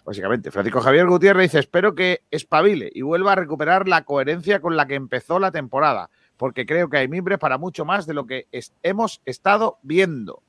Básicamente, 0.05 0.51
Francisco 0.51 0.83
Javier 0.83 1.07
Gutiérrez 1.07 1.45
dice, 1.45 1.61
espero 1.61 1.95
que 1.95 2.25
espabile 2.31 2.91
y 2.95 3.01
vuelva 3.01 3.33
a 3.33 3.37
recuperar 3.37 3.89
la 3.89 4.05
coherencia 4.05 4.61
con 4.61 4.77
la 4.77 4.85
que 4.87 4.95
empezó 4.95 5.39
la 5.39 5.51
temporada, 5.51 6.11
porque 6.37 6.67
creo 6.67 6.91
que 6.91 6.99
hay 6.99 7.09
mimbres 7.09 7.39
para 7.39 7.57
mucho 7.57 7.87
más 7.87 8.05
de 8.05 8.13
lo 8.13 8.27
que 8.27 8.47
hemos 8.83 9.23
estado 9.25 9.79
viendo. 9.81 10.43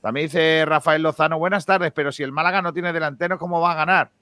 También 0.00 0.26
dice 0.26 0.64
Rafael 0.64 1.02
Lozano, 1.02 1.40
buenas 1.40 1.66
tardes, 1.66 1.90
pero 1.92 2.12
si 2.12 2.22
el 2.22 2.30
Málaga 2.30 2.62
no 2.62 2.72
tiene 2.72 2.92
delantero, 2.92 3.36
¿cómo 3.40 3.60
va 3.60 3.72
a 3.72 3.76
ganar? 3.76 4.12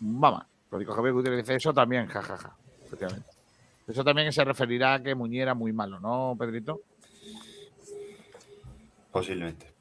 Vamos, 0.00 0.44
Francisco 0.68 0.94
Javier 0.94 1.14
Gutiérrez 1.14 1.42
dice, 1.42 1.54
eso 1.56 1.72
también, 1.72 2.06
jajaja, 2.06 2.56
efectivamente. 2.84 3.28
Eso 3.86 4.02
también 4.04 4.32
se 4.32 4.44
referirá 4.44 4.94
a 4.94 5.02
que 5.02 5.14
Muñiz 5.14 5.42
era 5.42 5.54
muy 5.54 5.72
malo, 5.72 6.00
¿no, 6.00 6.34
Pedrito? 6.38 6.80
Posiblemente. 9.10 9.72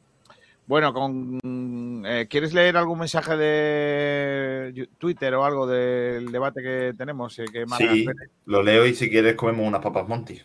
Bueno, 0.66 0.94
con 0.94 2.02
eh, 2.06 2.28
¿quieres 2.30 2.54
leer 2.54 2.78
algún 2.78 3.00
mensaje 3.00 3.36
de 3.36 4.88
Twitter 4.98 5.34
o 5.36 5.44
algo 5.44 5.68
del 5.68 6.32
debate 6.32 6.62
que 6.62 6.94
tenemos? 6.98 7.38
eh, 7.40 7.46
que 7.52 7.66
Sí, 7.78 8.06
lo 8.46 8.64
leo 8.64 8.86
y 8.86 8.94
si 8.96 9.10
quieres 9.10 9.36
comemos 9.36 9.68
unas 9.68 9.82
papas 9.82 10.08
Monty. 10.08 10.40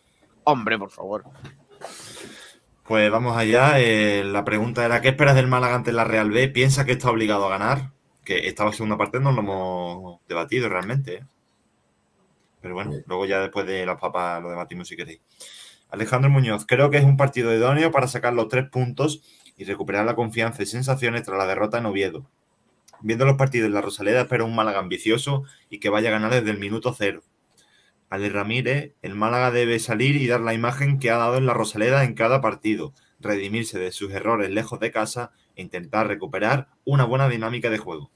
Hombre, 0.45 0.77
por 0.79 0.91
favor. 0.91 1.25
Pues 2.85 3.11
vamos 3.11 3.37
allá. 3.37 3.79
eh, 3.79 4.25
la 4.25 4.45
pregunta 4.45 4.85
era: 4.85 5.01
¿qué 5.01 5.09
esperas 5.09 5.37
del 5.37 5.47
Málaga 5.47 5.77
ante 5.77 5.93
la 5.93 6.05
Real 6.05 6.31
B? 6.31 6.49
¿Piensa 6.49 6.85
que 6.85 6.93
está 6.93 7.11
obligado 7.11 7.47
a 7.47 7.51
ganar? 7.51 7.91
Que 8.29 8.47
esta 8.47 8.71
segunda 8.73 8.99
parte 8.99 9.21
no 9.21 9.33
lo 9.33 9.41
hemos 9.41 10.21
debatido 10.29 10.69
realmente. 10.69 11.15
¿eh? 11.15 11.25
Pero 12.61 12.75
bueno, 12.75 12.93
luego 13.07 13.25
ya 13.25 13.41
después 13.41 13.67
de 13.67 13.87
las 13.87 13.99
papas 13.99 14.43
lo 14.43 14.51
debatimos 14.51 14.87
si 14.87 14.97
queréis. 14.97 15.23
Alejandro 15.89 16.29
Muñoz, 16.29 16.67
creo 16.67 16.91
que 16.91 16.99
es 16.99 17.05
un 17.05 17.17
partido 17.17 17.55
idóneo 17.55 17.91
para 17.91 18.07
sacar 18.07 18.35
los 18.35 18.49
tres 18.49 18.69
puntos 18.69 19.23
y 19.57 19.65
recuperar 19.65 20.05
la 20.05 20.15
confianza 20.15 20.63
y 20.63 20.67
sensaciones 20.67 21.23
tras 21.23 21.39
la 21.39 21.47
derrota 21.47 21.79
en 21.79 21.87
Oviedo. 21.87 22.27
Viendo 23.01 23.25
los 23.25 23.39
partidos 23.39 23.69
en 23.69 23.73
la 23.73 23.81
Rosaleda, 23.81 24.21
espero 24.21 24.45
un 24.45 24.55
Málaga 24.55 24.81
ambicioso 24.81 25.45
y 25.71 25.81
que 25.81 25.89
vaya 25.89 26.11
a 26.11 26.13
ganar 26.13 26.31
desde 26.31 26.51
el 26.51 26.59
minuto 26.59 26.93
cero. 26.93 27.23
Ale 28.11 28.29
Ramírez, 28.29 28.93
el 29.01 29.15
Málaga 29.15 29.51
debe 29.53 29.79
salir 29.79 30.17
y 30.17 30.27
dar 30.27 30.43
la 30.43 30.53
imagen 30.53 30.99
que 30.99 31.11
ha 31.11 31.17
dado 31.17 31.39
en 31.39 31.47
la 31.47 31.55
Rosaleda 31.55 32.05
en 32.05 32.13
cada 32.13 32.43
partido, 32.43 32.93
redimirse 33.21 33.79
de 33.79 33.91
sus 33.91 34.13
errores 34.13 34.51
lejos 34.51 34.81
de 34.81 34.91
casa 34.91 35.33
e 35.57 35.63
intentar 35.63 36.09
recuperar 36.09 36.69
una 36.85 37.05
buena 37.05 37.31
dinámica 37.31 37.71
de 37.71 37.79
juego. 37.79 38.11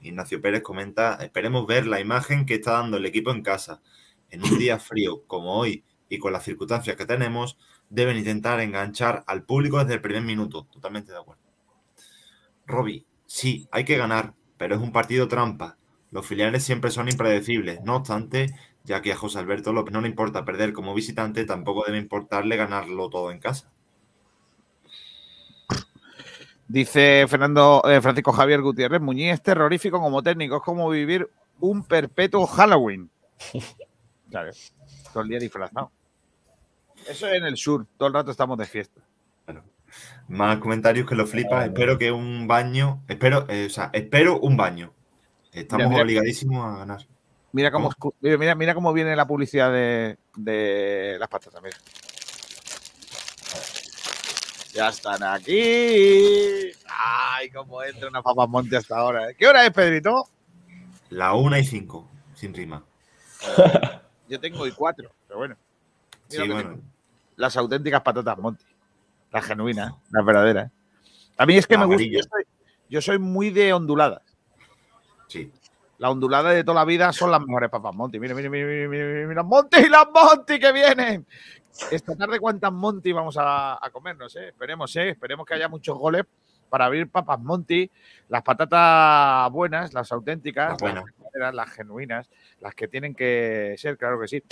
Ignacio 0.00 0.40
Pérez 0.40 0.62
comenta, 0.62 1.14
esperemos 1.20 1.66
ver 1.66 1.86
la 1.86 2.00
imagen 2.00 2.46
que 2.46 2.54
está 2.54 2.72
dando 2.72 2.96
el 2.96 3.06
equipo 3.06 3.30
en 3.30 3.42
casa. 3.42 3.82
En 4.30 4.42
un 4.44 4.58
día 4.58 4.78
frío 4.78 5.22
como 5.26 5.56
hoy 5.56 5.84
y 6.08 6.18
con 6.18 6.32
las 6.32 6.44
circunstancias 6.44 6.96
que 6.96 7.06
tenemos, 7.06 7.58
deben 7.88 8.16
intentar 8.16 8.60
enganchar 8.60 9.24
al 9.26 9.44
público 9.44 9.78
desde 9.78 9.94
el 9.94 10.00
primer 10.00 10.22
minuto. 10.22 10.64
Totalmente 10.64 11.12
de 11.12 11.18
acuerdo. 11.18 11.42
Robbie, 12.66 13.04
sí, 13.26 13.68
hay 13.72 13.84
que 13.84 13.96
ganar, 13.96 14.34
pero 14.56 14.76
es 14.76 14.80
un 14.80 14.92
partido 14.92 15.28
trampa. 15.28 15.76
Los 16.10 16.26
filiales 16.26 16.64
siempre 16.64 16.90
son 16.90 17.08
impredecibles. 17.08 17.80
No 17.82 17.96
obstante, 17.96 18.54
ya 18.84 19.02
que 19.02 19.12
a 19.12 19.16
José 19.16 19.38
Alberto 19.38 19.72
López 19.72 19.92
no 19.92 20.00
le 20.00 20.08
importa 20.08 20.44
perder 20.44 20.72
como 20.72 20.94
visitante, 20.94 21.44
tampoco 21.44 21.84
debe 21.84 21.98
importarle 21.98 22.56
ganarlo 22.56 23.10
todo 23.10 23.30
en 23.30 23.38
casa. 23.38 23.72
Dice 26.72 27.26
Fernando 27.28 27.82
eh, 27.84 28.00
Francisco 28.00 28.30
Javier 28.30 28.60
Gutiérrez, 28.62 29.00
Muñiz 29.00 29.32
es 29.32 29.42
terrorífico 29.42 30.00
como 30.00 30.22
técnico, 30.22 30.58
es 30.58 30.62
como 30.62 30.88
vivir 30.88 31.28
un 31.58 31.82
perpetuo 31.84 32.46
Halloween. 32.46 33.10
Claro, 34.30 34.52
todo 35.12 35.24
el 35.24 35.28
día 35.30 35.40
disfrazado. 35.40 35.90
Eso 37.08 37.26
es 37.26 37.34
en 37.38 37.44
el 37.46 37.56
sur, 37.56 37.84
todo 37.96 38.06
el 38.06 38.14
rato 38.14 38.30
estamos 38.30 38.56
de 38.56 38.64
fiesta. 38.66 39.00
Más 40.28 40.58
comentarios 40.58 41.08
que 41.08 41.16
lo 41.16 41.26
flipas. 41.26 41.66
Espero 41.66 41.98
que 41.98 42.12
un 42.12 42.46
baño. 42.46 43.02
Espero, 43.08 43.44
eh, 43.48 43.66
o 43.66 43.70
sea, 43.70 43.90
espero 43.92 44.38
un 44.38 44.56
baño. 44.56 44.92
Estamos 45.50 45.78
Mira, 45.88 45.88
mira. 45.88 46.02
obligadísimos 46.04 46.64
a 46.64 46.78
ganar. 46.78 47.00
Mira 47.50 47.72
cómo, 47.72 47.90
escu- 47.90 48.14
mira, 48.20 48.54
mira, 48.54 48.72
cómo 48.72 48.92
viene 48.92 49.16
la 49.16 49.26
publicidad 49.26 49.72
de, 49.72 50.16
de 50.36 51.16
las 51.18 51.28
patatas. 51.28 51.60
Mira. 51.60 51.76
Ya 54.72 54.88
están 54.88 55.22
aquí. 55.22 56.72
Ay, 56.86 57.50
cómo 57.50 57.82
entra 57.82 58.08
una 58.08 58.22
papas 58.22 58.48
monte 58.48 58.76
hasta 58.76 58.96
ahora. 58.96 59.30
¿eh? 59.30 59.36
¿Qué 59.38 59.46
hora 59.46 59.64
es, 59.66 59.72
Pedrito? 59.72 60.28
La 61.10 61.34
una 61.34 61.58
y 61.58 61.64
cinco, 61.64 62.08
sin 62.34 62.54
rima. 62.54 62.84
Yo 64.28 64.38
tengo 64.38 64.66
y 64.66 64.72
cuatro, 64.72 65.10
pero 65.26 65.38
bueno. 65.38 65.56
Sí, 66.28 66.46
bueno. 66.48 66.78
Las 67.36 67.56
auténticas 67.56 68.00
patatas 68.02 68.38
monte. 68.38 68.64
Las 69.32 69.44
genuinas, 69.44 69.94
las 70.10 70.24
verdaderas. 70.24 70.70
A 71.36 71.46
mí 71.46 71.56
es 71.56 71.66
que 71.66 71.74
La 71.74 71.80
me 71.80 71.86
gusta. 71.86 72.04
Yo 72.04 72.20
soy, 72.22 72.44
yo 72.88 73.02
soy 73.02 73.18
muy 73.18 73.50
de 73.50 73.72
onduladas. 73.72 74.22
Sí. 75.26 75.50
La 75.98 76.10
ondulada 76.10 76.50
de 76.50 76.64
toda 76.64 76.76
la 76.76 76.84
vida 76.84 77.12
son 77.12 77.30
las 77.30 77.40
mejores 77.40 77.70
papas 77.70 77.94
Monty. 77.94 78.18
Mira, 78.18 78.34
mira, 78.34 78.48
mira, 78.48 78.66
mira, 78.66 78.88
mira, 78.88 79.04
mira, 79.04 79.28
mira, 79.28 79.42
Monty 79.42 79.80
y 79.80 79.88
las 79.88 80.06
Monty 80.12 80.58
que 80.58 80.72
vienen. 80.72 81.26
Esta 81.90 82.14
tarde, 82.16 82.38
¿cuántas 82.38 82.72
Monty 82.72 83.12
vamos 83.12 83.36
a, 83.38 83.84
a 83.84 83.90
comernos? 83.90 84.34
Eh? 84.36 84.48
Esperemos, 84.48 84.94
eh. 84.96 85.10
Esperemos 85.10 85.46
que 85.46 85.54
haya 85.54 85.68
muchos 85.68 85.96
goles 85.98 86.24
para 86.68 86.84
abrir 86.86 87.08
papas 87.10 87.40
Monty. 87.40 87.90
Las 88.28 88.42
patatas 88.42 89.50
buenas, 89.50 89.92
las 89.94 90.10
auténticas, 90.12 90.70
Las 90.72 90.78
buenas. 90.80 91.04
las, 91.34 91.54
las 91.54 91.70
genuinas, 91.70 92.30
las 92.60 92.74
que 92.74 92.86
tienen 92.88 93.14
que 93.14 93.74
ser, 93.78 93.96
claro 93.96 94.20
que 94.20 94.28
sí. 94.28 94.42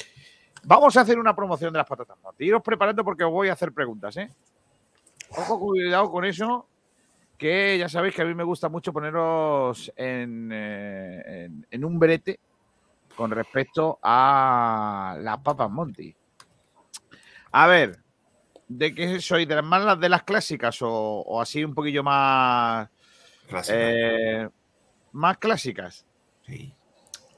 Vamos 0.65 0.97
a 0.97 1.03
hacer 1.03 1.19
una 1.19 1.37
promoción 1.37 1.73
de 1.73 1.79
las 1.79 1.87
patatas 1.87 2.17
Monty. 2.23 2.45
Iros 2.47 2.63
preparando 2.63 3.05
porque 3.05 3.25
os 3.25 3.31
voy 3.31 3.49
a 3.49 3.53
hacer 3.53 3.73
preguntas, 3.73 4.17
¿eh? 4.17 4.31
Ojo, 5.31 5.61
cuidado 5.61 6.11
con 6.11 6.25
eso 6.25 6.67
que 7.37 7.79
ya 7.79 7.89
sabéis 7.89 8.15
que 8.15 8.23
a 8.23 8.25
mí 8.25 8.35
me 8.35 8.43
gusta 8.43 8.69
mucho 8.69 8.93
poneros 8.93 9.93
en, 9.95 10.51
eh, 10.53 11.45
en- 11.45 11.67
en 11.71 11.85
un 11.85 11.99
brete 11.99 12.41
con 13.15 13.31
respecto 13.31 13.99
a 14.03 15.17
las 15.21 15.39
papas 15.39 15.71
Monty. 15.71 16.15
A 17.53 17.67
ver, 17.67 17.99
¿de 18.69 18.95
qué 18.95 19.21
soy? 19.21 19.47
¿De 19.47 19.55
las 19.55 19.65
más 19.65 19.99
de 20.01 20.09
las 20.09 20.23
clásicas 20.23 20.81
o, 20.83 20.91
o 20.91 21.41
así 21.41 21.65
un 21.65 21.75
poquillo 21.75 22.03
más... 22.03 22.89
Clásicas. 23.49 23.77
eh, 23.81 24.49
más 25.13 25.39
clásicas? 25.39 26.07
Sí. 26.47 26.75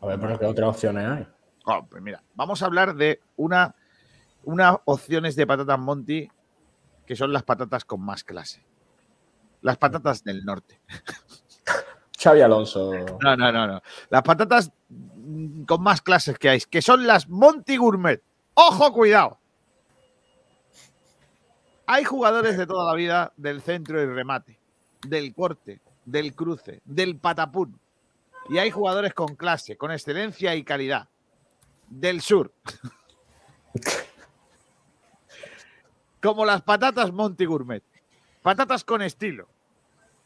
A 0.01 0.07
ver, 0.07 0.19
pero 0.21 0.39
¿qué 0.39 0.47
otras 0.47 0.69
opciones 0.71 1.07
hay? 1.07 1.27
Oh, 1.67 1.87
pues 1.89 2.03
mira, 2.03 2.23
vamos 2.35 2.63
a 2.63 2.67
hablar 2.67 2.95
de 2.95 3.21
una, 3.37 3.75
unas 4.45 4.77
opciones 4.87 5.37
de 5.37 5.47
patatas 5.47 5.79
Monty 5.79 6.29
que 7.07 7.17
son 7.17 7.33
las 7.33 7.43
patatas 7.43 7.85
con 7.85 8.01
más 8.01 8.23
clase. 8.25 8.65
Las 9.63 9.77
patatas 9.77 10.23
del 10.25 10.45
norte. 10.45 10.81
Xavi 12.23 12.41
Alonso. 12.41 12.93
No, 13.21 13.37
no, 13.37 13.51
no, 13.51 13.67
no. 13.67 13.83
Las 14.11 14.23
patatas 14.23 14.71
con 15.67 15.83
más 15.83 16.03
clases 16.03 16.39
que 16.39 16.51
hay, 16.51 16.61
que 16.61 16.83
son 16.83 17.07
las 17.07 17.29
Monty 17.29 17.77
Gourmet. 17.77 18.23
¡Ojo, 18.55 18.93
cuidado! 18.93 19.40
Hay 21.93 22.05
jugadores 22.05 22.57
de 22.57 22.69
toda 22.69 22.85
la 22.85 22.95
vida 22.95 23.33
del 23.37 23.63
centro 23.63 24.01
y 24.01 24.07
remate, 24.07 24.61
del 25.09 25.35
corte, 25.35 25.81
del 26.05 26.37
cruce, 26.37 26.81
del 26.85 27.17
patapún. 27.17 27.81
Y 28.49 28.59
hay 28.59 28.71
jugadores 28.71 29.13
con 29.13 29.35
clase, 29.35 29.77
con 29.77 29.91
excelencia 29.91 30.55
y 30.55 30.63
calidad. 30.63 31.09
Del 31.89 32.21
sur. 32.21 32.53
Como 36.23 36.45
las 36.45 36.63
patatas 36.63 37.11
Monty 37.11 37.45
Gourmet. 37.45 37.83
Patatas 38.41 38.85
con 38.85 39.03
estilo. 39.03 39.49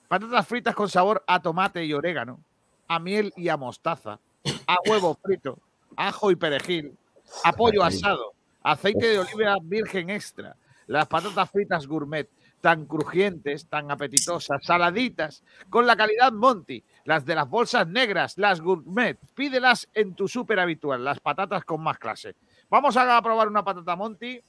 Patatas 0.06 0.46
fritas 0.46 0.74
con 0.74 0.90
sabor 0.90 1.24
a 1.26 1.40
tomate 1.40 1.82
y 1.82 1.94
orégano, 1.94 2.40
a 2.88 2.98
miel 2.98 3.32
y 3.38 3.48
a 3.48 3.56
mostaza, 3.56 4.20
a 4.66 4.76
huevo 4.86 5.14
frito, 5.14 5.58
ajo 5.96 6.30
y 6.30 6.36
perejil, 6.36 6.94
a 7.42 7.54
pollo 7.54 7.82
asado, 7.82 8.34
aceite 8.62 9.06
de 9.06 9.20
oliva 9.20 9.56
virgen 9.62 10.10
extra, 10.10 10.56
las 10.86 11.06
patatas 11.06 11.50
fritas 11.50 11.86
gourmet, 11.86 12.28
tan 12.60 12.86
crujientes, 12.86 13.66
tan 13.68 13.90
apetitosas, 13.90 14.64
saladitas, 14.64 15.42
con 15.68 15.86
la 15.86 15.96
calidad 15.96 16.32
Monty, 16.32 16.82
las 17.04 17.24
de 17.24 17.34
las 17.34 17.48
bolsas 17.48 17.86
negras, 17.88 18.38
las 18.38 18.60
gourmet. 18.60 19.18
Pídelas 19.34 19.88
en 19.94 20.14
tu 20.14 20.28
súper 20.28 20.58
habitual, 20.60 21.04
las 21.04 21.20
patatas 21.20 21.64
con 21.64 21.82
más 21.82 21.98
clase. 21.98 22.34
Vamos 22.70 22.96
a 22.96 23.20
probar 23.22 23.48
una 23.48 23.62
patata 23.64 23.94
Monty. 23.96 24.40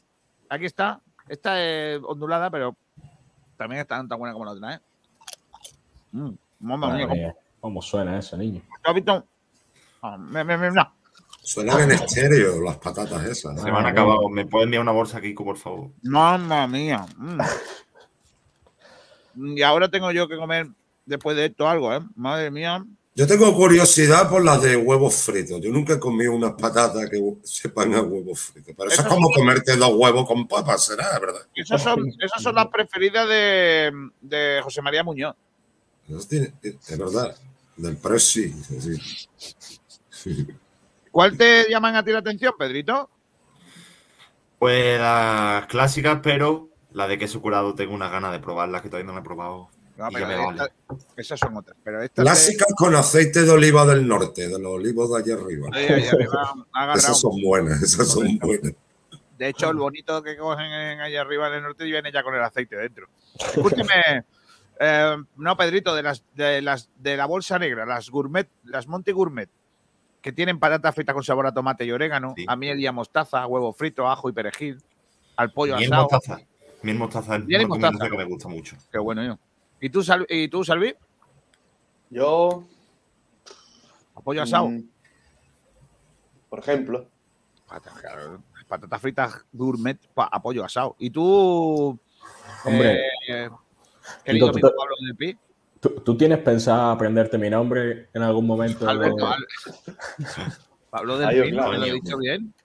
Aquí 0.49 0.65
está. 0.65 1.01
Esta 1.27 1.61
es 1.61 1.99
ondulada, 2.03 2.49
pero 2.49 2.75
también 3.57 3.81
está 3.81 3.97
tan 4.07 4.17
buena 4.19 4.33
como 4.33 4.45
la 4.45 4.51
otra, 4.51 4.75
¿eh? 4.75 4.79
Mm, 6.11 6.29
mía, 6.29 6.38
¿cómo- 6.59 7.07
mía, 7.15 7.36
¿Cómo 7.59 7.81
suena 7.81 8.17
eso, 8.19 8.38
niño? 8.38 8.61
¿Has 8.83 8.93
visto? 8.93 9.25
Ah, 10.01 10.17
me- 10.17 10.43
me- 10.43 10.55
me- 10.57 10.71
no. 10.71 10.93
Suenan 11.45 11.81
en 11.81 11.91
estéreo 11.91 12.59
las 12.61 12.77
patatas 12.77 13.23
esas. 13.25 13.61
Se 13.61 13.69
van 13.69 13.85
a 13.85 13.89
acabar. 13.89 14.17
¿Me 14.31 14.45
puedes 14.47 14.65
enviar 14.65 14.81
una 14.81 14.91
bolsa, 14.91 15.21
Kiko, 15.21 15.43
por 15.45 15.57
favor? 15.57 15.91
Mamma 16.03 16.67
mía. 16.67 17.05
mm. 17.17 17.39
Y 19.57 19.61
ahora 19.61 19.89
tengo 19.89 20.11
yo 20.11 20.27
que 20.27 20.37
comer 20.37 20.67
después 21.05 21.35
de 21.35 21.45
esto 21.45 21.67
algo, 21.67 21.93
¿eh? 21.93 21.99
Madre 22.15 22.49
mía. 22.51 22.83
Yo 23.13 23.27
tengo 23.27 23.53
curiosidad 23.55 24.29
por 24.29 24.43
las 24.43 24.61
de 24.61 24.75
huevos 24.75 25.15
fritos. 25.15 25.61
Yo 25.61 25.71
nunca 25.71 25.93
he 25.93 25.99
comido 25.99 26.33
unas 26.33 26.53
patatas 26.53 27.09
que 27.09 27.21
sepan 27.43 27.93
a 27.93 28.01
huevos 28.01 28.39
fritos. 28.39 28.73
Pero 28.77 28.89
eso 28.89 29.01
es 29.01 29.07
como 29.07 29.27
son- 29.29 29.33
comerte 29.35 29.75
dos 29.77 29.91
huevos 29.93 30.27
con 30.27 30.47
papas, 30.47 30.85
será, 30.85 31.17
¿verdad? 31.19 31.41
Esas 31.53 31.81
son, 31.81 32.07
esas 32.19 32.41
son 32.41 32.55
las 32.55 32.67
preferidas 32.67 33.27
de, 33.29 33.91
de 34.21 34.59
José 34.63 34.81
María 34.81 35.03
Muñoz. 35.03 35.35
Es 36.09 36.97
verdad. 36.97 37.35
Del 37.77 37.97
Presi. 37.97 38.51
sí. 38.53 38.97
Sí. 40.09 40.47
¿Cuál 41.16 41.38
te 41.38 41.70
llaman 41.70 41.95
a 41.95 42.03
ti 42.03 42.11
la 42.11 42.20
atención, 42.20 42.53
Pedrito? 42.59 43.09
Pues 44.59 44.99
las 44.99 45.66
clásicas, 45.68 46.20
pero 46.22 46.68
la 46.91 47.07
de 47.07 47.18
queso 47.18 47.41
curado 47.41 47.74
tengo 47.74 47.93
unas 47.93 48.11
ganas 48.11 48.34
de 48.34 48.39
probarlas 48.39 48.82
que 48.82 48.89
todavía 48.89 49.07
no 49.07 49.13
la 49.13 49.22
he 49.22 49.24
probado. 49.24 49.70
No, 49.95 50.09
pero 50.11 50.51
esta- 50.51 50.70
esas 51.16 51.39
son 51.39 51.55
otras. 51.55 51.78
Pero 51.86 52.01
de- 52.01 52.09
Clásicas 52.09 52.68
con 52.76 52.93
aceite 52.95 53.43
de 53.43 53.49
oliva 53.51 53.86
del 53.86 54.05
norte, 54.05 54.49
de 54.49 54.59
los 54.59 54.74
olivos 54.74 55.09
de 55.09 55.18
allá 55.34 55.41
arriba. 55.41 55.70
Ahí, 55.72 55.86
ahí 55.86 56.05
arriba, 56.09 56.53
ha 56.74 56.84
agarrado. 56.84 56.99
Esas 56.99 57.22
son 57.22 57.41
buenas, 57.41 57.82
esas 57.82 58.09
son 58.09 58.38
buenas. 58.39 58.74
De 59.38 59.47
hecho, 59.47 59.70
el 59.70 59.78
bonito 59.78 60.22
que 60.22 60.36
cogen 60.36 60.66
en- 60.66 60.99
allá 60.99 61.22
arriba 61.22 61.47
en 61.47 61.53
el 61.53 61.63
norte 61.63 61.86
viene 61.86 62.11
ya 62.11 62.24
con 62.24 62.36
el 62.36 62.43
aceite 62.43 62.76
dentro. 62.76 63.07
Escúcheme, 63.39 64.26
Eh, 64.78 65.16
no, 65.38 65.55
Pedrito, 65.55 65.95
de 65.95 66.03
las, 66.03 66.22
de 66.34 66.61
las 66.61 66.89
de 66.97 67.16
la 67.16 67.26
bolsa 67.26 67.57
negra, 67.57 67.86
las 67.86 68.09
gourmet, 68.09 68.49
las 68.66 68.88
Monte 68.89 69.13
Gourmet, 69.13 69.49
que 70.26 70.32
tienen 70.32 70.57
patata 70.57 70.91
frita 70.91 71.13
con 71.13 71.23
sabor 71.23 71.45
a 71.45 71.53
tomate 71.53 71.86
y 71.86 71.91
orégano, 71.91 72.34
a 72.47 72.55
miel 72.55 72.80
y 72.80 72.88
a 72.88 72.91
mostaza, 72.91 73.45
huevo 73.45 73.71
frito, 73.73 74.07
ajo 74.09 74.28
y 74.28 74.32
perejil, 74.32 74.82
al 75.36 75.51
pollo 75.51 75.78
Miel 75.78 75.93
asado. 75.93 76.07
mostaza. 76.09 76.39
Miel 76.82 76.97
mostaza 76.97 77.38
Miel 77.38 77.67
mostaza. 77.67 78.09
que 78.09 78.17
me 78.17 78.23
gusta 78.23 78.47
mucho. 78.49 78.76
Qué 78.91 78.97
bueno, 78.97 79.23
yo. 79.23 79.38
¿Y 79.80 79.91
tú, 79.91 80.01
Sal- 80.01 80.26
¿y 80.28 80.47
tú 80.47 80.63
Salvi? 80.63 80.95
Yo. 82.09 82.63
Pollo 84.23 84.41
asado. 84.41 84.69
mm, 84.69 84.82
por 86.49 86.57
ejemplo. 86.57 87.07
Patatas, 87.67 88.01
claro, 88.01 88.41
patatas 88.67 88.99
fritas 89.01 89.45
gourmet 89.53 89.99
pa- 90.15 90.30
a 90.32 90.41
pollo 90.41 90.65
asado. 90.65 90.95
¿Y 90.97 91.11
tú, 91.11 91.99
Hombre. 92.63 92.99
eh, 93.28 93.47
querido 94.23 94.49
amigo 94.49 94.71
Pablo 94.76 94.95
del 95.05 95.15
Pi? 95.15 95.38
¿Tú, 95.86 96.01
tú 96.03 96.17
tienes 96.17 96.39
pensado 96.39 96.89
aprenderte 96.89 97.38
mi 97.38 97.47
nombre 97.47 98.09
en 98.11 98.23
algún 98.23 98.47
momento? 98.47 98.89
Alberto, 98.89 99.27
Al- 99.27 99.45
Pablo 100.89 101.19
del 101.19 101.27
Ahí, 101.29 101.41
Pi, 101.43 101.51
¿no? 101.51 101.57
claro. 101.57 101.77
¿Lo 101.77 101.86
he 101.86 101.91
dicho 101.93 102.17
bien? 102.17 102.55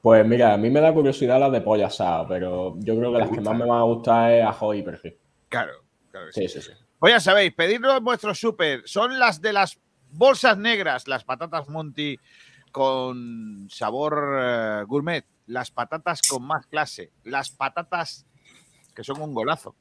Pues 0.00 0.26
mira, 0.26 0.54
a 0.54 0.56
mí 0.56 0.70
me 0.70 0.80
da 0.80 0.94
curiosidad 0.94 1.38
la 1.38 1.50
de 1.50 1.60
pollo 1.60 1.84
asado, 1.84 2.26
pero 2.26 2.74
yo 2.78 2.96
creo 2.96 3.12
que 3.12 3.18
las 3.18 3.28
que 3.28 3.42
más 3.42 3.54
me 3.54 3.66
van 3.66 3.80
a 3.80 3.82
gustar 3.82 4.32
es 4.32 4.46
ajo 4.46 4.72
y 4.72 4.82
perejil. 4.82 5.18
Claro, 5.50 5.72
claro 6.10 6.28
que 6.28 6.32
sí. 6.32 6.48
Sí, 6.48 6.62
sí, 6.62 6.70
sí. 6.72 6.84
Pues 6.98 7.12
ya 7.12 7.20
sabéis, 7.20 7.52
pedidlo 7.52 7.94
en 7.94 8.02
vuestro 8.02 8.34
súper. 8.34 8.80
Son 8.86 9.18
las 9.18 9.42
de 9.42 9.52
las 9.52 9.78
bolsas 10.10 10.56
negras, 10.56 11.06
las 11.06 11.24
patatas 11.24 11.68
Monty 11.68 12.18
con 12.72 13.66
sabor 13.68 14.38
eh, 14.40 14.84
gourmet, 14.86 15.26
las 15.44 15.70
patatas 15.70 16.22
con 16.22 16.44
más 16.44 16.66
clase, 16.66 17.12
las 17.24 17.50
patatas 17.50 18.24
que 18.94 19.04
son 19.04 19.20
un 19.20 19.34
golazo. 19.34 19.76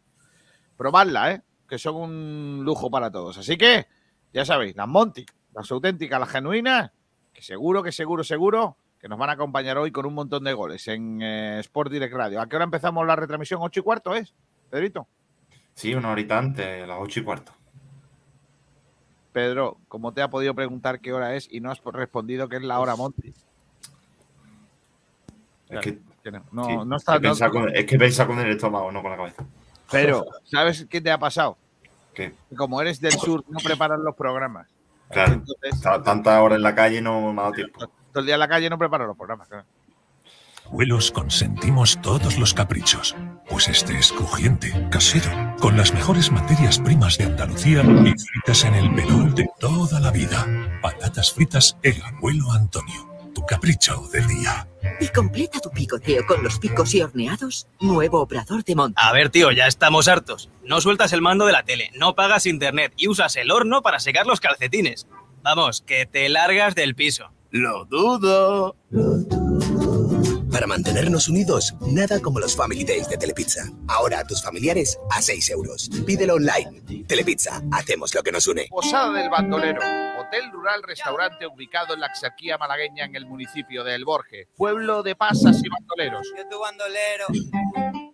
Probadla, 0.76 1.32
¿eh? 1.32 1.42
Que 1.68 1.78
son 1.78 1.96
un 1.96 2.62
lujo 2.64 2.90
para 2.90 3.12
todos. 3.12 3.38
Así 3.38 3.58
que, 3.58 3.88
ya 4.34 4.46
sabéis, 4.46 4.76
las 4.76 4.88
Monty, 4.88 5.26
las 5.54 5.70
auténticas, 5.72 6.20
las 6.20 6.30
genuinas, 6.30 6.92
que 7.34 7.42
seguro, 7.42 7.84
que 7.84 7.92
seguro, 7.92 8.24
seguro 8.24 8.78
que 9.00 9.08
nos 9.08 9.20
van 9.20 9.30
a 9.30 9.34
acompañar 9.34 9.78
hoy 9.78 9.92
con 9.92 10.06
un 10.06 10.14
montón 10.16 10.44
de 10.44 10.54
goles 10.54 10.88
en 10.88 11.22
eh, 11.22 11.60
Sport 11.60 11.92
Direct 11.92 12.14
Radio. 12.14 12.42
¿A 12.42 12.48
qué 12.48 12.56
hora 12.56 12.66
empezamos 12.66 13.06
la 13.06 13.16
retransmisión? 13.16 13.60
¿Ocho 13.62 13.82
y 13.82 13.84
cuarto 13.84 14.16
es, 14.16 14.34
Pedrito? 14.72 15.08
Sí, 15.76 15.94
una 15.94 16.12
horita 16.12 16.38
antes, 16.40 16.84
a 16.84 16.88
las 16.88 16.98
ocho 17.00 17.20
y 17.20 17.24
cuarto. 17.24 17.52
Pedro, 19.34 19.78
como 19.88 20.14
te 20.14 20.24
ha 20.24 20.30
podido 20.32 20.56
preguntar 20.56 21.00
qué 21.00 21.14
hora 21.14 21.36
es 21.36 21.48
y 21.52 21.60
no 21.60 21.70
has 21.70 21.80
respondido 21.84 22.50
que 22.50 22.56
es 22.56 22.64
la 22.64 22.80
hora 22.80 22.96
Monty. 22.96 23.34
Es 25.70 25.80
que, 25.82 26.00
Que 26.24 26.32
no, 26.32 26.44
no, 26.52 26.64
sí, 26.66 26.72
no 26.86 26.96
es 26.96 27.04
que 27.06 27.20
no- 27.46 27.52
con- 27.52 27.76
es 27.76 27.86
que 27.86 27.98
pensar 28.00 28.26
con 28.26 28.40
el 28.40 28.50
estómago, 28.50 28.92
no 28.92 29.02
con 29.04 29.12
la 29.12 29.18
cabeza. 29.18 29.46
Pero, 29.92 30.26
¿sabes 30.44 30.86
qué 30.90 31.02
te 31.02 31.12
ha 31.12 31.18
pasado? 31.18 31.58
¿Qué? 32.14 32.34
Que 32.50 32.56
Como 32.56 32.82
eres 32.82 33.00
del 33.00 33.14
sur, 33.14 33.44
no 33.48 33.60
preparan 33.60 34.04
los 34.04 34.16
programas. 34.16 34.68
Claro, 35.10 35.34
Entonces, 35.34 35.82
tanta 36.04 36.42
hora 36.42 36.56
en 36.56 36.62
la 36.64 36.76
calle 36.76 37.02
no 37.02 37.32
me 37.32 37.40
ha 37.40 37.44
dado 37.44 37.54
tiempo. 37.54 37.80
todo 38.12 38.20
el 38.20 38.26
día 38.26 38.36
en 38.36 38.40
la 38.42 38.48
calle 38.48 38.70
no 38.70 38.78
preparan 38.78 39.08
los 39.08 39.16
programas. 39.16 39.48
claro. 39.48 39.66
Abuelos 40.66 41.12
consentimos 41.14 41.98
todos 42.02 42.38
los 42.38 42.54
caprichos, 42.54 43.16
pues 43.50 43.70
este 43.70 43.98
es 43.98 44.12
crujiente, 44.12 44.90
casero, 44.92 45.32
con 45.62 45.78
las 45.78 45.94
mejores 45.94 46.30
materias 46.30 46.78
primas 46.80 47.18
de 47.18 47.24
Andalucía 47.24 47.84
y 47.84 48.14
fritas 48.20 48.66
en 48.66 48.76
el 48.76 48.90
menú 48.92 49.34
de 49.34 49.50
toda 49.62 50.02
la 50.02 50.12
vida. 50.12 50.46
Patatas 50.82 51.32
fritas 51.32 51.78
El 51.84 52.02
Abuelo 52.04 52.52
Antonio, 52.52 53.08
tu 53.38 53.46
capricho 53.46 54.10
del 54.12 54.26
día. 54.28 54.68
Y 55.00 55.10
completa 55.10 55.60
tu 55.60 55.70
picoteo 55.70 56.26
con 56.26 56.44
los 56.44 56.58
picos 56.58 56.96
y 56.96 57.04
horneados, 57.04 57.68
nuevo 57.80 58.20
obrador 58.20 58.64
de 58.64 58.74
monte. 58.74 59.00
A 59.00 59.12
ver, 59.12 59.30
tío, 59.30 59.52
ya 59.52 59.68
estamos 59.68 60.08
hartos. 60.08 60.50
No 60.64 60.82
sueltas 60.82 61.14
el 61.14 61.22
mando 61.22 61.46
de 61.46 61.52
la 61.52 61.62
tele, 61.62 61.92
no 61.94 62.16
pagas 62.16 62.48
internet 62.48 62.94
y 62.98 63.08
usas 63.08 63.36
el 63.36 63.52
horno 63.52 63.84
para 63.84 64.00
secar 64.00 64.26
los 64.26 64.40
calcetines. 64.40 65.06
Vamos, 65.44 65.82
que 65.82 66.08
te 66.08 66.28
largas 66.30 66.74
del 66.74 66.96
piso. 66.96 67.32
Lo 67.52 67.86
dudo. 67.86 68.76
Para 70.52 70.66
mantenernos 70.66 71.28
unidos, 71.28 71.76
nada 71.82 72.22
como 72.22 72.40
los 72.40 72.56
Family 72.56 72.84
Days 72.84 73.10
de 73.10 73.18
Telepizza. 73.18 73.70
Ahora 73.88 74.20
a 74.20 74.24
tus 74.24 74.42
familiares 74.42 74.98
a 75.12 75.22
6 75.22 75.50
euros. 75.50 75.90
Pídelo 76.06 76.36
online. 76.36 77.06
Telepizza, 77.08 77.62
hacemos 77.72 78.16
lo 78.16 78.24
que 78.24 78.32
nos 78.32 78.48
une. 78.48 78.68
Posada 78.70 79.12
del 79.12 79.30
Bandolero, 79.30 79.82
hotel 80.20 80.52
rural 80.52 80.84
restaurante 80.84 81.46
ubicado 81.48 81.94
en 81.94 82.00
la 82.00 82.08
Axarquía 82.08 82.58
malagueña 82.58 83.06
en 83.06 83.16
el 83.16 83.26
municipio 83.26 83.84
de 83.84 83.96
El 83.96 84.06
Borje, 84.06 84.48
pueblo 84.56 85.04
de 85.04 85.16
pasas 85.16 85.62
y 85.64 85.70
bandoleros. 85.70 86.28
Yo 86.38 86.48
tu 86.48 86.60
bandolero. 86.60 87.26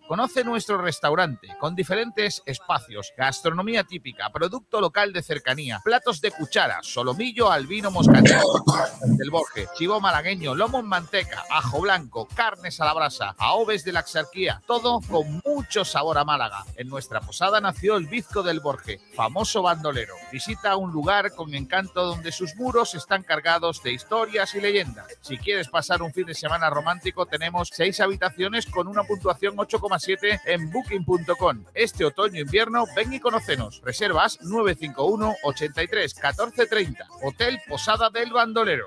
Conoce 0.06 0.44
nuestro 0.44 0.76
restaurante 0.76 1.48
con 1.58 1.74
diferentes 1.74 2.42
espacios, 2.44 3.14
gastronomía 3.16 3.84
típica, 3.84 4.28
producto 4.30 4.78
local 4.78 5.14
de 5.14 5.22
cercanía, 5.22 5.80
platos 5.82 6.20
de 6.20 6.30
cuchara, 6.30 6.80
solomillo 6.82 7.50
al 7.50 7.66
vino 7.66 7.90
moscatel 7.90 8.36
del 9.16 9.30
Borje, 9.30 9.66
chivo 9.74 10.02
malagueño, 10.02 10.54
lomo 10.54 10.80
en 10.80 10.86
manteca, 10.86 11.44
ajo 11.50 11.80
blanco, 11.80 12.28
carnes 12.34 12.82
a 12.82 12.84
la 12.84 12.92
brasa, 12.92 13.34
aoves 13.38 13.82
de 13.82 13.92
la 13.92 14.00
Axarquía, 14.00 14.60
todo 14.66 15.00
con 15.00 15.40
mucho 15.42 15.86
sabor 15.86 16.18
a 16.18 16.24
Málaga. 16.24 16.66
En 16.76 16.88
nuestra 16.88 17.22
posada 17.22 17.62
nació 17.62 17.96
el 17.96 18.06
Bizco 18.06 18.42
del 18.42 18.60
Borje, 18.60 19.00
famoso 19.14 19.62
bandolero. 19.62 20.14
Visita 20.30 20.76
un 20.76 20.92
lugar 20.92 21.34
con 21.34 21.54
encanto 21.54 22.04
donde 22.04 22.30
sus 22.30 22.56
muros 22.56 22.94
están 22.94 23.22
cargados 23.22 23.82
de 23.82 23.94
historias 23.94 24.54
y 24.54 24.60
leyendas. 24.60 25.06
Si 25.22 25.38
quieres 25.38 25.68
pasar 25.68 26.02
un 26.02 26.12
fin 26.12 26.26
de 26.26 26.34
semana 26.34 26.68
romántico, 26.68 27.24
tenemos 27.24 27.70
seis 27.72 28.00
habitaciones 28.00 28.66
con 28.66 28.86
una 28.86 29.04
puntuación 29.04 29.56
8,7 29.94 30.40
en 30.46 30.70
booking.com. 30.70 31.64
Este 31.74 32.04
otoño-invierno, 32.04 32.84
ven 32.96 33.12
y 33.12 33.20
conocenos. 33.20 33.80
Reservas 33.84 34.38
951 34.42 35.34
83 35.44 36.14
14 36.14 36.66
30. 36.66 37.06
Hotel 37.22 37.58
Posada 37.68 38.10
del 38.10 38.32
Bandolero. 38.32 38.86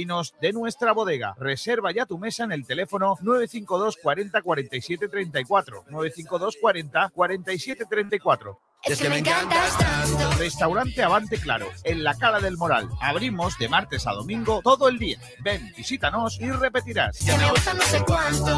de 0.41 0.53
nuestra 0.53 0.93
bodega. 0.93 1.35
Reserva 1.37 1.91
ya 1.91 2.05
tu 2.05 2.17
mesa 2.17 2.43
en 2.43 2.51
el 2.51 2.65
teléfono 2.65 3.15
952 3.21 3.97
40 4.01 4.41
47 4.41 5.07
34. 5.07 5.85
952 5.89 6.57
40 6.59 7.09
47 7.09 7.85
34. 7.89 8.59
Es 8.83 8.99
que 8.99 9.09
me 9.09 9.19
encantas 9.19 9.77
tanto. 9.77 10.31
Restaurante 10.39 11.03
Avante 11.03 11.37
Claro, 11.37 11.67
en 11.83 12.03
la 12.03 12.17
Cala 12.17 12.39
del 12.39 12.57
Moral. 12.57 12.89
Abrimos 12.99 13.57
de 13.59 13.69
martes 13.69 14.07
a 14.07 14.13
domingo 14.13 14.61
todo 14.63 14.87
el 14.87 14.97
día. 14.97 15.19
Ven, 15.43 15.71
visítanos 15.77 16.39
y 16.39 16.49
repetirás. 16.49 17.19
Que 17.19 17.37
me 17.37 17.49
gusta 17.51 17.73
no 17.75 17.81
sé 17.83 18.03
cuánto. 18.05 18.57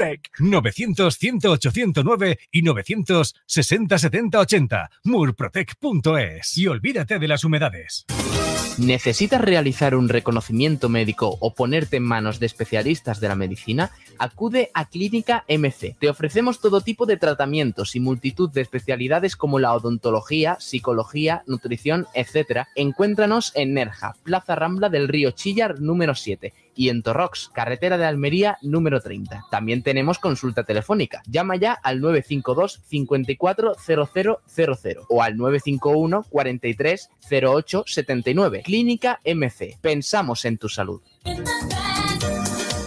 Murprotec. 0.00 0.30
900-108-109 0.38 2.38
y 2.50 2.62
960-7080. 2.62 4.88
Murprotec.es. 5.04 6.56
Y 6.56 6.66
olvídate 6.66 7.18
de 7.18 7.28
las 7.28 7.44
humedades. 7.44 8.06
¿Necesitas 8.78 9.42
realizar 9.42 9.94
un 9.94 10.08
reconocimiento 10.08 10.88
médico 10.88 11.36
o 11.40 11.52
ponerte 11.52 11.98
en 11.98 12.04
manos 12.04 12.40
de 12.40 12.46
especialistas 12.46 13.20
de 13.20 13.28
la 13.28 13.34
medicina? 13.34 13.90
Acude 14.18 14.70
a 14.72 14.88
Clínica 14.88 15.44
MC. 15.48 15.96
Te 15.98 16.08
ofrecemos 16.08 16.60
todo 16.60 16.80
tipo 16.80 17.04
de 17.04 17.18
tratamientos 17.18 17.94
y 17.94 18.00
multitud 18.00 18.50
de 18.50 18.62
especialidades 18.62 19.36
como 19.36 19.58
la 19.58 19.74
odontología, 19.74 20.56
psicología, 20.60 21.42
nutrición, 21.46 22.06
etc. 22.14 22.62
Encuéntranos 22.74 23.52
en 23.54 23.74
Nerja, 23.74 24.16
Plaza 24.22 24.54
Rambla 24.54 24.88
del 24.88 25.08
Río 25.08 25.32
Chillar 25.32 25.78
número 25.80 26.14
7 26.14 26.54
y 26.74 26.88
en 26.88 27.02
Torrox, 27.02 27.50
carretera 27.52 27.98
de 27.98 28.06
Almería 28.06 28.58
número 28.62 29.00
30. 29.00 29.46
También 29.50 29.82
tenemos 29.82 30.18
consulta 30.18 30.64
telefónica. 30.64 31.22
Llama 31.26 31.56
ya 31.56 31.72
al 31.72 32.00
952 32.00 32.80
54 32.86 33.74
0000 33.74 34.36
o 35.08 35.22
al 35.22 35.36
951 35.36 36.24
43 36.30 37.10
08 37.30 37.84
79. 37.86 38.62
Clínica 38.64 39.20
MC. 39.24 39.78
Pensamos 39.80 40.44
en 40.44 40.58
tu 40.58 40.68
salud. 40.68 41.00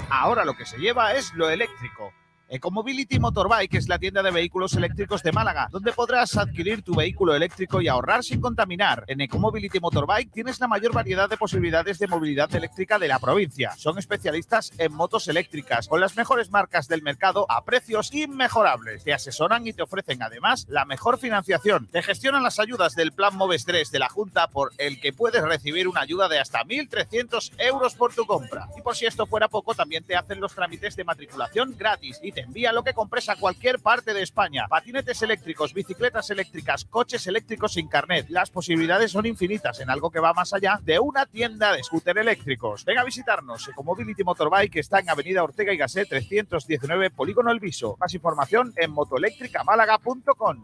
Ahora 0.10 0.46
lo 0.46 0.56
que 0.56 0.66
se 0.66 0.78
lleva 0.78 1.14
es 1.14 1.34
lo 1.34 1.50
eléctrico. 1.50 2.14
Ecomobility 2.54 3.18
Motorbike 3.18 3.74
es 3.74 3.90
la 3.90 3.98
tienda 3.98 4.22
de 4.22 4.30
vehículos 4.30 4.76
eléctricos 4.76 5.24
de 5.24 5.32
Málaga, 5.32 5.70
donde 5.72 5.92
podrás 5.92 6.38
adquirir 6.38 6.84
tu 6.84 6.94
vehículo 6.94 7.34
eléctrico 7.34 7.82
y 7.82 7.88
ahorrar 7.88 8.24
sin 8.24 8.42
contaminar. 8.42 9.06
En 9.08 9.22
Ecomobility 9.22 9.80
Motorbike 9.80 10.32
tienes 10.32 10.60
la 10.60 10.68
mayor 10.68 10.94
variedad 10.94 11.28
de 11.28 11.36
posibilidades 11.36 11.98
de 11.98 12.06
movilidad 12.08 12.54
eléctrica 12.54 13.00
de 13.00 13.08
la 13.08 13.18
provincia. 13.18 13.74
Son 13.76 13.98
especialistas 13.98 14.72
en 14.78 14.94
motos 14.94 15.28
eléctricas, 15.28 15.88
con 15.88 16.00
las 16.00 16.16
mejores 16.16 16.52
marcas 16.52 16.88
del 16.88 17.02
mercado 17.02 17.48
a 17.50 17.66
precios 17.66 18.14
inmejorables. 18.14 19.04
Te 19.04 19.14
asesoran 19.14 19.66
y 19.66 19.74
te 19.74 19.82
ofrecen 19.82 20.22
además 20.22 20.68
la 20.70 20.86
mejor 20.86 21.18
financiación. 21.18 21.88
Te 21.88 22.04
gestionan 22.04 22.44
las 22.44 22.60
ayudas 22.60 22.94
del 22.94 23.14
Plan 23.14 23.36
Moves 23.36 23.66
3 23.66 23.90
de 23.90 23.98
la 23.98 24.10
Junta 24.10 24.48
por 24.48 24.74
el 24.78 25.02
que 25.02 25.12
puedes 25.12 25.42
recibir 25.42 25.88
una 25.88 26.02
ayuda 26.02 26.30
de 26.30 26.38
hasta 26.38 26.64
1.300 26.64 27.54
euros 27.58 27.96
por 27.96 28.14
tu 28.14 28.28
compra. 28.28 28.68
Y 28.78 28.84
por 28.84 28.96
si 28.96 29.08
esto 29.08 29.26
fuera 29.26 29.48
poco, 29.48 29.74
también 29.74 30.04
te 30.04 30.16
hacen 30.16 30.40
los 30.40 30.54
trámites 30.54 30.96
de 30.96 31.04
matriculación 31.04 31.76
gratis 31.76 32.20
y 32.22 32.32
te 32.32 32.43
envía 32.44 32.72
lo 32.72 32.84
que 32.84 32.94
compres 32.94 33.30
a 33.30 33.36
cualquier 33.36 33.80
parte 33.80 34.14
de 34.14 34.22
España. 34.22 34.68
Patinetes 34.68 35.22
eléctricos, 35.22 35.74
bicicletas 35.74 36.30
eléctricas, 36.30 36.86
coches 36.86 37.26
eléctricos 37.28 37.74
sin 37.74 37.88
carnet. 37.88 38.30
Las 38.30 38.50
posibilidades 38.50 39.12
son 39.12 39.26
infinitas 39.26 39.80
en 39.80 39.90
algo 39.90 40.12
que 40.12 40.20
va 40.20 40.34
más 40.34 40.54
allá 40.54 40.80
de 40.84 41.00
una 41.00 41.26
tienda 41.26 41.74
de 41.74 41.84
scooter 41.84 42.18
eléctricos. 42.18 42.86
Ven 42.86 42.98
a 42.98 43.04
visitarnos. 43.04 43.68
Ecomobility 43.68 44.24
Motorbike 44.24 44.78
está 44.78 45.00
en 45.00 45.10
Avenida 45.10 45.44
Ortega 45.44 45.74
y 45.74 45.78
Gasset 45.78 46.08
319, 46.10 47.10
Polígono 47.12 47.52
El 47.52 47.60
Viso. 47.60 47.98
Más 48.00 48.14
información 48.14 48.74
en 48.78 48.92
motoeléctricamálaga.com. 48.92 50.64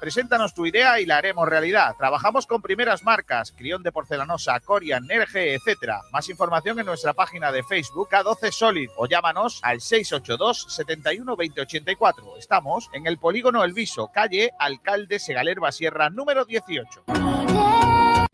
Preséntanos 0.00 0.52
tu 0.52 0.66
idea 0.66 0.98
y 0.98 1.06
la 1.06 1.18
haremos 1.18 1.48
realidad. 1.48 1.94
Trabajamos 1.96 2.46
con 2.46 2.60
primeras 2.60 3.04
marcas, 3.04 3.52
Crión 3.52 3.84
de 3.84 3.92
Porcelanosa, 3.92 4.58
Corian, 4.60 5.06
Nerge, 5.06 5.54
etc. 5.54 5.92
Más 6.12 6.28
información 6.28 6.80
en 6.80 6.86
nuestra 6.86 7.12
página 7.12 7.52
de 7.52 7.62
Facebook 7.62 8.08
K12 8.10 8.50
Solid 8.50 8.90
o 8.96 9.06
llámanos 9.06 9.60
al 9.62 9.80
682 9.80 10.66
71 10.74 11.36
2084. 11.36 12.36
Estamos 12.36 12.90
en 12.92 13.06
el 13.06 13.18
Polígono 13.18 13.62
El 13.62 13.72
Viso, 13.72 14.10
calle 14.12 14.50
Alcalde 14.58 15.20
Segalerba 15.20 15.70
Sierra, 15.70 16.10
número 16.10 16.44
18. 16.44 17.04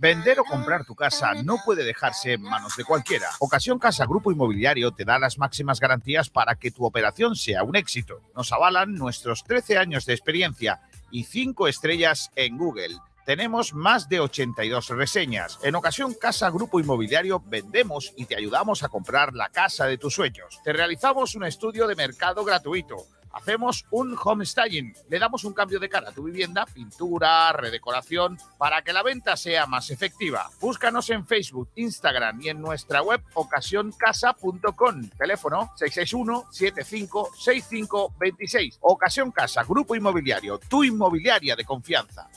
Vender 0.00 0.40
o 0.40 0.44
comprar 0.44 0.86
tu 0.86 0.94
casa 0.94 1.34
no 1.42 1.58
puede 1.62 1.84
dejarse 1.84 2.32
en 2.32 2.40
manos 2.40 2.74
de 2.74 2.84
cualquiera. 2.84 3.28
Ocasión 3.38 3.78
Casa 3.78 4.06
Grupo 4.06 4.32
Inmobiliario 4.32 4.92
te 4.92 5.04
da 5.04 5.18
las 5.18 5.36
máximas 5.36 5.78
garantías 5.78 6.30
para 6.30 6.54
que 6.54 6.70
tu 6.70 6.86
operación 6.86 7.36
sea 7.36 7.64
un 7.64 7.76
éxito. 7.76 8.22
Nos 8.34 8.50
avalan 8.50 8.94
nuestros 8.94 9.44
13 9.44 9.76
años 9.76 10.06
de 10.06 10.14
experiencia 10.14 10.80
y 11.10 11.24
5 11.24 11.68
estrellas 11.68 12.30
en 12.36 12.56
Google. 12.56 12.96
Tenemos 13.26 13.74
más 13.74 14.08
de 14.08 14.20
82 14.20 14.88
reseñas. 14.88 15.58
En 15.62 15.74
ocasión 15.74 16.14
Casa 16.14 16.50
Grupo 16.50 16.80
Inmobiliario 16.80 17.42
vendemos 17.46 18.12
y 18.16 18.24
te 18.24 18.36
ayudamos 18.36 18.82
a 18.82 18.88
comprar 18.88 19.34
la 19.34 19.50
casa 19.50 19.86
de 19.86 19.98
tus 19.98 20.14
sueños. 20.14 20.60
Te 20.64 20.72
realizamos 20.72 21.34
un 21.34 21.44
estudio 21.44 21.86
de 21.86 21.94
mercado 21.94 22.44
gratuito. 22.44 23.06
Hacemos 23.32 23.86
un 23.90 24.16
home 24.22 24.44
styling, 24.44 24.94
le 25.08 25.18
damos 25.18 25.44
un 25.44 25.52
cambio 25.52 25.78
de 25.78 25.88
cara 25.88 26.10
a 26.10 26.12
tu 26.12 26.24
vivienda, 26.24 26.66
pintura, 26.66 27.52
redecoración, 27.52 28.38
para 28.58 28.82
que 28.82 28.92
la 28.92 29.02
venta 29.02 29.36
sea 29.36 29.66
más 29.66 29.90
efectiva. 29.90 30.50
Búscanos 30.60 31.08
en 31.10 31.26
Facebook, 31.26 31.70
Instagram 31.76 32.40
y 32.42 32.48
en 32.48 32.60
nuestra 32.60 33.02
web 33.02 33.22
ocasioncasa.com. 33.34 35.08
Teléfono 35.16 35.70
661-756526. 35.78 38.78
Ocasión 38.80 39.30
Casa, 39.30 39.62
Grupo 39.64 39.94
Inmobiliario, 39.94 40.58
tu 40.58 40.82
inmobiliaria 40.84 41.56
de 41.56 41.64
confianza. 41.64 42.28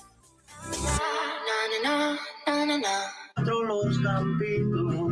los 3.64 3.98
campitos, 4.00 5.03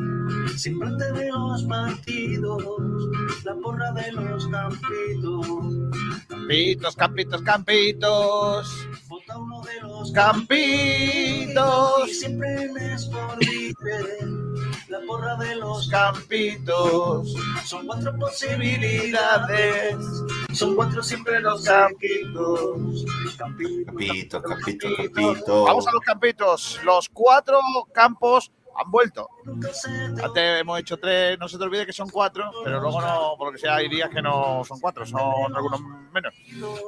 siempre 0.58 0.90
de 0.92 1.30
los 1.30 1.64
partidos, 1.64 2.64
la 3.44 3.56
porra 3.56 3.92
de 3.92 4.12
los 4.12 4.48
campitos. 4.48 5.48
Campitos, 6.28 6.96
campitos, 6.96 7.42
campitos. 7.42 8.88
Vota 9.08 9.38
uno 9.38 9.62
de 9.62 9.82
los 9.82 10.12
Campitos. 10.12 12.08
Y 12.08 12.14
siempre 12.14 12.70
me 12.74 12.94
es 12.94 13.06
por 13.06 13.38
vivir, 13.40 13.76
la 14.90 15.00
porra 15.08 15.36
de 15.38 15.56
los 15.56 15.88
campitos. 15.90 17.34
Son 17.66 17.86
cuatro 17.86 18.18
posibilidades, 18.18 19.96
son 20.54 20.76
cuatro 20.76 21.02
siempre 21.04 21.40
los 21.40 21.64
campitos. 21.64 23.06
Campito, 23.38 24.42
campito, 24.42 24.88
campito. 24.98 25.64
Vamos 25.64 25.88
a 25.88 25.92
los 25.92 26.02
campitos. 26.02 26.80
Los 26.84 27.10
cuatro 27.10 27.60
campos 27.94 28.52
han 28.76 28.92
vuelto. 28.92 29.30
Antes 30.24 30.62
hemos 30.62 30.80
hecho 30.80 30.98
tres, 30.98 31.38
no 31.40 31.48
se 31.48 31.58
te 31.58 31.64
olvide 31.64 31.86
que 31.86 31.94
son 31.94 32.10
cuatro, 32.10 32.50
pero 32.64 32.80
luego 32.80 33.02
no, 33.02 33.36
por 33.38 33.48
lo 33.48 33.52
que 33.54 33.60
sea, 33.60 33.76
hay 33.76 33.90
días 33.90 34.10
que 34.10 34.22
no 34.22 34.64
son 34.64 34.80
cuatro, 34.80 35.06
son 35.06 35.56
algunos 35.56 35.82
menos. 36.12 36.34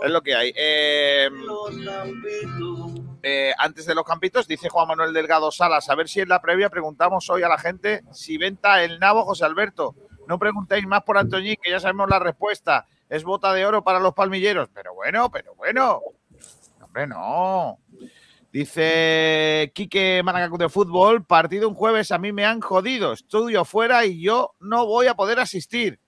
Es 0.04 0.12
lo 0.12 0.22
que 0.22 0.36
hay. 0.36 0.54
Eh, 0.56 1.30
eh, 3.24 3.54
antes 3.58 3.86
de 3.86 3.96
los 3.96 4.06
campitos, 4.06 4.48
dice 4.48 4.70
Juan 4.70 4.88
Manuel 4.88 5.14
Delgado 5.14 5.52
Salas, 5.52 5.90
a 5.90 5.96
ver 5.96 6.08
si 6.08 6.22
en 6.22 6.30
la 6.30 6.42
previa 6.42 6.70
preguntamos 6.70 7.30
hoy 7.30 7.44
a 7.44 7.50
la 7.50 7.58
gente 7.58 8.04
si 8.12 8.38
venta 8.38 8.84
el 8.84 9.00
nabo 9.00 9.24
José 9.26 9.46
Alberto. 9.46 9.96
No 10.28 10.40
preguntéis 10.40 10.88
más 10.88 11.04
por 11.04 11.18
Antoñín, 11.18 11.58
que 11.62 11.72
ya 11.72 11.80
sabemos 11.80 12.10
la 12.10 12.20
respuesta. 12.20 12.86
Es 13.10 13.24
bota 13.24 13.54
de 13.54 13.66
oro 13.66 13.84
para 13.84 14.00
los 14.00 14.14
palmilleros. 14.14 14.70
Pero 14.74 14.94
bueno, 14.94 15.30
pero 15.30 15.54
bueno. 15.56 16.02
Hombre, 16.82 17.08
no. 17.08 17.78
Dice 18.54 19.72
Quique 19.74 20.22
Málaga 20.24 20.56
de 20.56 20.70
Fútbol, 20.70 21.26
partido 21.26 21.68
un 21.68 21.74
jueves, 21.74 22.12
a 22.12 22.20
mí 22.20 22.32
me 22.32 22.46
han 22.46 22.62
jodido, 22.62 23.14
estudio 23.14 23.66
fuera 23.66 24.06
y 24.06 24.22
yo 24.22 24.52
no 24.60 24.86
voy 24.86 25.08
a 25.08 25.16
poder 25.16 25.40
asistir. 25.40 26.00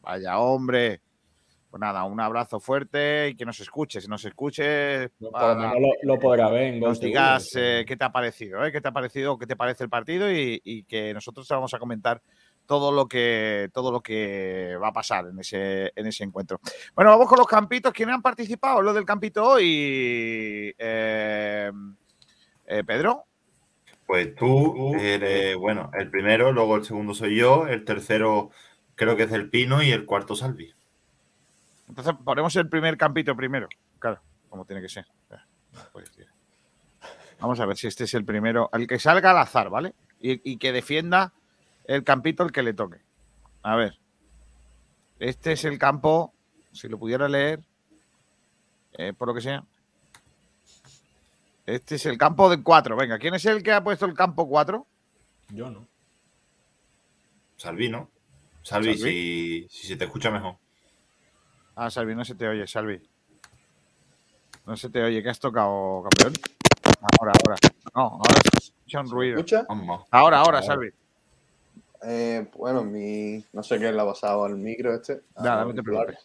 Vaya 0.00 0.38
hombre. 0.38 1.00
Pues 1.68 1.80
nada, 1.80 2.04
un 2.04 2.20
abrazo 2.20 2.60
fuerte 2.60 3.30
y 3.30 3.34
que 3.34 3.44
nos 3.44 3.58
escuches, 3.58 4.08
nos 4.08 4.24
escuches. 4.24 5.10
Por 5.18 5.32
lo 5.32 5.56
menos 5.56 5.74
lo, 5.80 6.14
lo 6.14 6.20
podrá 6.20 6.48
ver. 6.48 6.74
en 6.74 6.80
nos 6.80 7.00
digas 7.00 7.48
eh, 7.56 7.84
qué 7.84 7.96
te 7.96 8.04
ha 8.04 8.12
parecido, 8.12 8.64
¿eh? 8.64 8.70
qué 8.70 8.80
te 8.80 8.86
ha 8.86 8.92
parecido, 8.92 9.36
qué 9.36 9.48
te 9.48 9.56
parece 9.56 9.82
el 9.82 9.90
partido 9.90 10.30
y, 10.30 10.60
y 10.62 10.84
que 10.84 11.12
nosotros 11.12 11.48
te 11.48 11.54
vamos 11.54 11.74
a 11.74 11.80
comentar 11.80 12.22
todo 12.70 12.92
lo 12.92 13.08
que 13.08 13.68
todo 13.74 13.90
lo 13.90 14.00
que 14.00 14.76
va 14.80 14.90
a 14.90 14.92
pasar 14.92 15.26
en 15.26 15.40
ese, 15.40 15.90
en 15.96 16.06
ese 16.06 16.22
encuentro. 16.22 16.60
Bueno, 16.94 17.10
vamos 17.10 17.26
con 17.26 17.36
los 17.36 17.48
campitos. 17.48 17.92
¿Quiénes 17.92 18.14
han 18.14 18.22
participado? 18.22 18.80
Lo 18.80 18.94
del 18.94 19.04
campito 19.04 19.44
hoy. 19.44 20.72
Eh, 20.78 21.72
eh, 22.66 22.84
Pedro. 22.86 23.24
Pues 24.06 24.36
tú 24.36 24.94
eres, 24.94 25.56
bueno, 25.56 25.90
el 25.94 26.10
primero, 26.10 26.52
luego 26.52 26.76
el 26.76 26.84
segundo 26.84 27.12
soy 27.12 27.38
yo, 27.38 27.66
el 27.66 27.84
tercero 27.84 28.50
creo 28.94 29.16
que 29.16 29.24
es 29.24 29.32
el 29.32 29.50
Pino 29.50 29.82
y 29.82 29.90
el 29.90 30.06
cuarto 30.06 30.36
Salvi. 30.36 30.72
Entonces 31.88 32.14
ponemos 32.24 32.54
el 32.54 32.68
primer 32.68 32.96
campito 32.96 33.34
primero. 33.34 33.68
Claro, 33.98 34.20
como 34.48 34.64
tiene 34.64 34.80
que 34.80 34.88
ser. 34.88 35.06
Pues. 35.92 36.08
Vamos 37.40 37.58
a 37.58 37.66
ver 37.66 37.76
si 37.76 37.88
este 37.88 38.04
es 38.04 38.14
el 38.14 38.24
primero. 38.24 38.70
El 38.72 38.86
que 38.86 39.00
salga 39.00 39.32
al 39.32 39.38
azar, 39.38 39.70
¿vale? 39.70 39.92
Y, 40.20 40.52
y 40.52 40.56
que 40.58 40.70
defienda 40.70 41.32
el 41.84 42.04
campito 42.04 42.42
el 42.42 42.52
que 42.52 42.62
le 42.62 42.74
toque. 42.74 43.00
A 43.62 43.76
ver. 43.76 43.98
Este 45.18 45.52
es 45.52 45.64
el 45.64 45.78
campo, 45.78 46.32
si 46.72 46.88
lo 46.88 46.98
pudiera 46.98 47.28
leer, 47.28 47.60
eh, 48.92 49.12
por 49.12 49.28
lo 49.28 49.34
que 49.34 49.40
sea. 49.40 49.64
Este 51.66 51.96
es 51.96 52.06
el 52.06 52.16
campo 52.16 52.48
de 52.48 52.62
4. 52.62 52.96
Venga, 52.96 53.18
¿quién 53.18 53.34
es 53.34 53.44
el 53.44 53.62
que 53.62 53.72
ha 53.72 53.84
puesto 53.84 54.06
el 54.06 54.14
campo 54.14 54.48
4? 54.48 54.86
Yo 55.50 55.70
no. 55.70 55.86
Salvi, 57.56 57.88
¿no? 57.88 58.08
Salvi, 58.62 58.96
Salvi. 58.96 59.12
Si, 59.12 59.68
si 59.68 59.86
se 59.88 59.96
te 59.96 60.04
escucha 60.04 60.30
mejor. 60.30 60.56
Ah, 61.76 61.90
Salvi, 61.90 62.14
no 62.14 62.24
se 62.24 62.34
te 62.34 62.48
oye, 62.48 62.66
Salvi. 62.66 63.00
No 64.66 64.76
se 64.76 64.88
te 64.90 65.02
oye, 65.02 65.22
¿qué 65.22 65.30
has 65.30 65.38
tocado, 65.38 66.02
campeón? 66.02 66.32
Ahora, 67.18 67.32
ahora. 67.42 67.56
No, 67.94 68.02
ahora 68.02 68.40
se 68.52 68.66
escucha 68.66 69.00
un 69.00 69.10
ruido. 69.10 69.36
escucha? 69.38 69.66
Ahora, 70.10 70.38
ahora, 70.38 70.62
Salvi. 70.62 70.90
Eh, 72.02 72.48
bueno, 72.56 72.84
mi. 72.84 73.44
No 73.52 73.62
sé 73.62 73.78
qué 73.78 73.92
le 73.92 74.00
ha 74.00 74.04
pasado 74.06 74.44
al 74.44 74.56
micro 74.56 74.94
este. 74.94 75.20
Nada, 75.36 75.64
no 75.64 75.74
te 75.74 75.82
preocupes. 75.82 76.18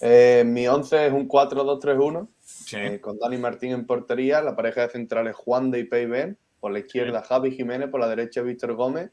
Eh, 0.00 0.42
mi 0.46 0.66
11 0.66 1.06
es 1.06 1.12
un 1.12 1.28
4-2-3-1. 1.28 2.28
Sí. 2.40 2.76
eh, 2.76 3.00
con 3.00 3.18
Dani 3.18 3.38
Martín 3.38 3.72
en 3.72 3.86
portería. 3.86 4.42
La 4.42 4.56
pareja 4.56 4.82
de 4.82 4.90
centrales 4.90 5.34
Juan 5.36 5.70
de 5.70 5.80
y 5.80 5.84
Pei 5.84 6.06
Ben. 6.06 6.36
Por 6.60 6.72
la 6.72 6.80
izquierda 6.80 7.22
Javi 7.22 7.52
Jiménez. 7.52 7.88
Por 7.88 8.00
la 8.00 8.08
derecha 8.08 8.42
Víctor 8.42 8.74
Gómez. 8.74 9.10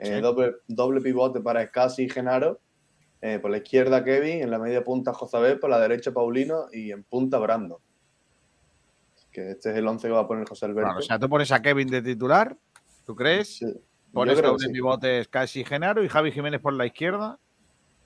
Sí. 0.00 0.10
doble, 0.20 0.56
doble 0.66 1.00
pivote 1.00 1.40
para 1.40 1.62
Escasi 1.62 2.04
y 2.04 2.10
Genaro. 2.10 2.60
por 3.40 3.50
la 3.50 3.58
izquierda 3.58 4.02
Kevin. 4.04 4.42
En 4.42 4.50
la 4.50 4.58
media 4.58 4.82
punta 4.82 5.12
Josabé. 5.12 5.56
Por 5.56 5.70
la 5.70 5.78
derecha 5.78 6.12
Paulino. 6.12 6.66
Y 6.72 6.92
en 6.92 7.04
punta 7.04 7.38
Brando. 7.38 7.80
Que 9.30 9.50
este 9.50 9.70
es 9.70 9.76
el 9.76 9.86
11 9.86 10.08
que 10.08 10.12
va 10.14 10.20
a 10.20 10.26
poner 10.28 10.48
José 10.48 10.64
Alberto. 10.64 10.88
Vale, 10.88 10.98
o 10.98 11.02
sea, 11.02 11.18
tú 11.18 11.28
pones 11.28 11.52
a 11.52 11.60
Kevin 11.60 11.88
de 11.88 12.00
titular, 12.00 12.56
¿tú 13.04 13.14
crees? 13.14 13.58
Sí. 13.58 13.66
Yo 14.24 14.34
creo 14.36 14.52
doble 14.52 14.66
sí. 14.66 14.72
pivotes 14.72 15.28
casi 15.28 15.64
Genaro 15.64 16.02
y 16.02 16.08
Javi 16.08 16.32
Jiménez 16.32 16.60
por 16.60 16.72
la 16.72 16.86
izquierda 16.86 17.38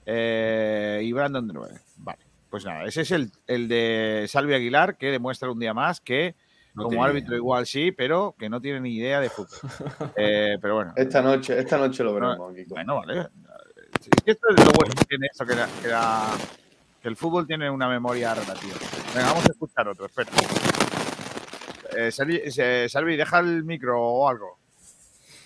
eh, 0.05 1.01
y 1.03 1.11
Brandon 1.13 1.47
de 1.47 1.53
9. 1.53 1.79
Vale, 1.97 2.19
pues 2.49 2.65
nada, 2.65 2.85
ese 2.85 3.01
es 3.01 3.11
el, 3.11 3.31
el 3.47 3.67
de 3.67 4.25
Salvi 4.27 4.53
Aguilar 4.53 4.97
que 4.97 5.07
demuestra 5.11 5.51
un 5.51 5.59
día 5.59 5.73
más 5.73 6.01
que 6.01 6.35
No 6.73 6.83
como 6.83 7.03
árbitro 7.03 7.35
igual 7.35 7.65
sí, 7.65 7.91
pero 7.91 8.35
que 8.37 8.49
no 8.49 8.59
tiene 8.59 8.81
ni 8.81 8.95
idea 8.95 9.19
de 9.21 9.29
fútbol. 9.31 9.59
Eh, 10.15 10.57
pero 10.61 10.75
bueno. 10.75 10.93
Esta 10.95 11.21
noche, 11.21 11.57
esta 11.59 11.77
noche 11.77 12.03
lo 12.03 12.13
veremos. 12.13 12.53
Bueno, 12.67 12.95
vale. 12.95 13.27
Sí, 13.99 14.09
es 14.17 14.23
que 14.23 14.31
esto 14.31 14.47
es 14.49 14.65
lo 14.65 14.71
bueno 14.71 14.93
que 14.97 15.05
tiene 15.05 15.27
esto, 15.31 15.45
que, 15.45 15.55
la- 15.55 15.69
que 15.81 15.87
la- 15.87 16.35
que 17.01 17.07
el 17.07 17.15
fútbol 17.15 17.47
tiene 17.47 17.67
una 17.69 17.87
memoria 17.89 18.33
relativa. 18.35 18.75
Venga, 19.15 19.29
vamos 19.29 19.45
a 19.47 19.51
escuchar 19.51 19.87
otro, 19.87 20.05
espera. 20.05 20.29
Eh, 21.97 22.11
Salvi, 22.11 22.39
eh, 22.45 22.87
Salvi, 22.89 23.15
deja 23.17 23.39
el 23.39 23.63
micro 23.63 23.99
o 24.01 24.29
algo. 24.29 24.59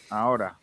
Ahora. 0.09 0.57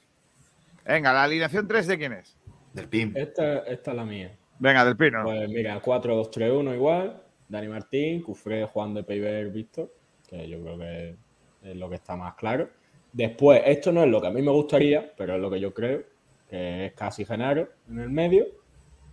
Venga, 0.85 1.12
la 1.12 1.24
alineación 1.24 1.66
3 1.69 1.86
de 1.86 1.98
quién 1.98 2.12
es? 2.12 2.36
Del 2.73 2.89
PIM. 2.89 3.12
Esta, 3.16 3.59
esta 3.60 3.90
es 3.90 3.97
la 3.97 4.05
mía. 4.05 4.36
Venga, 4.59 4.85
del 4.85 4.97
Pino. 4.97 5.24
Pues 5.24 5.48
mira, 5.48 5.82
4-2-3-1 5.82 6.74
igual. 6.74 7.20
Dani 7.48 7.69
Martín, 7.69 8.23
Cufré, 8.23 8.64
Juan 8.66 8.94
de 8.94 9.02
Peiber, 9.02 9.51
Víctor, 9.51 9.93
que 10.28 10.48
yo 10.48 10.62
creo 10.62 10.78
que 10.78 11.16
es 11.62 11.77
lo 11.77 11.89
que 11.89 11.97
está 11.97 12.16
más 12.16 12.35
claro. 12.35 12.70
Después, 13.12 13.60
esto 13.66 13.90
no 13.93 14.05
es 14.05 14.09
lo 14.09 14.20
que 14.20 14.28
a 14.28 14.31
mí 14.31 14.40
me 14.40 14.52
gustaría, 14.52 15.12
pero 15.16 15.35
es 15.35 15.40
lo 15.40 15.51
que 15.51 15.59
yo 15.60 15.74
creo, 15.74 16.05
que 16.48 16.86
es 16.86 16.93
casi 16.94 17.24
Genaro 17.24 17.69
en 17.89 17.98
el 17.98 18.10
medio. 18.10 18.47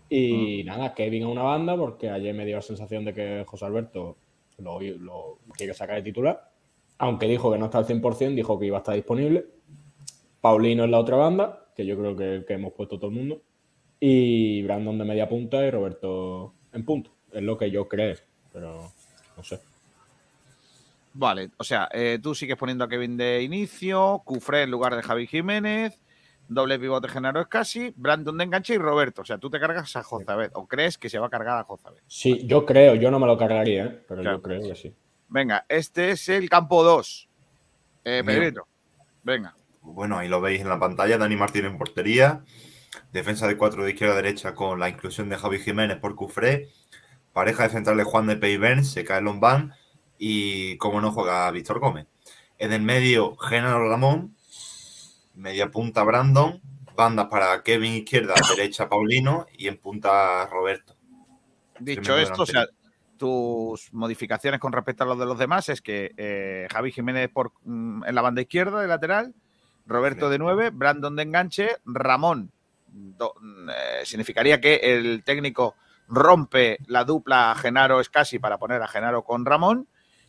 Y 0.08 0.64
nada, 0.64 0.94
Kevin 0.94 1.24
a 1.24 1.28
una 1.30 1.44
banda, 1.44 1.76
porque 1.76 2.10
ayer 2.10 2.34
me 2.34 2.46
dio 2.46 2.56
la 2.56 2.62
sensación 2.62 3.04
de 3.04 3.14
que 3.14 3.44
José 3.46 3.66
Alberto 3.66 4.18
lo, 4.60 4.80
lo 4.80 5.40
quiere 5.58 5.74
sacar 5.74 5.96
de 5.96 6.04
titular. 6.04 6.52
Aunque 7.00 7.28
dijo 7.28 7.52
que 7.52 7.58
no 7.58 7.66
está 7.66 7.80
al 7.80 7.88
100%, 7.88 8.36
dijo 8.36 8.60
que 8.60 8.68
iba 8.68 8.78
a 8.78 8.82
estar 8.82 8.96
disponible. 8.96 9.46
Paulino 10.42 10.84
en 10.84 10.92
la 10.92 11.00
otra 11.00 11.18
banda, 11.18 11.68
que 11.76 11.86
yo 11.86 11.98
creo 11.98 12.16
que, 12.16 12.46
que 12.48 12.54
hemos 12.54 12.74
puesto 12.74 12.98
todo 12.98 13.10
el 13.10 13.16
mundo. 13.16 13.42
Y 14.00 14.62
Brandon 14.64 14.98
de 14.98 15.06
media 15.06 15.28
punta 15.28 15.66
y 15.66 15.72
Roberto 15.72 16.54
en 16.72 16.86
punto. 16.86 17.12
Es 17.32 17.42
lo 17.42 17.58
que 17.58 17.70
yo 17.70 17.88
creo, 17.88 18.16
pero 18.52 18.92
no 19.36 19.44
sé. 19.44 19.60
Vale, 21.14 21.50
o 21.58 21.64
sea, 21.64 21.90
eh, 21.92 22.20
tú 22.22 22.34
sigues 22.36 22.56
poniendo 22.56 22.84
a 22.86 22.90
Kevin 22.90 23.18
de 23.18 23.42
inicio, 23.42 24.22
Cufré 24.24 24.64
en 24.64 24.72
lugar 24.72 24.96
de 24.96 25.02
Javi 25.02 25.28
Jiménez, 25.28 26.00
doble 26.48 26.80
pivote 26.80 27.10
Genaro 27.10 27.42
Escasi, 27.42 27.94
Brandon 27.98 28.38
de 28.38 28.44
enganche 28.46 28.76
y 28.76 28.78
Roberto. 28.78 29.24
O 29.24 29.26
sea, 29.26 29.38
tú 29.38 29.50
te 29.50 29.60
cargas 29.60 29.96
a 29.96 30.04
Jozabed 30.04 30.52
o 30.54 30.68
crees 30.68 30.98
que 30.98 31.10
se 31.10 31.20
va 31.20 31.28
a 31.28 31.30
cargar 31.30 31.58
a 31.60 31.64
Jozabed. 31.64 32.00
Sí, 32.08 32.46
yo 32.46 32.66
creo, 32.66 32.96
yo 32.96 33.12
no 33.12 33.20
me 33.20 33.28
lo 33.28 33.38
cargaría, 33.38 33.86
¿eh? 33.86 34.04
pero 34.08 34.22
Claro. 34.22 34.38
yo 34.38 34.42
creo 34.44 34.62
que 34.62 34.76
sí. 34.76 34.94
Venga, 35.28 35.66
este 35.68 36.12
es 36.12 36.30
el 36.30 36.50
campo 36.50 36.84
2. 36.84 37.30
Eh. 38.06 38.24
Pedrito, 38.26 38.68
venga. 39.24 39.56
Bueno, 39.82 40.18
ahí 40.18 40.28
lo 40.28 40.42
veis 40.42 40.62
en 40.62 40.70
la 40.70 40.80
pantalla. 40.80 41.18
Dani 41.18 41.36
Martín 41.36 41.66
en 41.66 41.78
portería. 41.78 42.44
Defensa 43.12 43.48
de 43.48 43.58
cuatro 43.58 43.84
de 43.84 43.92
izquierda 43.92 44.14
a 44.14 44.18
derecha 44.18 44.56
con 44.56 44.80
la 44.80 44.90
inclusión 44.90 45.30
de 45.30 45.38
Javi 45.38 45.60
Jiménez 45.60 45.98
por 45.98 46.16
Cufré. 46.16 46.70
Pareja 47.34 47.64
de 47.64 47.70
centrales 47.70 48.06
Juan 48.06 48.28
de 48.28 48.36
Peiben, 48.36 48.84
se 48.84 49.04
cae 49.04 49.22
Lombán. 49.22 49.74
Y 50.18 50.78
como 50.78 51.02
no 51.02 51.12
juega 51.12 51.50
Víctor 51.52 51.80
Gómez. 51.80 52.08
En 52.58 52.74
el 52.74 52.82
medio, 52.82 53.36
Genaro 53.38 53.90
Ramón. 53.90 54.36
Media 55.36 55.72
punta 55.72 56.04
Brandon. 56.04 56.62
Bandas 56.96 57.28
para 57.28 57.64
Kevin 57.64 57.94
izquierda, 57.94 58.34
derecha 58.56 58.90
Paulino. 58.90 59.46
Y 59.58 59.68
en 59.68 59.78
punta 59.78 60.46
Roberto. 60.48 60.96
Dicho 61.80 62.18
esto, 62.18 62.44
o 62.44 62.46
sea, 62.46 62.68
tus 63.20 63.94
modificaciones 63.94 64.60
con 64.60 64.74
respecto 64.74 65.04
a 65.04 65.08
los 65.08 65.20
de 65.20 65.26
los 65.26 65.38
demás 65.38 65.70
es 65.70 65.82
que 65.82 66.14
eh, 66.18 66.68
Javi 66.72 66.92
Jiménez 66.92 67.30
por, 67.30 67.54
mm, 67.64 68.06
en 68.06 68.16
la 68.16 68.22
banda 68.22 68.42
izquierda 68.42 68.82
de 68.82 68.88
lateral, 68.88 69.36
Roberto 69.90 70.30
de 70.30 70.38
9, 70.40 70.70
Brandon 70.72 71.16
de 71.16 71.24
enganche, 71.24 71.70
Ramón. 71.86 72.52
do- 72.92 73.36
eh, 73.70 74.04
significaría 74.06 74.60
que 74.60 74.76
el 74.78 75.24
técnico 75.24 75.76
rompe 76.08 76.80
la 76.88 77.04
dupla 77.04 77.54
Genaro 77.56 78.00
Escasi 78.00 78.40
para 78.40 78.58
poner 78.58 78.82
a 78.82 78.88
Genaro 78.88 79.24
con 79.24 79.46
Ramón 79.46 79.88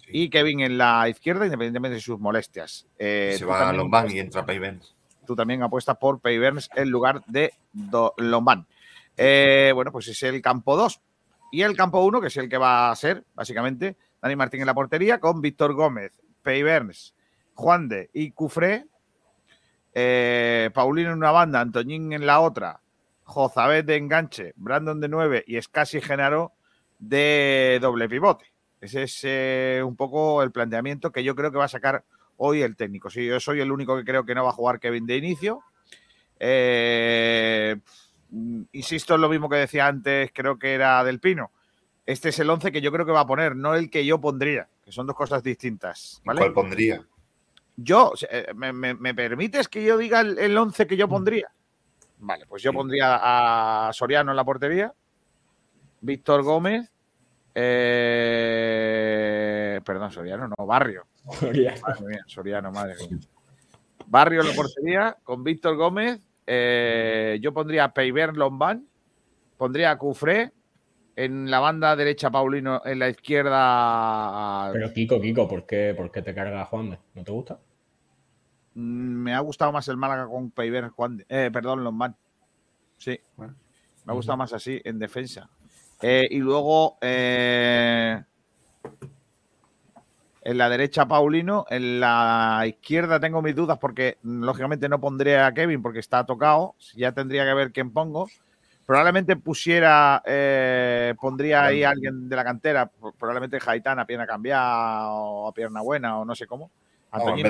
y 0.09 0.28
Kevin 0.28 0.61
en 0.61 0.77
la 0.77 1.09
izquierda, 1.09 1.47
independientemente 1.47 1.95
de 1.95 2.01
sus 2.03 2.19
molestias. 2.20 2.87
Eh, 2.99 3.35
se 3.39 3.47
va 3.47 3.69
a 3.69 3.73
Lombán 3.73 4.11
y 4.11 4.19
entra 4.19 4.45
Peiben. 4.45 4.81
tú 5.27 5.35
también 5.37 5.62
apuestas 5.62 5.97
por 5.97 6.20
Peiberns 6.20 6.69
en 6.74 6.91
lugar 6.91 7.23
de 7.27 7.55
Lombán. 8.19 8.66
Eh, 9.16 9.73
bueno, 9.74 9.91
pues 9.93 10.09
es 10.09 10.23
el 10.23 10.43
campo 10.43 10.77
2. 10.77 11.01
Y 11.53 11.62
el 11.62 11.77
campo 11.77 12.01
1, 12.05 12.20
que 12.20 12.27
es 12.28 12.37
el 12.37 12.49
que 12.49 12.59
va 12.59 12.91
a 12.91 12.97
ser, 12.97 13.24
básicamente, 13.35 13.97
Dani 14.20 14.37
Martín 14.37 14.61
en 14.61 14.66
la 14.66 14.74
portería, 14.74 15.19
con 15.19 15.41
Víctor 15.41 15.73
Gómez, 15.74 16.12
Peiberns, 16.43 17.15
Juan 17.55 17.89
de 17.89 18.11
y 18.12 18.31
Cufré, 18.32 18.87
eh, 19.95 20.71
Paulino 20.73 21.11
en 21.11 21.19
una 21.19 21.33
banda, 21.33 21.61
Antoñín 21.61 22.12
en 22.12 22.27
la 22.27 22.41
otra, 22.41 22.81
Jozabet 23.25 23.87
de 23.87 23.97
enganche, 23.97 24.53
Brandon 24.57 25.01
de 25.01 25.09
9 25.09 25.45
y 25.47 25.57
Escasi 25.57 26.01
Genaro 26.01 26.53
de 26.99 27.79
doble 27.81 28.09
pivote. 28.09 28.47
Ese 28.81 29.03
es 29.03 29.21
eh, 29.25 29.83
un 29.85 29.97
poco 29.97 30.43
el 30.43 30.53
planteamiento 30.53 31.12
que 31.12 31.23
yo 31.23 31.35
creo 31.35 31.53
que 31.53 31.59
va 31.59 31.67
a 31.67 31.69
sacar 31.69 32.05
hoy 32.37 32.62
el 32.62 32.77
técnico. 32.77 33.11
Sí, 33.11 33.27
yo 33.27 33.39
soy 33.39 33.61
el 33.61 33.71
único 33.71 33.97
que 33.97 34.05
creo 34.05 34.25
que 34.25 34.35
no 34.35 34.45
va 34.45 34.51
a 34.51 34.55
jugar 34.55 34.81
Kevin 34.81 35.07
de 35.07 35.17
inicio. 35.17 35.62
Eh, 36.39 37.77
mm, 38.31 38.62
insisto 38.73 39.15
en 39.15 39.21
lo 39.21 39.29
mismo 39.29 39.49
que 39.49 39.57
decía 39.57 39.87
antes, 39.87 40.31
creo 40.33 40.59
que 40.59 40.73
era 40.73 41.05
del 41.05 41.21
Pino. 41.21 41.51
Este 42.07 42.31
es 42.31 42.39
el 42.39 42.49
11 42.49 42.73
que 42.73 42.81
yo 42.81 42.91
creo 42.91 43.05
que 43.05 43.12
va 43.12 43.21
a 43.21 43.27
poner, 43.27 43.55
no 43.55 43.75
el 43.75 43.91
que 43.91 44.05
yo 44.05 44.21
pondría, 44.21 44.69
que 44.83 44.91
son 44.91 45.07
dos 45.07 45.15
cosas 45.15 45.43
distintas. 45.43 46.23
¿Cuál 46.25 46.53
pondría? 46.53 47.07
Yo, 47.82 48.12
eh, 48.31 48.47
¿me, 48.55 48.73
me- 48.73 48.94
me 48.94 49.15
permites 49.15 49.69
que 49.69 49.82
yo 49.85 49.97
diga 49.97 50.20
el, 50.20 50.39
el 50.39 50.57
11 50.59 50.86
que 50.86 50.97
yo 50.97 51.09
pondría? 51.09 51.48
Vale, 52.19 52.44
pues 52.47 52.62
yo 52.62 52.73
pondría 52.73 53.19
a 53.89 53.90
Soriano 53.94 54.32
en 54.32 54.36
la 54.36 54.44
portería, 54.44 54.93
Víctor 56.02 56.43
Gómez, 56.43 56.93
eh, 58.40 59.81
perdón, 59.85 60.11
Soriano, 60.11 60.48
no, 60.48 60.66
Barrio. 60.66 61.07
Soriano. 61.39 61.81
Madre 61.82 62.07
mía, 62.07 62.24
Soriano, 62.27 62.70
madre 62.73 62.94
mía. 63.09 63.19
Barrio 64.07 64.40
en 64.43 64.48
la 64.48 64.55
portería, 64.55 65.16
con 65.23 65.43
Víctor 65.44 65.77
Gómez. 65.77 66.20
eh, 66.47 67.39
yo 67.40 67.55
pondría 67.55 67.85
a 67.85 67.93
Peiber 67.94 68.36
Lombán, 68.36 68.86
pondría 69.57 69.93
a 69.93 69.98
Cufré, 69.98 70.52
en 71.16 71.51
la 71.51 71.61
banda 71.61 71.94
derecha 71.97 72.31
Paulino, 72.31 72.82
en 72.85 72.98
la 72.98 73.09
izquierda 73.09 74.70
Pero 74.73 74.93
Kiko, 74.93 75.20
Kiko, 75.20 75.47
¿por 75.48 75.65
qué, 75.66 75.94
por 75.97 76.11
qué 76.11 76.23
te 76.23 76.35
carga 76.35 76.65
Juan? 76.65 76.98
¿No 77.15 77.23
te 77.24 77.31
gusta? 77.32 77.59
Mm, 78.74 79.22
me 79.22 79.34
ha 79.34 79.40
gustado 79.40 79.72
más 79.72 79.86
el 79.88 79.97
Málaga 79.97 80.26
con 80.28 80.51
Peiber 80.51 80.88
Juan, 80.90 81.24
eh, 81.28 81.51
perdón, 81.52 81.82
Lombán. 81.84 82.14
Sí, 82.97 83.18
me 84.05 84.12
ha 84.12 84.14
gustado 84.14 84.36
más 84.38 84.52
así 84.52 84.80
en 84.84 84.98
defensa. 84.98 85.48
Eh, 86.02 86.26
y 86.30 86.38
luego 86.38 86.97
eh, 87.01 88.22
en 90.42 90.56
la 90.59 90.68
derecha 90.70 91.06
Paulino, 91.06 91.66
en 91.68 92.01
la 92.01 92.62
izquierda 92.66 93.20
tengo 93.20 93.42
mis 93.42 93.55
dudas 93.55 93.78
porque 93.78 94.16
mm, 94.22 94.44
lógicamente 94.44 94.88
no 94.88 95.01
pondré 95.01 95.38
a 95.38 95.52
Kevin 95.52 95.82
porque 95.82 95.98
está 95.98 96.24
tocado. 96.24 96.74
Ya 96.94 97.12
tendría 97.12 97.44
que 97.44 97.55
ver 97.55 97.72
quién 97.72 97.92
pongo. 97.92 98.28
Probablemente 98.86 99.36
pusiera, 99.36 100.20
eh, 100.26 101.14
pondría 101.20 101.64
ahí 101.64 101.84
a 101.84 101.90
alguien 101.90 102.28
de 102.28 102.34
la 102.36 102.42
cantera, 102.42 102.86
pro- 102.86 103.12
probablemente 103.12 103.60
Jaitán 103.60 103.98
a 104.01 104.06
pierna 104.06 104.26
cambiada 104.26 105.09
o 105.12 105.48
a 105.48 105.52
pierna 105.55 105.80
buena 105.82 106.18
o 106.18 106.24
no 106.24 106.34
sé 106.34 106.47
cómo. 106.47 106.70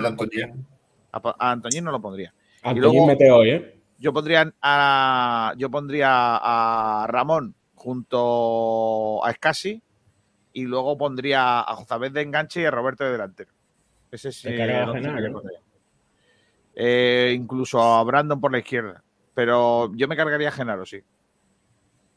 No 0.02 0.16
pondría. 0.16 0.46
A, 1.12 1.50
Antoñín 1.52 1.84
no 1.84 1.92
lo 1.92 2.00
pondría. 2.00 2.32
Antoñín 2.62 3.06
mete 3.06 3.30
hoy, 3.30 3.50
¿eh? 3.50 3.80
yo 4.00 4.14
pondría 4.14 4.52
a 4.62 5.52
yo 5.58 5.70
pondría 5.70 6.08
a 6.10 7.06
Ramón 7.06 7.54
junto 7.74 9.24
a 9.24 9.30
Escasi 9.30 9.82
y 10.52 10.64
luego 10.64 10.96
pondría 10.98 11.60
a 11.60 11.74
Jozabet 11.76 12.12
de 12.12 12.22
enganche 12.22 12.62
y 12.62 12.64
a 12.64 12.70
Roberto 12.70 13.04
de 13.04 13.12
delantero. 13.12 13.52
Ese 14.10 14.32
sí. 14.32 14.48
¿no? 14.50 15.42
Eh, 16.74 17.32
incluso 17.36 17.80
a 17.80 18.02
Brandon 18.02 18.40
por 18.40 18.50
la 18.50 18.58
izquierda. 18.58 19.04
Pero 19.34 19.94
yo 19.94 20.08
me 20.08 20.16
cargaría 20.16 20.48
a 20.48 20.52
Genaro, 20.52 20.84
sí. 20.84 21.00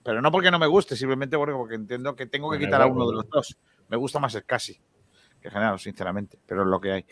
Pero 0.04 0.22
no 0.22 0.32
porque 0.32 0.52
no 0.52 0.60
me 0.60 0.68
guste, 0.68 0.96
simplemente 0.96 1.38
porque, 1.38 1.54
porque 1.54 1.76
entiendo 1.76 2.16
que 2.16 2.26
tengo 2.26 2.50
que 2.50 2.60
quitar 2.60 2.82
a 2.82 2.88
uno 2.88 3.08
de 3.08 3.14
los 3.14 3.30
dos. 3.30 3.58
Me 3.90 3.98
gusta 3.98 4.20
más 4.20 4.34
Escasi 4.36 4.80
que 5.44 5.78
sinceramente, 5.78 6.40
pero 6.46 6.62
es 6.62 6.68
lo 6.68 6.80
que 6.80 6.92
hay. 6.92 7.06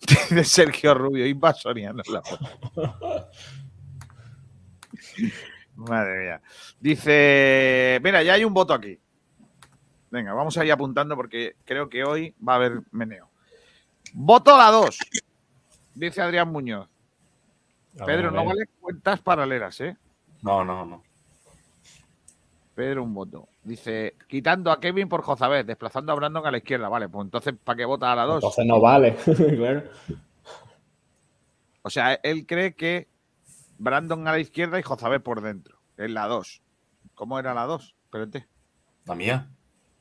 De 0.30 0.44
Sergio 0.44 0.94
Rubio 0.94 1.26
y 1.26 1.32
Basoriano. 1.32 2.02
La. 2.06 2.22
Madre 5.74 6.18
mía. 6.20 6.40
Dice, 6.78 8.00
mira, 8.02 8.22
ya 8.22 8.34
hay 8.34 8.44
un 8.44 8.54
voto 8.54 8.72
aquí. 8.72 8.98
Venga, 10.10 10.32
vamos 10.32 10.56
a 10.56 10.64
ir 10.64 10.70
apuntando 10.70 11.16
porque 11.16 11.56
creo 11.64 11.88
que 11.88 12.04
hoy 12.04 12.34
va 12.46 12.52
a 12.52 12.56
haber 12.56 12.82
meneo. 12.92 13.30
Voto 14.12 14.54
a 14.54 14.58
la 14.58 14.70
2. 14.70 14.98
Dice 15.94 16.20
Adrián 16.20 16.52
Muñoz. 16.52 16.88
Pedro, 18.06 18.30
no 18.30 18.44
vale 18.44 18.66
cuentas 18.80 19.20
paralelas, 19.20 19.80
¿eh? 19.80 19.96
No, 20.42 20.64
no, 20.64 20.84
no. 20.86 21.02
Pedro, 22.74 23.02
un 23.02 23.14
voto. 23.14 23.48
Dice, 23.62 24.16
quitando 24.28 24.70
a 24.70 24.80
Kevin 24.80 25.08
por 25.08 25.22
Jozabet, 25.22 25.66
desplazando 25.66 26.12
a 26.12 26.14
Brandon 26.14 26.46
a 26.46 26.50
la 26.50 26.58
izquierda. 26.58 26.88
Vale, 26.88 27.08
pues 27.08 27.26
entonces, 27.26 27.54
¿para 27.62 27.76
qué 27.76 27.84
vota 27.84 28.12
a 28.12 28.16
la 28.16 28.24
2? 28.24 28.36
Entonces 28.36 28.66
no 28.66 28.80
vale, 28.80 29.16
claro. 29.56 29.82
O 31.82 31.90
sea, 31.90 32.14
él 32.14 32.46
cree 32.46 32.74
que 32.74 33.08
Brandon 33.78 34.26
a 34.26 34.32
la 34.32 34.38
izquierda 34.38 34.78
y 34.78 34.82
Jozabet 34.82 35.22
por 35.22 35.42
dentro. 35.42 35.78
Es 35.96 36.10
la 36.10 36.26
2. 36.26 36.62
¿Cómo 37.14 37.38
era 37.38 37.52
la 37.54 37.64
2? 37.64 37.96
Espérate. 38.04 38.46
La 39.04 39.14
mía. 39.14 39.50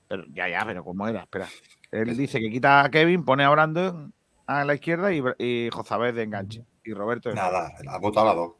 Pero, 0.07 0.25
ya, 0.33 0.47
ya, 0.47 0.63
pero 0.65 0.83
¿cómo 0.83 1.07
era? 1.07 1.21
Espera. 1.21 1.47
Él 1.91 2.15
dice 2.15 2.39
que 2.39 2.49
quita 2.49 2.85
a 2.85 2.89
Kevin, 2.89 3.25
pone 3.25 3.43
a 3.43 3.49
Brandon 3.49 4.13
a 4.45 4.63
la 4.63 4.75
izquierda 4.75 5.11
y, 5.11 5.21
y 5.39 5.69
Jozabet 5.71 6.15
de 6.15 6.23
enganche. 6.23 6.65
Y 6.83 6.93
Roberto 6.93 7.29
de 7.29 7.35
Nada, 7.35 7.71
ha 7.87 7.97
votado 7.99 8.29
a 8.29 8.33
la 8.33 8.39
2. 8.39 8.51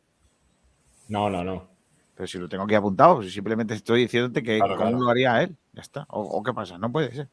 No, 1.09 1.29
no, 1.29 1.43
no. 1.43 1.70
Pero 2.15 2.27
si 2.27 2.37
lo 2.37 2.47
tengo 2.49 2.63
aquí 2.63 2.75
apuntado, 2.75 3.23
si 3.23 3.29
simplemente 3.31 3.73
estoy 3.73 4.01
diciéndote 4.01 4.43
que 4.43 4.57
Claro, 4.57 4.75
cómo 4.77 4.89
claro. 4.91 5.03
lo 5.05 5.09
haría 5.09 5.41
él. 5.43 5.55
Ya 5.73 5.81
está. 5.81 6.05
O, 6.09 6.21
o 6.21 6.43
qué 6.43 6.53
pasa? 6.53 6.77
No 6.77 6.91
puede 6.91 7.13
ser. 7.13 7.29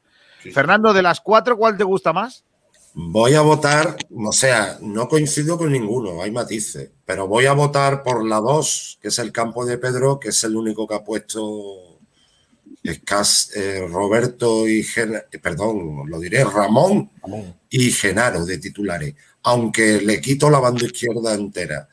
Fernando, 0.52 0.92
de 0.92 1.02
las 1.02 1.20
cuatro, 1.20 1.56
¿cuál 1.58 1.76
te 1.76 1.84
gusta 1.84 2.12
más? 2.12 2.44
Voy 2.94 3.34
a 3.34 3.42
votar, 3.42 3.96
o 4.14 4.32
sea, 4.32 4.78
no 4.80 5.08
coincido 5.08 5.58
con 5.58 5.70
ninguno, 5.70 6.22
hay 6.22 6.30
matices, 6.30 6.90
pero 7.04 7.28
voy 7.28 7.46
a 7.46 7.52
votar 7.52 8.02
por 8.02 8.24
la 8.26 8.38
2, 8.40 8.98
que 9.00 9.08
es 9.08 9.18
el 9.18 9.30
campo 9.30 9.64
de 9.66 9.78
Pedro, 9.78 10.18
que 10.18 10.30
es 10.30 10.42
el 10.44 10.56
único 10.56 10.86
que 10.86 10.94
ha 10.94 11.04
puesto 11.04 12.00
Escas, 12.82 13.50
eh, 13.54 13.86
Roberto 13.88 14.66
y 14.66 14.82
Gen- 14.82 15.22
eh, 15.30 15.38
perdón, 15.38 16.08
lo 16.08 16.18
diré, 16.18 16.42
Ramón 16.44 17.10
y 17.68 17.90
Genaro 17.90 18.44
de 18.44 18.58
titulares, 18.58 19.14
aunque 19.42 20.00
le 20.00 20.20
quito 20.20 20.48
la 20.50 20.58
banda 20.60 20.84
izquierda 20.86 21.34
entera. 21.34 21.88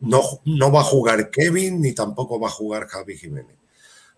No, 0.00 0.22
no 0.44 0.72
va 0.72 0.80
a 0.80 0.84
jugar 0.84 1.30
Kevin 1.30 1.80
ni 1.82 1.92
tampoco 1.92 2.40
va 2.40 2.48
a 2.48 2.52
jugar 2.52 2.86
Javi 2.88 3.16
Jiménez. 3.16 3.56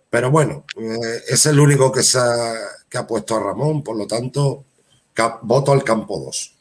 Pero 0.08 0.30
bueno, 0.30 0.64
eh, 0.76 1.22
es 1.28 1.46
el 1.46 1.58
único 1.58 1.90
que, 1.90 2.02
se 2.02 2.18
ha, 2.18 2.54
que 2.88 2.98
ha 2.98 3.06
puesto 3.06 3.34
a 3.36 3.40
Ramón, 3.40 3.82
por 3.82 3.96
lo 3.96 4.06
tanto, 4.06 4.64
voto 5.42 5.72
al 5.72 5.82
campo 5.82 6.18
2. 6.20 6.54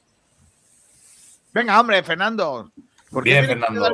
Venga, 1.53 1.79
hombre, 1.79 2.01
Fernando. 2.03 2.71
¿Por 3.09 3.25
qué 3.25 3.31
Bien, 3.31 3.45
Fernando. 3.45 3.89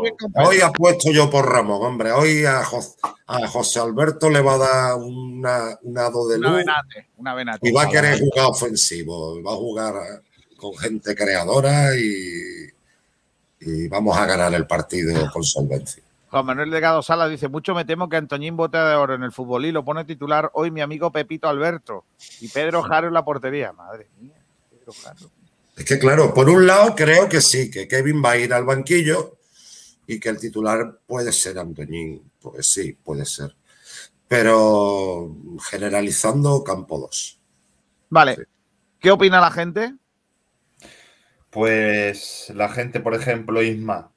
Hoy 0.45 0.61
apuesto 0.61 1.11
yo 1.11 1.27
por 1.29 1.49
Ramón, 1.51 1.83
hombre. 1.83 2.11
Hoy 2.11 2.45
a, 2.45 2.63
Jos- 2.63 2.97
a 3.25 3.47
José 3.47 3.79
Alberto 3.79 4.29
le 4.29 4.41
va 4.41 4.53
a 4.53 4.57
dar 4.59 4.95
una, 4.95 5.75
un 5.81 5.97
hado 5.97 6.27
de 6.27 6.37
Una 6.37 6.49
luz 6.49 6.57
venate, 6.59 7.07
una 7.17 7.33
venate. 7.33 7.67
y 7.67 7.71
va 7.71 7.83
a 7.83 7.89
querer 7.89 8.19
jugar 8.19 8.45
ofensivo. 8.45 9.41
Va 9.41 9.53
a 9.53 9.55
jugar 9.55 10.21
con 10.55 10.77
gente 10.77 11.15
creadora 11.15 11.95
y, 11.97 12.67
y 13.59 13.87
vamos 13.87 14.17
a 14.17 14.25
ganar 14.25 14.53
el 14.53 14.67
partido 14.67 15.29
con 15.31 15.43
solvencia. 15.43 16.03
Juan 16.29 16.45
Manuel 16.45 16.69
Delgado 16.69 17.01
Sala 17.01 17.27
dice, 17.27 17.47
mucho 17.47 17.73
me 17.73 17.85
temo 17.85 18.09
que 18.09 18.17
Antoñín 18.17 18.57
bota 18.57 18.89
de 18.89 18.95
oro 18.95 19.15
en 19.15 19.23
el 19.23 19.31
fútbol 19.31 19.65
y 19.65 19.71
lo 19.71 19.85
pone 19.85 20.03
titular 20.03 20.51
hoy 20.53 20.71
mi 20.71 20.81
amigo 20.81 21.11
Pepito 21.11 21.47
Alberto 21.47 22.05
y 22.41 22.49
Pedro 22.49 22.83
Jaro 22.83 23.07
en 23.07 23.13
la 23.13 23.23
portería. 23.23 23.71
Madre 23.71 24.09
mía, 24.19 24.35
Pedro 24.69 24.91
Jaro. 24.91 25.31
Es 25.77 25.85
que, 25.85 25.99
claro, 25.99 26.33
por 26.33 26.49
un 26.49 26.65
lado 26.67 26.95
creo 26.95 27.29
que 27.29 27.39
sí, 27.39 27.71
que 27.71 27.87
Kevin 27.87 28.21
va 28.23 28.31
a 28.31 28.37
ir 28.37 28.53
al 28.53 28.65
banquillo 28.65 29.37
y 30.05 30.19
que 30.19 30.29
el 30.29 30.39
titular 30.39 30.99
puede 31.05 31.31
ser 31.31 31.59
Antoñín. 31.59 32.29
Pues 32.41 32.67
sí, 32.67 32.93
puede 32.93 33.25
ser. 33.25 33.55
Pero 34.27 35.33
generalizando, 35.69 36.63
campo 36.63 36.99
2. 36.99 37.39
Vale. 38.09 38.47
¿Qué 38.99 39.11
opina 39.11 39.39
la 39.39 39.51
gente? 39.51 39.93
Pues 41.57 42.51
la 42.53 42.69
gente, 42.69 42.99
por 42.99 43.15
ejemplo, 43.15 43.63
Isma, 43.63 44.11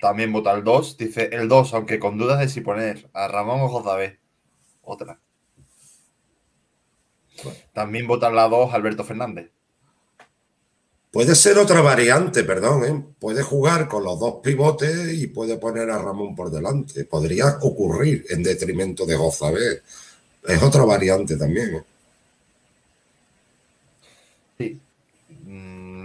también 0.00 0.32
vota 0.32 0.52
el 0.52 0.64
2. 0.64 0.96
Dice 0.96 1.28
el 1.30 1.46
2, 1.46 1.74
aunque 1.74 1.98
con 1.98 2.16
dudas 2.16 2.40
de 2.40 2.48
si 2.48 2.62
poner 2.62 3.10
a 3.12 3.28
Ramón 3.28 3.60
o 3.60 3.68
Jozabé. 3.68 4.18
Otra. 4.80 5.20
También 7.74 8.06
vota 8.06 8.30
la 8.30 8.48
2 8.48 8.72
Alberto 8.72 9.04
Fernández. 9.04 9.50
Puede 11.10 11.34
ser 11.34 11.58
otra 11.58 11.82
variante, 11.82 12.44
perdón, 12.44 12.84
¿eh? 12.86 13.04
puede 13.18 13.42
jugar 13.42 13.88
con 13.88 14.02
los 14.02 14.18
dos 14.18 14.36
pivotes 14.42 15.12
y 15.12 15.26
puede 15.26 15.58
poner 15.58 15.90
a 15.90 15.98
Ramón 15.98 16.34
por 16.34 16.50
delante. 16.50 17.04
Podría 17.04 17.58
ocurrir 17.60 18.24
en 18.30 18.42
detrimento 18.42 19.04
de 19.04 19.16
Gozabé. 19.16 19.82
Es 20.48 20.62
otra 20.62 20.86
variante 20.86 21.36
también. 21.36 21.74
¿eh? 21.74 21.84
Sí. 24.56 24.80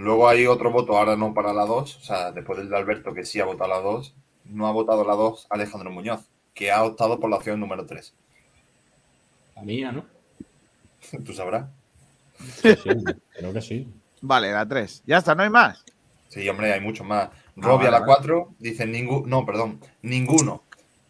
Luego 0.02 0.28
hay 0.28 0.48
otro 0.48 0.72
voto, 0.72 0.98
ahora 0.98 1.14
no 1.14 1.32
para 1.32 1.52
la 1.52 1.64
2, 1.64 1.96
o 1.96 2.00
sea, 2.00 2.32
después 2.32 2.58
del 2.58 2.68
de 2.68 2.76
Alberto 2.76 3.14
que 3.14 3.24
sí 3.24 3.38
ha 3.38 3.44
votado 3.44 3.70
la 3.70 3.78
2, 3.78 4.16
no 4.46 4.66
ha 4.66 4.72
votado 4.72 5.04
la 5.04 5.14
2 5.14 5.46
Alejandro 5.48 5.92
Muñoz, 5.92 6.28
que 6.54 6.72
ha 6.72 6.82
optado 6.82 7.20
por 7.20 7.30
la 7.30 7.36
opción 7.36 7.60
número 7.60 7.86
3. 7.86 8.12
La 9.54 9.62
mía, 9.62 9.92
¿no? 9.92 10.04
Tú 11.24 11.32
sabrás. 11.32 11.68
Sí, 12.36 12.74
sí, 12.82 12.90
creo 13.32 13.52
que 13.52 13.62
sí. 13.62 13.88
Vale, 14.20 14.50
la 14.50 14.66
3. 14.66 15.04
Ya 15.06 15.18
está, 15.18 15.36
no 15.36 15.44
hay 15.44 15.50
más. 15.50 15.84
Sí, 16.26 16.48
hombre, 16.48 16.72
hay 16.72 16.80
muchos 16.80 17.06
más. 17.06 17.28
Ah, 17.28 17.32
Robbie 17.54 17.84
vale, 17.84 17.96
a 17.96 18.00
la 18.00 18.00
vale. 18.00 18.12
4, 18.16 18.54
dice 18.58 18.86
ningún, 18.86 19.30
no, 19.30 19.46
perdón, 19.46 19.78
ninguno. 20.02 20.64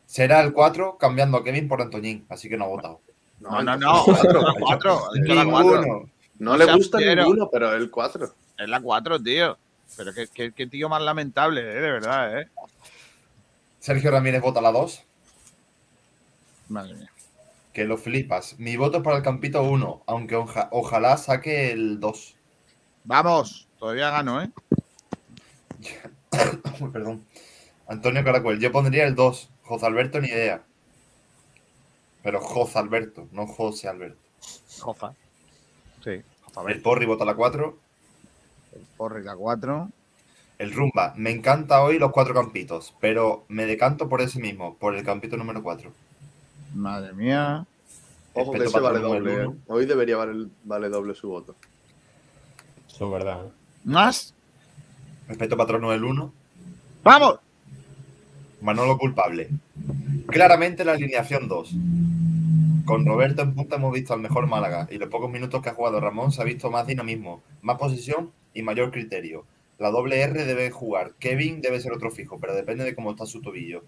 Será 0.04 0.42
el 0.42 0.52
4 0.52 0.98
cambiando 0.98 1.38
a 1.38 1.44
Kevin 1.44 1.66
por 1.66 1.80
Antoñín, 1.80 2.26
así 2.28 2.50
que 2.50 2.58
no 2.58 2.64
ha 2.64 2.68
votado. 2.68 3.00
No, 3.40 3.62
no, 3.62 3.74
no. 3.74 4.04
La 4.06 4.54
4. 4.58 5.00
Ninguno. 5.22 6.10
No 6.38 6.56
le 6.56 6.64
seas 6.64 6.76
gusta 6.76 6.98
ninguno, 6.98 7.48
pero 7.50 7.72
el 7.72 7.90
4. 7.90 8.34
Es 8.62 8.68
la 8.68 8.80
4, 8.80 9.22
tío. 9.22 9.58
Pero 9.96 10.12
qué, 10.14 10.26
qué- 10.32 10.52
qué 10.52 10.66
tío 10.66 10.88
más 10.88 11.02
lamentable, 11.02 11.60
eh, 11.60 11.74
de 11.80 11.90
verdad, 11.90 12.40
¿eh? 12.40 12.48
Sergio 13.80 14.10
Ramírez 14.10 14.40
vota 14.40 14.60
la 14.60 14.70
2, 14.72 15.02
Madre 16.68 16.94
mía. 16.94 17.10
que 17.72 17.84
lo 17.84 17.98
flipas. 17.98 18.58
Mi 18.58 18.76
voto 18.76 18.98
es 18.98 19.02
para 19.02 19.16
el 19.16 19.22
campito 19.22 19.62
1, 19.62 20.02
aunque 20.06 20.36
oja- 20.36 20.68
ojalá 20.70 21.16
saque 21.16 21.72
el 21.72 21.98
2. 22.00 22.36
Vamos, 23.04 23.68
todavía 23.78 24.10
gano, 24.10 24.40
¿eh? 24.42 24.50
Uy, 26.80 26.90
perdón. 26.90 27.26
Antonio 27.88 28.24
Caracuel, 28.24 28.60
yo 28.60 28.70
pondría 28.72 29.04
el 29.06 29.14
2. 29.14 29.50
José 29.64 29.86
Alberto, 29.86 30.20
ni 30.20 30.28
idea. 30.28 30.62
Pero 32.22 32.40
José 32.40 32.78
Alberto, 32.78 33.28
no 33.32 33.46
José 33.46 33.88
Alberto. 33.88 34.18
Jofa. 34.80 35.12
Sí. 36.04 36.22
El 36.68 36.82
Porri 36.82 37.06
vota 37.06 37.24
la 37.24 37.34
4. 37.34 37.78
El 38.72 38.82
Porri 38.96 39.22
la 39.22 39.36
4. 39.36 39.88
El 40.58 40.72
Rumba. 40.72 41.12
Me 41.16 41.30
encanta 41.30 41.82
hoy 41.82 41.98
los 41.98 42.12
cuatro 42.12 42.34
campitos, 42.34 42.94
pero 43.00 43.44
me 43.48 43.66
decanto 43.66 44.08
por 44.08 44.20
ese 44.20 44.40
mismo, 44.40 44.76
por 44.76 44.94
el 44.94 45.04
campito 45.04 45.36
número 45.36 45.62
4. 45.62 45.90
Madre 46.74 47.12
mía. 47.12 47.66
Ojo 48.34 48.52
que 48.52 48.64
ese 48.64 48.80
vale 48.80 49.00
doble. 49.00 49.44
¿eh? 49.44 49.48
Hoy 49.66 49.86
debería 49.86 50.16
valer, 50.16 50.46
vale 50.64 50.88
doble 50.88 51.14
su 51.14 51.28
voto. 51.28 51.54
Eso 52.88 53.06
es 53.06 53.12
verdad. 53.12 53.42
¿Más? 53.84 54.34
Respeto 55.28 55.56
patrono 55.56 55.90
del 55.90 56.04
1. 56.04 56.32
¡Vamos! 57.02 57.40
Manolo 58.60 58.96
culpable. 58.96 59.50
Claramente 60.28 60.84
la 60.84 60.92
alineación 60.92 61.48
2. 61.48 61.74
Con 62.84 63.04
Roberto 63.04 63.42
en 63.42 63.54
punta 63.54 63.76
hemos 63.76 63.92
visto 63.92 64.14
al 64.14 64.20
mejor 64.20 64.46
Málaga 64.46 64.88
y 64.90 64.98
los 64.98 65.08
pocos 65.08 65.30
minutos 65.30 65.62
que 65.62 65.68
ha 65.68 65.74
jugado 65.74 66.00
Ramón 66.00 66.32
se 66.32 66.40
ha 66.40 66.44
visto 66.44 66.70
más 66.70 66.86
dinamismo, 66.86 67.42
más 67.60 67.78
posesión 67.78 68.30
y 68.54 68.62
mayor 68.62 68.90
criterio. 68.90 69.44
La 69.78 69.90
doble 69.90 70.20
R 70.20 70.44
debe 70.44 70.70
jugar. 70.70 71.12
Kevin 71.18 71.60
debe 71.60 71.80
ser 71.80 71.92
otro 71.92 72.10
fijo, 72.10 72.38
pero 72.38 72.54
depende 72.54 72.84
de 72.84 72.94
cómo 72.94 73.10
está 73.10 73.26
su 73.26 73.40
tobillo. 73.40 73.84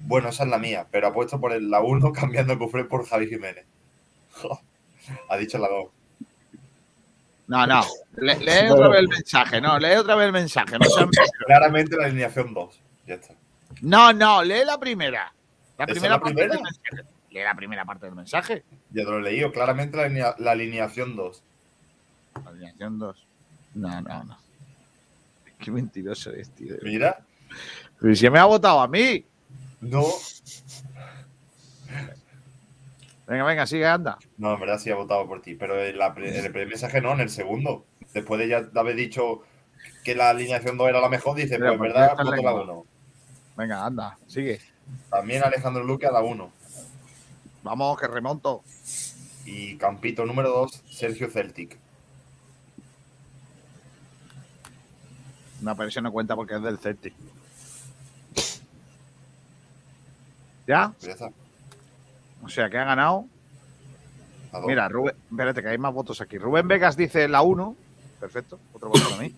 Bueno, 0.00 0.28
esa 0.28 0.42
es 0.44 0.48
la 0.50 0.58
mía, 0.58 0.86
pero 0.90 1.08
apuesto 1.08 1.40
por 1.40 1.52
el, 1.52 1.70
la 1.70 1.80
1 1.80 2.12
cambiando 2.14 2.52
a 2.54 2.58
Cufré 2.58 2.84
por 2.84 3.06
Javi 3.06 3.28
Jiménez. 3.28 3.64
ha 5.28 5.36
dicho 5.36 5.58
la 5.58 5.68
2. 5.68 5.86
No, 7.48 7.66
no. 7.66 7.82
Le- 8.16 8.38
lee 8.38 8.70
otra 8.70 8.88
vez 8.88 9.00
el 9.00 9.08
mensaje. 9.08 9.60
No, 9.60 9.78
lee 9.78 9.94
otra 9.96 10.14
vez 10.14 10.26
el 10.26 10.32
mensaje. 10.32 10.78
No, 10.78 10.86
Claramente 11.46 11.96
la 11.96 12.06
alineación 12.06 12.54
2. 12.54 12.80
Ya 13.06 13.14
está. 13.14 13.34
no, 13.82 14.12
no, 14.12 14.42
lee 14.42 14.64
la 14.64 14.78
primera. 14.78 15.32
La 15.78 15.84
¿Esa 15.84 15.92
es 15.92 15.98
primera 15.98 16.14
la 16.14 16.20
parte 16.20 16.34
primera? 16.34 16.54
del 16.54 16.62
mensaje. 16.62 17.08
Lee 17.30 17.42
la 17.42 17.54
primera 17.54 17.84
parte 17.84 18.06
del 18.06 18.14
mensaje. 18.14 18.64
Ya 18.90 19.04
te 19.04 19.10
lo 19.10 19.18
he 19.18 19.22
leído. 19.22 19.52
Claramente 19.52 19.96
la, 19.96 20.04
alinea- 20.04 20.34
la 20.38 20.50
alineación 20.52 21.16
2. 21.16 21.42
Alineación 22.46 22.98
2. 22.98 23.26
No, 23.74 24.00
no, 24.00 24.24
no. 24.24 24.38
Qué 25.58 25.70
mentiroso 25.70 26.30
eres, 26.30 26.50
tío. 26.50 26.74
Mira. 26.82 27.24
Pero 28.00 28.14
si 28.14 28.28
me 28.28 28.38
ha 28.38 28.44
votado 28.44 28.80
a 28.80 28.88
mí. 28.88 29.24
No. 29.80 30.04
Venga, 33.26 33.44
venga, 33.44 33.66
sigue, 33.66 33.86
anda. 33.86 34.18
No, 34.36 34.54
en 34.54 34.60
verdad 34.60 34.78
sí 34.78 34.90
ha 34.90 34.96
votado 34.96 35.26
por 35.26 35.40
ti, 35.40 35.54
pero 35.54 35.82
en, 35.82 35.96
la, 35.96 36.08
en 36.16 36.44
el 36.44 36.52
primer 36.52 36.68
mensaje 36.68 37.00
no, 37.00 37.12
en 37.12 37.20
el 37.20 37.30
segundo. 37.30 37.84
Después 38.12 38.40
de 38.40 38.48
ya 38.48 38.68
haber 38.74 38.96
dicho 38.96 39.42
que 40.04 40.14
la 40.14 40.30
alineación 40.30 40.76
2 40.76 40.88
era 40.88 41.00
la 41.00 41.08
mejor, 41.08 41.36
dice, 41.36 41.58
pues 41.58 41.72
en 41.72 41.78
pues 41.78 41.92
verdad 41.92 42.10
voto 42.10 42.24
la 42.24 42.36
lengua. 42.36 42.62
1. 42.62 42.86
Venga, 43.56 43.86
anda, 43.86 44.18
sigue. 44.26 44.60
También 45.08 45.42
Alejandro 45.44 45.84
Luque 45.84 46.06
a 46.06 46.12
la 46.12 46.20
1. 46.20 46.52
Vamos, 47.62 47.98
que 47.98 48.08
remonto. 48.08 48.62
Y 49.44 49.76
Campito 49.76 50.26
número 50.26 50.50
2, 50.50 50.82
Sergio 50.90 51.30
Celtic. 51.30 51.78
No, 55.62 55.76
pero 55.76 55.88
eso 55.88 56.00
no 56.00 56.12
cuenta 56.12 56.34
porque 56.34 56.56
es 56.56 56.62
del 56.62 56.78
Celtic. 56.78 57.14
¿Ya? 60.66 60.92
Pues. 61.00 61.16
O 62.42 62.48
sea, 62.48 62.68
que 62.68 62.78
ha 62.78 62.84
ganado. 62.84 63.26
Mira, 64.66 64.88
Rubén, 64.88 65.14
espérate, 65.30 65.62
que 65.62 65.68
hay 65.68 65.78
más 65.78 65.94
votos 65.94 66.20
aquí. 66.20 66.36
Rubén 66.36 66.68
Vegas 66.68 66.96
dice 66.96 67.26
la 67.28 67.42
1. 67.42 67.76
Perfecto, 68.20 68.58
otro 68.72 68.90
voto 68.90 69.08
para 69.08 69.22
mí. 69.22 69.34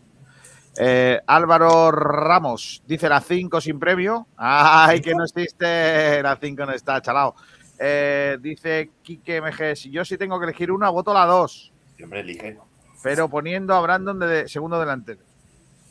Eh, 0.76 1.20
Álvaro 1.26 1.92
Ramos 1.92 2.82
dice 2.86 3.08
la 3.08 3.20
5 3.20 3.60
sin 3.60 3.78
premio. 3.78 4.26
Ay, 4.36 5.00
que 5.00 5.14
no 5.14 5.24
existe. 5.24 6.22
La 6.22 6.36
5 6.36 6.66
no 6.66 6.72
está, 6.72 7.00
chalao. 7.00 7.36
Eh, 7.78 8.38
dice 8.40 8.90
Quique 9.02 9.40
MG, 9.40 9.76
si 9.76 9.90
yo 9.90 10.04
sí 10.04 10.16
tengo 10.16 10.38
que 10.38 10.44
elegir 10.44 10.72
una, 10.72 10.90
voto 10.90 11.14
la 11.14 11.26
2. 11.26 11.72
Sí, 11.96 12.02
hombre, 12.02 12.20
elige. 12.20 12.58
Pero 13.02 13.28
poniendo 13.28 13.74
a 13.74 13.80
Brandon 13.80 14.18
de 14.18 14.48
segundo 14.48 14.80
delantero. 14.80 15.20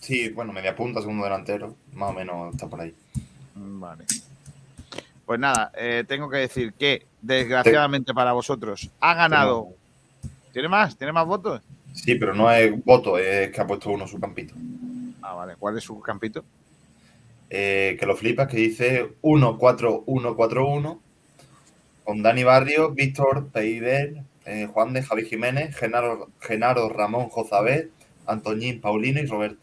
Sí, 0.03 0.27
bueno, 0.27 0.51
media 0.51 0.75
punta, 0.75 0.99
segundo 0.99 1.23
delantero. 1.23 1.77
Más 1.93 2.09
o 2.09 2.13
menos 2.13 2.53
está 2.53 2.67
por 2.67 2.81
ahí. 2.81 2.93
Vale. 3.55 4.03
Pues 5.25 5.39
nada, 5.39 5.71
eh, 5.77 6.03
tengo 6.05 6.29
que 6.29 6.39
decir 6.39 6.73
que, 6.73 7.05
desgraciadamente 7.21 8.13
para 8.13 8.33
vosotros, 8.33 8.91
ha 8.99 9.13
ganado. 9.13 9.69
¿Tiene 10.51 10.67
más? 10.67 10.97
¿Tiene 10.97 11.13
más 11.13 11.25
votos? 11.25 11.61
Sí, 11.93 12.15
pero 12.15 12.33
no 12.33 12.51
es 12.51 12.83
voto, 12.83 13.17
es 13.17 13.49
que 13.51 13.61
ha 13.61 13.65
puesto 13.65 13.91
uno 13.91 14.05
su 14.05 14.19
campito. 14.19 14.53
Ah, 15.21 15.35
vale. 15.35 15.55
¿Cuál 15.57 15.77
es 15.77 15.85
su 15.85 15.97
campito? 16.01 16.43
Eh, 17.49 17.95
que 17.97 18.05
lo 18.05 18.17
flipas, 18.17 18.49
que 18.49 18.57
dice 18.57 19.13
1-4-1-4-1 19.21 20.99
con 22.03 22.21
Dani 22.21 22.43
Barrio, 22.43 22.91
Víctor 22.91 23.47
Peiber, 23.53 24.21
eh, 24.45 24.67
Juan 24.69 24.91
de 24.91 25.01
Javi 25.01 25.23
Jiménez, 25.23 25.73
Genaro, 25.77 26.29
Genaro 26.41 26.89
Ramón 26.89 27.29
Jozabé, 27.29 27.89
Antoñín 28.25 28.81
Paulino 28.81 29.21
y 29.21 29.27
Roberto. 29.27 29.62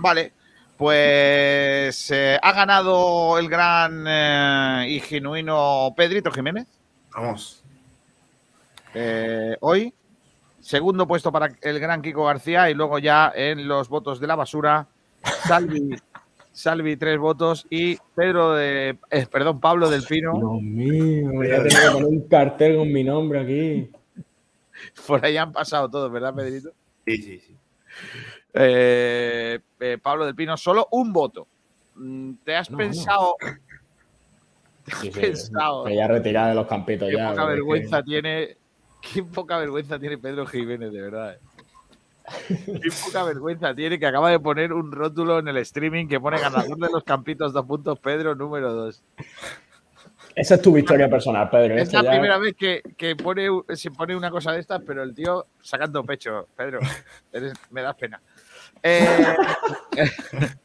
Vale. 0.00 0.32
Pues 0.76 2.10
eh, 2.12 2.38
ha 2.40 2.52
ganado 2.52 3.36
el 3.38 3.48
gran 3.48 4.04
eh, 4.06 4.86
y 4.88 5.00
genuino 5.00 5.92
Pedrito 5.96 6.30
Jiménez. 6.30 6.66
Vamos. 7.14 7.64
Eh, 8.94 9.56
hoy. 9.60 9.92
Segundo 10.60 11.06
puesto 11.06 11.32
para 11.32 11.48
el 11.62 11.80
gran 11.80 12.02
Kiko 12.02 12.26
García 12.26 12.68
y 12.68 12.74
luego 12.74 12.98
ya 12.98 13.32
en 13.34 13.66
los 13.68 13.88
votos 13.88 14.20
de 14.20 14.26
la 14.26 14.34
basura, 14.34 14.86
Salvi, 15.46 15.96
Salvi 16.52 16.96
tres 16.96 17.18
votos 17.18 17.66
y 17.70 17.96
Pedro 18.14 18.54
de, 18.54 18.98
eh, 19.10 19.26
perdón, 19.30 19.60
Pablo 19.60 19.88
del 19.88 20.02
Pino. 20.02 20.34
Dios 20.34 20.62
mío, 20.62 21.30
voy 21.32 21.50
a 21.50 21.62
tener 21.62 21.72
que 21.72 21.90
poner 21.90 22.06
un 22.06 22.28
cartel 22.28 22.76
con 22.76 22.92
mi 22.92 23.04
nombre 23.04 23.40
aquí. 23.40 23.90
Por 25.06 25.24
ahí 25.24 25.36
han 25.36 25.52
pasado 25.52 25.88
todos, 25.88 26.10
¿verdad, 26.10 26.34
Pedrito? 26.34 26.70
Sí, 27.06 27.16
sí, 27.16 27.38
sí. 27.38 27.56
Eh, 28.60 29.60
eh, 29.78 29.98
Pablo 30.02 30.26
del 30.26 30.34
Pino, 30.34 30.56
solo 30.56 30.88
un 30.90 31.12
voto. 31.12 31.46
Mm, 31.94 32.32
¿Te 32.44 32.56
has 32.56 32.70
No, 32.70 32.78
pensado? 32.78 33.36
¿Te 34.84 34.92
has 34.92 35.00
Sí, 35.00 35.12
sí, 35.12 35.20
pensado? 35.20 35.84
que 35.84 35.94
ya 35.94 36.08
retirada 36.08 36.48
de 36.48 36.54
los 36.56 36.66
campitos 36.66 37.08
Qué 37.08 37.16
ya. 37.16 37.30
poca 37.30 37.44
vergüenza 37.44 37.98
que- 37.98 38.04
tiene. 38.04 38.56
Qué 39.00 39.22
poca 39.22 39.58
vergüenza 39.58 39.98
tiene 39.98 40.18
Pedro 40.18 40.44
Jiménez, 40.46 40.92
de 40.92 41.00
verdad. 41.00 41.34
eh. 41.34 41.38
Qué 42.48 42.90
poca 43.06 43.22
vergüenza 43.22 43.74
tiene 43.74 43.98
que 43.98 44.06
acaba 44.06 44.30
de 44.30 44.40
poner 44.40 44.72
un 44.72 44.90
rótulo 44.92 45.38
en 45.38 45.48
el 45.48 45.56
streaming 45.58 46.08
que 46.08 46.18
pone 46.20 46.38
ganador 46.40 46.76
de 46.76 46.88
los 46.92 47.04
campitos 47.04 47.52
dos 47.52 47.64
puntos, 47.64 47.98
Pedro 48.00 48.34
número 48.34 48.72
dos. 48.74 49.02
Esa 50.34 50.56
es 50.56 50.62
tu 50.62 50.72
victoria 50.72 51.08
personal, 51.08 51.48
Pedro. 51.48 51.76
Es 51.76 51.92
la 51.92 52.02
ya- 52.02 52.10
primera 52.10 52.38
vez 52.38 52.54
que, 52.54 52.82
que 52.96 53.16
pone, 53.16 53.48
se 53.74 53.90
pone 53.92 54.14
una 54.16 54.30
cosa 54.30 54.52
de 54.52 54.60
estas, 54.60 54.82
pero 54.86 55.02
el 55.02 55.14
tío 55.14 55.46
sacando 55.62 56.04
pecho. 56.04 56.48
Pedro, 56.56 56.80
eres- 57.32 57.54
me 57.70 57.82
das 57.82 57.94
pena. 57.96 58.20
Eh, 58.82 59.36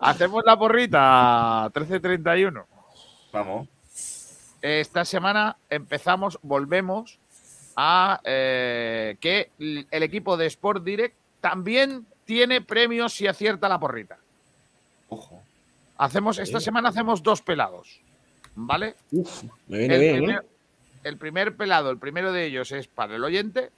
Hacemos 0.00 0.44
la 0.44 0.56
porrita 0.58 1.70
13.31. 1.72 2.64
Vamos. 3.32 3.68
Esta 4.62 5.04
semana 5.04 5.56
empezamos, 5.68 6.38
volvemos 6.42 7.18
a 7.76 8.20
eh, 8.24 9.16
que 9.20 9.50
el 9.58 10.02
equipo 10.02 10.36
de 10.36 10.46
Sport 10.46 10.84
Direct 10.84 11.16
también 11.40 12.06
tiene 12.24 12.60
premios 12.60 13.12
si 13.12 13.26
acierta 13.26 13.68
la 13.68 13.78
porrita. 13.78 14.18
Ojo. 15.08 15.42
Hacemos, 15.96 16.38
esta 16.38 16.60
semana 16.60 16.90
hacemos 16.90 17.22
dos 17.22 17.42
pelados. 17.42 18.00
¿Vale? 18.54 18.96
me 19.68 19.78
viene 19.78 19.94
el, 19.94 20.20
bien, 20.20 20.30
¿eh? 20.30 20.40
el 21.04 21.16
primer 21.16 21.56
pelado, 21.56 21.90
el 21.90 21.98
primero 21.98 22.32
de 22.32 22.46
ellos 22.46 22.72
es 22.72 22.88
para 22.88 23.14
el 23.14 23.22
oyente 23.22 23.70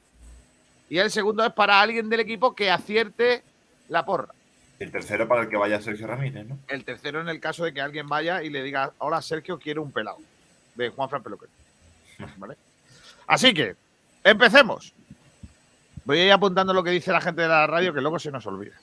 y 0.91 0.99
el 0.99 1.11
segundo 1.11 1.47
es 1.47 1.53
para 1.53 1.81
alguien 1.81 2.11
del 2.11 2.21
equipo 2.21 2.55
que 2.55 2.69
acierte 2.69 3.45
la 3.89 4.05
porra. 4.05 4.35
El 4.81 4.91
tercero 4.91 5.29
para 5.29 5.43
el 5.43 5.49
que 5.49 5.57
vaya 5.57 5.81
Sergio 5.81 6.09
Ramírez, 6.09 6.47
¿no? 6.47 6.59
El 6.67 6.85
tercero 6.85 7.21
en 7.21 7.29
el 7.29 7.39
caso 7.39 7.65
de 7.65 7.73
que 7.73 7.81
alguien 7.81 8.09
vaya 8.09 8.43
y 8.43 8.51
le 8.51 8.63
diga, 8.63 8.93
hola 8.99 9.23
Sergio, 9.23 9.59
quiero 9.59 9.83
un 9.83 9.93
pelado 9.93 10.19
de 10.75 10.89
Juan 10.89 11.09
Fran 11.09 11.23
Peluquero. 11.23 11.53
¿Vale? 12.39 12.57
Así 13.29 13.55
que, 13.55 13.77
empecemos. 14.25 14.93
Voy 16.05 16.19
a 16.19 16.27
ir 16.27 16.33
apuntando 16.33 16.75
lo 16.75 16.83
que 16.83 16.91
dice 16.91 17.13
la 17.13 17.21
gente 17.21 17.43
de 17.43 17.49
la 17.49 17.69
radio 17.69 17.95
que 17.95 18.01
luego 18.01 18.19
se 18.19 18.33
nos 18.33 18.45
olvida. 18.47 18.75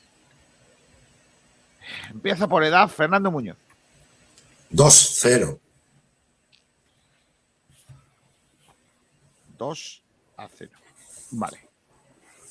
Empieza 2.09 2.47
por 2.47 2.63
edad 2.63 2.88
Fernando 2.88 3.31
Muñoz. 3.31 3.57
2-0. 4.71 5.59
2 9.57 10.01
a 10.38 10.47
0. 10.47 10.71
Vale. 11.31 11.66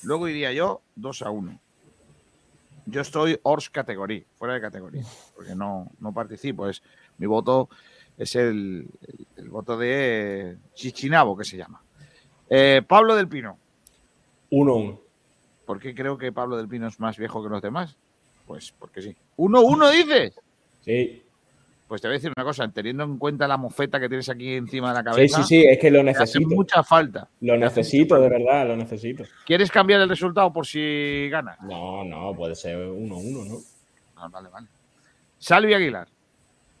Luego 0.07 0.29
iría 0.29 0.53
yo 0.53 0.81
2 0.95 1.21
a 1.23 1.29
1. 1.31 1.59
Yo 2.85 3.01
estoy 3.01 3.37
Ors 3.43 3.69
categoría, 3.69 4.23
fuera 4.37 4.53
de 4.53 4.61
categoría, 4.61 5.03
porque 5.35 5.53
no, 5.53 5.91
no 5.99 6.13
participo. 6.13 6.69
Es, 6.69 6.81
mi 7.17 7.25
voto 7.27 7.67
es 8.17 8.33
el, 8.37 8.87
el- 9.01 9.27
el 9.35 9.49
voto 9.49 9.77
de 9.77 10.55
Chichinabo, 10.73 11.35
que 11.35 11.43
se 11.43 11.57
llama. 11.57 11.81
Eh, 12.49 12.81
Pablo 12.87 13.17
del 13.17 13.27
Pino. 13.27 13.57
1-1. 14.49 14.97
¿Por 15.65 15.79
qué 15.81 15.93
creo 15.93 16.17
que 16.17 16.31
Pablo 16.31 16.55
del 16.55 16.69
Pino 16.69 16.87
es 16.87 16.97
más 17.01 17.17
viejo 17.17 17.43
que 17.43 17.49
los 17.49 17.61
demás? 17.61 17.97
Pues 18.45 18.73
porque 18.79 19.01
sí. 19.01 19.13
¿1-1 19.35 19.91
dices? 19.91 20.39
Sí. 20.85 21.21
Pues 21.87 22.01
te 22.01 22.07
voy 22.09 22.15
a 22.15 22.17
decir 22.17 22.33
una 22.35 22.43
cosa, 22.43 22.67
teniendo 22.67 23.03
en 23.05 23.17
cuenta 23.17 23.47
la 23.47 23.55
mofeta 23.55 23.97
que 23.99 24.09
tienes 24.09 24.27
aquí 24.27 24.55
encima 24.55 24.89
de 24.89 24.95
la 24.95 24.99
Sí, 24.99 25.05
cabeza. 25.15 25.43
sí, 25.43 25.47
sí, 25.61 25.65
es 25.65 25.79
que 25.79 25.89
lo 25.89 26.03
te 26.03 26.09
hace 26.09 26.19
necesito. 26.19 26.49
mucha 26.49 26.83
falta. 26.83 27.29
Lo 27.39 27.57
necesito, 27.57 28.19
de 28.19 28.27
verdad, 28.29 28.67
lo 28.67 28.75
necesito. 28.75 29.23
¿Quieres 29.45 29.71
cambiar 29.71 30.01
el 30.01 30.09
resultado 30.09 30.51
por 30.51 30.67
si 30.67 31.29
ganas? 31.31 31.57
No, 31.61 32.03
no, 32.03 32.35
puede 32.35 32.55
ser 32.55 32.77
1-1, 32.77 33.47
¿no? 33.47 33.57
Ah, 34.17 34.27
vale, 34.29 34.49
vale. 34.49 34.67
Salvi 35.39 35.73
Aguilar. 35.73 36.09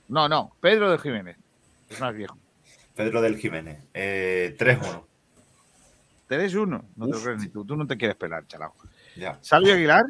No, 0.09 0.27
no, 0.27 0.51
Pedro 0.59 0.91
de 0.91 0.97
Jiménez. 0.97 1.37
Es 1.89 2.01
más 2.01 2.13
viejo. 2.13 2.37
Pedro 2.93 3.21
del 3.21 3.37
Jiménez. 3.37 3.83
Eh, 3.93 4.55
3-1. 4.59 5.03
Tenés 6.27 6.53
uno. 6.55 6.83
No 6.97 7.05
te 7.07 7.13
lo 7.13 7.21
crees 7.21 7.41
ni 7.41 7.47
tú. 7.47 7.63
Tú 7.63 7.77
no 7.77 7.87
te 7.87 7.95
quieres 7.95 8.17
pelar, 8.17 8.45
chalao. 8.47 8.73
Ya. 9.15 9.37
Salvi 9.41 9.71
Aguilar. 9.71 10.03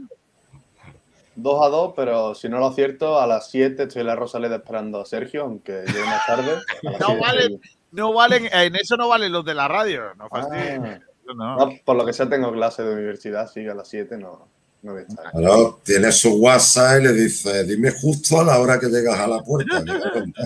2 1.38 1.65
a 1.65 1.69
2, 1.69 1.93
pero 1.95 2.34
si 2.35 2.49
no 2.49 2.57
lo 2.59 2.65
acierto, 2.68 3.19
a 3.22 3.27
las 3.27 3.49
7 3.51 3.84
estoy 3.84 4.01
en 4.01 4.07
la 4.07 4.15
Rosaleda 4.15 4.55
esperando 4.57 4.99
a 4.99 5.05
Sergio, 5.05 5.43
aunque 5.43 5.84
llegue 5.85 6.03
más 6.05 6.26
tarde. 6.26 6.57
No 6.84 7.07
7 7.07 7.19
valen, 7.22 7.61
no 7.91 8.14
valen, 8.14 8.49
en 8.51 8.76
eso 8.76 8.97
no 8.97 9.07
valen 9.07 9.31
los 9.31 9.45
de 9.45 9.53
la 9.53 9.68
radio. 9.68 10.14
No 10.15 10.27
Ah. 10.31 10.99
no. 11.35 11.57
No, 11.57 11.69
por 11.85 11.95
lo 11.97 12.05
que 12.05 12.14
sea, 12.14 12.27
tengo 12.30 12.51
clase 12.51 12.84
de 12.84 12.93
universidad, 12.93 13.41
así 13.43 13.61
que 13.61 13.69
a 13.69 13.76
las 13.76 13.88
7 13.89 14.18
no, 14.18 14.47
no 14.81 14.93
voy 14.93 15.01
a 15.01 15.05
estar. 15.05 15.31
Claro, 15.31 15.80
tiene 15.84 16.11
su 16.11 16.34
WhatsApp 16.35 17.01
y 17.01 17.03
le 17.03 17.14
dice, 17.14 17.64
dime 17.65 17.91
justo 17.91 18.39
a 18.39 18.43
la 18.45 18.59
hora 18.59 18.80
que 18.80 18.88
llegas 18.88 19.19
a 19.19 19.27
la 19.27 19.43
puerta. 19.43 19.84
que 19.84 19.91
te 19.91 20.11
cuenta". 20.11 20.41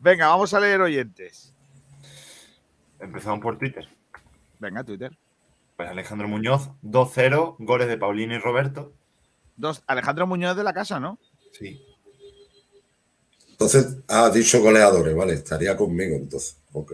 Venga, 0.00 0.28
vamos 0.28 0.54
a 0.54 0.60
leer 0.60 0.80
oyentes. 0.80 1.52
Empezamos 3.00 3.40
por 3.40 3.58
Twitter. 3.58 3.86
Venga, 4.60 4.82
Twitter. 4.84 5.10
Pues 5.76 5.90
Alejandro 5.90 6.28
Muñoz, 6.28 6.70
2-0, 6.82 7.56
goles 7.58 7.88
de 7.88 7.98
Paulino 7.98 8.34
y 8.34 8.38
Roberto. 8.38 8.92
Dos, 9.56 9.82
Alejandro 9.86 10.26
Muñoz 10.26 10.56
de 10.56 10.64
la 10.64 10.74
casa, 10.74 11.00
¿no? 11.00 11.18
Sí. 11.52 11.82
Entonces, 13.50 13.96
ha 14.08 14.28
dicho 14.30 14.60
goleadores, 14.60 15.16
vale, 15.16 15.32
estaría 15.32 15.76
conmigo 15.76 16.16
entonces. 16.16 16.58
Ok. 16.72 16.92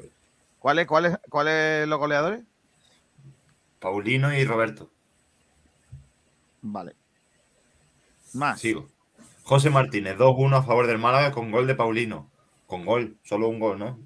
¿Cuáles 0.60 0.86
cuáles 0.86 1.18
cuáles 1.28 1.88
los 1.88 1.98
goleadores? 1.98 2.44
Paulino 3.80 4.32
y 4.32 4.44
Roberto. 4.44 4.88
Vale. 6.60 6.94
Más. 8.34 8.60
Sigo. 8.60 8.88
José 9.42 9.70
Martínez, 9.70 10.16
2-1 10.16 10.56
a 10.56 10.62
favor 10.62 10.86
del 10.86 10.98
Málaga 10.98 11.32
con 11.32 11.50
gol 11.50 11.66
de 11.66 11.74
Paulino. 11.74 12.30
Con 12.68 12.86
gol, 12.86 13.16
solo 13.24 13.48
un 13.48 13.58
gol, 13.58 13.80
¿no? 13.80 13.98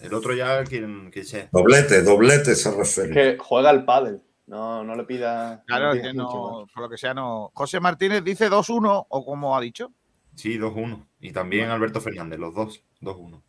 El 0.00 0.12
otro 0.14 0.34
ya, 0.34 0.64
quien, 0.64 1.10
quien 1.12 1.24
sea. 1.24 1.48
Doblete, 1.52 2.02
doblete 2.02 2.56
se 2.56 2.72
refiere. 2.72 3.12
Que 3.12 3.38
juega 3.38 3.70
al 3.70 3.84
pádel. 3.84 4.20
No, 4.50 4.82
no 4.82 4.96
le 4.96 5.04
pida. 5.04 5.62
Claro, 5.64 5.94
no 5.94 6.02
que 6.02 6.12
no, 6.12 6.66
por 6.74 6.82
lo 6.82 6.90
que 6.90 6.98
sea, 6.98 7.14
no. 7.14 7.52
José 7.54 7.78
Martínez 7.78 8.24
dice 8.24 8.50
2-1, 8.50 9.06
o 9.08 9.24
como 9.24 9.56
ha 9.56 9.60
dicho. 9.60 9.92
Sí, 10.34 10.58
2-1. 10.58 11.06
Y 11.20 11.30
también 11.30 11.70
Alberto 11.70 12.00
Fernández, 12.00 12.40
los 12.40 12.52
dos, 12.52 12.82
2-1. 13.00 13.40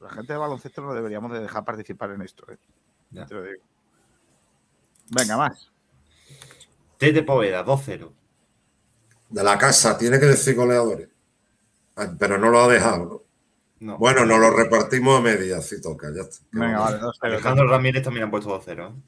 La 0.00 0.08
gente 0.08 0.32
de 0.32 0.38
baloncesto 0.38 0.80
no 0.80 0.94
deberíamos 0.94 1.30
de 1.32 1.40
dejar 1.40 1.62
participar 1.62 2.12
en 2.12 2.22
esto, 2.22 2.50
¿eh? 2.50 2.56
Ya. 3.10 3.26
Te 3.26 3.34
lo 3.34 3.42
digo. 3.42 3.62
Venga, 5.10 5.36
más. 5.36 5.70
Tete 6.96 7.22
Poveda, 7.22 7.62
2-0. 7.66 8.12
De 9.28 9.44
la 9.44 9.58
casa, 9.58 9.98
tiene 9.98 10.18
que 10.18 10.24
decir 10.24 10.54
goleadores. 10.54 11.10
Ah, 11.96 12.10
Pero 12.18 12.38
no 12.38 12.48
lo 12.48 12.60
ha 12.60 12.68
dejado, 12.68 13.04
¿no? 13.04 13.22
No. 13.80 13.98
Bueno, 13.98 14.24
nos 14.24 14.38
lo 14.38 14.50
repartimos 14.50 15.18
a 15.18 15.22
medias, 15.22 15.66
si 15.66 15.80
toca, 15.80 16.08
ya 16.14 16.22
está. 16.22 16.44
Venga, 16.52 16.78
vale, 16.80 16.98
2-0. 16.98 17.12
Alejandro 17.20 17.68
Ramírez 17.68 18.02
también 18.02 18.26
ha 18.26 18.30
puesto 18.30 18.60
2-0. 18.60 18.90
¿eh? 18.90 19.02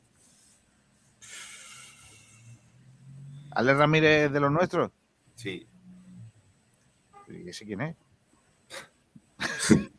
¿Ale 3.52 3.74
Ramírez 3.74 4.30
de 4.30 4.40
los 4.40 4.52
nuestros? 4.52 4.90
Sí. 5.34 5.66
¿Y 7.28 7.48
ese 7.48 7.64
quién 7.64 7.80
es? 7.80 7.96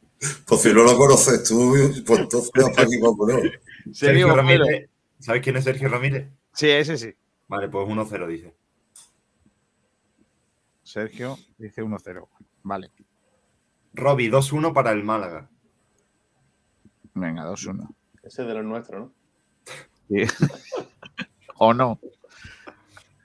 Pues 0.48 0.62
si 0.62 0.74
no 0.74 0.82
lo 0.82 0.98
conoces 0.98 1.44
tú, 1.44 1.76
pues 2.06 2.20
entonces 2.22 2.50
para 2.52 2.68
aquí 2.70 2.98
vamos, 3.00 3.28
¿no? 3.28 3.94
Sergio. 3.94 4.36
Ramírez. 4.36 4.90
¿Sabes 5.20 5.44
quién 5.44 5.58
es 5.58 5.64
Sergio 5.64 5.90
Ramírez? 5.90 6.30
Sí, 6.54 6.70
ese 6.70 6.98
sí. 6.98 7.14
Vale, 7.48 7.70
pues 7.70 7.88
1-0 7.88 8.28
dice. 8.28 8.56
Sergio 10.84 11.38
dice 11.58 11.84
1-0. 11.84 12.28
Vale. 12.64 12.92
Robbie, 13.98 14.30
2-1 14.32 14.74
para 14.74 14.92
el 14.92 15.04
Málaga. 15.04 15.50
Venga, 17.14 17.44
2-1. 17.46 17.88
Ese 18.24 18.42
es 18.44 18.48
de 18.48 18.54
los 18.54 18.64
nuestros, 18.66 19.02
¿no? 19.02 19.14
Sí. 20.08 20.24
o 21.58 21.74
no. 21.74 22.00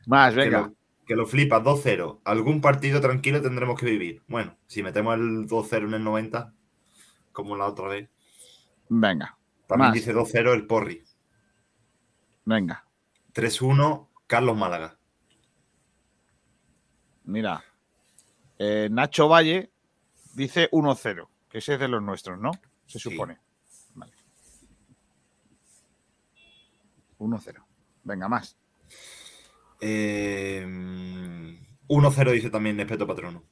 Más, 0.06 0.32
Que 0.34 0.40
venga. 0.40 0.60
lo, 0.62 0.74
que 1.06 1.14
lo 1.16 1.26
flipas, 1.26 1.62
2-0. 1.62 2.20
Algún 2.24 2.60
partido 2.60 3.00
tranquilo 3.00 3.40
tendremos 3.42 3.78
que 3.78 3.86
vivir. 3.86 4.22
Bueno, 4.28 4.56
si 4.66 4.82
metemos 4.82 5.14
el 5.16 5.46
2-0 5.46 5.86
en 5.88 5.94
el 5.94 6.04
90, 6.04 6.52
como 7.32 7.56
la 7.56 7.66
otra 7.66 7.88
vez. 7.88 8.08
Venga. 8.88 9.36
También 9.66 9.88
Más. 9.90 9.94
dice 9.94 10.14
2-0 10.14 10.52
el 10.54 10.66
Porri. 10.66 11.04
Venga. 12.44 12.84
3-1 13.34 14.08
Carlos 14.26 14.56
Málaga. 14.56 14.98
Mira. 17.24 17.62
eh, 18.58 18.88
Nacho 18.90 19.28
Valle 19.28 19.71
dice 20.34 20.70
1-0. 20.70 21.28
Que 21.48 21.58
ese 21.58 21.74
es 21.74 21.80
de 21.80 21.88
los 21.88 22.02
nuestros, 22.02 22.38
¿no? 22.38 22.52
Se 22.86 22.98
supone. 22.98 23.38
Vale. 23.94 24.12
1-0. 27.18 27.64
Venga, 28.04 28.28
más. 28.28 28.56
Eh, 29.80 30.64
1-0 31.88 32.32
dice 32.32 32.50
también 32.50 32.76
Nespeto 32.76 33.06
Patrono. 33.06 33.44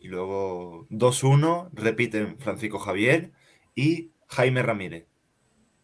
Y 0.00 0.08
luego 0.08 0.86
2-1 0.90 1.70
repiten 1.72 2.38
Francisco 2.38 2.78
Javier 2.78 3.32
y 3.74 4.10
Jaime 4.28 4.62
Ramírez. 4.62 5.06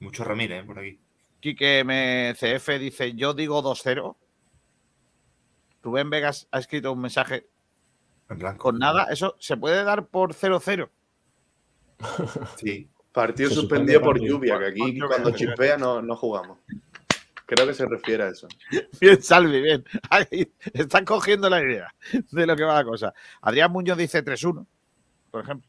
Mucho 0.00 0.24
Ramírez 0.24 0.62
¿eh? 0.62 0.66
por 0.66 0.78
aquí. 0.78 1.00
Quique 1.40 1.84
MCF 1.84 2.78
dice: 2.80 3.14
Yo 3.14 3.34
digo 3.34 3.62
2-0. 3.62 4.16
Rubén 5.82 6.10
Vegas 6.10 6.48
ha 6.50 6.58
escrito 6.58 6.92
un 6.92 7.00
mensaje 7.00 7.48
En 8.30 8.38
blanco. 8.38 8.62
con 8.64 8.78
nada. 8.78 9.04
Eso 9.10 9.36
se 9.38 9.56
puede 9.56 9.82
dar 9.84 10.06
por 10.06 10.34
0-0. 10.34 10.88
Sí. 12.56 12.88
Partido 13.12 13.48
Se 13.48 13.54
suspendido 13.56 13.98
suspende 13.98 14.00
por 14.00 14.14
partido. 14.16 14.36
lluvia, 14.36 14.58
que 14.58 14.66
aquí 14.66 14.98
cuando 15.00 15.30
chispea 15.32 15.76
no, 15.76 16.00
no 16.02 16.14
jugamos. 16.14 16.58
Creo 17.46 17.66
que 17.66 17.74
se 17.74 17.86
refiere 17.86 18.24
a 18.24 18.28
eso. 18.28 18.46
Bien, 19.00 19.20
Salvi, 19.22 19.60
bien. 19.62 19.82
Ahí 20.10 20.52
están 20.74 21.04
cogiendo 21.06 21.48
la 21.48 21.60
idea 21.62 21.92
de 22.12 22.46
lo 22.46 22.54
que 22.54 22.62
va 22.64 22.74
la 22.74 22.84
cosa. 22.84 23.14
Adrián 23.40 23.72
Muñoz 23.72 23.96
dice 23.96 24.22
3-1, 24.22 24.66
por 25.30 25.42
ejemplo. 25.42 25.68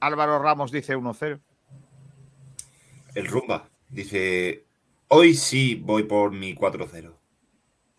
Álvaro 0.00 0.38
Ramos 0.40 0.72
dice 0.72 0.96
1-0. 0.96 1.38
El 3.14 3.26
Rumba 3.28 3.68
dice: 3.88 4.64
Hoy 5.08 5.34
sí 5.34 5.74
voy 5.76 6.04
por 6.04 6.32
mi 6.32 6.54
4-0. 6.54 7.14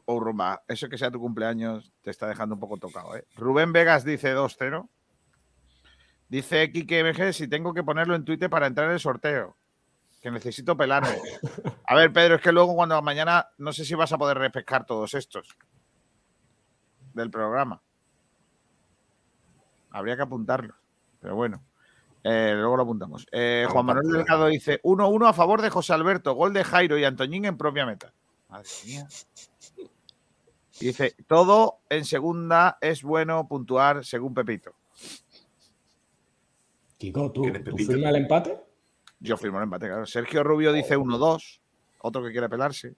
O 0.05 0.19
Rumba, 0.19 0.63
eso 0.67 0.89
que 0.89 0.97
sea 0.97 1.11
tu 1.11 1.19
cumpleaños 1.19 1.91
te 2.01 2.11
está 2.11 2.27
dejando 2.27 2.55
un 2.55 2.59
poco 2.59 2.77
tocado. 2.77 3.15
¿eh? 3.15 3.25
Rubén 3.35 3.71
Vegas 3.71 4.03
dice 4.03 4.35
2-0. 4.35 4.87
Dice 6.29 6.71
Quique 6.71 7.03
MG 7.03 7.33
si 7.33 7.47
tengo 7.47 7.73
que 7.73 7.83
ponerlo 7.83 8.15
en 8.15 8.25
Twitter 8.25 8.49
para 8.49 8.67
entrar 8.67 8.87
en 8.87 8.93
el 8.93 8.99
sorteo. 8.99 9.55
Que 10.21 10.31
necesito 10.31 10.75
pelarme. 10.75 11.17
A 11.87 11.95
ver, 11.95 12.11
Pedro, 12.11 12.35
es 12.35 12.41
que 12.41 12.51
luego 12.51 12.75
cuando 12.75 13.01
mañana 13.01 13.49
no 13.57 13.71
sé 13.73 13.85
si 13.85 13.93
vas 13.93 14.11
a 14.13 14.17
poder 14.17 14.37
repescar 14.37 14.85
todos 14.85 15.13
estos 15.13 15.47
del 17.13 17.29
programa. 17.29 17.81
Habría 19.91 20.15
que 20.15 20.23
apuntarlos. 20.23 20.75
Pero 21.19 21.35
bueno. 21.35 21.63
Eh, 22.23 22.53
luego 22.55 22.77
lo 22.77 22.83
apuntamos. 22.83 23.27
Eh, 23.31 23.67
Juan 23.69 23.85
Manuel 23.85 24.11
Delgado 24.11 24.47
dice 24.47 24.81
1-1 24.81 25.27
a 25.27 25.33
favor 25.33 25.61
de 25.61 25.69
José 25.69 25.93
Alberto. 25.93 26.33
Gol 26.33 26.53
de 26.53 26.63
Jairo 26.63 26.97
y 26.97 27.03
Antoñín 27.03 27.45
en 27.45 27.57
propia 27.57 27.85
meta. 27.85 28.13
Madre 28.49 28.69
mía. 28.85 29.07
Dice, 30.79 31.15
todo 31.27 31.79
en 31.89 32.03
segunda 32.05 32.77
es 32.81 33.03
bueno 33.03 33.47
puntuar 33.47 34.03
según 34.03 34.33
Pepito. 34.33 34.73
Kiko, 36.97 37.31
¿tú, 37.31 37.41
¿Quién 37.43 37.55
es 37.57 37.63
¿tú 37.63 37.77
firmas 37.77 38.09
el 38.09 38.15
empate? 38.15 38.59
Yo 39.19 39.37
firmo 39.37 39.57
el 39.59 39.63
empate, 39.65 39.87
claro. 39.87 40.05
Sergio 40.05 40.43
Rubio 40.43 40.73
dice 40.73 40.97
1-2, 40.97 41.59
otro 41.99 42.23
que 42.23 42.31
quiere 42.31 42.49
pelarse. 42.49 42.95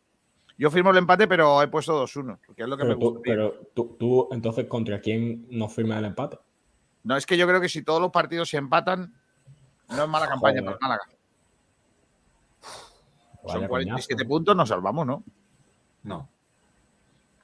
Yo 0.58 0.72
firmo 0.72 0.92
el 0.92 0.98
empate, 0.98 1.28
pero 1.28 1.62
he 1.62 1.68
puesto 1.68 2.02
2-1, 2.02 2.40
porque 2.46 2.64
es 2.64 2.68
lo 2.70 2.78
que 2.78 2.84
Pero, 2.84 2.96
me 2.96 3.02
tú, 3.02 3.10
gusta. 3.10 3.22
pero 3.24 3.54
tú, 3.74 3.96
tú, 4.00 4.30
entonces, 4.32 4.66
¿contra 4.68 5.02
quién 5.02 5.46
no 5.50 5.68
firmas 5.68 6.00
el 6.00 6.06
empate? 6.06 6.40
No, 7.04 7.18
es 7.18 7.26
que 7.26 7.38
yo 7.38 7.46
creo 7.46 7.60
que 7.60 7.70
si 7.70 7.84
todos 7.84 8.02
los 8.02 8.12
partidos 8.12 8.50
se 8.50 8.58
empatan, 8.58 9.14
no 9.90 10.04
es 10.04 10.10
mala 10.10 10.28
campaña 10.28 10.62
Joder. 10.62 10.78
para 10.78 10.88
Málaga. 10.90 11.10
Son 13.48 13.54
Vaya 13.62 13.68
47 13.68 14.16
coñazo. 14.16 14.28
puntos, 14.30 14.56
nos 14.56 14.70
salvamos, 14.70 15.06
¿no? 15.06 15.24
No. 16.04 16.30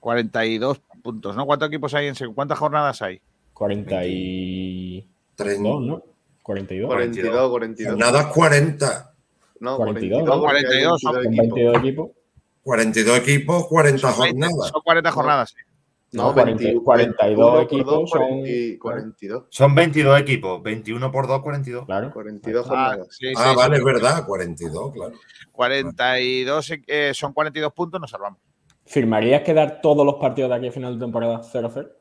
42 0.02 0.82
puntos, 1.02 1.36
¿no? 1.38 1.46
¿Cuántos 1.46 1.70
equipos 1.70 1.94
hay 1.94 2.08
en 2.08 2.34
¿Cuántas 2.34 2.60
jornadas 2.60 3.02
hay? 3.02 3.22
42, 3.54 5.06
30. 5.36 5.62
¿no? 5.64 6.04
42. 6.44 6.88
42, 6.88 7.50
42. 7.50 7.98
Nada 7.98 8.30
40. 8.30 9.14
No, 9.60 9.78
42, 9.78 10.24
42, 10.24 10.40
porque 10.42 10.58
hay 10.58 10.64
42, 10.64 11.02
22 11.04 11.04
Con 11.04 11.26
equipos. 11.26 11.54
22 11.54 11.78
equipos. 11.78 12.10
42 12.64 13.18
equipos, 13.20 13.68
40 13.68 14.12
jornadas. 14.12 14.68
Son 14.72 14.82
40 14.84 15.12
jornadas, 15.12 15.50
sí. 15.50 15.56
No, 16.14 16.34
40 16.34 16.64
42 16.84 17.64
equipos 17.64 18.10
son. 18.10 18.44
42. 18.80 19.44
Son 19.50 19.76
22 19.76 20.20
equipos, 20.20 20.62
21 20.64 21.12
por 21.12 21.28
2, 21.28 21.42
42. 21.42 21.86
Claro. 21.86 22.12
42 22.12 22.66
Ah, 22.66 22.70
jornadas. 22.70 23.08
sí, 23.12 23.28
sí, 23.28 23.34
Ah, 23.38 23.50
sí, 23.52 23.56
vale, 23.56 23.76
sí. 23.76 23.80
es 23.80 23.86
verdad, 23.86 24.26
42, 24.26 24.92
claro. 24.94 25.14
42, 25.54 26.72
eh, 26.88 27.12
son 27.14 27.34
42 27.34 27.72
puntos, 27.74 28.02
nos 28.02 28.10
salvamos. 28.10 28.40
¿Firmarías 28.86 29.42
quedar 29.44 29.82
todos 29.82 30.06
los 30.06 30.16
partidos 30.16 30.50
de 30.50 30.56
aquí 30.58 30.68
a 30.68 30.72
final 30.72 30.94
de 30.98 31.06
temporada 31.06 31.42
0-0? 31.44 31.92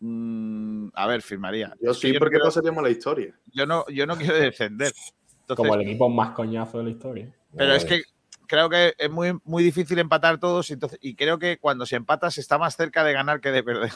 Mm, 0.00 0.88
a 0.92 1.06
ver, 1.06 1.22
firmaría. 1.22 1.74
Yo 1.80 1.94
sí, 1.94 2.12
no 2.12 2.18
porque 2.18 2.32
quiero- 2.32 2.46
pasaríamos 2.46 2.82
la 2.82 2.90
historia. 2.90 3.34
yo 3.52 3.66
no, 3.66 3.84
yo 3.88 4.06
no 4.06 4.16
quiero 4.16 4.34
defender. 4.34 4.92
Entonces, 5.40 5.46
Como 5.56 5.74
el 5.74 5.82
equipo 5.82 6.08
más 6.08 6.30
coñazo 6.30 6.78
de 6.78 6.84
la 6.84 6.90
historia. 6.90 7.34
Pero 7.56 7.74
es 7.74 7.84
que 7.84 8.02
creo 8.46 8.68
que 8.68 8.94
es 8.98 9.10
muy, 9.10 9.38
muy 9.44 9.62
difícil 9.62 9.98
empatar 9.98 10.38
todos 10.38 10.70
entonces, 10.70 10.98
y 11.00 11.14
creo 11.14 11.38
que 11.38 11.58
cuando 11.58 11.86
se 11.86 11.96
empata 11.96 12.30
se 12.30 12.40
está 12.40 12.58
más 12.58 12.76
cerca 12.76 13.04
de 13.04 13.12
ganar 13.12 13.40
que 13.40 13.50
de 13.50 13.62
perder. 13.62 13.92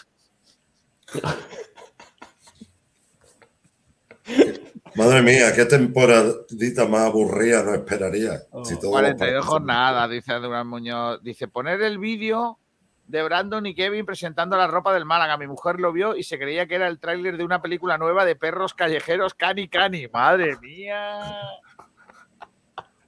Madre 4.99 5.23
mía, 5.23 5.53
qué 5.55 5.65
temporadita 5.65 6.87
más 6.87 7.03
aburrida 7.07 7.63
no 7.63 7.75
esperaría. 7.75 8.39
Si 8.65 8.75
todos 8.79 8.83
los 8.85 8.91
42 8.91 9.19
partidos- 9.19 9.47
jornadas, 9.47 10.11
dice 10.11 10.35
Durán 10.35 10.67
Muñoz. 10.67 11.23
Dice, 11.23 11.47
poner 11.49 11.81
el 11.83 11.99
vídeo 11.99 12.59
de 13.07 13.23
Brandon 13.23 13.65
y 13.65 13.75
Kevin 13.75 14.05
presentando 14.05 14.57
la 14.57 14.67
ropa 14.67 14.93
del 14.93 15.05
Málaga. 15.05 15.37
Mi 15.39 15.47
mujer 15.47 15.79
lo 15.81 15.93
vio 15.93 16.17
y 16.17 16.23
se 16.25 16.39
creía 16.39 16.67
que 16.67 16.75
era 16.75 16.89
el 16.89 16.99
tráiler 16.99 17.37
de 17.37 17.45
una 17.45 17.63
película 17.63 17.97
nueva 17.97 18.25
de 18.25 18.37
perros 18.37 18.75
callejeros, 18.75 19.35
Cani 19.35 19.69
Cani. 19.69 20.09
Madre 20.09 20.57
mía. 20.61 21.21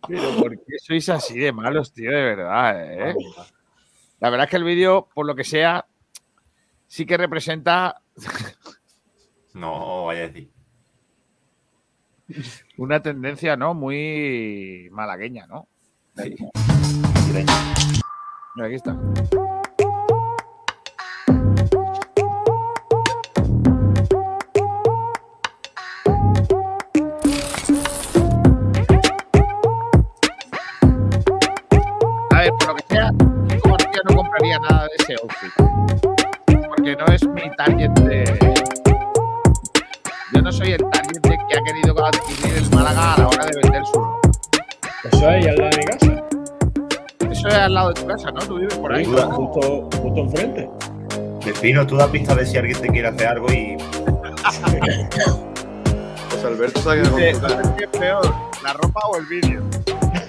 Pero 0.09 0.31
¿por 0.39 0.51
qué 0.57 0.79
sois 0.79 1.09
así 1.09 1.39
de 1.39 1.53
malos, 1.53 1.93
tío? 1.93 2.11
De 2.11 2.23
verdad, 2.23 3.11
¿eh? 3.11 3.15
La 4.21 4.31
verdad 4.31 4.45
es 4.45 4.51
que 4.51 4.57
el 4.57 4.65
vídeo, 4.65 5.09
por 5.15 5.27
lo 5.27 5.35
que 5.35 5.45
sea, 5.45 5.87
sí 6.87 7.05
que 7.05 7.17
representa 7.17 8.01
No, 9.55 10.07
vaya 10.07 10.21
a 10.25 10.29
decir. 10.29 10.51
Una 12.77 13.01
tendencia, 13.01 13.57
¿no? 13.57 13.75
Muy 13.75 14.89
malagueña, 14.91 15.47
¿no? 15.47 15.69
Sí. 16.17 16.37
Aquí 18.63 18.75
está. 18.75 18.91
A 32.31 32.41
ver, 32.41 32.51
por 32.59 32.69
lo 32.69 32.75
que 32.75 32.85
sea, 32.89 33.11
García 33.13 34.03
no 34.09 34.17
compraría 34.17 34.59
nada 34.59 34.85
de 34.85 34.91
ese 34.99 35.15
outfit. 35.23 35.53
Porque 36.69 36.97
no 36.97 37.07
es 37.07 37.27
mi 37.29 37.51
target 37.57 37.91
de. 38.01 38.25
Yo 40.33 40.43
no 40.43 40.53
soy 40.53 40.73
el 40.73 40.91
target 40.91 41.21
de 41.23 41.30
querido 41.73 42.05
adquirir 42.05 42.57
el 42.57 42.71
Málaga 42.71 43.15
a 43.15 43.19
la 43.19 43.29
hora 43.29 43.47
de 43.47 43.61
vender 43.63 43.87
su 43.87 43.93
ropa. 44.01 44.31
Eso 45.05 45.31
es, 45.31 45.45
y 45.45 45.49
al 45.49 45.57
lado 45.57 45.71
de 45.71 45.77
mi 45.77 45.85
casa. 45.85 46.25
Eso 47.31 47.49
es 47.49 47.55
al 47.55 47.75
lado 47.75 47.89
de 47.89 47.95
tu 47.95 48.07
casa, 48.07 48.31
¿no? 48.33 48.41
Tú 48.41 48.59
vives 48.59 48.75
por 48.79 48.93
ahí. 48.93 49.05
Justo, 49.05 49.31
justo, 49.31 49.89
justo 50.03 50.21
enfrente. 50.21 50.69
Despino, 51.45 51.87
tú 51.87 51.97
das 51.97 52.09
pista 52.09 52.33
a 52.33 52.37
ver 52.37 52.47
si 52.47 52.59
alguien 52.59 52.81
te 52.81 52.89
quiere 52.89 53.09
hacer 53.09 53.29
algo 53.29 53.53
y. 53.53 53.77
Pues 56.31 56.45
Alberto 56.45 56.81
se 56.81 56.91
ha 56.91 56.95
quedado 56.95 57.17
Dice, 57.17 57.33
con 57.41 57.51
no 57.51 57.65
sé 57.65 57.75
qué 57.77 57.85
es 57.85 57.91
peor, 57.91 58.35
la 58.63 58.73
ropa 58.73 59.01
o 59.09 59.17
el 59.17 59.27
vídeo. 59.27 59.63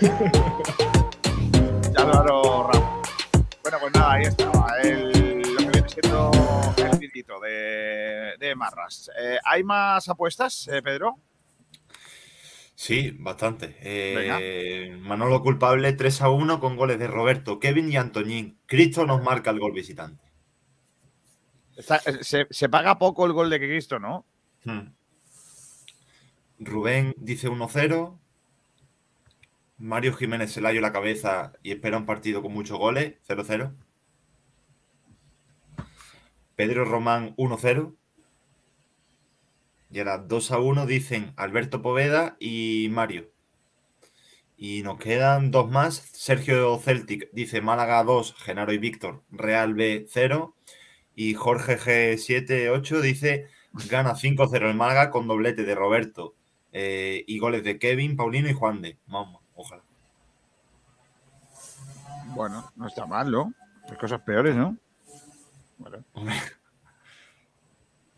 Álvaro 1.98 2.70
Ramos. 2.74 3.08
Bueno, 3.62 3.78
pues 3.80 3.94
nada, 3.94 4.14
ahí 4.14 4.24
estaba. 4.24 4.68
El, 4.84 5.42
lo 5.42 5.58
que 5.58 5.70
viene 5.70 5.90
siendo 5.90 6.32
el 6.78 6.98
vidito 6.98 7.40
de, 7.40 8.34
de 8.40 8.56
Marras. 8.56 9.10
Eh, 9.18 9.38
¿Hay 9.46 9.64
más 9.64 10.10
apuestas, 10.10 10.68
eh, 10.68 10.82
Pedro? 10.82 11.18
Sí, 12.82 13.12
bastante. 13.20 13.78
Eh, 13.80 14.98
Manolo 15.02 15.44
culpable 15.44 15.94
3 15.94 16.24
a 16.24 16.30
1 16.30 16.60
con 16.60 16.76
goles 16.76 16.98
de 16.98 17.06
Roberto, 17.06 17.60
Kevin 17.60 17.92
y 17.92 17.96
Antoñín. 17.96 18.58
Cristo 18.66 19.06
nos 19.06 19.22
marca 19.22 19.52
el 19.52 19.60
gol 19.60 19.72
visitante. 19.72 20.24
Está- 21.76 22.02
eh, 22.08 22.24
se, 22.24 22.48
se 22.50 22.70
paga 22.70 22.98
poco 22.98 23.28
el 23.28 23.34
gol 23.34 23.52
de 23.52 23.60
Cristo, 23.60 24.00
¿no? 24.00 24.26
Hmm. 24.64 24.96
Rubén 26.58 27.14
dice 27.20 27.50
1-0. 27.50 28.20
Mario 29.78 30.14
Jiménez 30.14 30.52
se 30.52 30.60
la 30.60 30.74
la 30.74 30.92
cabeza 30.92 31.54
y 31.62 31.74
espera 31.74 31.98
un 32.00 32.08
partido 32.08 32.42
con 32.42 32.52
muchos 32.52 32.80
goles, 32.80 33.14
0-0. 33.28 33.76
Pedro 36.56 36.86
Román 36.86 37.36
1-0. 37.38 37.96
Y 39.92 40.00
ahora 40.00 40.20
2 40.20 40.52
a 40.52 40.60
1 40.60 40.86
dicen 40.86 41.34
Alberto 41.36 41.82
Poveda 41.82 42.38
y 42.40 42.88
Mario. 42.92 43.30
Y 44.58 44.84
nos 44.84 45.00
quedan 45.00 45.52
dos 45.52 45.70
más. 45.70 45.96
Sergio 45.96 46.78
Celtic 46.80 47.30
dice 47.34 47.62
Málaga 47.62 48.04
2, 48.04 48.36
Genaro 48.38 48.72
y 48.74 48.78
Víctor, 48.78 49.24
Real 49.32 49.74
B 49.74 50.06
0. 50.08 50.56
Y 51.16 51.34
Jorge 51.34 51.78
G78 51.78 53.02
dice 53.02 53.48
gana 53.90 54.16
5-0 54.16 54.70
el 54.70 54.76
Málaga 54.76 55.10
con 55.10 55.28
doblete 55.28 55.64
de 55.64 55.76
Roberto 55.76 56.36
eh, 56.72 57.24
y 57.28 57.40
goles 57.40 57.64
de 57.64 57.80
Kevin, 57.80 58.16
Paulino 58.16 58.50
y 58.50 58.54
Juan 58.54 58.82
de. 58.82 58.98
Vamos, 59.08 59.42
ojalá. 59.56 59.84
Bueno, 62.28 62.72
no 62.76 62.88
está 62.88 63.06
mal, 63.06 63.30
¿no? 63.30 63.54
Hay 63.90 63.98
cosas 63.98 64.22
peores, 64.22 64.56
¿no? 64.56 64.78
Bueno. 65.78 66.06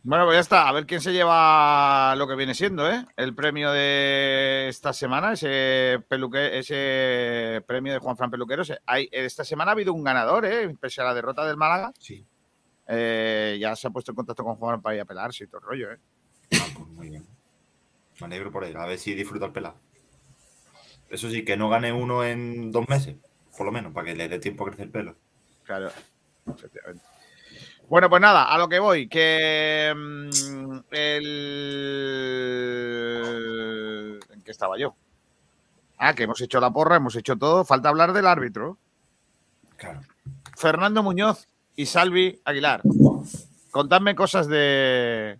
Bueno, 0.06 0.26
pues 0.26 0.36
ya 0.36 0.42
está. 0.42 0.68
A 0.68 0.72
ver 0.74 0.86
quién 0.86 1.00
se 1.00 1.14
lleva 1.14 2.14
lo 2.18 2.28
que 2.28 2.36
viene 2.36 2.54
siendo, 2.54 2.90
¿eh? 2.92 3.06
El 3.16 3.34
premio 3.34 3.72
de 3.72 4.68
esta 4.68 4.92
semana, 4.92 5.32
ese, 5.34 6.04
peluque, 6.10 6.60
ese 6.60 7.64
premio 7.66 7.94
de 7.94 8.00
Juan 8.00 8.18
Fran 8.18 8.30
Peluquero. 8.30 8.66
Se- 8.66 8.80
Hay, 8.86 9.08
esta 9.14 9.46
semana 9.46 9.72
ha 9.72 9.74
habido 9.74 9.94
un 9.94 10.04
ganador, 10.04 10.46
¿eh? 10.46 10.76
Pese 10.80 11.00
a 11.02 11.06
la 11.06 11.14
derrota 11.14 11.46
del 11.46 11.56
Málaga. 11.56 11.94
Sí. 11.98 12.26
Eh, 12.88 13.58
ya 13.62 13.76
se 13.78 13.88
ha 13.88 13.92
puesto 13.92 14.12
en 14.12 14.16
contacto 14.18 14.44
con 14.44 14.56
Juan 14.58 14.82
para 14.82 14.96
ir 14.96 15.02
a 15.02 15.06
pelarse 15.06 15.46
y 15.46 15.48
todo 15.48 15.60
el 15.62 15.68
rollo, 15.68 15.92
¿eh? 15.94 15.98
Ah, 16.60 16.68
pues 16.76 16.88
muy 16.90 17.10
bien. 17.10 17.26
Me 18.20 18.26
alegro 18.28 18.52
por 18.52 18.66
él. 18.66 18.76
A 18.76 18.86
ver 18.86 19.00
si 19.00 19.14
disfruta 19.14 19.46
el 19.46 19.54
pelado. 19.54 19.76
Eso 21.10 21.30
sí, 21.30 21.46
que 21.46 21.56
no 21.56 21.70
gane 21.70 21.94
uno 21.94 22.26
en 22.26 22.72
dos 22.72 22.90
meses, 22.90 23.16
por 23.56 23.66
lo 23.66 23.72
menos, 23.72 23.94
para 23.94 24.08
que 24.08 24.16
le 24.16 24.28
dé 24.28 24.40
tiempo 24.40 24.64
a 24.66 24.68
crecer 24.68 24.86
el 24.88 24.92
pelo. 24.92 25.16
Claro, 25.64 25.92
efectivamente. 26.48 27.04
Bueno, 27.90 28.10
pues 28.10 28.22
nada, 28.22 28.46
a 28.46 28.58
lo 28.58 28.68
que 28.70 28.80
voy, 28.80 29.08
que 29.08 29.94
mm, 29.96 30.80
el... 30.92 31.30
¿En 34.32 34.42
qué 34.42 34.52
estaba 34.52 34.78
yo? 34.78 34.96
Ah, 35.98 36.14
que 36.14 36.24
hemos 36.24 36.42
hecho 36.42 36.60
la 36.60 36.72
porra, 36.72 36.98
hemos 36.98 37.16
hecho 37.16 37.38
todo, 37.38 37.64
falta 37.66 37.90
hablar 37.90 38.14
del 38.14 38.28
árbitro. 38.28 38.78
Claro. 39.78 40.02
Fernando 40.58 41.04
Muñoz 41.04 41.48
y 41.76 41.86
Salvi 41.86 42.42
Aguilar. 42.46 42.82
Contadme 43.72 44.16
cosas 44.16 44.48
de 44.48 45.40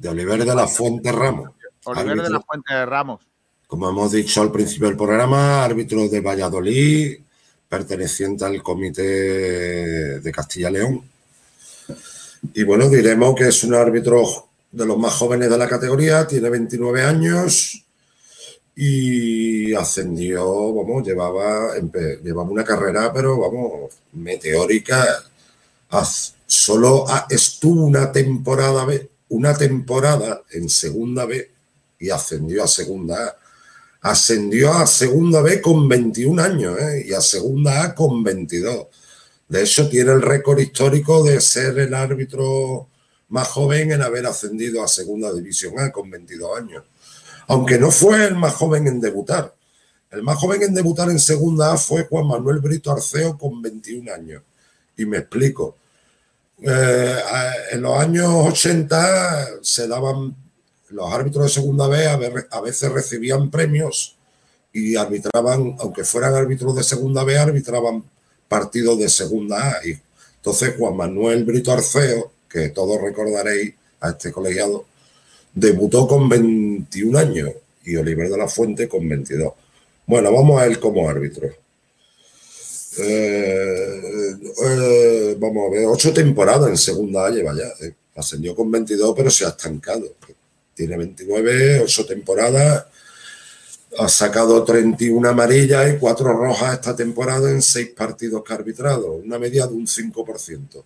De 0.00 0.08
Oliver 0.08 0.44
de 0.44 0.54
la 0.54 0.66
Fuente 0.66 1.12
Ramos. 1.12 1.50
Oliver 1.84 2.22
de 2.22 2.30
la 2.30 2.40
Fuente 2.40 2.86
Ramos. 2.86 3.20
Como 3.66 3.88
hemos 3.88 4.12
dicho 4.12 4.40
al 4.40 4.50
principio 4.50 4.88
del 4.88 4.96
programa, 4.96 5.62
árbitro 5.62 6.08
de 6.08 6.20
Valladolid, 6.20 7.20
perteneciente 7.70 8.44
al 8.44 8.60
comité 8.64 10.20
de 10.20 10.32
Castilla-León. 10.32 11.02
Y 12.52 12.64
bueno, 12.64 12.88
diremos 12.88 13.36
que 13.36 13.46
es 13.46 13.62
un 13.62 13.74
árbitro 13.74 14.24
de 14.72 14.84
los 14.84 14.98
más 14.98 15.14
jóvenes 15.14 15.48
de 15.48 15.56
la 15.56 15.68
categoría, 15.68 16.26
tiene 16.26 16.50
29 16.50 17.02
años 17.02 17.84
y 18.74 19.72
ascendió, 19.72 20.74
vamos, 20.74 21.06
llevaba, 21.06 21.74
llevaba 22.24 22.50
una 22.50 22.64
carrera, 22.64 23.12
pero 23.12 23.38
vamos, 23.38 23.92
meteórica. 24.14 25.22
Solo 26.46 27.04
estuvo 27.28 27.84
una 27.84 28.10
temporada, 28.10 28.84
una 29.28 29.56
temporada 29.56 30.42
en 30.50 30.68
segunda 30.68 31.24
B 31.24 31.48
y 32.00 32.10
ascendió 32.10 32.64
a 32.64 32.66
segunda 32.66 33.26
A 33.28 33.39
ascendió 34.02 34.72
a 34.72 34.86
segunda 34.86 35.42
B 35.42 35.60
con 35.60 35.88
21 35.88 36.42
años 36.42 36.78
¿eh? 36.80 37.04
y 37.08 37.12
a 37.12 37.20
segunda 37.20 37.84
A 37.84 37.94
con 37.94 38.22
22. 38.22 38.86
De 39.48 39.62
hecho, 39.62 39.88
tiene 39.88 40.12
el 40.12 40.22
récord 40.22 40.58
histórico 40.58 41.22
de 41.22 41.40
ser 41.40 41.78
el 41.78 41.92
árbitro 41.92 42.88
más 43.28 43.48
joven 43.48 43.92
en 43.92 44.02
haber 44.02 44.26
ascendido 44.26 44.82
a 44.82 44.88
segunda 44.88 45.32
división 45.32 45.78
A 45.78 45.90
con 45.90 46.10
22 46.10 46.58
años. 46.58 46.84
Aunque 47.48 47.78
no 47.78 47.90
fue 47.90 48.26
el 48.26 48.36
más 48.36 48.54
joven 48.54 48.86
en 48.86 49.00
debutar. 49.00 49.54
El 50.10 50.22
más 50.22 50.38
joven 50.38 50.62
en 50.62 50.74
debutar 50.74 51.10
en 51.10 51.18
segunda 51.18 51.72
A 51.72 51.76
fue 51.76 52.04
Juan 52.04 52.26
Manuel 52.26 52.60
Brito 52.60 52.92
Arceo 52.92 53.36
con 53.36 53.60
21 53.60 54.12
años. 54.12 54.42
Y 54.96 55.04
me 55.04 55.18
explico. 55.18 55.76
Eh, 56.62 57.18
en 57.72 57.82
los 57.82 57.98
años 57.98 58.28
80 58.28 59.62
se 59.62 59.88
daban 59.88 60.34
los 60.90 61.12
árbitros 61.12 61.44
de 61.44 61.50
segunda 61.50 61.86
B 61.86 62.06
a, 62.06 62.60
veces 62.60 62.92
recibían 62.92 63.50
premios 63.50 64.16
y 64.72 64.96
arbitraban, 64.96 65.76
aunque 65.78 66.04
fueran 66.04 66.34
árbitros 66.34 66.76
de 66.76 66.82
segunda 66.82 67.24
B, 67.24 67.38
arbitraban 67.38 68.04
partidos 68.48 68.98
de 68.98 69.08
segunda 69.08 69.70
A. 69.70 69.80
Entonces 70.36 70.74
Juan 70.78 70.96
Manuel 70.96 71.44
Brito 71.44 71.72
Arceo, 71.72 72.32
que 72.48 72.70
todos 72.70 73.00
recordaréis 73.00 73.74
a 74.00 74.10
este 74.10 74.32
colegiado, 74.32 74.86
debutó 75.54 76.06
con 76.06 76.28
21 76.28 77.18
años 77.18 77.50
y 77.84 77.96
Oliver 77.96 78.28
de 78.28 78.38
la 78.38 78.48
Fuente 78.48 78.88
con 78.88 79.08
22. 79.08 79.52
Bueno, 80.06 80.32
vamos 80.32 80.60
a 80.60 80.66
él 80.66 80.78
como 80.80 81.08
árbitro. 81.08 81.48
Eh, 82.98 84.34
eh, 84.64 85.36
vamos 85.38 85.68
a 85.68 85.70
ver, 85.70 85.86
ocho 85.86 86.12
temporadas 86.12 86.68
en 86.68 86.76
segunda 86.76 87.26
A 87.26 87.30
lleva 87.30 87.54
ya. 87.54 87.86
eh. 87.86 87.94
Ascendió 88.16 88.54
con 88.54 88.70
22, 88.70 89.14
pero 89.16 89.30
se 89.30 89.44
ha 89.44 89.50
estancado. 89.50 90.04
Tiene 90.74 90.96
29, 90.96 91.80
ocho 91.80 92.06
temporadas. 92.06 92.86
Ha 93.98 94.08
sacado 94.08 94.62
31 94.64 95.28
amarillas 95.28 95.92
y 95.92 95.98
4 95.98 96.32
rojas 96.32 96.74
esta 96.74 96.94
temporada 96.94 97.50
en 97.50 97.60
6 97.60 97.88
partidos 97.96 98.42
que 98.44 98.52
ha 98.52 98.56
arbitrado. 98.56 99.14
Una 99.14 99.38
media 99.38 99.66
de 99.66 99.74
un 99.74 99.86
5%. 99.86 100.84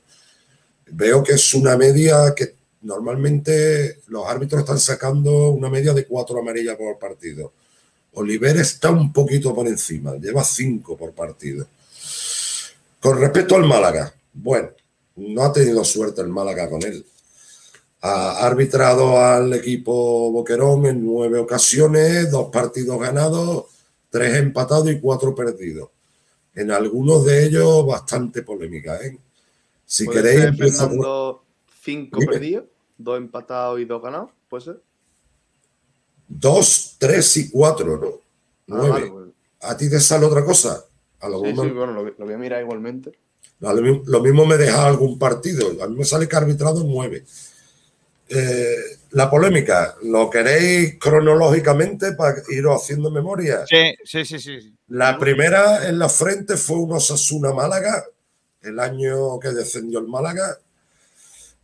Veo 0.86 1.23
que 1.23 1.32
es 1.32 1.55
una 1.55 1.77
media 1.77 2.35
que 2.35 2.55
normalmente 2.82 4.01
los 4.09 4.27
árbitros 4.27 4.61
están 4.61 4.78
sacando 4.78 5.51
una 5.51 5.69
media 5.69 5.93
de 5.93 6.06
4 6.06 6.39
amarillas 6.39 6.77
por 6.77 6.98
partido. 6.98 7.52
Oliver 8.15 8.56
está 8.59 8.90
un 8.90 9.12
poquito 9.12 9.55
por 9.55 9.66
encima, 9.66 10.15
lleva 10.16 10.44
5 10.44 10.97
por 10.97 11.12
partido. 11.12 11.66
Con 13.01 13.20
respecto 13.20 13.56
al 13.56 13.65
Málaga, 13.66 14.15
bueno, 14.32 14.70
no 15.16 15.43
ha 15.43 15.52
tenido 15.52 15.85
suerte 15.85 16.20
el 16.20 16.28
Málaga 16.28 16.69
con 16.69 16.82
él. 16.82 17.05
Ha 18.06 18.47
arbitrado 18.47 19.18
al 19.18 19.55
equipo 19.55 20.31
Boquerón 20.31 20.85
en 20.85 21.02
nueve 21.02 21.39
ocasiones, 21.39 22.31
dos 22.31 22.51
partidos 22.51 23.01
ganados, 23.01 23.64
tres 24.10 24.36
empatados 24.36 24.90
y 24.90 25.01
cuatro 25.01 25.35
perdidos. 25.35 25.89
En 26.55 26.70
algunos 26.70 27.24
de 27.24 27.47
ellos 27.47 27.86
bastante 27.86 28.43
polémica. 28.43 28.97
¿eh? 29.01 29.18
Si 29.86 30.05
¿Puede 30.05 30.22
queréis, 30.22 30.44
por- 30.59 30.70
Fernando, 30.70 31.44
cinco 31.82 32.20
Dime. 32.20 32.32
perdidos, 32.32 32.64
dos 32.98 33.16
empatados 33.16 33.81
y 33.81 33.86
dos 33.86 34.02
ganados, 34.02 34.31
¿puede 34.51 34.64
ser? 34.64 34.81
dos, 36.28 36.97
tres 36.98 37.36
y 37.39 37.51
cuatro, 37.51 37.97
¿no? 37.98 38.10
Nueve. 38.66 38.90
vale, 38.90 39.06
pues. 39.10 39.24
¿A 39.62 39.76
ti 39.76 39.89
te 39.89 39.98
sale 40.01 40.26
otra 40.26 40.44
cosa? 40.44 40.85
A 41.20 41.28
lo 41.28 41.40
Sí, 41.40 41.51
sí, 41.52 41.55
bueno, 41.70 41.93
lo, 41.93 42.05
lo 42.05 42.14
voy 42.24 42.35
a 42.35 42.39
mirar 42.39 42.60
igualmente. 42.62 43.12
Lo 43.60 43.72
mismo, 43.76 44.02
lo 44.05 44.20
mismo 44.20 44.44
me 44.44 44.59
deja 44.59 44.86
algún 44.86 45.18
partido. 45.18 45.82
A 45.82 45.86
mí 45.89 45.97
me 45.97 46.05
sale 46.05 46.28
que 46.28 46.36
ha 46.36 46.40
arbitrado 46.40 46.85
nueve. 46.85 47.24
Eh, 48.29 48.77
la 49.11 49.29
polémica, 49.31 49.97
¿lo 50.03 50.31
queréis 50.31 50.99
cronológicamente 50.99 52.13
para 52.13 52.37
iros 52.49 52.83
haciendo 52.83 53.11
memoria? 53.11 53.65
Sí, 53.67 53.95
sí, 54.05 54.25
sí, 54.25 54.39
sí. 54.39 54.75
La 54.89 55.19
primera 55.19 55.89
en 55.89 55.99
la 55.99 56.09
frente 56.09 56.57
fue 56.57 56.77
un 56.79 56.93
Osasuna 56.93 57.53
Málaga, 57.53 58.05
el 58.63 58.81
año 58.81 59.39
que 59.39 59.49
descendió 59.51 59.99
el 59.99 60.09
Málaga, 60.09 60.59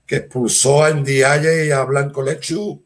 que 0.06 0.16
expulsó 0.16 0.84
a 0.84 0.90
Ndiaye 0.90 1.66
y 1.66 1.70
a 1.70 1.82
Blanco 1.84 2.22
Lechu. 2.22 2.82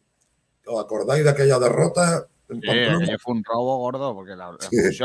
¿Os 0.66 0.84
acordáis 0.84 1.24
de 1.24 1.30
aquella 1.30 1.58
derrota? 1.58 2.26
en 2.48 2.60
Sí, 2.60 3.12
fue 3.20 3.34
un 3.34 3.42
robo 3.44 3.78
gordo, 3.78 4.14
porque 4.14 4.36
la, 4.36 4.52
las 4.52 4.68
Sí. 4.70 4.98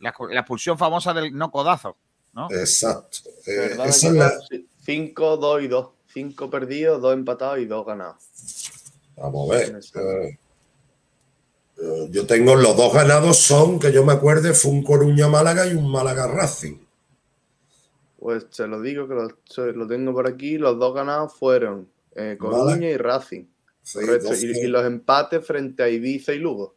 la, 0.00 0.12
la 0.30 0.40
expulsión 0.40 0.76
famosa 0.76 1.14
del 1.14 1.32
no 1.34 1.50
codazo, 1.50 1.96
¿no? 2.32 2.48
Exacto. 2.50 3.18
Eh, 3.46 3.56
¿Verdad, 3.56 3.86
esa 3.88 4.06
es 4.08 4.12
la- 4.14 4.40
Sí, 4.50 4.66
Cinco, 4.84 5.36
dos 5.36 5.62
y 5.62 5.68
dos. 5.68 5.90
Cinco 6.12 6.50
perdidos, 6.50 7.00
dos 7.00 7.14
empatados 7.14 7.58
y 7.60 7.66
dos 7.66 7.86
ganados. 7.86 8.16
Vamos 9.16 9.50
a 9.50 9.54
ver. 9.54 9.80
eh, 9.94 10.38
eh, 11.78 12.08
yo 12.10 12.26
tengo 12.26 12.56
los 12.56 12.76
dos 12.76 12.92
ganados 12.92 13.38
son, 13.38 13.78
que 13.78 13.92
yo 13.92 14.04
me 14.04 14.12
acuerde, 14.12 14.52
fue 14.54 14.72
un 14.72 14.82
Coruña 14.82 15.28
Málaga 15.28 15.66
y 15.66 15.74
un 15.74 15.90
Málaga 15.90 16.26
Racing. 16.26 16.78
Pues 18.18 18.46
se 18.50 18.66
lo 18.66 18.80
digo 18.82 19.08
que 19.08 19.14
lo, 19.14 19.86
tengo 19.86 20.12
por 20.12 20.26
aquí. 20.26 20.58
Los 20.58 20.78
dos 20.78 20.94
ganados 20.94 21.34
fueron 21.34 21.88
eh, 22.14 22.36
Coruña 22.38 22.64
Málaga. 22.64 22.86
y 22.86 22.96
Racing. 22.96 23.44
Sí. 23.82 23.98
Y, 24.42 24.58
y 24.60 24.66
los 24.66 24.84
empates 24.84 25.44
frente 25.46 25.82
a 25.82 25.88
Ibiza 25.88 26.32
y 26.34 26.38
Lugo. 26.38 26.74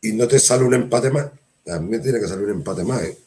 Y 0.00 0.12
no 0.12 0.26
te 0.28 0.38
sale 0.38 0.64
un 0.64 0.74
empate 0.74 1.10
más. 1.10 1.30
A 1.66 1.78
mí 1.80 1.90
me 1.90 1.98
tiene 1.98 2.20
que 2.20 2.28
salir 2.28 2.44
un 2.44 2.52
empate 2.52 2.84
más. 2.84 3.02
¿eh? 3.02 3.18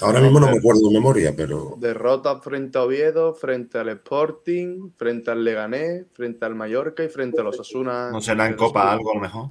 Ahora 0.00 0.20
mismo 0.20 0.40
no 0.40 0.50
me 0.50 0.58
acuerdo 0.58 0.88
de 0.88 0.94
memoria, 0.94 1.34
pero 1.36 1.74
Derrotas 1.78 2.42
frente 2.42 2.78
a 2.78 2.82
Oviedo, 2.84 3.34
frente 3.34 3.78
al 3.78 3.88
Sporting, 3.90 4.90
frente 4.96 5.30
al 5.30 5.44
Leganés, 5.44 6.06
frente 6.12 6.44
al 6.44 6.54
Mallorca 6.54 7.04
y 7.04 7.08
frente 7.08 7.40
a 7.40 7.44
los 7.44 7.58
Asuna. 7.60 8.10
¿No 8.10 8.20
será 8.20 8.46
en 8.46 8.54
Copa 8.54 8.90
algo 8.92 9.12
a 9.12 9.14
lo 9.14 9.20
mejor? 9.20 9.48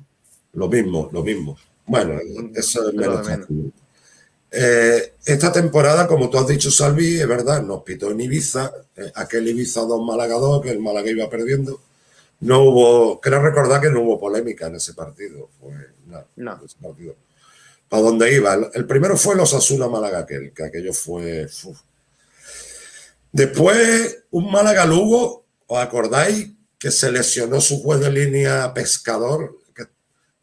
lo 0.53 0.67
mismo, 0.67 1.09
lo 1.11 1.23
mismo. 1.23 1.57
Bueno, 1.85 2.19
eso 2.55 2.89
es 2.89 2.95
menos. 2.95 3.27
Eh, 4.51 5.13
esta 5.25 5.51
temporada, 5.51 6.07
como 6.07 6.29
tú 6.29 6.39
has 6.39 6.47
dicho, 6.47 6.71
Salvi, 6.71 7.19
es 7.19 7.27
verdad, 7.27 7.61
nos 7.61 7.83
pitó 7.83 8.09
en 8.09 8.19
Ibiza, 8.21 8.71
eh, 8.95 9.11
aquel 9.15 9.47
Ibiza 9.47 9.81
2 9.81 10.01
Málaga 10.03 10.35
2, 10.35 10.61
que 10.63 10.71
el 10.71 10.79
Málaga 10.79 11.09
iba 11.09 11.29
perdiendo. 11.29 11.79
No 12.41 12.61
hubo, 12.63 13.19
creo 13.19 13.41
recordar 13.41 13.81
que 13.81 13.89
no 13.91 14.01
hubo 14.01 14.19
polémica 14.19 14.67
en 14.67 14.75
ese 14.75 14.93
partido. 14.93 15.49
Fue, 15.59 15.73
nada, 16.07 16.25
No. 16.37 16.59
ese 16.65 16.77
partido. 16.81 17.15
¿Para 17.89 18.03
dónde 18.03 18.33
iba? 18.33 18.53
El, 18.73 18.85
primero 18.85 19.17
fue 19.17 19.35
los 19.35 19.53
Asuna 19.53 19.87
Málaga, 19.87 20.19
aquel, 20.19 20.53
que 20.53 20.63
aquello 20.63 20.93
fue. 20.93 21.45
uf. 21.63 21.79
Después, 23.31 24.23
un 24.31 24.51
Málaga 24.51 24.85
Lugo, 24.85 25.45
¿os 25.67 25.79
acordáis? 25.79 26.51
Que 26.77 26.91
se 26.91 27.11
lesionó 27.11 27.59
su 27.61 27.81
juez 27.81 27.99
de 27.99 28.11
línea 28.11 28.73
pescador 28.73 29.57
que- 29.75 29.85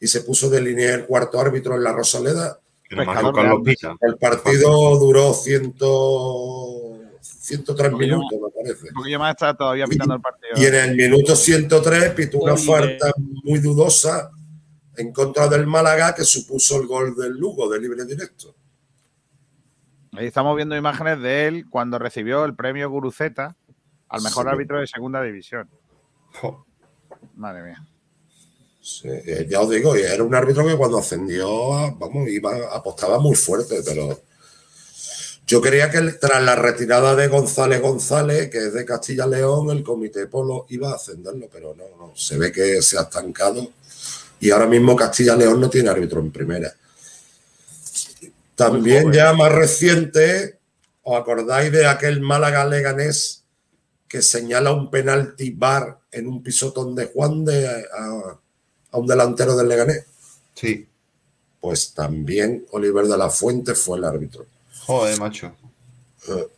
y 0.01 0.07
se 0.07 0.21
puso 0.21 0.51
de 0.51 0.61
línea 0.61 0.95
el 0.95 1.07
cuarto 1.07 1.41
árbitro 1.41 1.75
en 1.75 1.83
la 1.85 1.93
Rosaleda. 1.93 2.61
El 2.89 4.17
partido 4.21 4.97
duró 4.99 5.35
ciento, 5.35 7.01
103 7.21 7.91
Porque 7.91 8.07
yo- 8.09 8.17
minutos, 8.19 8.39
me 8.41 8.51
parece. 8.63 8.87
Porque 8.95 9.11
yo 9.11 9.19
me 9.19 9.31
está 9.31 9.55
todavía 9.57 9.87
pitando 9.87 10.15
el 10.15 10.21
partido. 10.21 10.53
Y 10.57 10.65
en 10.67 10.75
el 10.75 10.97
minuto 10.97 11.35
103 11.35 12.11
pitó 12.11 12.39
una 12.39 12.57
falta 12.57 13.13
muy 13.45 13.59
dudosa 13.59 14.31
en 14.97 15.13
contra 15.13 15.49
del 15.49 15.67
Málaga 15.67 16.15
que 16.15 16.25
supuso 16.25 16.81
el 16.81 16.87
gol 16.87 17.15
del 17.17 17.33
Lugo 17.33 17.69
de 17.69 17.81
libre 17.81 18.05
directo. 18.05 18.55
Ahí 20.13 20.27
estamos 20.27 20.57
viendo 20.57 20.77
imágenes 20.77 21.21
de 21.21 21.47
él 21.47 21.67
cuando 21.69 21.99
recibió 21.99 22.45
el 22.45 22.55
premio 22.55 22.89
Guruceta 22.89 23.57
al 24.09 24.23
mejor 24.23 24.45
Sí. 24.45 24.51
árbitro 24.51 24.81
de 24.81 24.87
segunda 24.87 25.23
división. 25.23 25.69
Madre 27.35 27.63
mía. 27.65 27.87
Sí, 28.81 29.09
eh, 29.09 29.47
ya 29.51 29.61
os 29.61 29.69
digo, 29.71 29.95
era 29.97 30.23
un 30.23 30.35
árbitro 30.35 30.65
que 30.67 30.77
cuando 30.77 30.99
ascendió, 30.99 31.49
vamos, 31.99 32.29
iba, 32.29 32.53
apostaba 32.73 33.19
muy 33.19 33.35
fuerte, 33.35 33.81
pero 33.85 34.21
yo 35.47 35.61
creía 35.61 35.91
que 35.91 36.01
tras 36.13 36.43
la 36.43 36.55
retirada 36.55 37.15
de 37.17 37.27
González 37.29 37.81
González, 37.83 38.49
que 38.49 38.59
es 38.59 38.73
de 38.73 38.85
Castilla 38.85 39.27
León, 39.27 39.71
el 39.71 39.83
comité 39.83 40.29
Polo 40.29 40.67
iba 40.69 40.91
a 40.93 40.95
ascenderlo, 40.95 41.49
pero 41.53 41.75
no, 41.75 41.85
no, 41.99 42.13
se 42.15 42.39
ve 42.39 42.53
que 42.53 42.81
se 42.81 42.97
ha 42.97 43.03
estancado 43.03 43.73
y 44.41 44.51
ahora 44.51 44.67
mismo 44.67 44.97
Castilla 44.97 45.37
León 45.37 45.61
no 45.61 45.71
tiene 45.71 45.89
árbitro 45.89 46.21
en 46.21 46.31
primera. 46.31 46.73
También 48.55 49.13
ya 49.13 49.33
más 49.35 49.53
reciente, 49.53 50.59
¿os 51.03 51.21
acordáis 51.21 51.71
de 51.73 51.87
aquel 51.87 52.21
Málaga 52.21 52.67
Leganés 52.67 53.45
que 54.09 54.23
señala 54.23 54.73
un 54.73 54.91
penalti 54.91 55.51
bar 55.51 55.99
en 56.11 56.27
un 56.27 56.43
pisotón 56.43 56.95
de 56.95 57.07
Juan 57.07 57.45
de 57.45 57.69
a, 57.69 58.39
a 58.91 58.99
un 58.99 59.07
delantero 59.07 59.57
del 59.57 59.69
Leganés? 59.69 60.07
Sí. 60.55 60.89
Pues 61.61 61.93
también 61.93 62.67
Oliver 62.71 63.07
de 63.07 63.19
la 63.19 63.29
Fuente 63.29 63.75
fue 63.75 63.99
el 63.99 64.05
árbitro. 64.05 64.47
Joder, 64.87 65.19
macho. 65.19 65.55
Eh, 66.29 66.49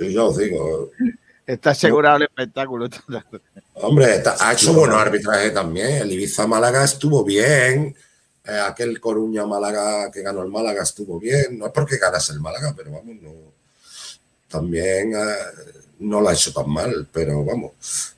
y 0.00 0.12
yo 0.12 0.26
os 0.26 0.36
digo, 0.36 0.90
Está 1.48 1.70
asegurado 1.70 2.18
el 2.18 2.24
espectáculo. 2.24 2.88
Hombre, 3.82 4.22
ha 4.40 4.52
hecho 4.52 4.72
buenos 4.72 4.96
arbitrajes 5.00 5.52
también. 5.54 6.02
El 6.02 6.12
Ibiza 6.12 6.46
Málaga 6.46 6.84
estuvo 6.84 7.24
bien. 7.24 7.94
Eh, 8.44 8.58
aquel 8.66 9.00
Coruña 9.00 9.46
Málaga 9.46 10.10
que 10.10 10.22
ganó 10.22 10.42
el 10.42 10.48
Málaga 10.50 10.82
estuvo 10.82 11.18
bien. 11.18 11.58
No 11.58 11.66
es 11.66 11.72
porque 11.72 11.98
ganase 11.98 12.32
el 12.32 12.40
Málaga, 12.40 12.74
pero 12.76 12.92
vamos, 12.92 13.16
no. 13.20 13.30
También 14.48 15.12
eh, 15.14 15.34
no 16.00 16.20
lo 16.20 16.28
ha 16.28 16.32
hecho 16.32 16.52
tan 16.52 16.70
mal, 16.70 17.08
pero 17.12 17.44
vamos. 17.44 17.72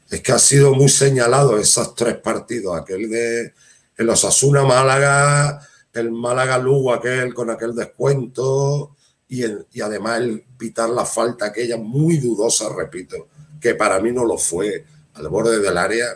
Es 0.08 0.20
que 0.20 0.32
ha 0.32 0.38
sido 0.38 0.74
muy 0.74 0.88
señalado 0.88 1.58
esos 1.58 1.94
tres 1.94 2.16
partidos. 2.16 2.78
Aquel 2.80 3.10
de 3.10 3.52
el 3.96 4.08
Osasuna 4.08 4.64
Málaga, 4.64 5.66
el 5.92 6.10
Málaga 6.10 6.58
Lugo, 6.58 6.92
aquel 6.92 7.34
con 7.34 7.50
aquel 7.50 7.74
descuento. 7.74 8.96
Y, 9.28 9.42
el- 9.42 9.66
y 9.72 9.80
además 9.80 10.18
el 10.20 10.42
pitar 10.58 10.90
la 10.90 11.04
falta 11.04 11.46
aquella 11.46 11.76
muy 11.76 12.16
dudosa, 12.18 12.68
repito, 12.76 13.28
que 13.60 13.74
para 13.76 14.00
mí 14.00 14.10
no 14.10 14.24
lo 14.24 14.36
fue, 14.36 14.84
al 15.20 15.28
borde 15.28 15.60
del 15.60 15.76
área, 15.76 16.06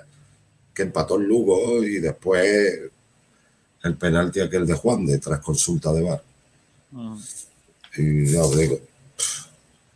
que 0.73 0.83
empató 0.83 1.17
el 1.17 1.27
Lugo 1.27 1.83
y 1.83 2.01
después 2.01 2.81
el 3.83 3.97
penalti 3.97 4.41
aquel 4.41 4.67
de 4.67 4.75
Juan 4.75 5.07
de 5.07 5.19
tras 5.19 5.41
consulta 5.41 5.93
de 5.93 6.03
VAR. 6.03 6.23
Y 7.97 8.27
ya 8.27 8.43
os 8.43 8.57
digo, 8.57 8.79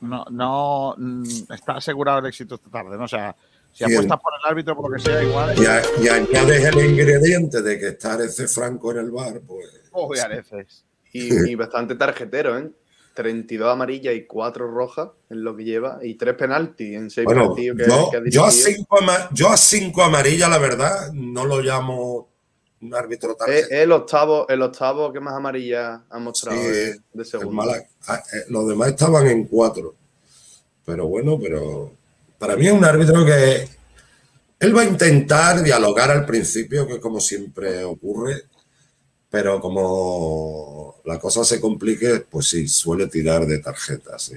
No, 0.00 0.24
no 0.30 0.94
mm, 0.96 1.52
está 1.52 1.72
asegurado 1.76 2.18
el 2.20 2.26
éxito 2.26 2.56
esta 2.56 2.70
tarde, 2.70 2.96
¿no? 2.96 3.04
O 3.04 3.08
sea, 3.08 3.34
Si 3.72 3.84
Bien. 3.84 3.96
apuestas 3.96 4.20
por 4.20 4.32
el 4.34 4.50
árbitro, 4.50 4.76
por 4.76 4.90
lo 4.90 4.96
que 4.96 5.02
sea, 5.02 5.22
igual. 5.22 5.56
Y, 5.58 6.08
añades 6.08 6.64
el 6.64 6.90
ingrediente 6.90 7.62
de 7.62 7.78
que 7.78 7.88
está 7.88 8.22
ese 8.22 8.46
Franco 8.48 8.92
en 8.92 8.98
el 8.98 9.10
bar, 9.10 9.40
pues. 9.46 9.68
Veces. 10.28 10.84
Y, 11.12 11.50
y 11.50 11.54
bastante 11.54 11.94
tarjetero, 11.94 12.58
¿eh? 12.58 12.70
32 13.18 13.68
amarillas 13.72 14.14
y 14.14 14.26
4 14.26 14.70
rojas 14.70 15.08
en 15.28 15.42
lo 15.42 15.56
que 15.56 15.64
lleva 15.64 15.98
y 16.00 16.14
3 16.14 16.36
penaltis 16.36 16.94
en 16.94 17.10
6 17.10 17.24
Bueno, 17.24 17.48
partidos 17.48 17.76
que, 17.76 17.88
yo, 17.88 18.10
que 18.12 18.16
ha 18.16 18.22
yo, 18.30 18.44
a 18.44 18.50
cinco 18.52 18.98
yo 19.32 19.48
a 19.48 19.56
cinco 19.56 20.02
amarillas, 20.04 20.48
la 20.48 20.58
verdad, 20.58 21.12
no 21.12 21.44
lo 21.44 21.60
llamo 21.60 22.28
un 22.80 22.94
árbitro 22.94 23.36
es 23.48 23.68
el 23.72 23.90
octavo, 23.90 24.46
el 24.48 24.62
octavo 24.62 25.12
que 25.12 25.18
más 25.18 25.34
amarilla 25.34 26.04
ha 26.08 26.18
mostrado 26.20 26.60
Sí, 26.60 27.00
de, 27.12 27.24
segundo. 27.24 27.74
Ah, 28.06 28.22
eh, 28.32 28.44
Los 28.50 28.68
demás 28.68 28.90
estaban 28.90 29.26
en 29.26 29.46
cuatro. 29.46 29.96
Pero 30.86 31.08
bueno, 31.08 31.40
pero 31.42 31.90
para 32.38 32.54
mí 32.54 32.68
es 32.68 32.72
un 32.72 32.84
árbitro 32.84 33.26
que 33.26 33.68
él 34.60 34.76
va 34.76 34.82
a 34.82 34.84
intentar 34.84 35.60
dialogar 35.60 36.12
al 36.12 36.24
principio, 36.24 36.86
que 36.86 37.00
como 37.00 37.18
siempre 37.18 37.82
ocurre, 37.82 38.44
pero 39.30 39.60
como 39.60 40.96
la 41.04 41.18
cosa 41.18 41.44
se 41.44 41.60
complique, 41.60 42.24
pues 42.30 42.48
sí, 42.48 42.66
suele 42.68 43.06
tirar 43.08 43.46
de 43.46 43.58
tarjetas. 43.58 44.22
Sí. 44.22 44.36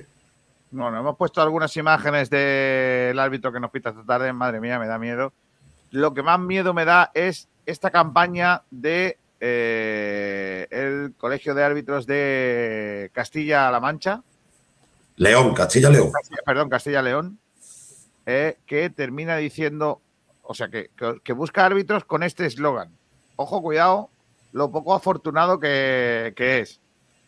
Bueno, 0.72 1.00
hemos 1.00 1.18
puesto 1.18 1.42
algunas 1.42 1.76
imágenes 1.78 2.30
del 2.30 3.18
árbitro 3.20 3.52
que 3.52 3.60
nos 3.60 3.72
pita 3.72 3.90
esta 3.90 4.04
tarde. 4.06 4.32
Madre 4.34 4.60
mía, 4.62 4.80
me 4.80 4.88
da 4.88 4.98
miedo. 4.98 5.34
Lo 5.92 6.14
que 6.14 6.24
más 6.24 6.40
miedo 6.40 6.74
me 6.74 6.86
da 6.86 7.12
es 7.14 7.48
esta 7.66 7.92
campaña 7.92 8.64
de 8.72 9.18
eh, 9.42 10.68
el 10.72 11.14
Colegio 11.18 11.54
de 11.54 11.64
Árbitros 11.64 12.06
de 12.08 13.12
Castilla-La 13.14 13.80
Mancha. 13.80 14.24
León, 15.18 15.54
Castilla-León. 15.54 16.12
Castilla- 16.12 16.42
perdón, 16.46 16.70
Castilla-León, 16.70 17.38
eh, 18.26 18.58
que 18.66 18.90
termina 18.90 19.36
diciendo, 19.38 20.00
o 20.44 20.54
sea, 20.54 20.70
que, 20.70 20.90
que- 20.96 21.20
que 21.24 21.34
busca 21.34 21.66
árbitros 21.66 22.06
con 22.06 22.24
este 22.24 22.46
eslogan. 22.46 22.90
Ojo, 23.36 23.62
cuidado, 23.62 24.10
lo 24.54 24.72
poco 24.72 24.94
afortunado 24.94 25.60
que, 25.60 26.34
que 26.36 26.60
es. 26.60 26.80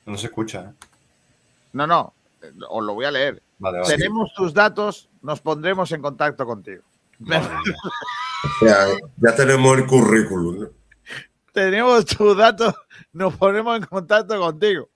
No 0.05 0.17
se 0.17 0.27
escucha. 0.27 0.61
¿eh? 0.61 0.85
No, 1.73 1.87
no, 1.87 2.13
os 2.69 2.83
lo 2.83 2.93
voy 2.93 3.05
a 3.05 3.11
leer. 3.11 3.41
Vale, 3.59 3.79
vale. 3.79 3.97
Tenemos 3.97 4.33
tus 4.33 4.53
datos, 4.53 5.09
nos 5.21 5.39
pondremos 5.39 5.91
en 5.91 6.01
contacto 6.01 6.45
contigo. 6.45 6.83
Ya 8.59 9.35
tenemos 9.35 9.77
el 9.77 9.85
currículum. 9.87 10.59
¿no? 10.59 10.69
Tenemos 11.53 12.05
tus 12.05 12.35
datos, 12.35 12.73
nos 13.13 13.35
ponemos 13.35 13.77
en 13.77 13.85
contacto 13.85 14.39
contigo. 14.39 14.89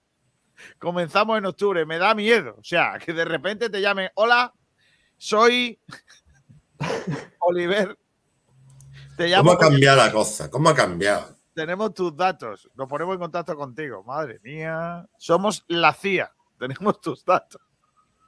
Comenzamos 0.79 1.37
en 1.37 1.45
octubre, 1.45 1.85
me 1.85 1.99
da 1.99 2.15
miedo. 2.15 2.55
O 2.57 2.63
sea, 2.63 2.97
que 2.97 3.13
de 3.13 3.25
repente 3.25 3.69
te 3.69 3.79
llamen, 3.79 4.09
hola, 4.15 4.53
soy 5.17 5.79
Oliver. 7.39 7.97
Te 9.15 9.35
¿Cómo 9.35 9.51
ha 9.53 9.57
cambiado 9.57 9.97
la 9.97 10.11
cosa? 10.11 10.49
¿Cómo 10.49 10.69
ha 10.69 10.75
cambiado? 10.75 11.36
Tenemos 11.57 11.91
tus 11.91 12.15
datos, 12.15 12.69
nos 12.75 12.87
ponemos 12.87 13.15
en 13.15 13.19
contacto 13.19 13.55
contigo. 13.55 14.03
Madre 14.03 14.39
mía, 14.43 15.09
somos 15.17 15.65
la 15.67 15.91
CIA, 15.91 16.31
tenemos 16.59 17.01
tus 17.01 17.25
datos. 17.25 17.59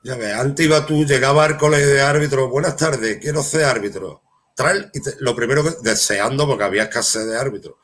Ya 0.03 0.15
ves, 0.15 0.33
antes 0.33 0.65
iba 0.65 0.83
tú, 0.83 1.05
llegaba 1.05 1.45
al 1.45 1.55
colegio 1.55 1.89
de 1.89 2.01
árbitro, 2.01 2.49
buenas 2.49 2.75
tardes, 2.75 3.19
quiero 3.21 3.43
ser 3.43 3.65
árbitro. 3.65 4.23
Trae, 4.55 4.89
lo 5.19 5.35
primero 5.35 5.63
que, 5.63 5.69
deseando, 5.83 6.47
porque 6.47 6.63
había 6.63 6.83
escasez 6.83 7.27
de 7.27 7.37
árbitros. 7.37 7.75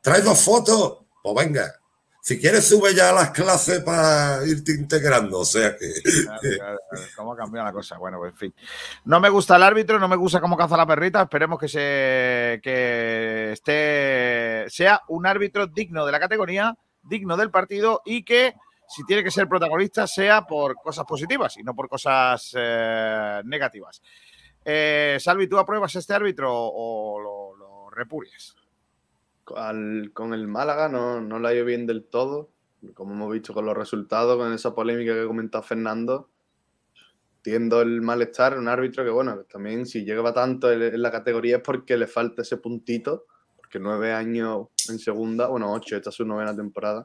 ¿Traes 0.00 0.24
dos 0.24 0.40
fotos? 0.42 1.00
Pues 1.22 1.36
venga. 1.36 1.70
Si 2.26 2.40
quieres, 2.40 2.66
sube 2.66 2.94
ya 2.94 3.10
a 3.10 3.12
las 3.12 3.32
clases 3.32 3.80
para 3.80 4.46
irte 4.46 4.72
integrando. 4.72 5.40
O 5.40 5.44
sea 5.44 5.76
que. 5.76 5.92
¿Cómo 7.14 7.34
ha 7.34 7.36
cambiado 7.36 7.66
la 7.66 7.72
cosa? 7.74 7.98
Bueno, 7.98 8.16
pues 8.16 8.32
en 8.32 8.38
fin. 8.38 8.54
No 9.04 9.20
me 9.20 9.28
gusta 9.28 9.56
el 9.56 9.62
árbitro, 9.62 9.98
no 9.98 10.08
me 10.08 10.16
gusta 10.16 10.40
cómo 10.40 10.56
caza 10.56 10.74
la 10.74 10.86
perrita. 10.86 11.20
Esperemos 11.20 11.58
que 11.58 11.68
se 11.68 12.60
que 12.62 13.52
esté 13.52 14.64
sea 14.70 15.02
un 15.08 15.26
árbitro 15.26 15.66
digno 15.66 16.06
de 16.06 16.12
la 16.12 16.18
categoría, 16.18 16.74
digno 17.02 17.36
del 17.36 17.50
partido 17.50 18.00
y 18.06 18.24
que 18.24 18.54
si 18.88 19.04
tiene 19.04 19.22
que 19.22 19.30
ser 19.30 19.46
protagonista 19.46 20.06
sea 20.06 20.46
por 20.46 20.76
cosas 20.76 21.04
positivas 21.04 21.58
y 21.58 21.62
no 21.62 21.74
por 21.74 21.90
cosas 21.90 22.54
eh, 22.56 23.42
negativas. 23.44 24.00
Eh, 24.64 25.18
Salvi, 25.20 25.46
¿tú 25.46 25.58
apruebas 25.58 25.94
este 25.94 26.14
árbitro 26.14 26.50
o 26.50 27.20
lo, 27.20 27.54
lo? 27.54 27.90
Al- 29.56 30.10
con 30.12 30.32
el 30.34 30.46
Málaga 30.48 30.88
no, 30.88 31.20
no 31.20 31.38
la 31.38 31.50
ha 31.50 31.54
ido 31.54 31.64
bien 31.64 31.86
del 31.86 32.04
todo, 32.04 32.50
como 32.94 33.12
hemos 33.14 33.32
visto 33.32 33.52
con 33.54 33.66
los 33.66 33.76
resultados, 33.76 34.36
con 34.36 34.52
esa 34.52 34.74
polémica 34.74 35.12
que 35.14 35.20
ha 35.22 35.26
comentado 35.26 35.62
Fernando. 35.62 36.30
Entiendo 37.38 37.82
el 37.82 38.00
malestar, 38.00 38.58
un 38.58 38.68
árbitro 38.68 39.04
que, 39.04 39.10
bueno, 39.10 39.42
también 39.50 39.84
si 39.84 40.02
llega 40.04 40.32
tanto 40.32 40.72
en 40.72 40.82
en 40.82 41.02
la 41.02 41.10
categoría 41.10 41.56
es 41.56 41.62
porque 41.62 41.96
le 41.98 42.06
falta 42.06 42.40
ese 42.42 42.56
puntito, 42.56 43.26
porque 43.56 43.78
nueve 43.78 44.12
años 44.14 44.68
en 44.88 44.98
segunda, 44.98 45.48
bueno, 45.48 45.70
ocho, 45.72 45.94
esta 45.96 46.08
es 46.08 46.16
su 46.16 46.24
novena 46.24 46.56
temporada. 46.56 47.02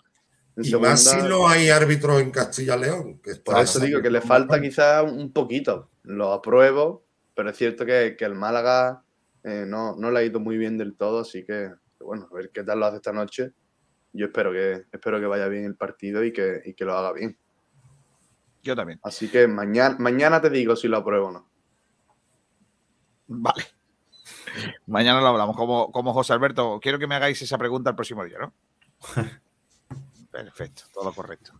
En 0.55 0.65
Y 0.65 0.71
más 0.75 1.01
si 1.03 1.09
segunda- 1.09 1.29
no 1.29 1.47
hay 1.49 1.69
árbitros 1.69 2.21
en 2.21 2.31
Castilla-León. 2.31 3.19
que 3.21 3.35
Por 3.35 3.57
eso 3.59 3.79
digo 3.79 4.01
que 4.01 4.09
le 4.09 4.21
falta 4.21 4.61
quizás 4.61 5.03
un 5.11 5.31
poquito. 5.33 5.89
Lo 6.03 6.31
apruebo, 6.31 7.05
pero 7.35 7.49
es 7.49 7.57
cierto 7.57 7.85
que, 7.85 8.15
que 8.17 8.23
el 8.25 8.35
Málaga 8.35 9.03
eh, 9.43 9.65
no, 9.67 9.95
no 9.97 10.09
le 10.11 10.19
ha 10.19 10.23
ido 10.23 10.39
muy 10.39 10.57
bien 10.57 10.77
del 10.77 10.95
todo, 10.95 11.19
así 11.19 11.43
que 11.45 11.69
que 11.99 12.05
bueno, 12.05 12.27
a 12.31 12.33
ver 12.33 12.49
qué 12.51 12.63
tal 12.63 12.79
lo 12.79 12.85
hace 12.87 12.97
esta 12.97 13.11
noche. 13.11 13.51
Yo 14.13 14.27
espero 14.27 14.51
que, 14.51 14.85
espero 14.91 15.19
que 15.19 15.27
vaya 15.27 15.47
bien 15.47 15.65
el 15.65 15.75
partido 15.75 16.23
y 16.23 16.33
que, 16.33 16.61
y 16.65 16.73
que 16.73 16.85
lo 16.85 16.97
haga 16.97 17.13
bien. 17.13 17.37
Yo 18.63 18.75
también. 18.75 18.99
Así 19.03 19.29
que 19.29 19.47
mañana, 19.47 19.95
mañana 19.99 20.41
te 20.41 20.49
digo 20.49 20.75
si 20.75 20.87
lo 20.87 20.97
apruebo 20.97 21.27
o 21.27 21.31
no. 21.31 21.49
Vale. 23.27 23.63
Mañana 24.87 25.21
lo 25.21 25.27
hablamos. 25.27 25.55
Como, 25.55 25.91
como 25.91 26.13
José 26.13 26.33
Alberto, 26.33 26.79
quiero 26.81 26.97
que 26.97 27.07
me 27.07 27.15
hagáis 27.15 27.41
esa 27.41 27.57
pregunta 27.57 27.91
el 27.91 27.95
próximo 27.95 28.25
día, 28.25 28.39
¿no? 28.39 28.53
Perfecto, 30.31 30.83
todo 30.93 31.13
correcto. 31.13 31.53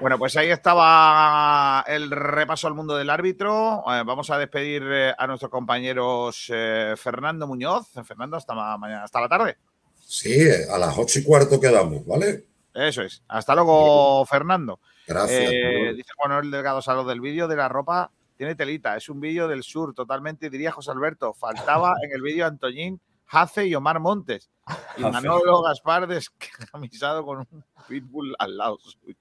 Bueno, 0.00 0.18
pues 0.18 0.36
ahí 0.36 0.50
estaba 0.50 1.84
el 1.86 2.10
repaso 2.10 2.66
al 2.66 2.74
mundo 2.74 2.96
del 2.96 3.10
árbitro. 3.10 3.84
Eh, 3.86 4.02
vamos 4.04 4.30
a 4.30 4.38
despedir 4.38 4.82
eh, 4.86 5.14
a 5.16 5.26
nuestros 5.26 5.50
compañeros 5.50 6.46
eh, 6.52 6.94
Fernando 6.96 7.46
Muñoz. 7.46 7.88
Fernando, 8.04 8.36
hasta 8.36 8.54
ma- 8.54 8.76
mañana, 8.78 9.04
hasta 9.04 9.20
la 9.20 9.28
tarde. 9.28 9.56
Sí, 10.00 10.48
a 10.72 10.78
las 10.78 10.96
ocho 10.98 11.18
y 11.18 11.24
cuarto 11.24 11.60
quedamos, 11.60 12.04
¿vale? 12.06 12.46
Eso 12.74 13.02
es. 13.02 13.22
Hasta 13.28 13.54
luego, 13.54 14.24
Fernando. 14.26 14.80
Gracias. 15.06 15.50
Eh, 15.52 15.92
dice 15.96 16.10
Juan 16.16 16.30
Manuel 16.30 16.50
Delgado 16.50 16.82
Salud 16.82 17.08
del 17.08 17.20
vídeo 17.20 17.48
de 17.48 17.56
la 17.56 17.68
ropa 17.68 18.10
tiene 18.36 18.54
telita. 18.54 18.96
Es 18.96 19.08
un 19.08 19.20
vídeo 19.20 19.48
del 19.48 19.62
sur, 19.64 19.94
totalmente, 19.94 20.48
diría 20.48 20.70
José 20.70 20.92
Alberto. 20.92 21.34
Faltaba 21.34 21.94
en 22.02 22.12
el 22.12 22.22
vídeo 22.22 22.46
Antoñín, 22.46 23.00
Jace 23.26 23.66
y 23.66 23.74
Omar 23.74 23.98
Montes. 24.00 24.48
Y. 24.96 25.02
Manolo 25.02 25.62
Gaspar 25.62 26.06
descamisado 26.06 27.24
con 27.24 27.38
un 27.38 27.64
pitbull 27.88 28.34
al 28.38 28.56
lado 28.56 28.78
suyo. 28.78 29.16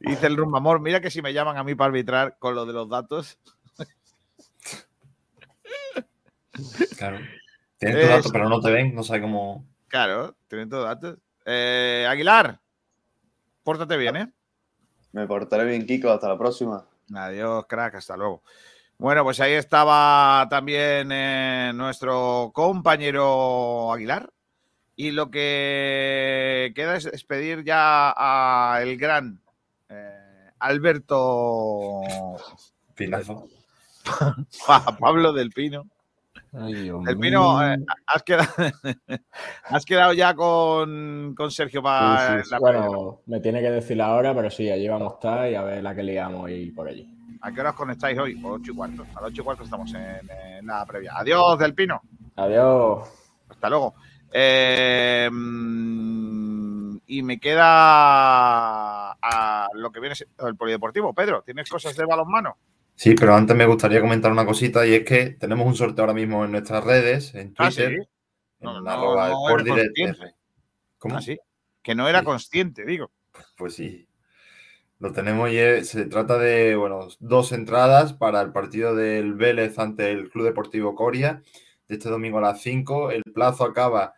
Y 0.00 0.10
Dice 0.10 0.26
el 0.26 0.36
rumbamor, 0.36 0.80
mira 0.80 1.00
que 1.00 1.10
si 1.10 1.22
me 1.22 1.32
llaman 1.32 1.56
a 1.56 1.64
mí 1.64 1.74
para 1.74 1.88
arbitrar 1.88 2.38
con 2.38 2.54
lo 2.54 2.66
de 2.66 2.72
los 2.72 2.88
datos. 2.88 3.38
Claro. 6.96 7.18
Tienen 7.78 8.00
tus 8.00 8.08
datos, 8.08 8.32
pero 8.32 8.48
no 8.48 8.60
te 8.60 8.72
ven, 8.72 8.94
no 8.94 9.04
sabe 9.04 9.20
cómo. 9.20 9.64
Claro, 9.86 10.34
tienen 10.48 10.68
todos 10.68 10.84
datos. 10.84 11.18
Eh, 11.44 12.06
Aguilar, 12.08 12.60
pórtate 13.62 13.96
bien, 13.96 14.16
¿eh? 14.16 14.32
Me 15.12 15.26
portaré 15.26 15.64
bien, 15.64 15.86
Kiko. 15.86 16.10
Hasta 16.10 16.28
la 16.28 16.36
próxima. 16.36 16.84
Adiós, 17.14 17.64
crack, 17.66 17.94
hasta 17.94 18.16
luego. 18.16 18.42
Bueno, 18.98 19.22
pues 19.22 19.38
ahí 19.40 19.52
estaba 19.52 20.46
también 20.50 21.10
eh, 21.12 21.70
nuestro 21.74 22.50
compañero 22.52 23.92
Aguilar. 23.92 24.28
Y 25.00 25.12
lo 25.12 25.30
que 25.30 26.72
queda 26.74 26.96
es 26.96 27.04
despedir 27.04 27.62
ya 27.62 28.12
a 28.16 28.82
el 28.82 28.98
gran 28.98 29.40
eh, 29.88 30.50
Alberto 30.58 32.00
Pinazo. 32.96 33.46
Pablo 34.98 35.32
del 35.32 35.50
Pino. 35.50 35.86
Del 36.50 37.16
Pino, 37.16 37.62
eh, 37.64 37.76
has, 38.08 38.24
quedado, 38.24 38.48
has 39.66 39.84
quedado 39.84 40.14
ya 40.14 40.34
con, 40.34 41.32
con 41.36 41.52
Sergio 41.52 41.80
para 41.80 42.18
Sí, 42.18 42.38
sí, 42.38 42.44
sí. 42.46 42.50
la. 42.50 42.58
Bueno, 42.58 43.20
me 43.26 43.38
tiene 43.38 43.60
que 43.60 43.70
decir 43.70 43.98
la 43.98 44.12
hora, 44.14 44.34
pero 44.34 44.50
sí, 44.50 44.68
allí 44.68 44.88
vamos 44.88 45.12
a 45.12 45.14
estar 45.14 45.48
y 45.48 45.54
a 45.54 45.62
ver 45.62 45.80
la 45.80 45.94
que 45.94 46.02
liamos 46.02 46.50
y 46.50 46.72
por 46.72 46.88
allí. 46.88 47.08
¿A 47.42 47.52
qué 47.52 47.60
hora 47.60 47.70
os 47.70 47.76
conectáis 47.76 48.18
hoy? 48.18 48.42
Ocho 48.42 48.72
y 48.72 48.74
cuarto. 48.74 49.02
A 49.14 49.20
las 49.20 49.30
ocho 49.30 49.42
y 49.42 49.44
cuarto 49.44 49.62
estamos 49.62 49.94
en, 49.94 50.28
en 50.28 50.66
la 50.66 50.84
previa. 50.84 51.12
Adiós, 51.14 51.56
Del 51.56 51.72
Pino. 51.72 52.02
Adiós. 52.34 53.08
Hasta 53.48 53.70
luego. 53.70 53.94
Eh, 54.32 55.28
mm, 55.30 56.98
y 57.06 57.22
me 57.22 57.38
queda 57.40 59.12
a 59.12 59.68
lo 59.74 59.90
que 59.90 60.00
viene 60.00 60.14
el 60.46 60.56
polideportivo. 60.56 61.14
Pedro, 61.14 61.42
¿tienes 61.42 61.68
cosas 61.68 61.96
de 61.96 62.04
balonmano? 62.04 62.56
Sí, 62.94 63.14
pero 63.14 63.34
antes 63.34 63.56
me 63.56 63.64
gustaría 63.66 64.00
comentar 64.00 64.30
una 64.32 64.44
cosita 64.44 64.86
y 64.86 64.94
es 64.94 65.04
que 65.04 65.30
tenemos 65.38 65.66
un 65.66 65.74
sorteo 65.76 66.02
ahora 66.04 66.14
mismo 66.14 66.44
en 66.44 66.50
nuestras 66.52 66.82
redes, 66.84 67.34
en 67.34 67.54
Ah, 67.56 67.68
Twitter, 67.68 67.98
sí. 68.02 68.08
No, 68.60 68.78
en 68.78 68.84
no, 68.84 68.90
arroba. 68.90 69.30
¿Cómo? 70.98 71.16
Ah, 71.16 71.22
sí. 71.22 71.38
Que 71.82 71.94
no 71.94 72.08
era 72.08 72.24
consciente, 72.24 72.84
digo. 72.84 73.10
Pues 73.56 73.74
sí. 73.74 74.06
Lo 74.98 75.12
tenemos 75.12 75.48
y 75.50 75.58
es- 75.58 75.88
se 75.90 76.06
trata 76.06 76.38
de, 76.38 76.74
bueno, 76.74 77.06
dos 77.20 77.52
entradas 77.52 78.12
para 78.14 78.40
el 78.40 78.50
partido 78.52 78.96
del 78.96 79.34
Vélez 79.34 79.78
ante 79.78 80.10
el 80.10 80.28
Club 80.28 80.46
Deportivo 80.46 80.96
Coria 80.96 81.42
de 81.86 81.94
este 81.94 82.08
domingo 82.10 82.38
a 82.38 82.42
las 82.42 82.60
5. 82.60 83.12
El 83.12 83.22
plazo 83.22 83.64
acaba 83.64 84.14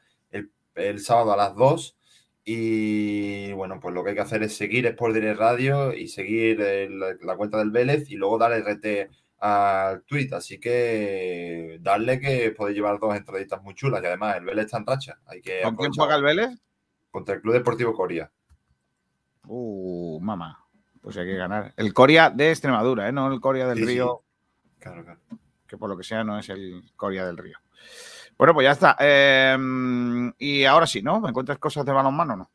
el, 0.74 1.00
sábado 1.00 1.32
a 1.32 1.36
las 1.36 1.54
2. 1.54 1.96
Y 2.44 3.52
bueno, 3.52 3.78
pues 3.80 3.94
lo 3.94 4.02
que 4.02 4.10
hay 4.10 4.16
que 4.16 4.22
hacer 4.22 4.42
es 4.42 4.56
seguir 4.56 4.86
Sport 4.86 5.14
Direct 5.14 5.38
Radio 5.38 5.94
y 5.94 6.08
seguir 6.08 6.60
eh, 6.60 6.88
la, 7.20 7.36
cuenta 7.36 7.58
del 7.58 7.70
Vélez 7.70 8.10
y 8.10 8.16
luego 8.16 8.38
dar 8.38 8.52
RT 8.52 9.10
al 9.38 10.02
tweet. 10.02 10.30
Así 10.32 10.58
que 10.58 11.78
darle 11.80 12.18
que 12.18 12.50
podéis 12.52 12.76
llevar 12.76 12.98
dos 12.98 13.14
entraditas 13.14 13.62
muy 13.62 13.74
chulas. 13.74 14.02
Y 14.02 14.06
además 14.06 14.36
el 14.36 14.44
Vélez 14.44 14.66
está 14.66 14.78
en 14.78 14.86
racha. 14.86 15.18
Hay 15.26 15.40
que 15.40 15.62
¿Con 15.62 15.76
quién 15.76 15.92
juega 15.92 16.16
el 16.16 16.22
Vélez? 16.22 16.50
Contra 17.10 17.34
el 17.34 17.40
Club 17.40 17.54
Deportivo 17.54 17.92
Coria. 17.92 18.30
Uh, 19.46 20.18
mamá. 20.20 20.66
Pues 21.00 21.16
hay 21.16 21.26
que 21.26 21.36
ganar. 21.36 21.72
El 21.76 21.92
Coria 21.94 22.30
de 22.30 22.50
Extremadura, 22.50 23.08
¿eh? 23.08 23.12
no 23.12 23.32
el 23.32 23.40
Coria 23.40 23.66
del 23.66 23.78
Sí, 23.78 23.84
sí. 23.84 23.90
Río, 23.90 24.22
Claro, 24.78 25.04
claro. 25.04 25.20
que 25.66 25.76
por 25.76 25.88
lo 25.88 25.96
que 25.96 26.04
sea 26.04 26.24
no 26.24 26.38
es 26.38 26.48
el 26.48 26.82
Coria 26.96 27.26
del 27.26 27.36
Río. 27.36 27.58
Bueno, 28.40 28.54
pues 28.54 28.64
ya 28.64 28.70
está. 28.72 28.96
Eh, 28.98 29.54
y 30.38 30.64
ahora 30.64 30.86
sí, 30.86 31.02
¿no? 31.02 31.20
¿Me 31.20 31.28
encuentras 31.28 31.58
cosas 31.58 31.84
de 31.84 31.92
balonmano 31.92 32.32
o 32.32 32.36
no? 32.38 32.50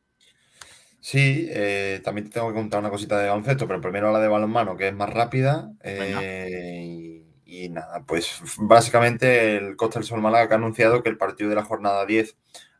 Sí, 1.00 1.46
eh, 1.48 2.00
también 2.02 2.26
te 2.26 2.32
tengo 2.34 2.48
que 2.48 2.54
contar 2.54 2.80
una 2.80 2.90
cosita 2.90 3.20
de 3.20 3.28
baloncesto, 3.28 3.68
pero 3.68 3.80
primero 3.80 4.10
la 4.10 4.18
de 4.18 4.26
balonmano, 4.26 4.76
que 4.76 4.88
es 4.88 4.94
más 4.94 5.10
rápida. 5.10 5.70
eh, 5.84 7.22
y, 7.44 7.64
y 7.66 7.68
nada, 7.68 8.02
pues 8.04 8.40
básicamente 8.58 9.58
el 9.58 9.76
Costa 9.76 10.00
del 10.00 10.08
Sol 10.08 10.20
Málaga 10.20 10.48
que 10.48 10.54
ha 10.54 10.56
anunciado 10.56 11.04
que 11.04 11.08
el 11.08 11.18
partido 11.18 11.50
de 11.50 11.54
la 11.54 11.64
jornada 11.64 12.04
10 12.04 12.36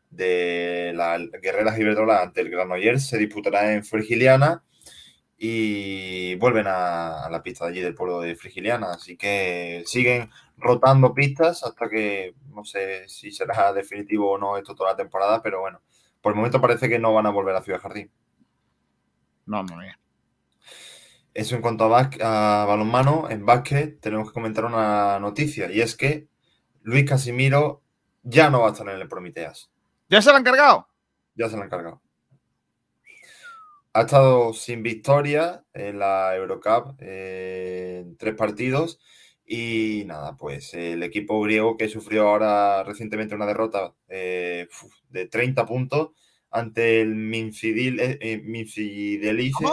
de 0.09 0.91
la 0.93 1.17
Guerreras 1.17 1.79
Iberdrola 1.79 2.23
ante 2.23 2.41
el 2.41 2.49
Granollers 2.49 3.07
se 3.07 3.17
disputará 3.17 3.71
en 3.73 3.85
Frigiliana 3.85 4.65
y 5.37 6.35
vuelven 6.35 6.67
a, 6.67 7.23
a 7.25 7.29
la 7.29 7.41
pista 7.41 7.63
de 7.65 7.71
allí 7.71 7.81
del 7.81 7.95
pueblo 7.95 8.19
de 8.19 8.35
Frigiliana. 8.35 8.91
Así 8.91 9.15
que 9.15 9.83
siguen 9.85 10.29
rotando 10.57 11.13
pistas 11.13 11.63
hasta 11.63 11.87
que 11.89 12.35
no 12.49 12.65
sé 12.65 13.07
si 13.07 13.31
será 13.31 13.71
definitivo 13.73 14.31
o 14.31 14.37
no 14.37 14.57
esto 14.57 14.75
toda 14.75 14.91
la 14.91 14.97
temporada, 14.97 15.41
pero 15.41 15.61
bueno, 15.61 15.81
por 16.21 16.31
el 16.31 16.37
momento 16.37 16.59
parece 16.59 16.89
que 16.89 16.99
no 16.99 17.13
van 17.13 17.27
a 17.27 17.31
volver 17.31 17.55
a 17.55 17.61
Ciudad 17.61 17.79
Jardín. 17.79 18.11
No, 19.45 19.63
no, 19.63 19.77
mía. 19.77 19.99
Eso 21.33 21.55
en 21.55 21.61
cuanto 21.61 21.85
a, 21.95 22.09
a 22.21 22.65
balonmano, 22.65 23.29
en 23.29 23.45
básquet 23.45 23.99
tenemos 24.01 24.29
que 24.29 24.33
comentar 24.33 24.65
una 24.65 25.19
noticia 25.19 25.71
y 25.71 25.81
es 25.81 25.95
que 25.95 26.27
Luis 26.81 27.07
Casimiro 27.07 27.83
ya 28.23 28.49
no 28.49 28.61
va 28.61 28.69
a 28.69 28.71
estar 28.71 28.89
en 28.89 28.99
el 28.99 29.07
Prometeas. 29.07 29.71
¿Ya 30.09 30.21
se 30.21 30.31
lo 30.31 30.37
han 30.37 30.43
cargado? 30.43 30.87
Ya 31.35 31.47
se 31.49 31.55
lo 31.55 31.63
han 31.63 31.69
cargado. 31.69 32.01
Ha 33.93 34.01
estado 34.01 34.53
sin 34.53 34.83
victoria 34.83 35.63
en 35.73 35.99
la 35.99 36.35
Eurocup 36.35 36.95
eh, 36.99 38.03
en 38.03 38.17
tres 38.17 38.35
partidos 38.35 38.99
y 39.49 40.03
nada, 40.05 40.35
pues 40.35 40.73
el 40.73 41.03
equipo 41.03 41.41
griego 41.41 41.77
que 41.77 41.87
sufrió 41.87 42.27
ahora 42.27 42.83
recientemente 42.83 43.33
una 43.33 43.45
derrota 43.45 43.95
eh, 44.09 44.67
de 45.09 45.27
30 45.27 45.65
puntos 45.65 46.09
ante 46.51 47.01
el 47.01 47.15
Minfidil, 47.15 47.99
eh, 47.99 48.17
eh, 48.21 48.41
Minfidelice. 48.43 49.65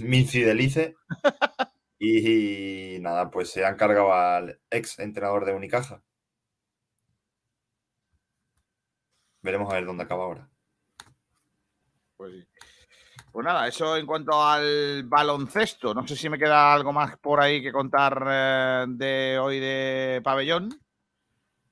Minfidelice. 0.00 0.94
y, 1.98 2.98
nada, 3.00 3.30
pues 3.30 3.50
se 3.50 3.64
han 3.64 3.76
cargado 3.76 4.12
al 4.12 4.60
ex 4.70 4.98
entrenador 4.98 5.46
de 5.46 5.54
Unicaja. 5.54 6.02
Veremos 9.42 9.70
a 9.72 9.76
ver 9.76 9.86
dónde 9.86 10.04
acaba 10.04 10.24
ahora. 10.24 10.50
Pues 12.18 12.32
sí. 12.32 12.45
Pues 13.36 13.44
nada, 13.44 13.68
eso 13.68 13.98
en 13.98 14.06
cuanto 14.06 14.42
al 14.42 15.02
baloncesto. 15.04 15.92
No 15.92 16.08
sé 16.08 16.16
si 16.16 16.30
me 16.30 16.38
queda 16.38 16.72
algo 16.72 16.90
más 16.90 17.18
por 17.18 17.38
ahí 17.38 17.60
que 17.60 17.70
contar 17.70 18.26
eh, 18.26 18.86
de 18.88 19.38
hoy 19.38 19.60
de 19.60 20.22
pabellón. 20.24 20.70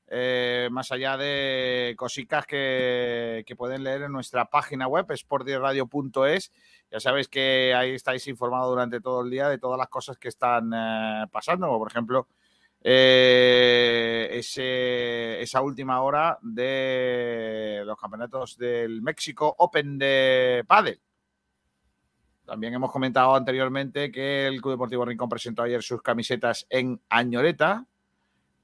Eh, 0.06 0.68
más 0.70 0.92
allá 0.92 1.16
de 1.16 1.94
cositas 1.96 2.44
que, 2.44 3.44
que 3.46 3.56
pueden 3.56 3.82
leer 3.82 4.02
en 4.02 4.12
nuestra 4.12 4.44
página 4.44 4.88
web, 4.88 5.06
sportiradio.es. 5.16 6.52
Ya 6.90 7.00
sabéis 7.00 7.28
que 7.28 7.72
ahí 7.74 7.94
estáis 7.94 8.28
informados 8.28 8.68
durante 8.68 9.00
todo 9.00 9.22
el 9.22 9.30
día 9.30 9.48
de 9.48 9.56
todas 9.56 9.78
las 9.78 9.88
cosas 9.88 10.18
que 10.18 10.28
están 10.28 10.70
eh, 10.74 11.24
pasando, 11.32 11.68
como 11.68 11.78
por 11.78 11.90
ejemplo 11.90 12.28
esa 12.82 13.22
última 15.62 16.02
hora 16.02 16.38
de 16.42 17.84
los 17.86 17.98
campeonatos 17.98 18.58
del 18.58 19.00
México 19.00 19.54
Open 19.56 19.96
de 19.96 20.62
Padel. 20.66 21.00
También 22.46 22.74
hemos 22.74 22.92
comentado 22.92 23.34
anteriormente 23.34 24.12
que 24.12 24.46
el 24.46 24.60
Club 24.60 24.74
Deportivo 24.74 25.04
Rincón 25.04 25.30
presentó 25.30 25.62
ayer 25.62 25.82
sus 25.82 26.02
camisetas 26.02 26.66
en 26.68 27.00
Añoreta 27.08 27.86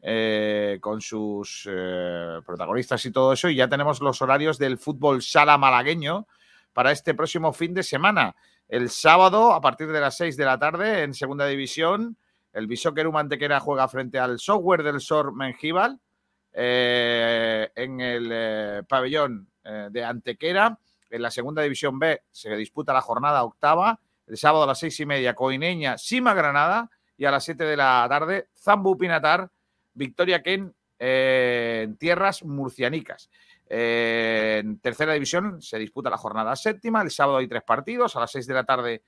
eh, 0.02 0.78
con 0.81 1.01
sus 1.01 1.66
eh, 1.70 2.40
protagonistas 2.44 3.05
y 3.07 3.11
todo 3.11 3.32
eso. 3.32 3.48
Y 3.48 3.57
ya 3.57 3.69
tenemos 3.69 4.01
los 4.01 4.20
horarios 4.20 4.59
del 4.59 4.77
fútbol 4.77 5.23
sala 5.23 5.57
malagueño 5.57 6.27
para 6.74 6.93
este 6.93 7.15
próximo 7.15 7.55
fin 7.55 7.73
de 7.73 7.82
semana. 7.82 8.36
El 8.69 8.90
sábado, 8.90 9.52
a 9.52 9.61
partir 9.62 9.89
de 9.89 10.01
las 10.01 10.16
6 10.16 10.36
de 10.36 10.44
la 10.44 10.59
tarde, 10.59 11.02
en 11.02 11.15
segunda 11.15 11.47
división, 11.47 12.19
el 12.52 12.66
Bisóquerum 12.66 13.16
Antequera 13.16 13.61
juega 13.61 13.89
frente 13.89 14.19
al 14.19 14.39
software 14.39 14.82
del 14.82 15.01
SOR 15.01 15.35
Mengíbal 15.35 15.98
eh, 16.52 17.70
en 17.74 18.01
el 18.01 18.85
pabellón 18.86 19.48
de 19.62 20.05
Antequera. 20.05 20.78
En 21.11 21.23
la 21.23 21.31
segunda 21.31 21.62
división 21.62 21.99
B 21.99 22.23
se 22.31 22.55
disputa 22.57 22.93
la 22.93 23.01
jornada 23.01 23.43
octava. 23.45 23.99
El 24.27 24.37
sábado 24.37 24.65
a 24.65 24.66
las 24.69 24.78
seis 24.78 24.99
y 25.01 25.07
media, 25.07 25.35
Coineña, 25.35 25.99
Sima 25.99 26.35
Granada. 26.35 26.91
Y 27.16 27.27
a 27.27 27.31
las 27.31 27.45
7 27.45 27.65
de 27.65 27.77
la 27.77 28.07
tarde, 28.09 28.49
Zambu 28.57 28.97
Pinatar, 28.97 29.51
Victoria 29.93 30.43
Ken 30.43 30.74
eh, 30.99 31.82
en 31.85 31.97
tierras 31.99 32.43
murcianicas. 32.45 33.28
Eh, 33.69 34.61
en 34.65 34.78
tercera 34.78 35.12
división 35.12 35.61
se 35.61 35.78
disputa 35.78 36.09
la 36.09 36.16
jornada 36.16 36.57
séptima. 36.57 37.03
El 37.03 37.11
sábado 37.11 37.37
hay 37.37 37.47
tres 37.47 37.62
partidos. 37.62 38.16
A 38.16 38.20
las 38.20 38.31
6 38.31 38.47
de 38.47 38.55
la 38.55 38.65
tarde, 38.65 39.03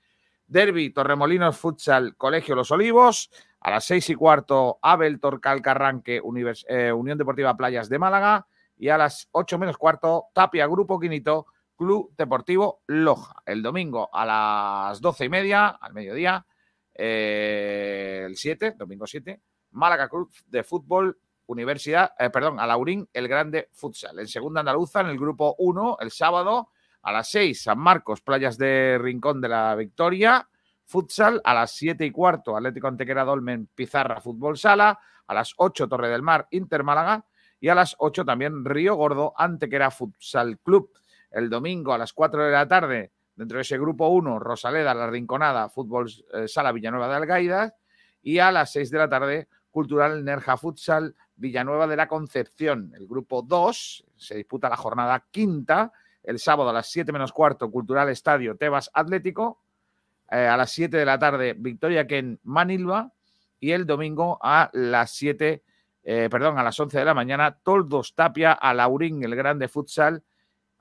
Derby, 0.45 0.91
Torremolinos, 0.91 1.57
Futsal, 1.57 2.15
Colegio 2.15 2.53
Los 2.55 2.69
Olivos. 2.69 3.31
A 3.61 3.71
las 3.71 3.85
seis 3.85 4.09
y 4.09 4.15
cuarto, 4.15 4.77
Abel, 4.81 5.19
Torcal, 5.19 5.61
Carranque, 5.61 6.21
Univers- 6.21 6.65
eh, 6.67 6.91
Unión 6.91 7.17
Deportiva 7.17 7.57
Playas 7.57 7.89
de 7.89 7.97
Málaga. 7.97 8.45
Y 8.77 8.89
a 8.89 8.97
las 8.97 9.27
8 9.31 9.57
menos 9.57 9.77
cuarto, 9.77 10.25
Tapia, 10.33 10.67
Grupo 10.67 10.99
Quinito, 10.99 11.47
Club 11.83 12.13
Deportivo 12.17 12.81
Loja. 12.87 13.43
El 13.45 13.61
domingo 13.61 14.09
a 14.13 14.25
las 14.25 15.01
doce 15.01 15.25
y 15.25 15.29
media, 15.29 15.67
al 15.67 15.93
mediodía, 15.93 16.45
eh, 16.93 18.23
el 18.25 18.37
7, 18.37 18.75
domingo 18.77 19.05
7, 19.05 19.41
Málaga 19.71 20.07
Club 20.07 20.31
de 20.47 20.63
Fútbol, 20.63 21.19
Universidad, 21.47 22.13
eh, 22.17 22.29
perdón, 22.29 22.57
Alaurín, 22.61 23.09
el 23.11 23.27
Grande 23.27 23.67
Futsal. 23.73 24.17
En 24.17 24.29
segunda 24.29 24.61
andaluza, 24.61 25.01
en 25.01 25.07
el 25.07 25.19
grupo 25.19 25.55
1, 25.57 25.97
el 25.99 26.11
sábado, 26.11 26.69
a 27.01 27.11
las 27.11 27.29
6, 27.31 27.63
San 27.63 27.79
Marcos, 27.79 28.21
Playas 28.21 28.57
de 28.57 28.97
Rincón 28.97 29.41
de 29.41 29.49
la 29.49 29.75
Victoria, 29.75 30.47
Futsal, 30.85 31.41
a 31.43 31.53
las 31.53 31.71
7 31.71 32.05
y 32.05 32.11
cuarto, 32.11 32.55
Atlético 32.55 32.87
Antequera 32.87 33.25
Dolmen, 33.25 33.67
Pizarra, 33.75 34.21
Fútbol 34.21 34.57
Sala, 34.57 34.97
a 35.27 35.33
las 35.33 35.53
8, 35.57 35.89
Torre 35.89 36.07
del 36.07 36.21
Mar, 36.21 36.47
Inter 36.51 36.83
Málaga, 36.83 37.25
y 37.59 37.67
a 37.67 37.75
las 37.75 37.93
8 37.99 38.23
también 38.23 38.63
Río 38.63 38.95
Gordo, 38.95 39.33
Antequera 39.35 39.91
Futsal 39.91 40.59
Club. 40.59 40.89
El 41.33 41.49
domingo 41.49 41.93
a 41.93 41.97
las 41.97 42.13
4 42.13 42.45
de 42.45 42.51
la 42.51 42.67
tarde, 42.67 43.11
dentro 43.35 43.57
de 43.57 43.63
ese 43.63 43.77
grupo 43.77 44.07
1, 44.07 44.39
Rosaleda, 44.39 44.93
La 44.93 45.09
Rinconada, 45.09 45.67
Fútbol 45.69 46.09
eh, 46.33 46.47
Sala 46.47 46.71
Villanueva 46.71 47.09
de 47.09 47.15
Algaida, 47.15 47.75
y 48.21 48.39
a 48.39 48.51
las 48.51 48.71
6 48.71 48.91
de 48.91 48.97
la 48.97 49.09
tarde, 49.09 49.47
Cultural 49.71 50.23
Nerja 50.23 50.55
Futsal 50.55 51.15
Villanueva 51.35 51.87
de 51.87 51.97
la 51.97 52.07
Concepción. 52.07 52.93
El 52.95 53.07
grupo 53.07 53.41
2 53.41 54.05
se 54.15 54.35
disputa 54.35 54.69
la 54.69 54.77
jornada 54.77 55.25
quinta, 55.31 55.91
el 56.21 56.39
sábado 56.39 56.69
a 56.69 56.73
las 56.73 56.89
7 56.91 57.11
menos 57.11 57.33
cuarto, 57.33 57.69
Cultural 57.69 58.09
Estadio 58.09 58.55
Tebas 58.55 58.91
Atlético, 58.93 59.63
eh, 60.31 60.47
a 60.47 60.55
las 60.55 60.71
7 60.71 60.95
de 60.95 61.05
la 61.05 61.17
tarde, 61.19 61.55
Victoria 61.57 62.07
Ken 62.07 62.39
Manilva, 62.43 63.11
y 63.59 63.71
el 63.71 63.85
domingo 63.85 64.37
a 64.41 64.69
las 64.73 65.11
7, 65.11 65.63
eh, 66.03 66.27
perdón, 66.29 66.59
a 66.59 66.63
las 66.63 66.79
11 66.79 66.99
de 66.99 67.05
la 67.05 67.13
mañana, 67.13 67.57
Toldos 67.63 68.13
Tapia, 68.13 68.53
a 68.53 68.73
Laurín, 68.73 69.23
el 69.23 69.35
Grande 69.35 69.67
Futsal, 69.67 70.23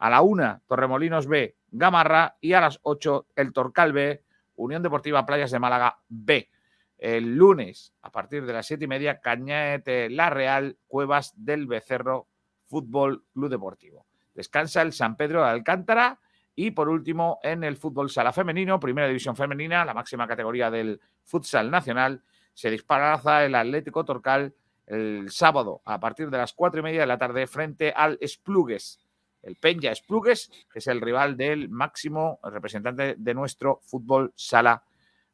a 0.02 0.10
la 0.10 0.20
1, 0.20 0.62
Torremolinos 0.66 1.28
B, 1.28 1.54
Gamarra, 1.70 2.36
y 2.40 2.54
a 2.54 2.60
las 2.60 2.80
8, 2.82 3.28
el 3.36 3.52
Torcal 3.52 3.92
B, 3.92 4.24
Unión 4.56 4.82
Deportiva 4.82 5.24
Playas 5.24 5.52
de 5.52 5.60
Málaga 5.60 6.00
B. 6.08 6.50
El 6.98 7.36
lunes, 7.36 7.94
a 8.02 8.10
partir 8.10 8.44
de 8.44 8.52
las 8.52 8.66
7 8.66 8.84
y 8.84 8.88
media, 8.88 9.20
Cañete 9.20 10.10
La 10.10 10.28
Real, 10.28 10.76
Cuevas 10.88 11.34
del 11.36 11.68
Becerro, 11.68 12.26
Fútbol 12.64 13.26
Club 13.32 13.48
Deportivo. 13.48 14.04
Descansa 14.34 14.82
el 14.82 14.92
San 14.92 15.16
Pedro 15.16 15.44
de 15.44 15.50
Alcántara 15.50 16.18
y 16.56 16.72
por 16.72 16.88
último 16.88 17.38
en 17.44 17.62
el 17.62 17.76
fútbol 17.76 18.10
sala 18.10 18.32
femenino, 18.32 18.80
primera 18.80 19.06
división 19.06 19.36
femenina, 19.36 19.84
la 19.84 19.94
máxima 19.94 20.26
categoría 20.26 20.68
del 20.68 21.00
futsal 21.22 21.70
nacional, 21.70 22.24
se 22.54 22.72
disparaza 22.72 23.44
el 23.44 23.54
Atlético 23.54 24.04
Torcal 24.04 24.52
el 24.84 25.30
sábado 25.30 25.80
a 25.84 26.00
partir 26.00 26.28
de 26.28 26.38
las 26.38 26.54
4 26.54 26.80
y 26.80 26.82
media 26.82 27.02
de 27.02 27.06
la 27.06 27.18
tarde 27.18 27.46
frente 27.46 27.92
al 27.96 28.18
Esplugues 28.20 28.98
el 29.42 29.56
Peña 29.56 29.92
Esplugues, 29.92 30.50
que 30.72 30.78
es 30.78 30.86
el 30.86 31.00
rival 31.00 31.36
del 31.36 31.68
máximo 31.68 32.40
representante 32.42 33.16
de 33.18 33.34
nuestro 33.34 33.80
fútbol 33.82 34.32
sala 34.36 34.82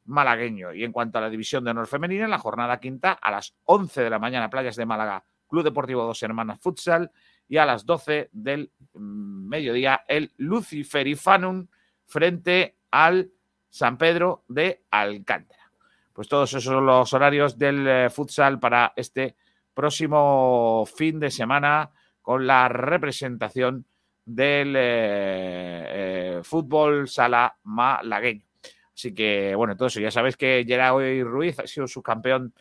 malagueño. 0.05 0.73
Y 0.73 0.83
en 0.83 0.91
cuanto 0.91 1.17
a 1.17 1.21
la 1.21 1.29
división 1.29 1.63
de 1.63 1.71
honor 1.71 1.87
femenina, 1.87 2.25
en 2.25 2.31
la 2.31 2.39
jornada 2.39 2.79
quinta, 2.79 3.13
a 3.13 3.31
las 3.31 3.55
11 3.65 4.03
de 4.03 4.09
la 4.09 4.19
mañana, 4.19 4.49
Playas 4.49 4.75
de 4.75 4.85
Málaga, 4.85 5.23
Club 5.47 5.63
Deportivo 5.63 6.03
Dos 6.03 6.21
Hermanas 6.23 6.59
Futsal, 6.59 7.11
y 7.47 7.57
a 7.57 7.65
las 7.65 7.85
12 7.85 8.29
del 8.31 8.71
mediodía, 8.93 10.03
el 10.07 10.31
Luciferifanum 10.37 11.67
frente 12.05 12.77
al 12.91 13.31
San 13.69 13.97
Pedro 13.97 14.43
de 14.47 14.83
Alcántara. 14.91 15.71
Pues 16.13 16.27
todos 16.27 16.49
esos 16.49 16.63
son 16.63 16.85
los 16.85 17.13
horarios 17.13 17.57
del 17.57 17.87
eh, 17.87 18.09
futsal 18.09 18.59
para 18.59 18.93
este 18.95 19.35
próximo 19.73 20.85
fin 20.85 21.19
de 21.19 21.31
semana 21.31 21.91
con 22.21 22.45
la 22.45 22.67
representación 22.67 23.85
del 24.29 24.75
eh, 24.75 25.85
eh, 25.87 26.39
fútbol 26.43 27.09
sala 27.09 27.57
malagueño. 27.63 28.45
Así 28.93 29.13
que, 29.13 29.55
bueno, 29.55 29.75
todo 29.75 29.87
eso. 29.87 29.99
Ya 29.99 30.11
sabéis 30.11 30.37
que 30.37 30.63
Gerard 30.67 31.23
Ruiz 31.23 31.57
ha 31.59 31.65
sido 31.65 31.87
subcampeón 31.87 32.53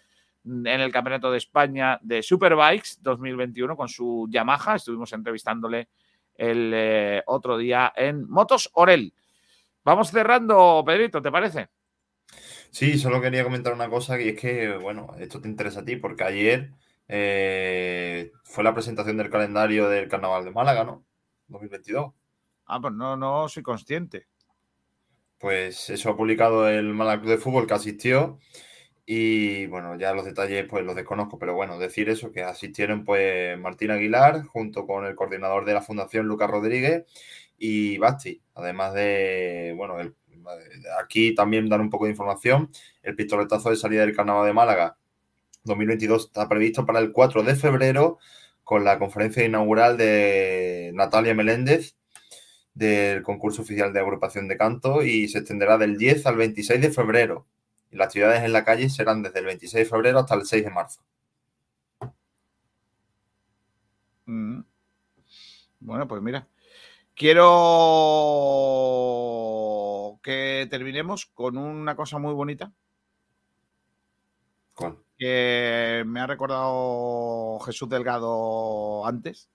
en 0.44 0.66
el 0.66 0.90
Campeonato 0.90 1.30
de 1.30 1.36
España 1.36 1.98
de 2.00 2.22
Superbikes 2.22 3.02
2021 3.02 3.76
con 3.76 3.88
su 3.88 4.26
Yamaha. 4.30 4.76
Estuvimos 4.76 5.12
entrevistándole 5.12 5.88
el 6.36 6.72
eh, 6.74 7.22
otro 7.26 7.58
día 7.58 7.92
en 7.94 8.26
Motos 8.30 8.70
Orel. 8.72 9.12
Vamos 9.84 10.10
cerrando, 10.10 10.82
Pedrito, 10.86 11.20
¿te 11.20 11.30
parece? 11.30 11.68
Sí, 12.70 12.96
solo 12.96 13.20
quería 13.20 13.44
comentar 13.44 13.74
una 13.74 13.90
cosa 13.90 14.18
y 14.18 14.28
es 14.28 14.40
que, 14.40 14.74
bueno, 14.76 15.14
esto 15.18 15.40
te 15.40 15.48
interesa 15.48 15.80
a 15.80 15.84
ti 15.84 15.96
porque 15.96 16.24
ayer 16.24 16.70
fue 17.06 18.64
la 18.64 18.74
presentación 18.74 19.18
del 19.18 19.30
calendario 19.30 19.88
del 19.88 20.08
Carnaval 20.08 20.44
de 20.44 20.50
Málaga, 20.50 20.84
¿no? 20.84 21.07
2022. 21.48 22.12
Ah, 22.66 22.80
pues 22.80 22.94
no, 22.94 23.16
no 23.16 23.48
soy 23.48 23.64
consciente. 23.64 24.28
Pues 25.38 25.88
eso 25.90 26.10
ha 26.10 26.16
publicado 26.16 26.68
el 26.68 26.92
Málaga 26.94 27.20
Club 27.20 27.30
de 27.32 27.38
Fútbol 27.38 27.66
que 27.66 27.74
asistió 27.74 28.38
y 29.06 29.66
bueno, 29.68 29.96
ya 29.98 30.14
los 30.14 30.24
detalles 30.26 30.66
pues 30.68 30.84
los 30.84 30.96
desconozco, 30.96 31.38
pero 31.38 31.54
bueno, 31.54 31.78
decir 31.78 32.08
eso, 32.10 32.32
que 32.32 32.42
asistieron 32.44 33.04
pues 33.04 33.58
Martín 33.58 33.90
Aguilar 33.92 34.44
junto 34.46 34.86
con 34.86 35.06
el 35.06 35.14
coordinador 35.16 35.64
de 35.66 35.74
la 35.74 35.82
Fundación 35.82 36.26
Lucas 36.26 36.50
Rodríguez 36.50 37.04
y 37.58 37.98
Basti, 37.98 38.42
además 38.54 38.94
de, 38.94 39.74
bueno, 39.76 40.00
el- 40.00 40.14
aquí 41.00 41.34
también 41.34 41.68
dar 41.68 41.80
un 41.80 41.90
poco 41.90 42.04
de 42.06 42.12
información, 42.12 42.70
el 43.02 43.14
pistoletazo 43.16 43.70
de 43.70 43.76
salida 43.76 44.02
del 44.02 44.16
Carnaval 44.16 44.46
de 44.46 44.52
Málaga 44.54 44.98
2022 45.64 46.26
está 46.26 46.48
previsto 46.48 46.86
para 46.86 47.00
el 47.00 47.12
4 47.12 47.42
de 47.42 47.54
febrero 47.56 48.18
con 48.68 48.84
la 48.84 48.98
conferencia 48.98 49.42
inaugural 49.46 49.96
de 49.96 50.90
Natalia 50.92 51.34
Meléndez 51.34 51.96
del 52.74 53.22
concurso 53.22 53.62
oficial 53.62 53.94
de 53.94 54.00
agrupación 54.00 54.46
de 54.46 54.58
canto 54.58 55.02
y 55.02 55.26
se 55.28 55.38
extenderá 55.38 55.78
del 55.78 55.96
10 55.96 56.26
al 56.26 56.36
26 56.36 56.82
de 56.82 56.90
febrero. 56.90 57.46
Y 57.90 57.96
las 57.96 58.08
actividades 58.08 58.44
en 58.44 58.52
la 58.52 58.66
calle 58.66 58.90
serán 58.90 59.22
desde 59.22 59.38
el 59.38 59.46
26 59.46 59.84
de 59.84 59.90
febrero 59.90 60.18
hasta 60.18 60.34
el 60.34 60.44
6 60.44 60.64
de 60.64 60.70
marzo. 60.70 61.00
Mm. 64.26 64.60
Bueno, 65.80 66.06
pues 66.06 66.20
mira. 66.20 66.46
Quiero 67.14 67.40
que 70.22 70.66
terminemos 70.68 71.24
con 71.24 71.56
una 71.56 71.96
cosa 71.96 72.18
muy 72.18 72.34
bonita. 72.34 72.70
¿Cuál? 74.74 74.98
Que 75.18 76.04
me 76.06 76.20
ha 76.20 76.26
recordado 76.26 77.58
Jesús 77.60 77.88
Delgado 77.88 79.04
antes, 79.04 79.48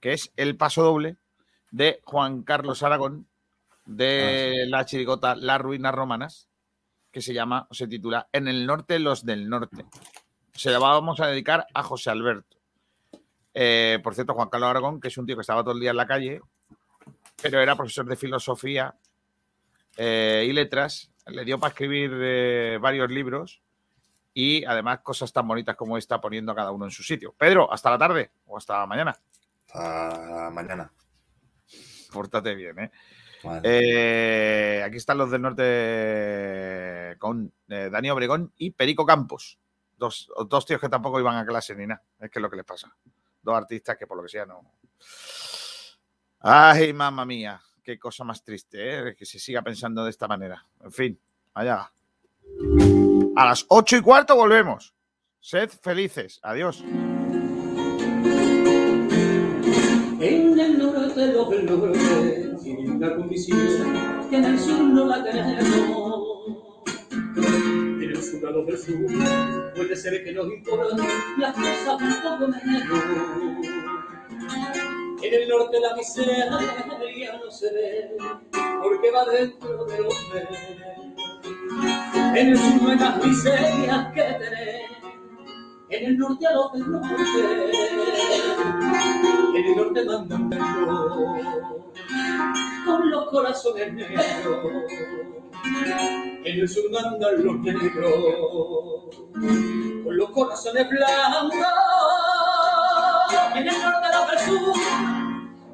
que 0.00 0.12
es 0.12 0.32
el 0.36 0.56
paso 0.56 0.82
doble 0.82 1.16
de 1.70 2.00
Juan 2.04 2.42
Carlos 2.42 2.82
Aragón 2.82 3.26
de 3.84 4.64
la 4.68 4.84
chirigota 4.84 5.34
Las 5.34 5.60
Ruinas 5.60 5.94
Romanas, 5.94 6.48
que 7.10 7.20
se 7.20 7.34
llama, 7.34 7.66
o 7.70 7.74
se 7.74 7.86
titula 7.86 8.28
En 8.32 8.48
el 8.48 8.66
norte, 8.66 8.98
los 8.98 9.24
del 9.24 9.48
norte. 9.48 9.84
Se 10.54 10.70
la 10.70 10.78
vamos 10.78 11.20
a 11.20 11.26
dedicar 11.26 11.66
a 11.74 11.82
José 11.82 12.10
Alberto. 12.10 12.56
Eh, 13.52 14.00
por 14.02 14.14
cierto, 14.14 14.34
Juan 14.34 14.48
Carlos 14.48 14.70
Aragón, 14.70 15.00
que 15.00 15.08
es 15.08 15.18
un 15.18 15.26
tío 15.26 15.36
que 15.36 15.42
estaba 15.42 15.62
todo 15.62 15.74
el 15.74 15.80
día 15.80 15.90
en 15.90 15.96
la 15.96 16.06
calle, 16.06 16.40
pero 17.42 17.60
era 17.60 17.76
profesor 17.76 18.06
de 18.06 18.16
filosofía 18.16 18.94
eh, 19.96 20.44
y 20.48 20.52
letras, 20.52 21.10
le 21.26 21.44
dio 21.44 21.58
para 21.58 21.72
escribir 21.72 22.10
eh, 22.14 22.78
varios 22.80 23.10
libros 23.10 23.62
y 24.34 24.64
además 24.64 25.00
cosas 25.00 25.32
tan 25.32 25.46
bonitas 25.46 25.76
como 25.76 25.96
esta 25.96 26.20
poniendo 26.20 26.52
a 26.52 26.56
cada 26.56 26.72
uno 26.72 26.84
en 26.84 26.90
su 26.90 27.04
sitio. 27.04 27.32
Pedro, 27.38 27.72
hasta 27.72 27.90
la 27.90 27.98
tarde 27.98 28.32
o 28.46 28.58
hasta 28.58 28.84
mañana. 28.84 29.16
Hasta 29.72 30.50
mañana. 30.52 30.92
Pórtate 32.12 32.54
bien, 32.54 32.78
¿eh? 32.80 32.90
Vale. 33.44 33.60
Eh, 33.62 34.82
aquí 34.82 34.96
están 34.96 35.18
los 35.18 35.30
del 35.30 35.42
norte 35.42 37.16
con 37.18 37.52
eh, 37.68 37.88
Dani 37.90 38.10
Obregón 38.10 38.52
y 38.56 38.70
Perico 38.70 39.06
Campos. 39.06 39.58
Dos, 39.96 40.28
dos 40.48 40.66
tíos 40.66 40.80
que 40.80 40.88
tampoco 40.88 41.20
iban 41.20 41.36
a 41.36 41.46
clase 41.46 41.74
ni 41.76 41.86
nada. 41.86 42.02
Es 42.18 42.30
que 42.30 42.38
es 42.38 42.42
lo 42.42 42.50
que 42.50 42.56
les 42.56 42.64
pasa. 42.64 42.94
Dos 43.42 43.54
artistas 43.54 43.96
que 43.96 44.06
por 44.06 44.16
lo 44.16 44.22
que 44.24 44.30
sea 44.30 44.46
no. 44.46 44.62
Ay, 46.40 46.92
mamá 46.92 47.24
mía. 47.24 47.60
Qué 47.82 47.98
cosa 47.98 48.24
más 48.24 48.42
triste, 48.42 49.10
¿eh? 49.10 49.14
Que 49.14 49.26
se 49.26 49.38
siga 49.38 49.62
pensando 49.62 50.02
de 50.02 50.10
esta 50.10 50.26
manera. 50.26 50.66
En 50.82 50.90
fin, 50.90 51.20
allá. 51.52 51.92
A 53.36 53.46
las 53.46 53.66
ocho 53.68 53.96
y 53.96 54.00
cuarto 54.00 54.36
volvemos. 54.36 54.94
Sed 55.40 55.68
felices. 55.82 56.38
Adiós. 56.42 56.84
En 60.20 60.58
el 60.58 60.78
norte 60.78 61.26
los 61.32 61.48
condición 63.16 63.58
que 64.30 64.36
en 64.36 64.44
el 64.44 64.58
sur 64.58 65.06
la 65.06 65.24
tenemos. 65.24 65.52
En 67.36 68.10
el 68.10 68.22
sur 68.22 68.40
puede 69.74 69.96
ser 69.96 70.24
que 70.24 70.32
nos 70.32 70.46
las 71.38 71.54
cosas 71.54 72.00
un 72.00 72.14
poco. 72.22 72.44
En 75.22 75.34
el 75.34 75.48
norte 75.48 75.80
la 75.80 75.96
miseria 75.96 76.50
no 76.50 77.50
se 77.50 77.72
ve 77.72 78.16
porque 78.80 79.10
va 79.10 79.24
dentro 79.24 79.84
de 79.86 79.98
los 80.02 80.14
En 82.36 82.48
el 82.48 82.58
sur 82.58 82.82
no 82.82 82.90
hay 82.90 82.96
más 82.96 83.24
miserias 83.24 84.12
que 84.12 84.22
tener. 84.22 84.80
En 85.88 86.06
el 86.06 86.18
norte 86.18 86.46
a 86.48 86.52
los 86.52 86.72
del 86.72 86.90
norte 86.90 87.14
en 89.54 89.64
el 89.64 89.76
norte 89.76 90.04
mandan 90.04 90.50
perros 90.50 91.38
con 92.84 93.10
los 93.10 93.30
corazones 93.30 93.94
negros. 93.94 94.66
En 96.44 96.60
el 96.60 96.68
sur 96.68 96.90
mandan 96.90 97.44
los 97.44 97.60
negros 97.60 98.14
con 100.02 100.16
los 100.16 100.30
corazones 100.30 100.88
blancos. 100.90 101.54
En 103.54 103.68
el 103.68 103.74
norte 103.80 104.08
los 104.12 104.30
del 104.30 104.38
sur 104.40 104.72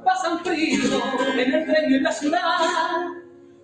pasan 0.05 0.39
frío 0.41 1.01
en 1.39 1.55
el 1.55 1.65
tren 1.65 1.91
y 1.91 1.95
en 1.95 2.03
la 2.03 2.12
ciudad. 2.12 3.20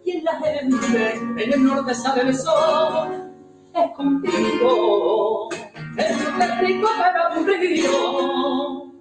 Y 0.07 0.12
en 0.12 0.24
la 0.24 0.37
gente, 0.39 1.15
en 1.37 1.53
el 1.53 1.65
norte 1.65 1.93
sale 1.93 2.23
el 2.23 2.37
sol, 2.37 3.28
es 3.74 3.91
contigo. 3.97 5.49
El 5.51 6.19
norte 6.23 6.45
es 6.45 6.61
rico 6.61 6.89
pero 6.97 7.24
aburrido. 7.24 8.93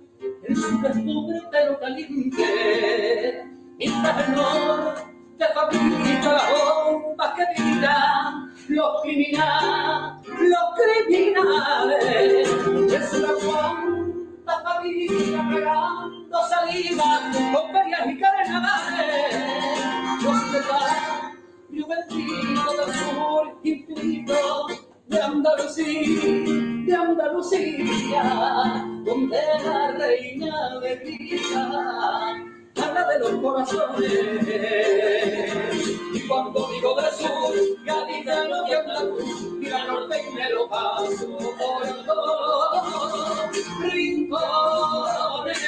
El 0.47 0.55
sur 0.55 0.83
es 0.83 0.97
pobre 0.97 1.41
pero 1.51 1.79
caliente. 1.79 3.45
Mientras 3.77 4.27
el 4.27 4.35
norte 4.35 5.45
fabrica 5.53 6.41
bombas 6.91 7.33
que 7.35 7.45
tiran 7.55 8.51
los 8.69 9.01
criminales, 9.03 10.27
los 10.39 10.67
criminales. 11.05 12.49
El 12.91 13.03
sur 13.03 14.04
aguanta 14.55 14.63
familia 14.63 15.47
pegando 15.49 16.37
saliva 16.47 17.31
con 17.53 17.71
ferias 17.71 18.07
y 18.07 18.19
carnavales. 18.19 19.33
Los 20.23 20.67
barrio 20.69 21.87
bendito 21.87 22.71
del 22.73 22.93
sur 22.95 23.59
infinito 23.63 24.67
de 25.07 25.21
Andalucía, 25.21 26.85
de 26.85 26.95
Andalucía, 26.95 28.23
donde 29.05 29.41
la 29.63 29.91
reina 29.91 30.67
alegría 30.67 32.54
habla 32.81 33.07
de 33.07 33.19
los 33.19 33.31
corazones. 33.41 34.11
Y 36.13 36.27
cuando 36.27 36.67
digo 36.71 36.95
de 36.95 37.11
sur, 37.11 37.55
gaditano 37.83 38.67
y 38.67 38.73
andaluz, 38.73 39.47
y 39.61 39.65
la 39.65 39.85
norte 39.85 40.21
y 40.21 40.33
me 40.33 40.49
lo 40.49 40.67
paso 40.69 41.37
por 41.37 42.05
dos 42.05 43.51
rincones. 43.81 45.59